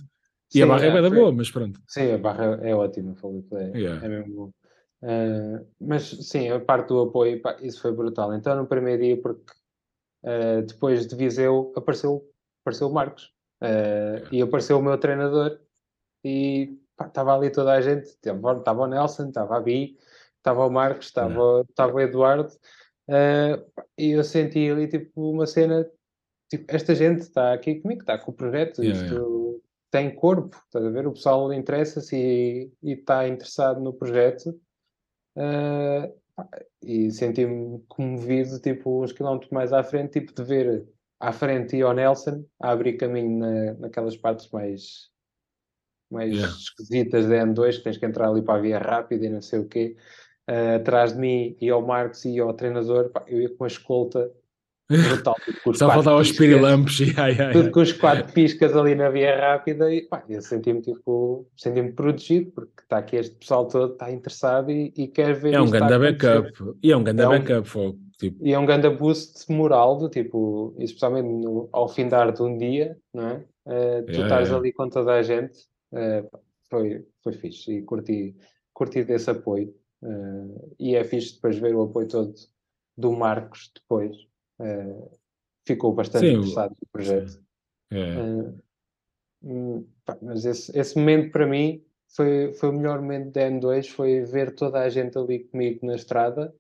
E 0.55 0.63
a 0.63 0.65
Sim, 0.65 0.69
barra 0.69 0.87
é 0.87 0.89
é, 0.89 1.03
da 1.03 1.11
boa, 1.11 1.33
mas 1.33 1.51
pronto. 1.51 1.81
Sim, 1.87 2.13
a 2.13 2.19
barra 2.19 2.45
é 2.63 2.75
ótima, 2.75 3.15
Felipe, 3.15 3.55
é, 3.55 3.79
Yeah. 3.79 4.07
é 4.07 4.09
mesmo 4.09 4.35
bom. 4.35 4.53
Ah, 5.03 5.63
mas 5.81 6.05
sim, 6.05 6.49
a 6.49 6.59
parte 6.59 6.89
do 6.89 7.01
apoio, 7.01 7.41
pá, 7.41 7.57
isso 7.61 7.81
foi 7.81 7.93
brutal. 7.93 8.35
Então, 8.35 8.57
no 8.57 8.67
primeiro 8.67 9.03
dia, 9.03 9.21
porque 9.21 9.53
ah, 10.25 10.63
depois 10.67 11.07
de 11.07 11.15
Viseu 11.15 11.73
apareceu, 11.77 12.25
apareceu 12.63 12.89
o 12.89 12.93
Marcos 12.93 13.31
Ah, 13.61 14.23
e 14.31 14.41
apareceu 14.43 14.79
o 14.79 14.83
meu 14.83 14.99
treinador 14.99 15.59
e 16.25 16.79
estava 17.01 17.35
ali 17.35 17.51
toda 17.51 17.73
a 17.73 17.81
gente. 17.81 18.07
Estava 18.07 18.59
estava 18.59 18.83
o 18.83 18.87
Nelson, 18.87 19.29
estava 19.29 19.57
a 19.57 19.61
Bi, 19.61 19.97
estava 20.37 20.67
o 20.67 20.71
Marcos, 20.71 21.07
estava, 21.07 21.65
estava 21.69 21.95
o 21.95 22.01
Eduardo 22.01 22.53
pá, 23.75 23.85
e 23.97 24.11
eu 24.11 24.25
senti 24.25 24.71
ali 24.71 24.87
tipo 24.87 25.31
uma 25.31 25.47
cena. 25.47 25.89
Tipo, 26.51 26.65
esta 26.75 26.95
gente 26.95 27.21
está 27.21 27.53
aqui 27.53 27.77
comigo, 27.77 28.01
está 28.01 28.17
com 28.17 28.31
o 28.31 28.35
projeto, 28.35 28.83
Yeah, 28.83 29.05
isto 29.05 29.63
tem 29.91 30.15
corpo, 30.15 30.57
estás 30.65 30.85
a 30.85 30.91
ver? 30.91 31.07
O 31.07 31.13
pessoal 31.13 31.53
interessa-se 31.53 32.17
e, 32.17 32.73
e 32.83 32.93
está 32.93 33.29
interessado 33.29 33.81
no 33.81 33.93
projeto. 33.93 34.59
Pá, 35.35 36.49
e 36.83 37.11
senti-me 37.11 37.83
comovido, 37.89 38.61
tipo, 38.61 39.03
uns 39.03 39.13
quilómetros 39.13 39.51
mais 39.51 39.73
à 39.73 39.83
frente, 39.83 40.21
tipo, 40.21 40.33
de 40.33 40.45
ver 40.45 40.89
à 41.21 41.33
frente 41.33 41.77
e 41.77 41.83
ao 41.83 41.93
Nelson 41.95 42.45
a 42.61 42.71
abrir 42.71 42.95
caminho 42.97 43.39
na, 43.39 43.75
naquelas 43.75 44.17
partes 44.17 44.49
mais, 44.53 45.09
mais 46.11 46.33
Yeah. 46.33 46.53
esquisitas 46.57 47.27
da 47.27 47.37
N2, 47.47 47.79
que 47.79 47.85
tens 47.85 47.97
que 47.99 48.07
entrar 48.07 48.29
ali 48.29 48.43
para 48.43 48.59
a 48.59 48.63
via 48.63 48.79
rápida 48.79 49.27
e 49.27 49.29
não 49.31 49.43
sei 49.43 49.59
o 49.61 49.69
quê. 49.69 49.97
Ah, 50.47 50.77
atrás 50.77 51.13
de 51.13 51.19
mim 51.19 51.57
e 51.61 51.69
ao 51.71 51.85
Marcos 51.87 52.25
e 52.25 52.39
ao 52.39 52.55
treinador, 52.55 53.11
pá, 53.11 53.25
eu 53.27 53.41
ia 53.43 53.55
com 53.55 53.65
a 53.65 53.67
escolta 53.67 54.31
brutal. 54.89 55.35
tipo, 55.45 55.75
Só 55.75 55.91
faltava 55.91 56.17
os 56.19 56.33
pirilampos. 56.33 56.99
Yeah, 57.01 57.27
yeah, 57.29 57.47
tudo 57.53 57.59
yeah. 57.65 57.73
com 57.73 57.81
os 57.81 57.93
quatro 57.93 58.33
piscas 58.33 58.75
ali 58.75 58.95
na 58.95 59.11
via 59.11 59.37
rápida 59.39 59.93
e 59.93 60.03
pá, 60.09 60.25
eu 60.29 60.41
senti-me 60.41 60.81
tipo, 60.81 61.47
senti-me 61.57 61.93
protegido 61.93 62.53
porque 62.53 62.81
está 62.83 62.97
aqui 62.99 63.17
este 63.17 63.35
pessoal 63.35 63.67
todo, 63.69 63.93
está 63.93 64.11
interessado 64.11 64.71
e, 64.71 64.91
e 64.97 65.09
quer 65.09 65.35
ver 65.35 65.53
É 65.55 65.61
um 65.61 65.69
grande 65.69 65.99
backup. 65.99 66.53
E 66.83 66.91
é 66.93 66.97
um 66.97 67.03
grande 67.05 67.21
É 67.23 67.27
um- 67.27 67.31
backup. 67.31 67.69
fogo. 67.69 67.99
Tipo, 68.19 68.45
E 68.45 68.53
é 68.53 68.59
um 68.59 68.67
grande 68.67 68.91
boost 68.91 69.51
moral, 69.53 69.97
do 69.97 70.09
tipo, 70.09 70.75
especialmente 70.79 71.29
no- 71.29 71.69
ao 71.73 71.89
findar 71.89 72.33
de 72.33 72.43
um 72.43 72.57
dia, 72.59 72.99
não 73.15 73.29
é? 73.29 73.45
Eh, 73.67 74.03
tu 74.03 74.11
Yeah, 74.11 74.23
estás 74.25 74.49
yeah. 74.49 74.57
ali 74.59 74.73
com 74.73 74.89
toda 74.89 75.13
a 75.15 75.23
gente, 75.23 75.57
pá, 75.91 76.41
foi, 76.69 77.07
foi 77.23 77.33
fixe 77.35 77.73
e 77.79 77.83
curti, 77.83 78.35
curti 78.73 79.05
desse 79.05 79.31
apoio. 79.31 79.73
Eh, 80.03 80.75
e 80.79 80.95
é 80.97 81.05
fixe 81.05 81.35
depois 81.35 81.59
ver 81.59 81.75
o 81.75 81.83
apoio 81.83 82.09
todo 82.09 82.35
do 82.97 83.13
Marcos 83.13 83.71
depois. 83.75 84.17
Ficou 85.65 85.93
bastante 85.93 86.27
Sim, 86.27 86.33
interessado 86.39 86.71
no 86.71 86.89
projeto. 86.91 87.41
é. 87.93 88.59
Pá, 90.05 90.19
mas 90.21 90.45
esse, 90.45 90.77
esse 90.77 90.99
momento 90.99 91.31
para 91.31 91.47
mim 91.47 91.85
foi, 92.09 92.53
foi 92.55 92.71
o 92.71 92.73
melhor 92.73 93.01
momento 93.01 93.33
da 93.33 93.43
N2, 93.43 93.89
foi 93.89 94.23
ver 94.23 94.55
toda 94.55 94.81
a 94.81 94.89
gente 94.89 95.17
ali 95.17 95.45
comigo 95.45 95.87
na 95.87 95.95
estrada, 95.95 96.53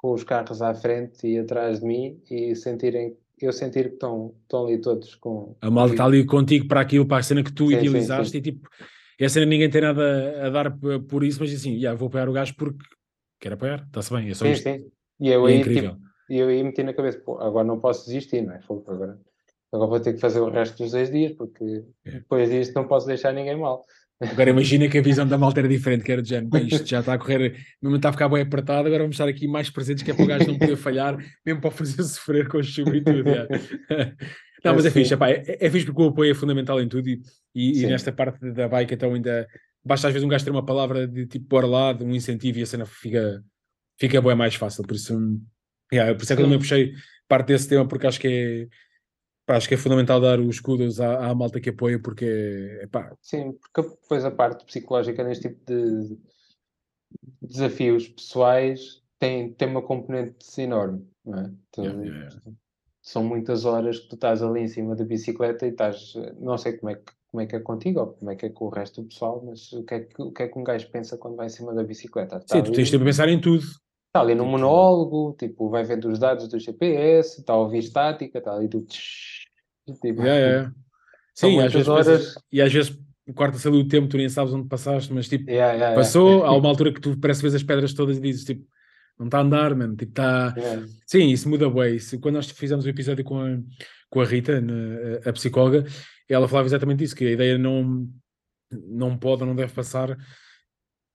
com 0.00 0.12
os 0.14 0.24
carros 0.24 0.62
à 0.62 0.72
frente 0.74 1.26
e 1.28 1.38
atrás 1.38 1.80
de 1.80 1.86
mim, 1.86 2.18
e 2.30 2.56
sentirem, 2.56 3.14
eu 3.38 3.52
sentir 3.52 3.88
que 3.88 3.94
estão, 3.94 4.34
estão 4.42 4.64
ali 4.66 4.78
todos 4.80 5.14
com. 5.16 5.54
A 5.60 5.70
malta 5.70 5.92
está 5.92 6.06
ali 6.06 6.24
contigo 6.24 6.66
para 6.66 6.80
aquilo, 6.80 7.04
para 7.06 7.18
a 7.18 7.22
cena 7.22 7.42
que 7.44 7.52
tu 7.52 7.64
Sim, 7.64 7.70
sim, 7.72 7.76
idealizaste 7.76 8.32
sim. 8.32 8.38
e 8.38 8.40
tipo, 8.40 8.68
e 9.18 9.24
a 9.26 9.28
cena 9.28 9.44
ninguém 9.44 9.68
tem 9.68 9.82
nada 9.82 10.46
a 10.46 10.48
dar 10.48 10.74
por 11.06 11.22
isso, 11.22 11.38
mas 11.40 11.52
assim, 11.52 11.74
yeah, 11.74 11.94
vou 11.98 12.08
apoiar 12.08 12.30
o 12.30 12.32
gajo 12.32 12.54
porque 12.56 12.82
quero 13.38 13.56
apoiar, 13.56 13.84
está-se 13.86 14.10
bem, 14.14 14.30
é 14.30 14.34
só 14.34 14.46
Sim, 14.46 14.52
isto. 14.52 14.62
sim. 14.62 14.86
E 15.20 15.28
eu 15.28 15.46
é 15.46 15.52
aí, 15.52 15.60
incrível. 15.60 15.90
tipo, 15.92 16.02
e 16.30 16.38
eu 16.38 16.48
aí 16.48 16.62
meti 16.62 16.82
na 16.82 16.94
cabeça, 16.94 17.18
pô, 17.18 17.38
agora 17.38 17.66
não 17.66 17.78
posso 17.78 18.06
desistir, 18.06 18.40
não 18.40 18.54
é? 18.54 18.60
Agora, 18.86 19.20
agora 19.70 19.90
vou 19.90 20.00
ter 20.00 20.14
que 20.14 20.20
fazer 20.20 20.40
o 20.40 20.48
resto 20.48 20.78
dos 20.82 20.92
dois 20.92 21.10
dias, 21.10 21.32
porque 21.32 21.84
É. 22.06 22.12
depois 22.12 22.48
disto 22.48 22.74
não 22.74 22.88
posso 22.88 23.06
deixar 23.06 23.34
ninguém 23.34 23.56
mal. 23.58 23.84
Agora 24.20 24.50
imagina 24.50 24.86
que 24.86 24.98
a 24.98 25.02
visão 25.02 25.26
da 25.26 25.38
malta 25.38 25.60
era 25.60 25.68
diferente, 25.68 26.04
que 26.04 26.12
era 26.12 26.20
de 26.20 26.28
género, 26.28 26.50
bem, 26.50 26.66
isto 26.66 26.86
já 26.86 27.00
está 27.00 27.14
a 27.14 27.18
correr, 27.18 27.56
mesmo 27.80 27.96
está 27.96 28.10
a 28.10 28.12
ficar 28.12 28.28
bem 28.28 28.42
apertado, 28.42 28.86
agora 28.86 29.02
vamos 29.02 29.14
estar 29.14 29.26
aqui 29.26 29.48
mais 29.48 29.70
presentes, 29.70 30.02
que 30.02 30.10
é 30.10 30.14
para 30.14 30.24
o 30.24 30.26
gajo 30.28 30.46
não 30.46 30.58
poder 30.58 30.76
falhar, 30.76 31.16
mesmo 31.44 31.60
para 31.60 31.70
fazer 31.70 32.02
sofrer 32.04 32.46
com 32.46 32.58
a 32.58 32.62
chuva 32.62 32.94
e 32.96 33.02
tudo. 33.02 33.28
yeah. 33.28 33.48
Não, 34.62 34.72
É 34.72 34.74
mas 34.74 34.84
é 34.84 34.88
assim. 34.88 35.00
fixe, 35.00 35.14
epá, 35.14 35.30
é, 35.30 35.42
é 35.58 35.70
fixe 35.70 35.86
porque 35.86 36.02
o 36.02 36.08
apoio 36.08 36.32
é 36.32 36.34
fundamental 36.34 36.78
em 36.82 36.86
tudo 36.86 37.08
e, 37.08 37.22
e, 37.54 37.82
e 37.82 37.86
nesta 37.86 38.12
parte 38.12 38.52
da 38.52 38.68
bike 38.68 38.92
então 38.92 39.14
ainda 39.14 39.48
basta 39.82 40.06
às 40.08 40.12
vezes 40.12 40.22
um 40.26 40.28
gajo 40.28 40.44
ter 40.44 40.50
uma 40.50 40.66
palavra 40.66 41.08
de 41.08 41.26
tipo 41.26 41.46
bora 41.48 41.66
lá, 41.66 41.92
de 41.94 42.04
um 42.04 42.14
incentivo 42.14 42.58
e 42.58 42.62
a 42.62 42.66
cena 42.66 42.84
fica, 42.84 43.42
fica 43.98 44.20
bem 44.20 44.34
mais 44.34 44.54
fácil, 44.54 44.84
por 44.84 44.94
isso, 44.94 45.16
hum, 45.16 45.42
yeah, 45.90 46.14
por 46.14 46.22
isso 46.22 46.30
é 46.34 46.36
que 46.36 46.42
eu 46.42 46.44
também 46.44 46.58
puxei 46.58 46.92
parte 47.26 47.46
desse 47.46 47.70
tema 47.70 47.88
porque 47.88 48.06
acho 48.06 48.20
que 48.20 48.28
é 48.28 48.68
pá, 49.50 49.56
acho 49.56 49.68
que 49.68 49.74
é 49.74 49.76
fundamental 49.76 50.20
dar 50.20 50.38
os 50.40 50.56
escudos 50.56 51.00
à, 51.00 51.26
à 51.30 51.34
malta 51.34 51.60
que 51.60 51.70
apoia 51.70 51.98
porque 52.00 52.24
epá, 52.82 53.12
Sim, 53.20 53.52
porque 53.52 53.90
depois 53.90 54.24
a 54.24 54.30
parte 54.30 54.64
psicológica 54.64 55.24
neste 55.24 55.48
tipo 55.48 55.64
de 55.66 56.18
desafios 57.42 58.08
pessoais 58.08 59.02
tem, 59.18 59.52
tem 59.52 59.68
uma 59.68 59.82
componente 59.82 60.60
enorme, 60.60 61.06
não 61.24 61.38
é? 61.38 61.50
Tu- 61.72 61.82
Yeah, 61.82 62.02
yeah, 62.04 62.28
yeah. 62.28 62.40
São 63.02 63.24
muitas 63.24 63.64
horas 63.64 63.98
que 63.98 64.08
tu 64.10 64.14
estás 64.14 64.42
ali 64.42 64.60
em 64.60 64.68
cima 64.68 64.94
da 64.94 65.04
bicicleta 65.04 65.66
e 65.66 65.70
estás, 65.70 66.14
não 66.38 66.56
sei 66.58 66.74
como 66.74 66.90
é 66.90 66.94
que, 66.96 67.12
como 67.30 67.40
é, 67.40 67.46
que 67.46 67.56
é 67.56 67.60
contigo 67.60 68.00
ou 68.00 68.06
como 68.08 68.30
é 68.30 68.36
que 68.36 68.46
é 68.46 68.50
com 68.50 68.66
o 68.66 68.68
resto 68.68 69.02
do 69.02 69.08
pessoal, 69.08 69.42
mas 69.44 69.72
o 69.72 69.82
que 69.84 69.94
é 69.94 70.00
que, 70.00 70.22
o 70.22 70.30
que, 70.30 70.42
é 70.42 70.48
que 70.48 70.58
um 70.58 70.62
gajo 70.62 70.88
pensa 70.90 71.16
quando 71.16 71.36
vai 71.36 71.46
em 71.46 71.50
cima 71.50 71.74
da 71.74 71.82
bicicleta? 71.82 72.36
Está 72.36 72.56
sim, 72.56 72.62
tu 72.62 72.66
ali- 72.68 72.76
tens 72.76 72.90
tempo 72.90 73.02
a 73.02 73.06
pensar 73.06 73.28
em 73.28 73.40
tudo. 73.40 73.64
Está 73.64 74.20
ali 74.20 74.34
num 74.34 74.44
Tipo- 74.44 74.50
monólogo, 74.58 75.34
tipo, 75.38 75.70
vai 75.70 75.82
vendo 75.84 76.10
os 76.10 76.18
dados 76.18 76.46
do 76.48 76.58
GPS, 76.58 77.40
está 77.40 77.52
a 77.54 77.56
ouvir 77.58 77.78
estática, 77.78 78.38
está 78.38 78.54
ali 78.54 78.68
do 78.68 78.82
tsh, 78.82 79.39
tipo, 79.94 80.22
Yeah, 80.22 80.38
yeah. 80.40 80.72
São 81.34 81.50
Sim, 81.50 81.60
às 81.60 81.72
vezes 81.72 81.88
pensas- 81.88 82.06
horas. 82.08 82.34
e 82.52 82.60
às 82.60 82.72
vezes 82.72 82.98
corta-se 83.34 83.66
ali 83.68 83.78
o 83.78 83.86
tempo, 83.88 84.08
tu 84.08 84.16
nem 84.16 84.28
sabes 84.28 84.52
onde 84.52 84.68
passaste, 84.68 85.12
mas 85.12 85.28
tipo, 85.28 85.48
Yeah, 85.50 85.72
yeah, 85.74 85.94
passou, 85.96 86.44
há 86.44 86.52
uma 86.56 86.68
altura 86.68 86.92
que 86.92 87.00
tu 87.00 87.16
parece 87.18 87.38
que 87.40 87.42
vês 87.44 87.54
as 87.54 87.62
pedras 87.62 87.92
todas 87.94 88.18
e 88.18 88.20
dizes 88.20 88.44
tipo, 88.44 88.66
não 89.18 89.26
está 89.26 89.38
a 89.38 89.42
andar, 89.42 89.74
mano, 89.74 89.94
tipo, 89.96 90.10
está. 90.12 90.54
Sim, 91.06 91.28
isso 91.28 91.48
muda 91.48 91.68
bem. 91.70 91.96
Isso, 91.96 92.18
quando 92.18 92.36
nós 92.36 92.50
fizemos 92.50 92.84
o 92.84 92.88
episódio 92.88 93.22
com 93.24 93.38
a, 93.40 93.58
com 94.08 94.20
a 94.20 94.24
Rita, 94.24 94.60
na- 94.60 95.18
a, 95.24 95.32
psicóloga, 95.32 95.84
ela 96.28 96.48
falava 96.48 96.66
exatamente 96.68 97.04
isso, 97.04 97.14
que 97.14 97.26
a 97.26 97.30
ideia 97.32 97.58
não, 97.58 98.08
não 98.70 99.16
pode 99.18 99.42
ou 99.42 99.48
não 99.48 99.54
deve 99.54 99.72
passar 99.72 100.16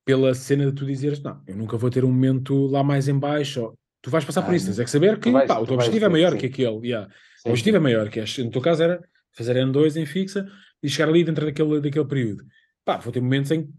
pela 0.06 0.34
cena 0.36 0.66
de 0.68 0.72
tu 0.74 0.86
dizeres, 0.86 1.20
não, 1.22 1.42
eu 1.48 1.56
nunca 1.58 1.78
vou 1.78 1.90
ter 1.90 2.06
um 2.06 2.10
momento 2.12 2.68
lá 2.68 2.84
mais 2.84 3.08
em 3.08 3.18
baixo, 3.18 3.74
tu 4.06 4.12
vais 4.12 4.24
passar 4.24 4.44
por 4.44 4.52
Ah, 4.54 4.56
isso, 4.56 4.68
tens 4.68 4.78
é 4.80 4.84
que 4.84 4.90
saber 4.92 5.20
que 5.20 5.32
vais- 5.32 5.48
pá, 5.48 5.58
o 5.58 5.66
teu 5.66 5.74
objetivo 5.74 6.06
é 6.06 6.10
maior 6.10 6.34
sim. 6.34 6.38
que 6.38 6.46
aquele, 6.46 6.88
yeah. 6.88 7.12
O 7.44 7.50
objetivo 7.50 7.78
é 7.78 7.80
maior, 7.80 8.08
que 8.08 8.20
é, 8.20 8.26
no 8.44 8.52
teu 8.52 8.62
caso 8.62 8.84
era 8.84 9.02
fazer 9.32 9.56
N2 9.58 9.96
em 9.98 10.06
fixa 10.06 10.48
e 10.84 10.88
chegar 10.88 11.10
ali 11.10 11.24
dentro 11.24 11.44
daquele, 11.44 11.82
daquele 11.82 12.06
período. 12.06 12.46
Pá, 12.86 12.98
vou 12.98 13.12
ter 13.12 13.20
momentos 13.20 13.50
em 13.50 13.64
que 13.64 13.70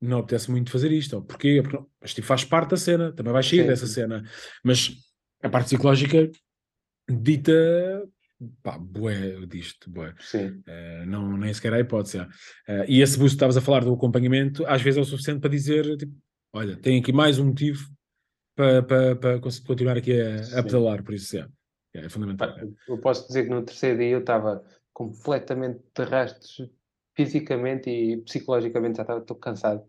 não 0.00 0.18
apetece 0.18 0.50
muito 0.50 0.72
fazer 0.72 0.90
isto, 0.90 1.14
ou 1.14 1.22
porquê? 1.22 1.60
Porque, 1.62 1.78
mas 2.00 2.12
tipo, 2.12 2.26
faz 2.26 2.42
parte 2.44 2.70
da 2.70 2.76
cena, 2.76 3.12
também 3.12 3.32
vais 3.32 3.46
sair 3.46 3.60
Sim, 3.62 3.66
dessa 3.68 3.86
sim. 3.86 3.92
cena, 3.94 4.24
mas 4.64 4.90
a 5.40 5.48
parte 5.48 5.66
psicológica 5.66 6.28
dita 7.08 8.02
pá, 8.62 8.76
bué 8.76 9.46
disto, 9.46 9.88
bué. 9.88 10.12
Sim. 10.18 10.62
Uh, 10.66 11.06
não, 11.06 11.36
nem 11.36 11.54
sequer 11.54 11.72
há 11.74 11.80
hipótese. 11.80 12.18
Uh, 12.18 12.26
e 12.88 13.00
esse 13.00 13.16
boost 13.16 13.34
que 13.34 13.36
estavas 13.36 13.56
a 13.56 13.60
falar 13.60 13.84
do 13.84 13.94
acompanhamento, 13.94 14.66
às 14.66 14.82
vezes 14.82 14.98
é 14.98 15.00
o 15.00 15.04
suficiente 15.04 15.40
para 15.40 15.50
dizer, 15.50 15.96
tipo, 15.96 16.12
olha, 16.52 16.76
tem 16.76 16.98
aqui 17.00 17.12
mais 17.12 17.38
um 17.38 17.46
motivo 17.46 17.88
para, 18.56 18.82
para, 18.82 19.16
para 19.16 19.40
continuar 19.40 19.98
aqui 19.98 20.20
a, 20.20 20.58
a 20.58 20.62
pedalar, 20.62 21.04
por 21.04 21.14
isso 21.14 21.36
é, 21.36 21.46
é 21.94 22.08
fundamental. 22.08 22.52
Eu 22.88 22.98
posso 22.98 23.26
dizer 23.28 23.44
que 23.44 23.50
no 23.50 23.62
terceiro 23.62 23.98
dia 23.98 24.08
eu 24.08 24.20
estava 24.20 24.64
completamente 24.92 25.80
de 25.94 26.04
rastros 26.04 26.68
fisicamente 27.14 27.90
e 27.90 28.16
psicologicamente 28.22 28.96
já 28.96 29.02
estava 29.02 29.20
todo 29.20 29.38
cansado. 29.38 29.84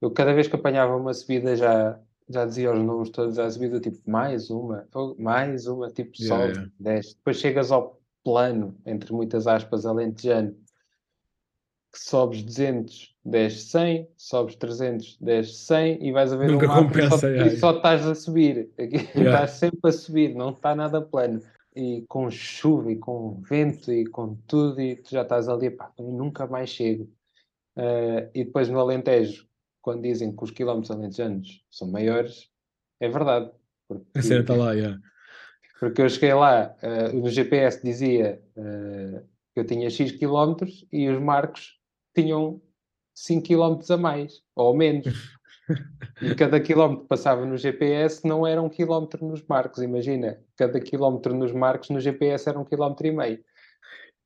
Eu 0.00 0.10
cada 0.10 0.32
vez 0.32 0.48
que 0.48 0.56
apanhava 0.56 0.96
uma 0.96 1.12
subida 1.12 1.54
já 1.54 2.00
já 2.30 2.46
dizia 2.46 2.72
os 2.72 2.78
números 2.78 3.10
todos 3.10 3.38
à 3.38 3.50
subida, 3.50 3.80
tipo, 3.80 3.98
mais 4.08 4.50
uma, 4.50 4.88
mais 5.18 5.66
uma, 5.66 5.90
tipo, 5.90 6.12
yeah, 6.20 6.46
sobe, 6.46 6.52
yeah. 6.52 6.72
desce. 6.78 7.16
Depois 7.16 7.36
chegas 7.38 7.72
ao 7.72 8.00
plano, 8.22 8.80
entre 8.86 9.12
muitas 9.12 9.48
aspas, 9.48 9.84
alentejano, 9.84 10.52
que 11.92 11.98
sobes 11.98 12.42
200, 12.42 13.16
desce 13.24 13.66
100, 13.66 14.08
sobes 14.16 14.56
300, 14.56 15.18
desce 15.20 15.52
100 15.52 16.06
e 16.06 16.12
vais 16.12 16.32
a 16.32 16.36
ver 16.36 16.50
Nunca 16.50 16.72
um 16.72 16.86
compensa, 16.86 17.16
e 17.16 17.18
só, 17.18 17.26
yeah. 17.26 17.52
e 17.52 17.56
só 17.58 17.76
estás 17.76 18.06
a 18.06 18.14
subir. 18.14 18.70
estás 18.78 19.50
sempre 19.52 19.90
a 19.90 19.92
subir, 19.92 20.34
não 20.34 20.50
está 20.50 20.74
nada 20.74 21.00
plano. 21.00 21.40
E 21.74 22.04
com 22.08 22.30
chuva 22.30 22.90
e 22.90 22.96
com 22.96 23.40
vento 23.48 23.92
e 23.92 24.04
com 24.06 24.34
tudo, 24.46 24.80
e 24.80 24.96
tu 24.96 25.10
já 25.10 25.22
estás 25.22 25.48
ali, 25.48 25.70
pá, 25.70 25.92
nunca 25.98 26.46
mais 26.46 26.70
chego. 26.70 27.04
Uh, 27.76 28.28
e 28.34 28.44
depois 28.44 28.68
no 28.68 28.80
Alentejo, 28.80 29.46
quando 29.80 30.02
dizem 30.02 30.34
que 30.34 30.42
os 30.42 30.50
quilómetros 30.50 30.90
alentejanos 30.90 31.64
são 31.70 31.88
maiores, 31.88 32.50
é 32.98 33.08
verdade. 33.08 33.50
Porque, 33.86 34.04
a 34.18 34.22
cena 34.22 34.40
está 34.40 34.54
lá, 34.54 34.72
yeah. 34.72 34.98
Porque 35.78 36.02
eu 36.02 36.08
cheguei 36.10 36.34
lá, 36.34 36.74
uh, 36.82 37.16
no 37.16 37.28
GPS 37.28 37.82
dizia 37.82 38.42
uh, 38.56 39.24
que 39.54 39.60
eu 39.60 39.64
tinha 39.64 39.88
X 39.88 40.12
quilómetros 40.12 40.86
e 40.92 41.08
os 41.08 41.20
marcos 41.20 41.78
tinham 42.14 42.60
5 43.20 43.42
quilómetros 43.42 43.90
a 43.90 43.96
mais, 43.96 44.40
ou 44.56 44.74
menos. 44.74 45.06
e 46.22 46.34
cada 46.34 46.58
quilómetro 46.58 47.02
que 47.02 47.08
passava 47.08 47.44
no 47.44 47.56
GPS 47.56 48.26
não 48.26 48.46
era 48.46 48.60
um 48.62 48.68
quilómetro 48.68 49.24
nos 49.26 49.44
marcos, 49.46 49.82
imagina. 49.82 50.38
Cada 50.56 50.80
quilómetro 50.80 51.34
nos 51.34 51.52
marcos 51.52 51.90
no 51.90 52.00
GPS 52.00 52.48
era 52.48 52.58
um 52.58 52.64
quilómetro 52.64 53.06
e 53.06 53.12
meio. 53.12 53.38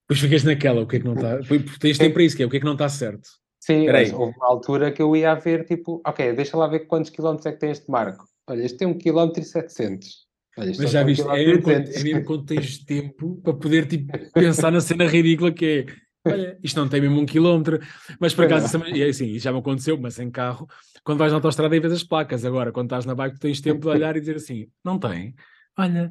Pois 0.07 0.21
ficas 0.21 0.45
naquela, 0.45 0.83
o 0.83 0.87
que 0.87 0.97
é 0.97 1.01
que 1.01 1.07
não 1.07 1.15
está. 1.15 1.41
Tens 1.81 1.99
tempo 1.99 2.15
para 2.15 2.23
isso, 2.23 2.37
que 2.37 2.43
é 2.43 2.47
o 2.47 2.51
que 2.51 2.59
é 2.59 2.61
que 2.61 2.67
não 2.67 2.75
está 2.75 2.89
certo. 2.89 3.29
Sim, 3.61 3.87
mas 3.87 4.13
houve 4.13 4.37
uma 4.37 4.47
altura 4.47 4.93
que 4.93 5.01
eu 5.01 5.17
ia 5.17 5.33
a 5.33 5.35
ver, 5.35 5.65
tipo, 5.65 6.01
ok, 6.07 6.35
deixa 6.35 6.57
lá 6.57 6.67
ver 6.67 6.81
quantos 6.81 7.11
quilómetros 7.11 7.47
é 7.47 7.53
que 7.53 7.59
tem 7.59 7.71
este 7.71 7.91
marco. 7.91 8.25
Olha, 8.47 8.63
este 8.63 8.77
tem 8.77 8.87
1 8.87 8.99
km 8.99 9.33
e 9.39 9.43
700. 9.43 10.25
Olha, 10.59 10.73
mas 10.79 10.91
já 10.91 11.03
viste, 11.03 11.27
é 11.27 11.47
mesmo, 11.47 11.63
quando, 11.63 11.89
é 11.89 12.03
mesmo 12.03 12.25
quando 12.25 12.45
tens 12.45 12.85
tempo 12.85 13.41
para 13.43 13.55
poder 13.55 13.87
tipo, 13.87 14.13
pensar 14.33 14.71
na 14.71 14.81
cena 14.81 15.07
ridícula 15.07 15.51
que 15.51 15.65
é 15.65 15.87
olha, 16.25 16.59
isto 16.63 16.79
não 16.79 16.89
tem 16.89 17.01
mesmo 17.01 17.21
um 17.21 17.27
quilómetro, 17.27 17.81
mas 18.19 18.35
por 18.35 18.45
acaso, 18.45 18.85
e 18.95 19.03
é 19.03 19.09
assim, 19.09 19.39
já 19.39 19.53
me 19.53 19.59
aconteceu, 19.59 19.99
mas 19.99 20.19
em 20.19 20.31
carro, 20.31 20.69
quando 21.03 21.19
vais 21.19 21.33
na 21.33 21.39
autostrada 21.39 21.75
e 21.75 21.81
vês 21.81 21.93
as 21.93 22.05
placas, 22.05 22.45
agora, 22.45 22.73
quando 22.73 22.87
estás 22.87 23.05
na 23.05 23.15
bike, 23.15 23.39
tens 23.39 23.61
tempo 23.61 23.81
de 23.81 23.89
olhar 23.89 24.17
e 24.17 24.21
dizer 24.21 24.37
assim, 24.37 24.69
não 24.85 24.99
tem, 24.99 25.35
olha, 25.79 26.11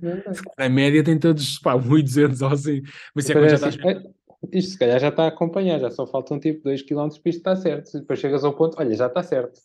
a 0.57 0.69
média 0.69 1.03
tem 1.03 1.17
todos, 1.17 1.59
pá, 1.59 1.75
1.200 1.77 2.41
ou 2.41 2.53
assim, 2.53 2.81
mas 3.15 3.29
é 3.29 3.33
quando 3.33 3.49
já 3.49 3.55
estás... 3.55 3.77
É, 3.77 4.03
isto 4.51 4.71
se 4.71 4.77
calhar 4.77 4.99
já 4.99 5.09
está 5.09 5.23
a 5.23 5.27
acompanhar, 5.27 5.79
já 5.79 5.89
só 5.89 6.05
faltam 6.05 6.39
tipo 6.39 6.63
2 6.63 6.81
km 6.83 6.95
para 6.95 7.07
isto 7.07 7.27
estar 7.27 7.55
certo. 7.55 7.99
Depois 7.99 8.19
chegas 8.19 8.43
ao 8.43 8.53
ponto, 8.53 8.75
olha, 8.77 8.93
já 8.93 9.07
está 9.07 9.23
certo. 9.23 9.61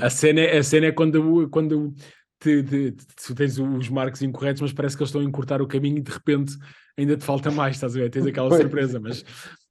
A 0.00 0.10
cena, 0.10 0.40
é, 0.40 0.58
a 0.58 0.62
cena 0.62 0.86
é 0.86 0.92
quando, 0.92 1.48
quando 1.50 1.92
te, 2.38 2.62
te, 2.62 2.92
te, 2.92 3.34
tens 3.34 3.58
os 3.58 3.88
marcos 3.88 4.22
incorretos, 4.22 4.62
mas 4.62 4.72
parece 4.72 4.96
que 4.96 5.02
eles 5.02 5.10
estão 5.10 5.20
a 5.20 5.24
encurtar 5.24 5.60
o 5.60 5.66
caminho 5.66 5.98
e 5.98 6.02
de 6.02 6.10
repente 6.10 6.56
ainda 7.00 7.16
te 7.16 7.24
falta 7.24 7.50
mais, 7.50 7.76
estás 7.76 7.96
a 7.96 8.00
ver? 8.00 8.10
Tens 8.10 8.26
aquela 8.26 8.50
surpresa, 8.56 9.00
mas 9.00 9.24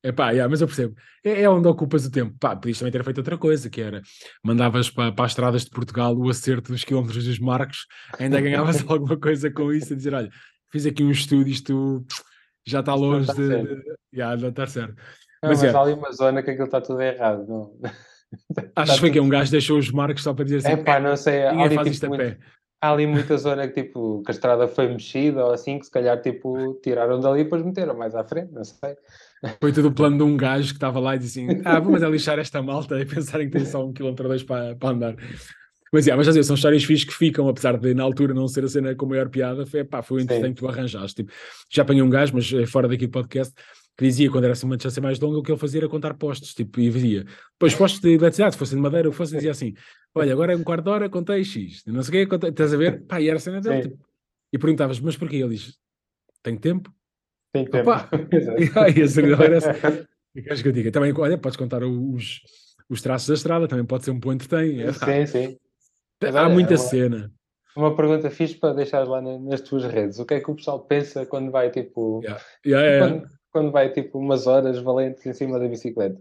é 0.04 0.12
pá, 0.12 0.32
yeah, 0.32 0.50
mas 0.50 0.62
eu 0.62 0.68
percebo. 0.68 0.96
É, 1.24 1.42
é, 1.42 1.50
onde 1.50 1.68
ocupas 1.68 2.06
o 2.06 2.12
tempo. 2.12 2.36
Pá, 2.40 2.56
podias 2.56 2.80
também 2.80 2.92
ter 2.92 3.04
feito 3.04 3.18
outra 3.18 3.38
coisa, 3.38 3.70
que 3.70 3.82
era 3.82 4.02
mandavas 4.44 4.90
para, 4.90 5.12
para 5.12 5.26
as 5.26 5.32
estradas 5.32 5.66
de 5.66 5.72
Portugal 5.72 6.16
o 6.16 6.30
acerto 6.30 6.72
dos 6.72 6.84
quilómetros 6.84 7.26
dos 7.26 7.40
marcos, 7.40 7.86
ainda 8.18 8.40
ganhavas 8.42 8.84
alguma 8.88 9.18
coisa 9.18 9.52
com 9.52 9.72
isso, 9.72 9.94
a 9.94 9.96
dizer, 9.96 10.14
olha, 10.14 10.30
fiz 10.72 10.86
aqui 10.86 11.04
um 11.04 11.12
estudo, 11.12 11.48
isto 11.48 12.06
já 12.66 12.80
está 12.80 12.94
longe 12.94 13.28
tá 13.28 13.34
de, 13.34 13.50
de, 13.50 13.84
já 14.14 14.36
não 14.38 14.50
está 14.50 14.68
certo. 14.68 14.96
Não, 15.42 15.50
mas, 15.50 15.62
mas 15.62 15.74
é. 15.74 15.78
há 15.78 15.82
ali 15.82 15.94
uma 15.94 16.12
zona 16.12 16.44
que 16.44 16.52
aquilo 16.52 16.66
está 16.66 16.82
tudo 16.82 17.02
errado. 17.02 17.46
Não... 17.48 17.74
Achas 18.76 18.96
que 18.96 19.02
foi 19.02 19.12
que 19.12 19.20
um 19.20 19.30
gajo 19.30 19.52
deixou 19.52 19.78
os 19.78 19.92
marcos 19.92 20.24
só 20.24 20.34
para 20.34 20.46
dizer 20.46 20.58
assim? 20.58 20.70
É 20.70 20.78
pá, 20.78 21.00
não 21.00 21.16
sei. 21.16 21.50
Ninguém 21.50 21.70
faz 21.70 21.80
tipo, 21.80 21.88
isto 21.90 22.06
a 22.06 22.10
muito, 22.10 22.22
pé. 22.22 22.38
Há 22.82 22.92
ali 22.92 23.06
muita 23.06 23.38
zona 23.38 23.68
que 23.68 23.84
tipo, 23.84 24.24
que 24.24 24.32
a 24.32 24.34
estrada 24.34 24.68
foi 24.68 24.88
mexida 24.88 25.46
ou 25.46 25.52
assim, 25.52 25.80
que 25.80 25.86
se 25.86 25.92
calhar 25.92 26.22
tipo, 26.22 26.80
tiraram 26.82 27.20
dali 27.20 27.42
e 27.42 27.44
depois 27.44 27.64
meteram 27.64 27.98
mais 27.98 28.16
à 28.16 28.24
frente, 28.24 28.54
não 28.54 28.64
sei. 28.64 28.96
Foi 29.60 29.72
tudo 29.72 29.90
o 29.90 29.92
plano 29.92 30.18
de 30.18 30.24
um 30.24 30.38
gajo 30.38 30.70
que 30.70 30.78
estava 30.78 31.00
lá 31.00 31.16
e 31.16 31.20
disse 31.20 31.42
assim: 31.42 31.62
Ah, 31.66 31.80
vamos 31.80 32.04
a 32.04 32.10
lixar 32.10 32.40
esta 32.40 32.62
malta 32.62 33.00
e 33.00 33.06
pensarem 33.06 33.50
que 33.50 33.58
tem 33.58 33.66
só 33.66 33.86
um 33.86 33.92
quilómetro 33.94 34.26
ou 34.26 34.30
dois 34.30 34.44
para, 34.44 34.76
para 34.76 34.90
andar. 34.90 35.16
Mas, 35.92 36.06
yeah, 36.06 36.16
mas 36.16 36.28
dizer, 36.28 36.44
são 36.44 36.56
histórias 36.56 36.84
fixas 36.84 37.06
que 37.06 37.14
ficam, 37.16 37.48
apesar 37.48 37.78
de 37.78 37.94
na 37.94 38.04
altura 38.04 38.34
não 38.34 38.48
ser 38.48 38.64
a 38.64 38.68
cena 38.68 38.94
com 38.94 39.08
a 39.08 39.10
maior 39.10 39.28
piada, 39.30 39.66
foi, 39.66 39.84
pá, 39.84 40.04
foi 40.04 40.20
o 40.20 40.22
entretenimento 40.22 40.56
que 40.56 40.62
tu 40.62 40.68
arranjaste. 40.68 41.24
Tipo, 41.24 41.34
já 41.70 41.82
apanhei 41.82 42.04
um 42.04 42.10
gajo, 42.10 42.34
mas 42.36 42.52
é 42.54 42.66
fora 42.66 42.88
daqui 42.88 43.08
do 43.08 43.12
podcast, 43.12 43.54
que 44.00 44.06
dizia 44.06 44.32
quando 44.32 44.46
era 44.46 44.54
assim 44.54 44.66
uma 44.66 44.78
distância 44.78 45.02
mais 45.02 45.20
longa, 45.20 45.40
o 45.40 45.44
que 45.44 45.52
ele 45.52 45.60
fazia 45.60 45.82
era 45.82 45.90
contar 45.90 46.14
postos, 46.14 46.54
tipo, 46.54 46.80
e 46.80 46.90
dizia, 46.90 47.26
pois 47.60 47.76
postos 47.76 48.00
de 48.00 48.12
eletricidade, 48.12 48.54
se 48.56 48.58
fossem 48.58 48.78
de 48.78 48.82
madeira, 48.82 49.12
fosse, 49.12 49.36
dizia 49.36 49.52
assim, 49.52 49.74
olha, 50.16 50.32
agora 50.32 50.54
é 50.54 50.56
um 50.56 50.64
quarto 50.64 50.86
de 50.86 50.90
hora, 50.90 51.10
contei 51.10 51.44
X, 51.44 51.84
não 51.86 52.02
sei 52.02 52.10
o 52.10 52.12
quê, 52.14 52.26
contei, 52.26 52.50
estás 52.50 52.74
a 52.74 52.78
ver? 52.78 53.06
Pá, 53.06 53.20
e 53.20 53.28
era 53.28 53.36
a 53.36 53.42
cena 53.42 53.60
dele, 53.60 53.90
tipo, 53.90 54.06
e 54.54 54.58
perguntavas, 54.58 55.02
mas 55.02 55.18
porquê? 55.18 55.36
Ele 55.36 55.50
diz, 55.50 55.78
tenho 56.42 56.58
tempo? 56.58 56.94
Tem 57.52 57.66
tempo. 57.66 57.90
Opa! 57.92 58.10
e 58.96 59.02
a 59.02 59.08
cena 59.10 59.44
era 59.44 59.58
essa. 59.58 59.74
Queres 60.34 60.62
que 60.62 60.68
eu 60.70 60.72
diga? 60.72 60.92
Também, 60.94 61.14
olha, 61.18 61.38
podes 61.38 61.58
contar 61.58 61.84
os, 61.84 62.40
os 62.88 63.02
traços 63.02 63.28
da 63.28 63.34
estrada, 63.34 63.68
também 63.68 63.84
pode 63.84 64.06
ser 64.06 64.12
um 64.12 64.20
bom 64.20 64.32
entretém. 64.32 64.80
Sim, 64.94 65.26
sim. 65.26 65.58
Há 66.24 66.48
muita 66.48 66.76
é 66.76 66.78
uma, 66.78 66.84
cena. 66.86 67.34
Uma 67.76 67.94
pergunta 67.98 68.30
fixe 68.30 68.56
para 68.56 68.76
deixar 68.76 69.06
lá 69.06 69.22
nas 69.22 69.60
tuas 69.60 69.84
redes. 69.84 70.20
O 70.20 70.26
que 70.26 70.36
é 70.36 70.40
que 70.40 70.50
o 70.50 70.56
pessoal 70.56 70.80
pensa 70.86 71.26
quando 71.26 71.52
vai 71.52 71.70
tipo. 71.70 72.22
Yeah. 72.24 72.42
Yeah, 72.66 72.88
yeah, 72.88 73.20
quando, 73.20 73.39
quando, 73.52 73.72
vai 73.72 73.92
tipo 73.92 74.20
umas 74.20 74.48
horas 74.48 74.80
valentes 74.80 75.26
em 75.26 75.34
cima 75.34 75.60
da 75.60 75.68
bicicleta? 75.68 76.20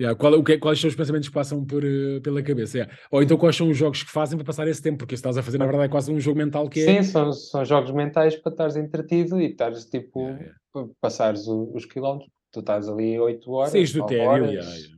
Yeah. 0.00 0.18
Qual, 0.18 0.32
o 0.32 0.42
que, 0.42 0.56
quais 0.56 0.80
são 0.80 0.88
os 0.88 0.96
pensamentos 0.96 1.28
que 1.28 1.34
passam 1.34 1.62
por, 1.62 1.84
uh, 1.84 2.22
pela 2.22 2.42
cabeça? 2.42 2.78
Yeah. 2.78 2.96
Ou 3.10 3.22
então 3.22 3.36
quais 3.36 3.54
são 3.54 3.68
os 3.68 3.76
jogos 3.76 4.02
que 4.02 4.10
fazem 4.10 4.38
para 4.38 4.46
passar 4.46 4.66
esse 4.66 4.80
tempo? 4.80 4.98
Porque 4.98 5.14
estás 5.14 5.36
a 5.36 5.42
fazer, 5.42 5.58
na 5.58 5.66
verdade, 5.66 5.84
é 5.84 5.88
quase 5.88 6.10
um 6.10 6.18
jogo 6.18 6.38
mental 6.38 6.70
que 6.70 6.80
é. 6.80 6.86
Sim, 6.86 7.02
são, 7.02 7.32
são 7.32 7.64
jogos 7.66 7.90
mentais 7.92 8.34
para 8.34 8.50
estares 8.50 8.76
entretido 8.76 9.38
e 9.38 9.50
estares 9.50 9.84
tipo. 9.84 10.38
passares 11.00 11.46
o, 11.46 11.70
os 11.74 11.84
quilómetros. 11.84 12.30
Tu 12.50 12.60
estás 12.60 12.88
ali 12.88 13.20
8 13.20 13.52
horas. 13.52 13.70
Seis 13.70 13.92
do 13.92 14.06
tédio, 14.06 14.46
é, 14.46 14.54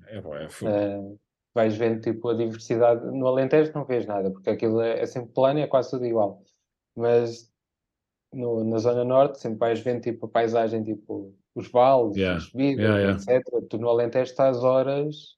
é, 0.07 0.19
é, 0.19 0.99
uh, 0.99 1.19
vais 1.53 1.77
vendo 1.77 2.01
tipo 2.01 2.29
a 2.29 2.35
diversidade. 2.35 3.05
No 3.05 3.27
Alentejo 3.27 3.73
não 3.75 3.85
vês 3.85 4.07
nada, 4.07 4.31
porque 4.31 4.51
aquilo 4.51 4.81
é, 4.81 5.01
é 5.01 5.07
sempre 5.07 5.33
plano 5.35 5.59
e 5.59 5.63
é 5.63 5.67
quase 5.67 5.91
tudo 5.91 6.07
igual. 6.07 6.43
Mas 6.97 7.52
no, 8.33 8.65
na 8.65 8.79
Zona 8.79 9.05
Norte 9.05 9.41
sempre 9.41 9.59
vais 9.59 9.81
vendo 9.81 10.01
tipo 10.01 10.27
a 10.27 10.29
paisagem, 10.29 10.83
tipo 10.83 11.35
os 11.55 11.71
vales, 11.71 12.17
yeah. 12.17 12.39
as 12.39 12.53
yeah, 12.55 12.99
yeah. 12.99 13.13
etc. 13.13 13.43
Tu 13.69 13.79
no 13.79 13.89
Alentejo 13.89 14.31
estás 14.31 14.59
horas 14.59 15.37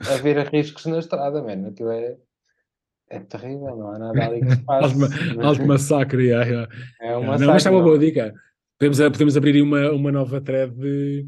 a 0.00 0.16
ver 0.16 0.38
riscos 0.52 0.86
na 0.86 0.98
estrada, 0.98 1.42
mano. 1.42 1.68
Aquilo 1.68 1.90
é, 1.90 2.16
é 3.10 3.20
terrível, 3.20 3.76
não 3.76 3.90
há 3.90 3.98
nada 3.98 4.24
ali 4.24 4.40
que 4.40 4.50
se 4.50 4.62
passe. 4.64 4.94
alto, 5.42 5.66
massacre, 5.66 6.26
yeah, 6.26 6.46
yeah. 6.46 6.72
É 7.00 7.16
um 7.16 7.20
massacre. 7.20 7.40
Não, 7.40 7.52
mas 7.52 7.62
está 7.62 7.70
uma 7.70 7.82
boa 7.82 7.98
dica. 7.98 8.32
Podemos, 8.78 8.98
podemos 8.98 9.36
abrir 9.36 9.60
uma, 9.62 9.90
uma 9.90 10.12
nova 10.12 10.40
thread 10.40 10.72
de 10.74 11.26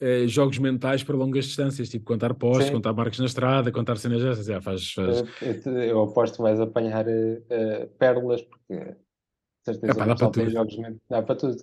eh, 0.00 0.26
jogos 0.28 0.58
mentais 0.58 1.02
para 1.02 1.16
longas 1.16 1.46
distâncias, 1.46 1.88
tipo 1.88 2.04
contar 2.04 2.34
postos, 2.34 2.70
contar 2.70 2.92
marcos 2.92 3.18
na 3.18 3.26
estrada, 3.26 3.72
contar 3.72 3.96
cenas 3.96 4.22
dessas. 4.22 4.62
Faz, 4.62 4.92
faz... 4.92 5.24
Eu, 5.66 5.72
eu, 5.82 6.02
aposto 6.02 6.36
que 6.36 6.42
vais 6.42 6.60
apanhar 6.60 7.06
uh, 7.06 7.86
pérolas, 7.98 8.42
porque 8.42 8.94
certeza 9.64 9.92
Epá, 9.92 10.06
dá 10.06 10.14
para 10.14 10.30
tudo. 10.30 10.50
jogos 10.50 10.76
dá 11.08 11.22
para 11.22 11.34
tudo. 11.34 11.56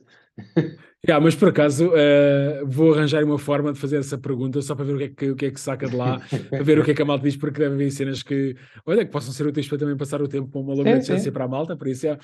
yeah, 1.06 1.24
mas 1.24 1.36
por 1.36 1.50
acaso 1.50 1.90
uh, 1.90 2.66
vou 2.66 2.94
arranjar 2.94 3.24
uma 3.24 3.38
forma 3.38 3.74
de 3.74 3.80
fazer 3.80 3.98
essa 3.98 4.18
pergunta 4.18 4.62
só 4.62 4.76
para 4.76 4.86
ver 4.86 4.96
o 4.96 4.98
que 4.98 5.04
é 5.04 5.10
que, 5.10 5.30
o 5.32 5.36
que, 5.36 5.46
é 5.46 5.52
que 5.52 5.60
saca 5.60 5.88
de 5.88 5.96
lá, 5.96 6.20
para 6.50 6.64
ver 6.64 6.80
o 6.80 6.84
que 6.84 6.92
é 6.92 6.94
que 6.94 7.02
a 7.02 7.06
malta 7.06 7.24
diz, 7.24 7.38
porque 7.38 7.60
deve 7.60 7.76
haver 7.76 7.92
cenas 7.92 8.24
que, 8.24 8.56
olha, 8.86 9.06
que 9.06 9.12
possam 9.12 9.34
ser 9.34 9.46
úteis 9.46 9.68
para 9.68 9.78
também 9.78 9.98
passar 9.98 10.22
o 10.22 10.28
tempo 10.28 10.50
com 10.50 10.62
uma 10.62 10.74
longa 10.74 10.94
sim, 10.94 11.00
distância 11.00 11.24
sim. 11.24 11.32
para 11.32 11.46
a 11.46 11.48
malta, 11.48 11.76
por 11.76 11.88
isso 11.88 12.08
é, 12.08 12.18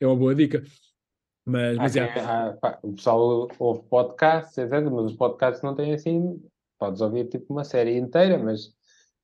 é 0.00 0.06
uma 0.06 0.16
boa 0.16 0.34
dica. 0.34 0.62
Mas, 1.46 1.76
mas 1.76 1.96
é. 1.96 2.04
Há, 2.20 2.56
pá, 2.60 2.78
o 2.82 2.92
pessoal 2.94 3.48
ouve 3.58 3.82
podcasts, 3.88 4.56
etc. 4.56 4.82
Mas 4.90 5.06
os 5.06 5.12
podcasts 5.12 5.62
não 5.62 5.74
têm 5.74 5.92
assim. 5.92 6.42
Podes 6.78 7.00
ouvir 7.00 7.28
tipo 7.28 7.52
uma 7.52 7.64
série 7.64 7.96
inteira, 7.96 8.38
mas 8.38 8.74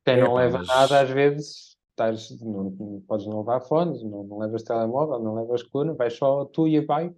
quem 0.05 0.15
é, 0.15 0.21
não 0.21 0.35
pá, 0.35 0.41
leva 0.41 0.59
mas... 0.59 0.69
nada, 0.69 1.01
às 1.01 1.11
vezes, 1.11 1.70
estás, 2.01 2.41
não, 2.41 2.71
não, 2.79 3.03
podes 3.07 3.27
não 3.27 3.41
levar 3.41 3.61
fones, 3.61 4.03
não, 4.03 4.25
não 4.25 4.39
levas 4.39 4.63
telemóvel, 4.63 5.19
não 5.21 5.35
levas 5.35 5.63
coluna, 5.63 5.95
vais 5.95 6.15
só 6.15 6.45
tu 6.47 6.67
e 6.67 6.79
a 6.79 6.83
bike. 6.83 7.17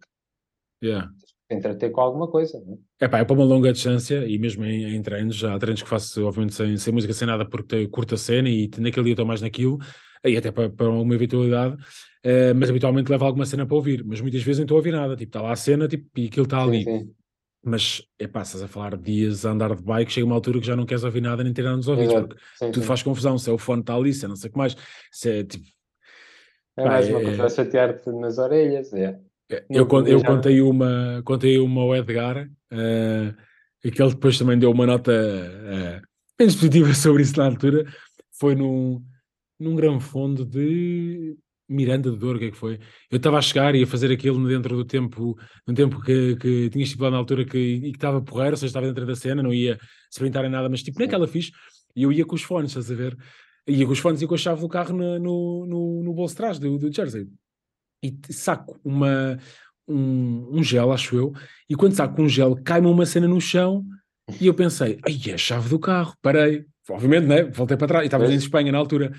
Yeah. 0.82 1.10
Entreter 1.48 1.90
com 1.90 2.00
alguma 2.00 2.28
coisa. 2.28 2.60
Não 2.66 2.78
é? 3.00 3.08
Pá, 3.08 3.18
é 3.18 3.24
para 3.24 3.34
uma 3.34 3.44
longa 3.44 3.72
distância 3.72 4.26
e 4.26 4.38
mesmo 4.38 4.64
em, 4.64 4.94
em 4.96 5.02
treinos, 5.02 5.44
há 5.44 5.58
treinos 5.58 5.82
que 5.82 5.88
faço, 5.88 6.26
obviamente, 6.26 6.54
sem, 6.54 6.76
sem 6.76 6.92
música, 6.92 7.12
sem 7.12 7.26
nada, 7.26 7.44
porque 7.48 7.76
tenho 7.76 7.90
curta 7.90 8.16
cena 8.16 8.48
e 8.48 8.68
naquele 8.78 9.04
dia 9.04 9.12
estou 9.12 9.26
mais 9.26 9.40
naquilo. 9.40 9.78
aí 10.24 10.36
até 10.36 10.50
para, 10.50 10.70
para 10.70 10.88
uma 10.88 11.14
eventualidade, 11.14 11.74
uh, 11.74 12.54
mas 12.56 12.70
habitualmente 12.70 13.10
levo 13.10 13.24
alguma 13.24 13.46
cena 13.46 13.66
para 13.66 13.76
ouvir, 13.76 14.04
mas 14.04 14.20
muitas 14.20 14.42
vezes 14.42 14.58
não 14.58 14.64
estou 14.64 14.76
a 14.76 14.78
ouvir 14.78 14.92
nada, 14.92 15.16
tipo, 15.16 15.28
está 15.28 15.42
lá 15.42 15.52
a 15.52 15.56
cena 15.56 15.88
tipo, 15.88 16.08
e 16.16 16.26
aquilo 16.26 16.44
está 16.44 16.62
ali. 16.62 16.84
Sim, 16.84 16.98
sim. 16.98 17.14
Mas 17.64 18.02
é 18.18 18.26
passas 18.26 18.60
a 18.60 18.66
falar 18.66 18.96
dias 18.96 19.46
a 19.46 19.50
andar 19.50 19.74
de 19.76 19.82
bike, 19.82 20.12
chega 20.12 20.26
uma 20.26 20.34
altura 20.34 20.58
que 20.60 20.66
já 20.66 20.74
não 20.74 20.84
queres 20.84 21.04
ouvir 21.04 21.20
nada 21.20 21.44
nem 21.44 21.52
nada 21.52 21.76
nos 21.76 21.86
ouvidos, 21.86 22.12
Exato. 22.12 22.28
porque 22.28 22.44
sim, 22.56 22.72
tudo 22.72 22.86
faz 22.86 23.02
confusão, 23.02 23.38
se 23.38 23.48
é 23.48 23.52
o 23.52 23.58
fone 23.58 23.82
está 23.82 23.94
ali, 23.94 24.12
se 24.12 24.24
é 24.24 24.28
não 24.28 24.34
sei 24.34 24.48
o 24.50 24.52
que 24.52 24.58
mais, 24.58 24.76
se 25.12 25.30
é 25.30 25.44
tipo. 25.44 25.64
É 26.76 26.84
mais 26.84 27.08
uma 27.08 27.20
é, 27.20 27.24
coisa 27.24 27.48
chatear-te 27.48 28.10
nas 28.10 28.38
orelhas, 28.38 28.92
é. 28.92 29.20
é 29.50 29.64
eu, 29.70 29.86
eu, 29.88 30.06
eu 30.06 30.24
contei 30.24 30.60
uma, 30.60 31.22
contei 31.24 31.58
uma 31.58 31.82
ao 31.82 31.94
Edgar, 31.94 32.48
uh, 32.72 33.36
e 33.84 33.90
que 33.90 34.02
ele 34.02 34.10
depois 34.10 34.38
também 34.38 34.58
deu 34.58 34.70
uma 34.70 34.86
nota 34.86 35.12
uh, 35.12 36.06
menos 36.38 36.56
positiva 36.56 36.92
sobre 36.94 37.22
isso 37.22 37.38
na 37.38 37.46
altura, 37.46 37.84
foi 38.40 38.56
num, 38.56 39.00
num 39.60 39.76
grão 39.76 40.00
fundo 40.00 40.44
de 40.44 41.36
Miranda 41.68 42.10
de 42.10 42.16
Douro, 42.16 42.36
o 42.36 42.40
que 42.40 42.46
é 42.46 42.50
que 42.50 42.56
foi? 42.56 42.78
Eu 43.10 43.16
estava 43.16 43.38
a 43.38 43.42
chegar 43.42 43.74
e 43.74 43.82
a 43.82 43.86
fazer 43.86 44.10
aquilo 44.12 44.46
dentro 44.46 44.76
do 44.76 44.84
tempo, 44.84 45.38
no 45.66 45.74
tempo 45.74 46.00
que, 46.00 46.36
que 46.36 46.70
tinha 46.70 46.84
estipulado 46.84 47.12
na 47.12 47.18
altura 47.18 47.44
que, 47.44 47.58
e 47.58 47.90
que 47.92 47.96
estava 47.96 48.20
porreiro, 48.20 48.52
ou 48.52 48.56
seja, 48.56 48.66
estava 48.68 48.86
dentro 48.86 49.06
da 49.06 49.14
cena, 49.14 49.42
não 49.42 49.52
ia 49.52 49.78
sprintar 50.10 50.44
em 50.44 50.50
nada, 50.50 50.68
mas 50.68 50.82
tipo, 50.82 50.98
naquela 50.98 51.26
fiz, 51.26 51.50
e 51.94 52.02
eu 52.02 52.12
ia 52.12 52.24
com 52.24 52.34
os 52.34 52.42
fones, 52.42 52.70
estás 52.70 52.90
a 52.90 52.94
ver? 52.94 53.16
Ia 53.66 53.86
com 53.86 53.92
os 53.92 53.98
fones 53.98 54.20
e 54.20 54.26
com 54.26 54.34
a 54.34 54.38
chave 54.38 54.60
do 54.60 54.68
carro 54.68 54.96
no, 54.96 55.18
no, 55.18 55.66
no, 55.66 56.02
no 56.02 56.12
bolso 56.12 56.34
de 56.34 56.38
trás 56.38 56.58
do, 56.58 56.78
do 56.78 56.92
Jersey. 56.92 57.28
E 58.02 58.18
saco 58.30 58.80
uma, 58.84 59.38
um, 59.86 60.58
um 60.58 60.62
gel, 60.62 60.92
acho 60.92 61.16
eu, 61.16 61.32
e 61.70 61.74
quando 61.74 61.94
saco 61.94 62.20
um 62.20 62.28
gel, 62.28 62.56
cai-me 62.64 62.88
uma 62.88 63.06
cena 63.06 63.28
no 63.28 63.40
chão 63.40 63.84
e 64.40 64.46
eu 64.46 64.54
pensei, 64.54 64.98
ai, 65.06 65.18
é 65.28 65.34
a 65.34 65.38
chave 65.38 65.68
do 65.68 65.78
carro, 65.78 66.14
parei. 66.20 66.64
Obviamente, 66.90 67.26
né? 67.26 67.44
Voltei 67.44 67.76
para 67.76 67.86
trás, 67.86 68.04
e 68.04 68.06
estava 68.06 68.26
em 68.26 68.34
Espanha 68.34 68.72
na 68.72 68.78
altura. 68.78 69.12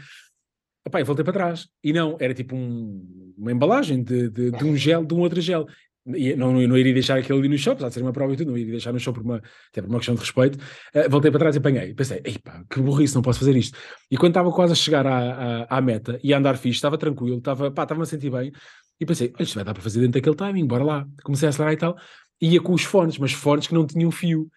Epá, 0.86 1.00
eu 1.00 1.06
voltei 1.06 1.24
para 1.24 1.34
trás. 1.34 1.68
E 1.84 1.94
não, 1.94 2.18
era 2.20 2.34
tipo 2.34 2.56
um, 2.56 3.34
uma 3.38 3.52
embalagem 3.52 4.04
de, 4.04 4.30
de, 4.30 4.52
de, 4.52 4.66
um 4.66 4.76
gel, 4.76 5.06
de 5.06 5.14
um 5.14 5.20
outro 5.20 5.40
gel. 5.40 5.66
E 6.06 6.36
não, 6.36 6.52
não, 6.52 6.78
iria 6.78 6.94
deixar 6.94 7.18
aquele 7.18 7.40
ali 7.40 7.48
no 7.48 7.58
show, 7.58 7.72
apesar 7.72 7.88
de 7.88 7.94
ser 7.94 8.02
uma 8.02 8.12
prova 8.12 8.34
e 8.34 8.36
tudo, 8.36 8.52
não 8.52 8.58
iria 8.58 8.72
deixar 8.72 8.92
no 8.92 9.00
show 9.00 9.14
por 9.14 9.24
uma, 9.24 9.38
até 9.38 9.82
por 9.82 9.90
uma 9.90 10.00
questão 10.00 10.16
de 10.16 10.20
respeito. 10.20 10.58
Uh, 10.94 11.10
voltei 11.10 11.32
para 11.32 11.40
trás 11.40 11.56
e 11.56 11.60
apanhei. 11.60 11.94
Pensei, 11.94 12.22
pá, 12.44 12.62
que 12.70 12.82
burrice, 12.82 13.16
não 13.16 13.22
posso 13.22 13.40
fazer 13.40 13.56
isto. 13.56 13.78
E 14.12 14.18
quando 14.18 14.32
estava 14.32 14.52
quase 14.52 14.74
a 14.74 14.76
chegar 14.76 15.08
à, 15.08 15.64
à, 15.64 15.78
à 15.78 15.82
meta 15.82 16.20
e 16.22 16.34
a 16.34 16.38
andar 16.38 16.58
fixe, 16.58 16.76
estava 16.76 16.98
tranquilo, 16.98 17.38
estava, 17.38 17.72
pá, 17.72 17.84
estava-me 17.84 18.04
a 18.04 18.06
sentir 18.06 18.30
bem. 18.30 18.52
E 19.00 19.06
pensei, 19.06 19.32
olha, 19.36 19.44
isto 19.44 19.56
vai 19.56 19.64
dar 19.64 19.74
para 19.74 19.82
fazer 19.84 20.02
dentro 20.02 20.20
daquele 20.20 20.36
timing, 20.36 20.68
bora 20.68 20.84
lá. 20.84 21.08
Comecei 21.24 21.48
a 21.48 21.50
acelerar 21.50 21.74
e 21.74 21.78
tal. 21.78 21.96
Ia 22.42 22.62
com 22.62 22.74
os 22.74 22.84
fones, 22.84 23.18
mas 23.18 23.32
fones 23.32 23.68
que 23.68 23.74
não 23.74 23.88
tinham 23.88 24.12
fio. 24.12 24.50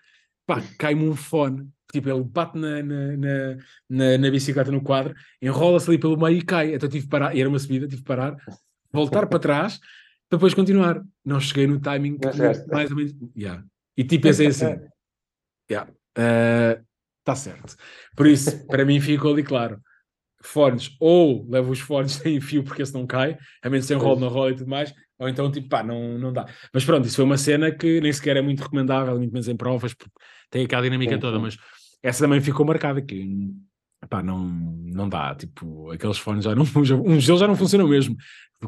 Pá, 0.45 0.61
cai-me 0.79 1.09
um 1.09 1.15
fone 1.15 1.69
Tipo, 1.93 2.11
ele 2.11 2.25
bate 2.25 2.59
na, 2.59 2.83
na, 2.83 3.17
na, 3.17 3.57
na, 3.89 4.19
na 4.19 4.31
bicicleta 4.31 4.71
no 4.71 4.83
quadro, 4.83 5.15
enrola-se 5.41 5.89
ali 5.89 5.99
pelo 5.99 6.17
meio 6.17 6.39
e 6.39 6.43
cai. 6.43 6.75
Então 6.75 6.89
tive 6.89 7.05
que 7.05 7.11
parar, 7.11 7.35
e 7.35 7.41
era 7.41 7.49
uma 7.49 7.59
subida, 7.59 7.87
tive 7.87 8.03
que 8.03 8.09
parar, 8.09 8.37
voltar 8.93 9.27
para 9.27 9.39
trás, 9.39 9.79
para 10.29 10.39
depois 10.39 10.55
continuar. 10.55 11.03
Não 11.25 11.41
cheguei 11.41 11.67
no 11.67 11.81
timing 11.81 12.19
que, 12.19 12.27
mais 12.71 12.91
ou 12.91 12.97
menos. 12.97 13.15
Yeah. 13.37 13.65
E 13.97 14.05
tipo, 14.05 14.25
pensei 14.25 14.49
assim: 14.49 14.77
yeah, 15.71 15.91
está 17.21 17.33
uh, 17.33 17.37
certo. 17.37 17.77
Por 18.17 18.27
isso, 18.27 18.67
para 18.67 18.85
mim 18.85 19.01
ficou 19.01 19.33
ali 19.33 19.43
claro. 19.43 19.81
Fones, 20.43 20.95
ou 21.01 21.49
levo 21.49 21.73
os 21.73 21.81
fones 21.81 22.13
sem 22.23 22.41
fio 22.41 22.63
porque 22.63 22.83
esse 22.83 22.95
não 22.95 23.07
cai, 23.07 23.37
a 23.63 23.71
menos 23.71 23.87
sem 23.87 23.97
rolo, 23.97 24.21
não 24.21 24.29
rola 24.29 24.53
e 24.53 24.55
tudo 24.55 24.69
mais, 24.69 24.95
ou 25.19 25.29
então 25.29 25.51
tipo, 25.51 25.69
pá, 25.69 25.83
não, 25.83 26.19
não 26.19 26.33
dá. 26.33 26.47
Mas 26.73 26.85
pronto, 26.85 27.07
isso 27.07 27.17
foi 27.17 27.25
uma 27.25 27.39
cena 27.39 27.73
que 27.73 28.01
nem 28.01 28.13
sequer 28.13 28.37
é 28.37 28.43
muito 28.43 28.63
recomendável, 28.63 29.17
muito 29.17 29.33
menos 29.33 29.49
em 29.49 29.57
provas, 29.57 29.93
porque 29.95 30.13
tem 30.51 30.65
aquela 30.65 30.83
dinâmica 30.83 31.15
sim, 31.15 31.21
toda, 31.21 31.37
sim. 31.37 31.43
mas 31.43 31.59
essa 32.03 32.25
também 32.25 32.41
ficou 32.41 32.67
marcada, 32.67 33.01
que 33.03 33.51
pá, 34.09 34.23
não, 34.23 34.39
não 34.49 35.09
dá, 35.09 35.35
tipo, 35.35 35.91
aqueles 35.91 36.19
fones 36.19 36.45
já 36.45 36.55
não, 36.55 36.65
uns 37.05 37.27
deles 37.27 37.41
já 37.41 37.47
não 37.47 37.57
funcionam 37.57 37.89
mesmo, 37.89 38.17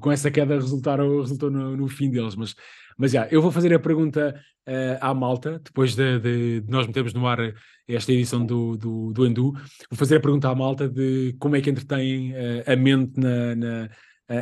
com 0.00 0.10
essa 0.10 0.30
queda 0.30 0.54
resultaram, 0.54 1.20
resultou 1.20 1.50
no, 1.50 1.76
no 1.76 1.88
fim 1.88 2.10
deles, 2.10 2.34
mas, 2.34 2.54
mas 2.96 3.12
já, 3.12 3.26
eu 3.30 3.40
vou 3.40 3.50
fazer 3.50 3.72
a 3.72 3.78
pergunta 3.78 4.38
uh, 4.68 4.98
à 5.00 5.14
malta, 5.14 5.60
depois 5.64 5.94
de, 5.94 6.18
de, 6.18 6.60
de, 6.60 6.70
nós 6.70 6.86
metermos 6.86 7.14
no 7.14 7.26
ar 7.26 7.38
esta 7.86 8.12
edição 8.12 8.44
do, 8.44 8.76
do, 8.76 9.12
do 9.12 9.26
Endu, 9.26 9.52
vou 9.52 9.96
fazer 9.96 10.16
a 10.16 10.20
pergunta 10.20 10.48
à 10.48 10.54
malta 10.54 10.88
de 10.88 11.34
como 11.38 11.56
é 11.56 11.60
que 11.60 11.70
entretém 11.70 12.32
uh, 12.32 12.72
a 12.72 12.76
mente 12.76 13.18
na, 13.18 13.54
na 13.54 13.90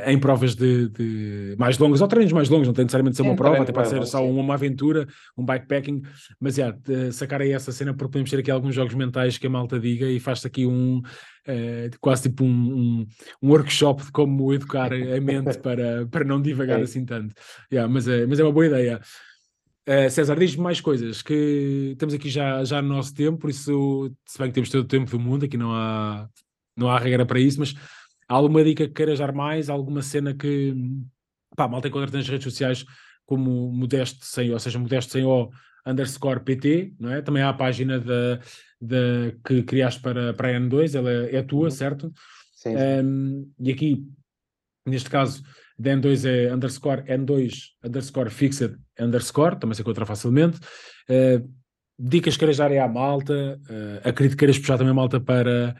em 0.06 0.18
provas 0.18 0.56
de, 0.56 0.88
de, 0.88 1.54
mais 1.56 1.78
longas, 1.78 2.00
ou 2.00 2.08
treinos 2.08 2.32
mais 2.32 2.48
longos, 2.48 2.66
não 2.66 2.74
tem 2.74 2.84
necessariamente 2.84 3.16
ser 3.16 3.22
uma 3.22 3.36
prova, 3.36 3.62
até 3.62 3.72
pode 3.72 3.88
ser 3.88 4.04
só 4.04 4.26
uma, 4.26 4.42
uma 4.42 4.54
aventura, 4.54 5.06
um 5.38 5.44
bikepacking, 5.44 6.02
mas 6.40 6.58
é, 6.58 6.62
yeah, 6.62 7.12
sacar 7.12 7.40
aí 7.40 7.52
essa 7.52 7.70
cena 7.70 7.94
porque 7.94 8.12
podemos 8.12 8.30
ter 8.30 8.40
aqui 8.40 8.50
alguns 8.50 8.74
jogos 8.74 8.94
mentais 8.94 9.38
que 9.38 9.46
a 9.46 9.50
malta 9.50 9.78
diga 9.78 10.06
e 10.06 10.18
faz-se 10.18 10.44
aqui 10.44 10.66
um 10.66 10.98
uh, 10.98 11.98
quase 12.00 12.22
tipo 12.22 12.42
um, 12.42 12.48
um, 12.48 13.06
um, 13.40 13.48
workshop 13.48 14.04
de 14.04 14.10
como 14.10 14.52
educar 14.52 14.92
a 14.92 14.96
mente 15.22 15.56
para, 15.58 16.04
para 16.06 16.24
não 16.24 16.42
divagar 16.42 16.80
é. 16.80 16.82
assim 16.82 17.04
tanto. 17.04 17.32
Yeah, 17.72 17.92
mas, 17.92 18.08
é, 18.08 18.26
mas 18.26 18.40
é 18.40 18.42
uma 18.42 18.52
boa 18.52 18.66
ideia. 18.66 19.00
Uh, 19.88 20.10
César, 20.10 20.36
diz-me 20.36 20.64
mais 20.64 20.80
coisas, 20.80 21.22
que 21.22 21.90
estamos 21.92 22.12
aqui 22.12 22.28
já, 22.28 22.64
já 22.64 22.82
no 22.82 22.88
nosso 22.88 23.14
tempo, 23.14 23.38
por 23.38 23.50
isso, 23.50 24.12
se 24.26 24.36
bem 24.36 24.48
que 24.48 24.54
temos 24.54 24.68
todo 24.68 24.82
o 24.82 24.88
tempo 24.88 25.08
do 25.08 25.20
mundo, 25.20 25.44
aqui 25.44 25.56
não 25.56 25.72
há, 25.72 26.28
não 26.76 26.90
há 26.90 26.98
regra 26.98 27.24
para 27.24 27.38
isso, 27.38 27.60
mas 27.60 27.72
alguma 28.28 28.64
dica 28.64 28.86
que 28.86 28.94
queiras 28.94 29.18
dar 29.18 29.32
mais? 29.32 29.68
Alguma 29.68 30.02
cena 30.02 30.34
que 30.34 30.74
pá, 31.56 31.66
malta 31.68 31.88
encontra 31.88 32.16
nas 32.16 32.28
redes 32.28 32.44
sociais 32.44 32.84
como 33.24 33.70
Modesto 33.72 34.24
sem, 34.24 34.52
ou 34.52 34.58
seja, 34.58 34.78
Modesto 34.78 35.12
sem 35.12 35.24
O 35.24 35.50
underscore 35.86 36.40
PT, 36.40 36.94
não 36.98 37.12
é? 37.12 37.22
Também 37.22 37.42
há 37.42 37.48
a 37.48 37.54
página 37.54 38.00
da, 38.00 38.40
da, 38.80 39.32
que 39.44 39.62
criaste 39.62 40.00
para, 40.00 40.34
para 40.34 40.48
a 40.48 40.60
N2, 40.60 40.96
ela 40.96 41.10
é, 41.10 41.36
é 41.36 41.42
tua, 41.42 41.64
uhum. 41.64 41.70
certo? 41.70 42.12
Sim. 42.54 42.74
Um, 42.76 43.52
e 43.60 43.70
aqui, 43.70 44.04
neste 44.84 45.08
caso, 45.08 45.42
da 45.78 45.90
N2 45.92 46.24
é 46.24 46.54
underscore 46.54 47.02
N2 47.02 47.52
underscore 47.84 48.30
fixed 48.30 48.76
underscore, 48.98 49.58
também 49.58 49.74
se 49.74 49.82
encontra 49.82 50.06
facilmente. 50.06 50.58
Uh, 51.08 51.48
dicas 51.98 52.34
que 52.34 52.40
queiras 52.40 52.56
dar 52.56 52.72
é 52.72 52.78
à 52.78 52.88
malta, 52.88 53.60
uh, 53.68 54.08
acredito 54.08 54.32
que 54.32 54.38
queiras 54.38 54.58
puxar 54.58 54.78
também 54.78 54.90
a 54.90 54.94
malta 54.94 55.20
para 55.20 55.76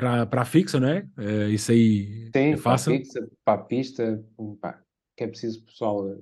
para, 0.00 0.44
fixa, 0.44 0.80
não 0.80 0.88
é? 0.88 1.08
Uh, 1.18 1.50
isso 1.50 1.72
aí 1.72 2.30
Sim, 2.34 2.52
é 2.52 2.56
fácil. 2.56 2.92
Para 2.92 2.96
a 2.96 3.04
fixa, 3.04 3.30
para 3.44 3.60
a 3.60 3.64
pista, 3.64 4.24
pá, 4.60 4.82
que 5.16 5.24
é 5.24 5.26
preciso 5.26 5.64
pessoal, 5.64 6.18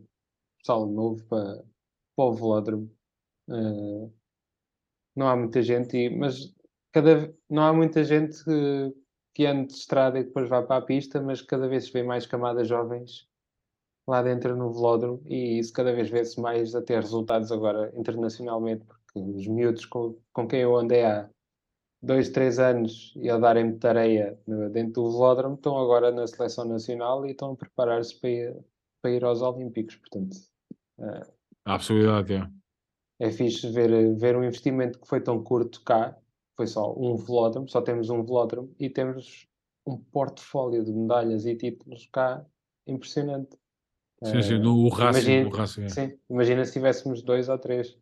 pessoal 0.59 0.87
novo 0.87 1.25
para, 1.27 1.65
para 2.17 2.25
o 2.25 2.35
velódromo. 2.35 2.91
Uh, 3.49 4.13
não 5.17 5.29
há 5.29 5.37
muita 5.37 5.63
gente, 5.63 5.97
e, 5.97 6.11
mas 6.11 6.55
cada, 6.93 7.35
não 7.49 7.63
há 7.63 7.73
muita 7.73 8.05
gente 8.05 8.45
que, 8.45 8.95
que 9.35 9.47
ande 9.47 9.69
de 9.69 9.75
estrada 9.75 10.19
e 10.19 10.25
depois 10.25 10.49
vá 10.49 10.63
para 10.63 10.77
a 10.77 10.83
pista, 10.83 11.21
mas 11.21 11.43
cada 11.43 11.69
vez 11.69 11.85
se 11.85 11.93
vê 11.93 12.03
mais 12.03 12.27
camadas 12.27 12.69
jovens 12.69 13.27
lá 14.07 14.23
dentro 14.23 14.57
no 14.57 14.73
velódromo 14.73 15.23
e 15.27 15.59
isso 15.59 15.73
cada 15.73 15.93
vez 15.93 16.09
vê-se 16.09 16.41
mais 16.41 16.75
a 16.75 16.81
ter 16.81 17.01
resultados 17.01 17.53
agora 17.53 17.93
internacionalmente, 17.95 18.85
porque 18.85 19.19
os 19.19 19.47
miúdos 19.47 19.85
com, 19.85 20.19
com 20.33 20.49
quem 20.49 20.61
eu 20.61 20.77
andei 20.77 21.05
há 21.05 21.29
dois, 22.03 22.29
três 22.29 22.59
anos 22.59 23.13
e 23.17 23.29
a 23.29 23.39
darem-me 23.39 23.77
tareia 23.79 24.39
dentro 24.73 25.03
do 25.03 25.11
velódromo, 25.11 25.55
estão 25.55 25.79
agora 25.79 26.11
na 26.11 26.27
seleção 26.27 26.65
nacional 26.65 27.27
e 27.27 27.33
estão 27.33 27.53
a 27.53 27.57
preparar-se 27.57 28.19
para 28.19 28.31
ir, 28.31 28.57
para 29.03 29.11
ir 29.11 29.25
aos 29.25 29.43
Olímpicos. 29.43 29.97
Portanto, 29.97 30.37
uh, 30.99 31.39
a 31.65 31.77
possibilidade, 31.77 32.35
é. 32.35 32.49
É 33.21 33.31
fixe 33.31 33.69
ver, 33.71 34.15
ver 34.17 34.37
um 34.37 34.45
investimento 34.45 34.99
que 34.99 35.09
foi 35.09 35.21
tão 35.21 35.43
curto 35.43 35.83
cá, 35.83 36.17
foi 36.57 36.67
só 36.67 36.95
um 36.97 37.17
velódromo, 37.17 37.69
só 37.69 37.83
temos 37.83 38.11
um 38.11 38.23
velódromo 38.23 38.75
e 38.79 38.89
temos 38.89 39.49
um 39.85 39.97
portfólio 39.97 40.85
de 40.85 40.93
medalhas 40.93 41.45
e 41.47 41.57
títulos 41.57 42.09
cá 42.13 42.45
impressionante. 42.87 43.57
Sim, 44.23 44.43
sim, 44.43 44.61
do 44.61 44.87
uh, 44.87 44.89
Racing. 44.89 45.31
Imagina, 45.31 45.57
Racing 45.57 45.85
é. 45.85 45.89
sim, 45.89 46.19
imagina 46.31 46.65
se 46.65 46.73
tivéssemos 46.73 47.23
dois 47.23 47.49
ou 47.49 47.59
três. 47.59 47.97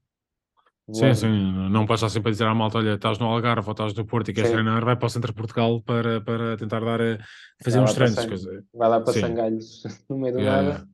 Sim, 0.92 1.14
sim, 1.14 1.68
não 1.68 1.84
passar 1.84 2.08
sempre 2.08 2.28
a 2.28 2.32
dizer 2.32 2.46
à 2.46 2.54
malta, 2.54 2.78
olha, 2.78 2.94
estás 2.94 3.18
no 3.18 3.26
Algarve 3.26 3.66
ou 3.66 3.72
estás 3.72 3.92
no 3.92 4.06
Porto 4.06 4.30
e 4.30 4.32
queres 4.32 4.50
sim. 4.50 4.54
treinar, 4.54 4.84
vai 4.84 4.94
para 4.94 5.06
o 5.06 5.10
centro 5.10 5.32
de 5.32 5.36
Portugal 5.36 5.82
para, 5.82 6.20
para 6.20 6.56
tentar 6.56 6.78
dar 6.78 7.00
a, 7.00 7.18
fazer 7.60 7.78
vai 7.78 7.88
uns 7.88 7.94
treinos. 7.94 8.44
Vai 8.72 8.88
lá 8.88 9.00
para 9.00 9.12
sim. 9.12 9.20
Sangalhos, 9.20 9.82
no 10.08 10.16
meio 10.16 10.34
do 10.34 10.40
yeah. 10.40 10.62
nada. 10.62 10.88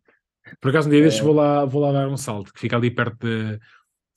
Por 0.62 0.70
acaso 0.70 0.88
um 0.88 0.90
dia 0.90 1.00
é... 1.00 1.02
destes 1.02 1.22
vou 1.22 1.34
lá, 1.34 1.66
vou 1.66 1.82
lá 1.82 1.92
dar 1.92 2.08
um 2.08 2.16
salto, 2.16 2.54
que 2.54 2.60
fica 2.60 2.74
ali 2.74 2.90
perto 2.90 3.18
de, 3.18 3.58
de, 3.58 3.60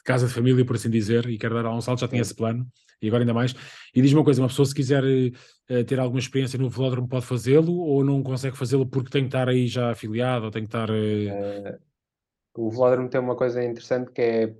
casa 0.05 0.27
de 0.27 0.33
família, 0.33 0.63
por 0.63 0.77
assim 0.77 0.89
dizer, 0.89 1.27
e 1.29 1.37
quero 1.37 1.61
dar 1.61 1.69
um 1.69 1.81
salto, 1.81 1.99
já 1.99 2.07
tinha 2.07 2.21
esse 2.21 2.33
plano, 2.33 2.65
e 3.01 3.07
agora 3.09 3.23
ainda 3.23 3.33
mais. 3.33 3.53
E 3.93 4.01
diz-me 4.01 4.19
uma 4.19 4.25
coisa, 4.25 4.41
uma 4.41 4.47
pessoa 4.47 4.65
se 4.65 4.73
quiser 4.73 5.03
uh, 5.03 5.83
ter 5.83 5.99
alguma 5.99 6.19
experiência 6.19 6.57
no 6.57 6.69
velódromo 6.69 7.09
pode 7.09 7.25
fazê-lo 7.25 7.79
ou 7.79 8.01
não 8.01 8.23
consegue 8.23 8.55
fazê-lo 8.55 8.85
porque 8.85 9.09
tem 9.09 9.23
que 9.23 9.27
estar 9.27 9.49
aí 9.49 9.67
já 9.67 9.91
afiliado 9.91 10.45
ou 10.45 10.51
tem 10.51 10.63
que 10.63 10.69
estar... 10.69 10.89
Uh... 10.89 11.73
Uh, 11.73 11.79
o 12.57 12.71
velódromo 12.71 13.09
tem 13.09 13.19
uma 13.19 13.35
coisa 13.35 13.61
interessante 13.61 14.09
que 14.13 14.21
é 14.21 14.55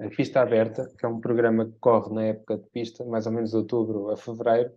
a 0.00 0.08
Pista 0.08 0.40
Aberta, 0.40 0.92
que 0.98 1.04
é 1.04 1.08
um 1.08 1.20
programa 1.20 1.66
que 1.66 1.78
corre 1.78 2.12
na 2.14 2.24
época 2.24 2.58
de 2.58 2.68
pista, 2.70 3.04
mais 3.04 3.26
ou 3.26 3.32
menos 3.32 3.50
de 3.50 3.56
outubro 3.56 4.10
a 4.10 4.16
fevereiro. 4.16 4.72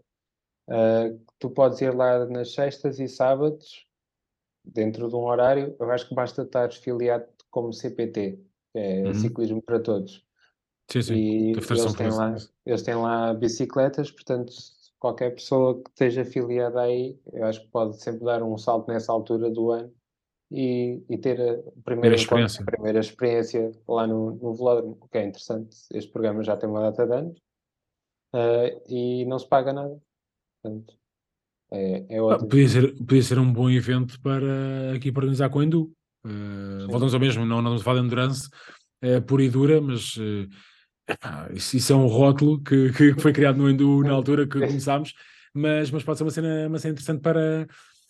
Uh, 0.67 1.19
tu 1.39 1.49
podes 1.49 1.81
ir 1.81 1.93
lá 1.93 2.25
nas 2.25 2.53
sextas 2.53 2.99
e 2.99 3.07
sábados, 3.07 3.87
dentro 4.63 5.09
de 5.09 5.15
um 5.15 5.25
horário. 5.25 5.75
Eu 5.79 5.91
acho 5.91 6.07
que 6.07 6.15
basta 6.15 6.41
estar 6.41 6.71
filiado 6.71 7.25
como 7.49 7.73
CPT, 7.73 8.39
que 8.71 8.79
é 8.79 9.03
uhum. 9.03 9.13
Ciclismo 9.13 9.61
para 9.61 9.79
Todos. 9.79 10.25
Sim, 10.91 11.01
sim. 11.01 11.15
E 11.15 11.51
eles 11.51 11.93
têm, 11.95 12.09
lá, 12.11 12.35
eles 12.65 12.81
têm 12.83 12.95
lá 12.95 13.33
bicicletas, 13.33 14.11
portanto, 14.11 14.53
qualquer 14.99 15.31
pessoa 15.31 15.81
que 15.81 15.89
esteja 15.89 16.21
afiliada 16.21 16.81
aí, 16.81 17.19
eu 17.33 17.45
acho 17.45 17.61
que 17.61 17.67
pode 17.69 17.99
sempre 18.01 18.23
dar 18.23 18.43
um 18.43 18.57
salto 18.57 18.87
nessa 18.87 19.11
altura 19.11 19.49
do 19.49 19.71
ano 19.71 19.91
e, 20.51 21.03
e 21.09 21.17
ter 21.17 21.39
a 21.41 21.81
primeira, 21.83 22.15
experiência. 22.15 22.61
a 22.61 22.65
primeira 22.65 22.99
experiência 22.99 23.71
lá 23.87 24.05
no, 24.05 24.35
no 24.35 24.55
Velódromo, 24.55 24.97
o 25.01 25.07
que 25.07 25.17
é 25.17 25.25
interessante. 25.25 25.75
Este 25.93 26.11
programa 26.11 26.43
já 26.43 26.55
tem 26.55 26.69
uma 26.69 26.81
data 26.81 27.05
de 27.05 27.13
anos 27.13 27.37
uh, 28.33 28.81
e 28.87 29.25
não 29.25 29.39
se 29.39 29.47
paga 29.47 29.73
nada. 29.73 29.99
Portanto, 30.61 30.93
é, 31.71 32.05
é 32.09 32.19
Ah, 32.19 32.37
podia, 32.37 32.67
ser, 32.67 32.95
podia 32.97 33.23
ser 33.23 33.39
um 33.39 33.51
bom 33.51 33.69
evento 33.69 34.19
para 34.21 34.93
aqui 34.95 35.11
para 35.11 35.21
organizar 35.21 35.49
com 35.49 35.59
o 35.59 35.63
Endu. 35.63 35.91
Uh, 36.25 36.87
voltamos 36.87 37.13
ao 37.13 37.19
mesmo, 37.19 37.45
não, 37.45 37.61
não 37.61 37.77
se 37.77 37.83
fala 37.83 37.99
de 37.99 38.05
endurance 38.05 38.49
é 39.01 39.19
pura 39.19 39.43
e 39.43 39.49
dura, 39.49 39.79
mas 39.79 40.15
uh, 40.17 40.47
epá, 41.07 41.49
isso, 41.53 41.77
isso 41.77 41.93
é 41.93 41.95
um 41.95 42.07
rótulo 42.07 42.61
que, 42.61 42.91
que 42.91 43.13
foi 43.21 43.31
criado 43.31 43.57
no 43.57 43.69
Endu 43.69 44.01
na 44.03 44.13
altura 44.13 44.47
que 44.47 44.59
começámos, 44.65 45.13
mas, 45.53 45.91
mas 45.91 46.03
pode 46.03 46.17
ser 46.17 46.23
uma 46.23 46.31
cena, 46.31 46.67
uma 46.67 46.79
cena 46.79 46.93
interessante 46.93 47.21
para, 47.21 47.67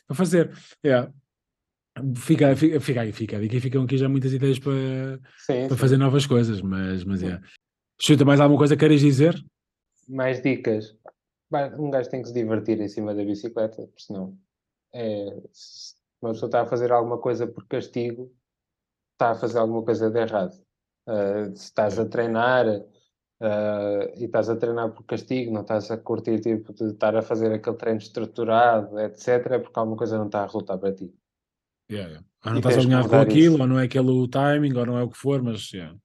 para 0.08 0.16
fazer. 0.16 0.52
Yeah. 0.86 1.12
Fica, 2.16 2.56
fica, 2.56 2.80
fica 2.80 3.02
aí, 3.02 3.12
fica. 3.12 3.40
Ficam 3.62 3.84
aqui 3.84 3.98
já 3.98 4.10
muitas 4.10 4.34
ideias 4.34 4.60
para, 4.60 4.74
Sim, 5.38 5.68
para 5.68 5.70
sim. 5.70 5.78
fazer 5.78 5.98
novas 5.98 6.26
coisas, 6.26 6.62
mas, 6.62 7.04
mas 7.06 7.24
é. 7.24 7.40
Chuta, 8.00 8.26
mais 8.26 8.40
alguma 8.40 8.58
coisa 8.58 8.76
que 8.76 8.82
queres 8.82 9.00
dizer? 9.00 9.34
Mais 10.08 10.42
dicas. 10.42 10.98
Um 11.80 11.90
gajo 11.90 12.10
tem 12.10 12.22
que 12.22 12.28
se 12.28 12.34
divertir 12.34 12.80
em 12.82 12.90
cima 12.90 13.16
da 13.16 13.24
bicicleta, 13.24 13.84
porque 13.84 14.02
senão 14.02 14.38
é, 14.94 15.42
se 15.54 15.96
uma 16.22 16.34
pessoa 16.34 16.48
está 16.48 16.62
a 16.62 16.66
fazer 16.66 16.92
alguma 16.92 17.18
coisa 17.18 17.48
por 17.48 17.66
castigo, 17.68 18.32
está 19.14 19.32
a 19.32 19.36
fazer 19.36 19.60
alguma 19.60 19.84
coisa 19.84 20.10
de 20.10 20.20
errado. 20.20 20.54
Uh, 21.08 21.56
se 21.56 21.66
estás 21.66 22.00
a 22.00 22.06
treinar 22.06 22.66
uh, 22.68 24.18
e 24.18 24.26
estás 24.26 24.50
a 24.50 24.56
treinar 24.56 24.92
por 24.92 25.06
castigo, 25.06 25.54
não 25.54 25.62
estás 25.62 25.92
a 25.92 25.98
curtir 25.98 26.40
tipo, 26.40 26.74
de 26.74 26.92
estar 26.92 27.16
a 27.16 27.22
fazer 27.22 27.54
aquele 27.54 27.78
treino 27.78 28.00
estruturado, 28.00 29.00
etc., 29.00 29.28
é 29.52 29.60
porque 29.60 29.80
alguma 29.80 29.98
coisa 29.98 30.18
não 30.18 30.26
está 30.26 30.42
a 30.42 30.46
resultar 30.46 30.78
para 30.78 30.94
ti. 30.94 31.14
Yeah, 31.90 32.10
yeah. 32.10 32.28
Ou 32.46 32.52
não 32.52 32.58
estás 32.60 32.78
alinhado 32.78 33.10
com 33.10 33.16
aquilo, 33.16 33.54
isso. 33.54 33.62
ou 33.62 33.68
não 33.68 33.80
é 33.80 33.86
aquele 33.86 34.10
o 34.10 34.28
timing, 34.28 34.76
ou 34.76 34.86
não 34.86 34.98
é 34.98 35.04
o 35.04 35.10
que 35.10 35.18
for, 35.18 35.42
mas 35.42 35.72
yeah. 35.72 35.96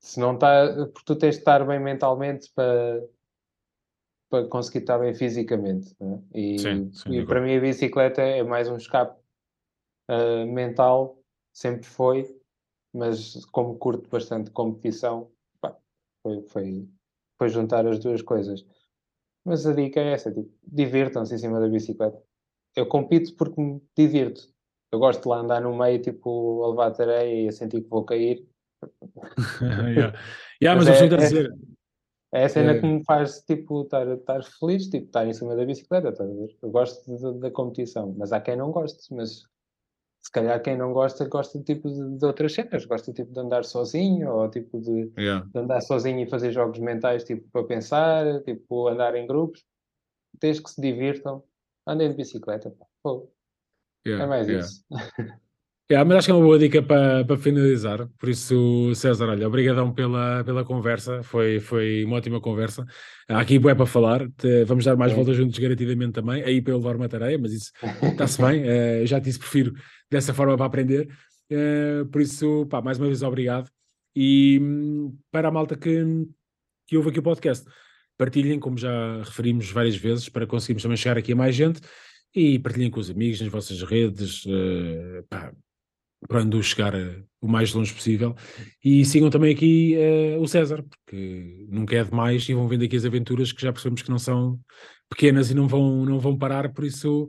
Se 0.00 0.20
não 0.20 0.34
está, 0.34 0.88
porque 0.92 1.04
tu 1.04 1.16
tens 1.16 1.34
de 1.34 1.40
estar 1.40 1.66
bem 1.66 1.80
mentalmente 1.80 2.50
para, 2.54 3.02
para 4.30 4.46
conseguir 4.48 4.78
estar 4.78 4.98
bem 4.98 5.14
fisicamente. 5.14 5.94
não 5.98 6.24
é? 6.32 6.38
E, 6.38 6.58
Sim, 6.58 6.92
sim, 6.92 7.12
e 7.12 7.26
para 7.26 7.40
mim 7.40 7.56
a 7.56 7.60
bicicleta 7.60 8.22
é 8.22 8.42
mais 8.42 8.68
um 8.68 8.76
escape 8.76 9.18
ah, 10.08 10.44
mental, 10.46 11.18
sempre 11.52 11.86
foi, 11.86 12.38
mas 12.94 13.44
como 13.46 13.76
curto 13.76 14.08
bastante 14.08 14.50
competição, 14.50 15.30
pá, 15.60 15.76
foi, 16.22 16.42
foi, 16.42 16.88
foi 17.38 17.48
juntar 17.48 17.86
as 17.86 17.98
duas 17.98 18.22
coisas. 18.22 18.64
Mas 19.44 19.66
a 19.66 19.72
dica 19.72 20.00
é 20.00 20.12
essa, 20.12 20.32
tipo, 20.32 20.52
divirtam-se 20.66 21.34
em 21.34 21.38
cima 21.38 21.60
da 21.60 21.68
bicicleta. 21.68 22.20
Eu 22.74 22.86
compito 22.86 23.34
porque 23.36 23.60
me 23.60 23.80
divirto. 23.96 24.48
Eu 24.92 24.98
gosto 24.98 25.22
de 25.22 25.28
lá 25.28 25.38
andar 25.38 25.60
no 25.60 25.76
meio, 25.76 26.00
tipo, 26.00 26.62
a 26.64 26.70
levar 26.70 26.90
tareia 26.92 27.44
e 27.44 27.48
a 27.48 27.52
sentir 27.52 27.82
que 27.82 27.88
vou 27.88 28.04
cair. 28.04 28.46
yeah. 29.60 30.18
Yeah, 30.62 30.76
mas, 30.76 30.86
Mas 30.88 30.88
é- 30.88 31.02
a 31.02 31.04
é- 31.04 31.16
dizer, 31.16 31.54
É 32.32 32.44
a 32.44 32.48
cena 32.48 32.72
É. 32.72 32.80
que 32.80 32.86
me 32.86 33.04
faz, 33.04 33.40
tipo, 33.42 33.82
estar, 33.82 34.06
estar 34.08 34.42
feliz, 34.42 34.88
tipo, 34.88 35.06
estar 35.06 35.26
em 35.26 35.32
cima 35.32 35.54
da 35.56 35.64
bicicleta, 35.64 36.08
estás 36.08 36.28
a 36.28 36.34
ver? 36.34 36.56
Eu 36.60 36.70
gosto 36.70 37.16
de- 37.16 37.40
da 37.40 37.50
competição, 37.50 38.14
mas 38.18 38.32
há 38.32 38.40
quem 38.40 38.56
não 38.56 38.70
goste, 38.72 39.14
mas 39.14 39.44
se 40.22 40.32
calhar 40.32 40.60
quem 40.60 40.76
não 40.76 40.92
gosta, 40.92 41.26
gosta, 41.28 41.62
tipo, 41.62 41.88
de, 41.88 42.18
de 42.18 42.26
outras 42.26 42.52
cenas, 42.52 42.84
gosta, 42.84 43.12
tipo, 43.12 43.32
de 43.32 43.40
andar 43.40 43.64
sozinho, 43.64 44.30
ou, 44.32 44.50
tipo, 44.50 44.80
de, 44.80 45.10
yeah, 45.16 45.46
de 45.46 45.58
andar 45.58 45.80
sozinho 45.82 46.18
e 46.20 46.28
fazer 46.28 46.50
jogos 46.52 46.78
mentais, 46.80 47.22
tipo, 47.24 47.48
para 47.52 47.64
pensar, 47.64 48.42
tipo, 48.42 48.88
andar 48.88 49.14
em 49.14 49.26
grupos. 49.26 49.64
Desde 50.38 50.62
que 50.62 50.70
se 50.70 50.80
divirtam, 50.80 51.42
andem 51.86 52.10
de 52.10 52.16
bicicleta, 52.16 52.70
pá. 52.70 52.86
Pô, 54.06 54.10
é 54.10 54.12
yeah, 54.12 54.26
mais 54.26 54.48
yeah. 54.48 54.66
isso. 54.66 54.84
Yeah, 55.88 56.04
mas 56.04 56.18
acho 56.18 56.26
que 56.26 56.32
é 56.32 56.34
uma 56.34 56.44
boa 56.44 56.58
dica 56.58 56.82
para, 56.82 57.24
para 57.24 57.36
finalizar. 57.38 58.08
Por 58.18 58.28
isso, 58.28 58.92
César, 58.96 59.28
olha, 59.28 59.46
obrigadão 59.46 59.94
pela, 59.94 60.42
pela 60.42 60.64
conversa. 60.64 61.22
Foi, 61.22 61.60
foi 61.60 62.02
uma 62.02 62.16
ótima 62.16 62.40
conversa. 62.40 62.84
Há 63.28 63.38
aqui 63.38 63.54
é 63.54 63.60
para 63.72 63.86
falar. 63.86 64.28
Te- 64.36 64.64
vamos 64.64 64.84
dar 64.84 64.96
mais 64.96 65.12
Sim. 65.12 65.16
voltas 65.16 65.36
juntos 65.36 65.56
garantidamente 65.56 66.14
também. 66.14 66.42
Aí 66.42 66.60
para 66.60 66.72
eu 66.72 66.78
levar 66.78 66.96
uma 66.96 67.08
tarefa, 67.08 67.38
mas 67.40 67.52
isso 67.52 67.70
está-se 68.02 68.42
bem. 68.42 68.64
Eu 68.66 69.06
já 69.06 69.20
te 69.20 69.26
disse, 69.26 69.38
prefiro 69.38 69.74
dessa 70.10 70.34
forma 70.34 70.56
para 70.56 70.66
aprender. 70.66 71.08
Eh, 71.48 72.04
por 72.10 72.20
isso, 72.20 72.66
pá, 72.66 72.82
mais 72.82 72.98
uma 72.98 73.06
vez, 73.06 73.22
obrigado. 73.22 73.70
E 74.14 74.58
hum, 74.60 75.16
para 75.30 75.48
a 75.48 75.50
malta 75.52 75.76
que, 75.76 76.04
que 76.86 76.96
ouve 76.96 77.10
aqui 77.10 77.20
o 77.20 77.22
podcast, 77.22 77.64
partilhem, 78.18 78.58
como 78.58 78.76
já 78.76 79.18
referimos 79.18 79.70
várias 79.70 79.96
vezes, 79.96 80.28
para 80.28 80.46
conseguirmos 80.46 80.82
também 80.82 80.96
chegar 80.96 81.18
aqui 81.18 81.32
a 81.32 81.36
mais 81.36 81.54
gente. 81.54 81.80
E 82.36 82.58
partilhem 82.58 82.90
com 82.90 83.00
os 83.00 83.10
amigos 83.10 83.40
nas 83.40 83.50
vossas 83.50 83.82
redes. 83.82 84.44
eh, 84.46 85.24
pá, 85.28 85.52
para 86.28 86.42
onde 86.42 86.62
chegar 86.62 86.94
eh, 86.94 87.22
o 87.40 87.48
mais 87.48 87.72
longe 87.72 87.92
possível. 87.92 88.34
E 88.84 89.04
sigam 89.04 89.30
também 89.30 89.54
aqui 89.54 89.94
eh, 89.94 90.36
o 90.38 90.46
César, 90.46 90.82
porque 90.82 91.66
nunca 91.68 91.96
é 91.96 92.04
demais 92.04 92.48
e 92.48 92.54
vão 92.54 92.68
vendo 92.68 92.84
aqui 92.84 92.96
as 92.96 93.04
aventuras 93.04 93.52
que 93.52 93.62
já 93.62 93.72
percebemos 93.72 94.02
que 94.02 94.10
não 94.10 94.18
são 94.18 94.58
pequenas 95.08 95.50
e 95.50 95.54
não 95.54 95.66
vão, 95.66 96.04
não 96.04 96.18
vão 96.18 96.36
parar. 96.36 96.72
Por 96.72 96.84
isso, 96.84 97.28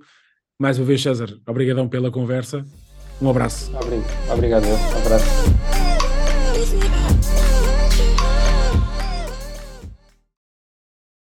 mais 0.60 0.78
uma 0.78 0.86
vez, 0.86 1.02
César, 1.02 1.38
obrigadão 1.48 1.88
pela 1.88 2.12
conversa. 2.12 2.66
Um 3.22 3.30
abraço. 3.30 3.72
Obrigado, 3.76 4.32
obrigado, 4.34 4.66
eu. 4.66 4.98
abraço. 5.06 5.67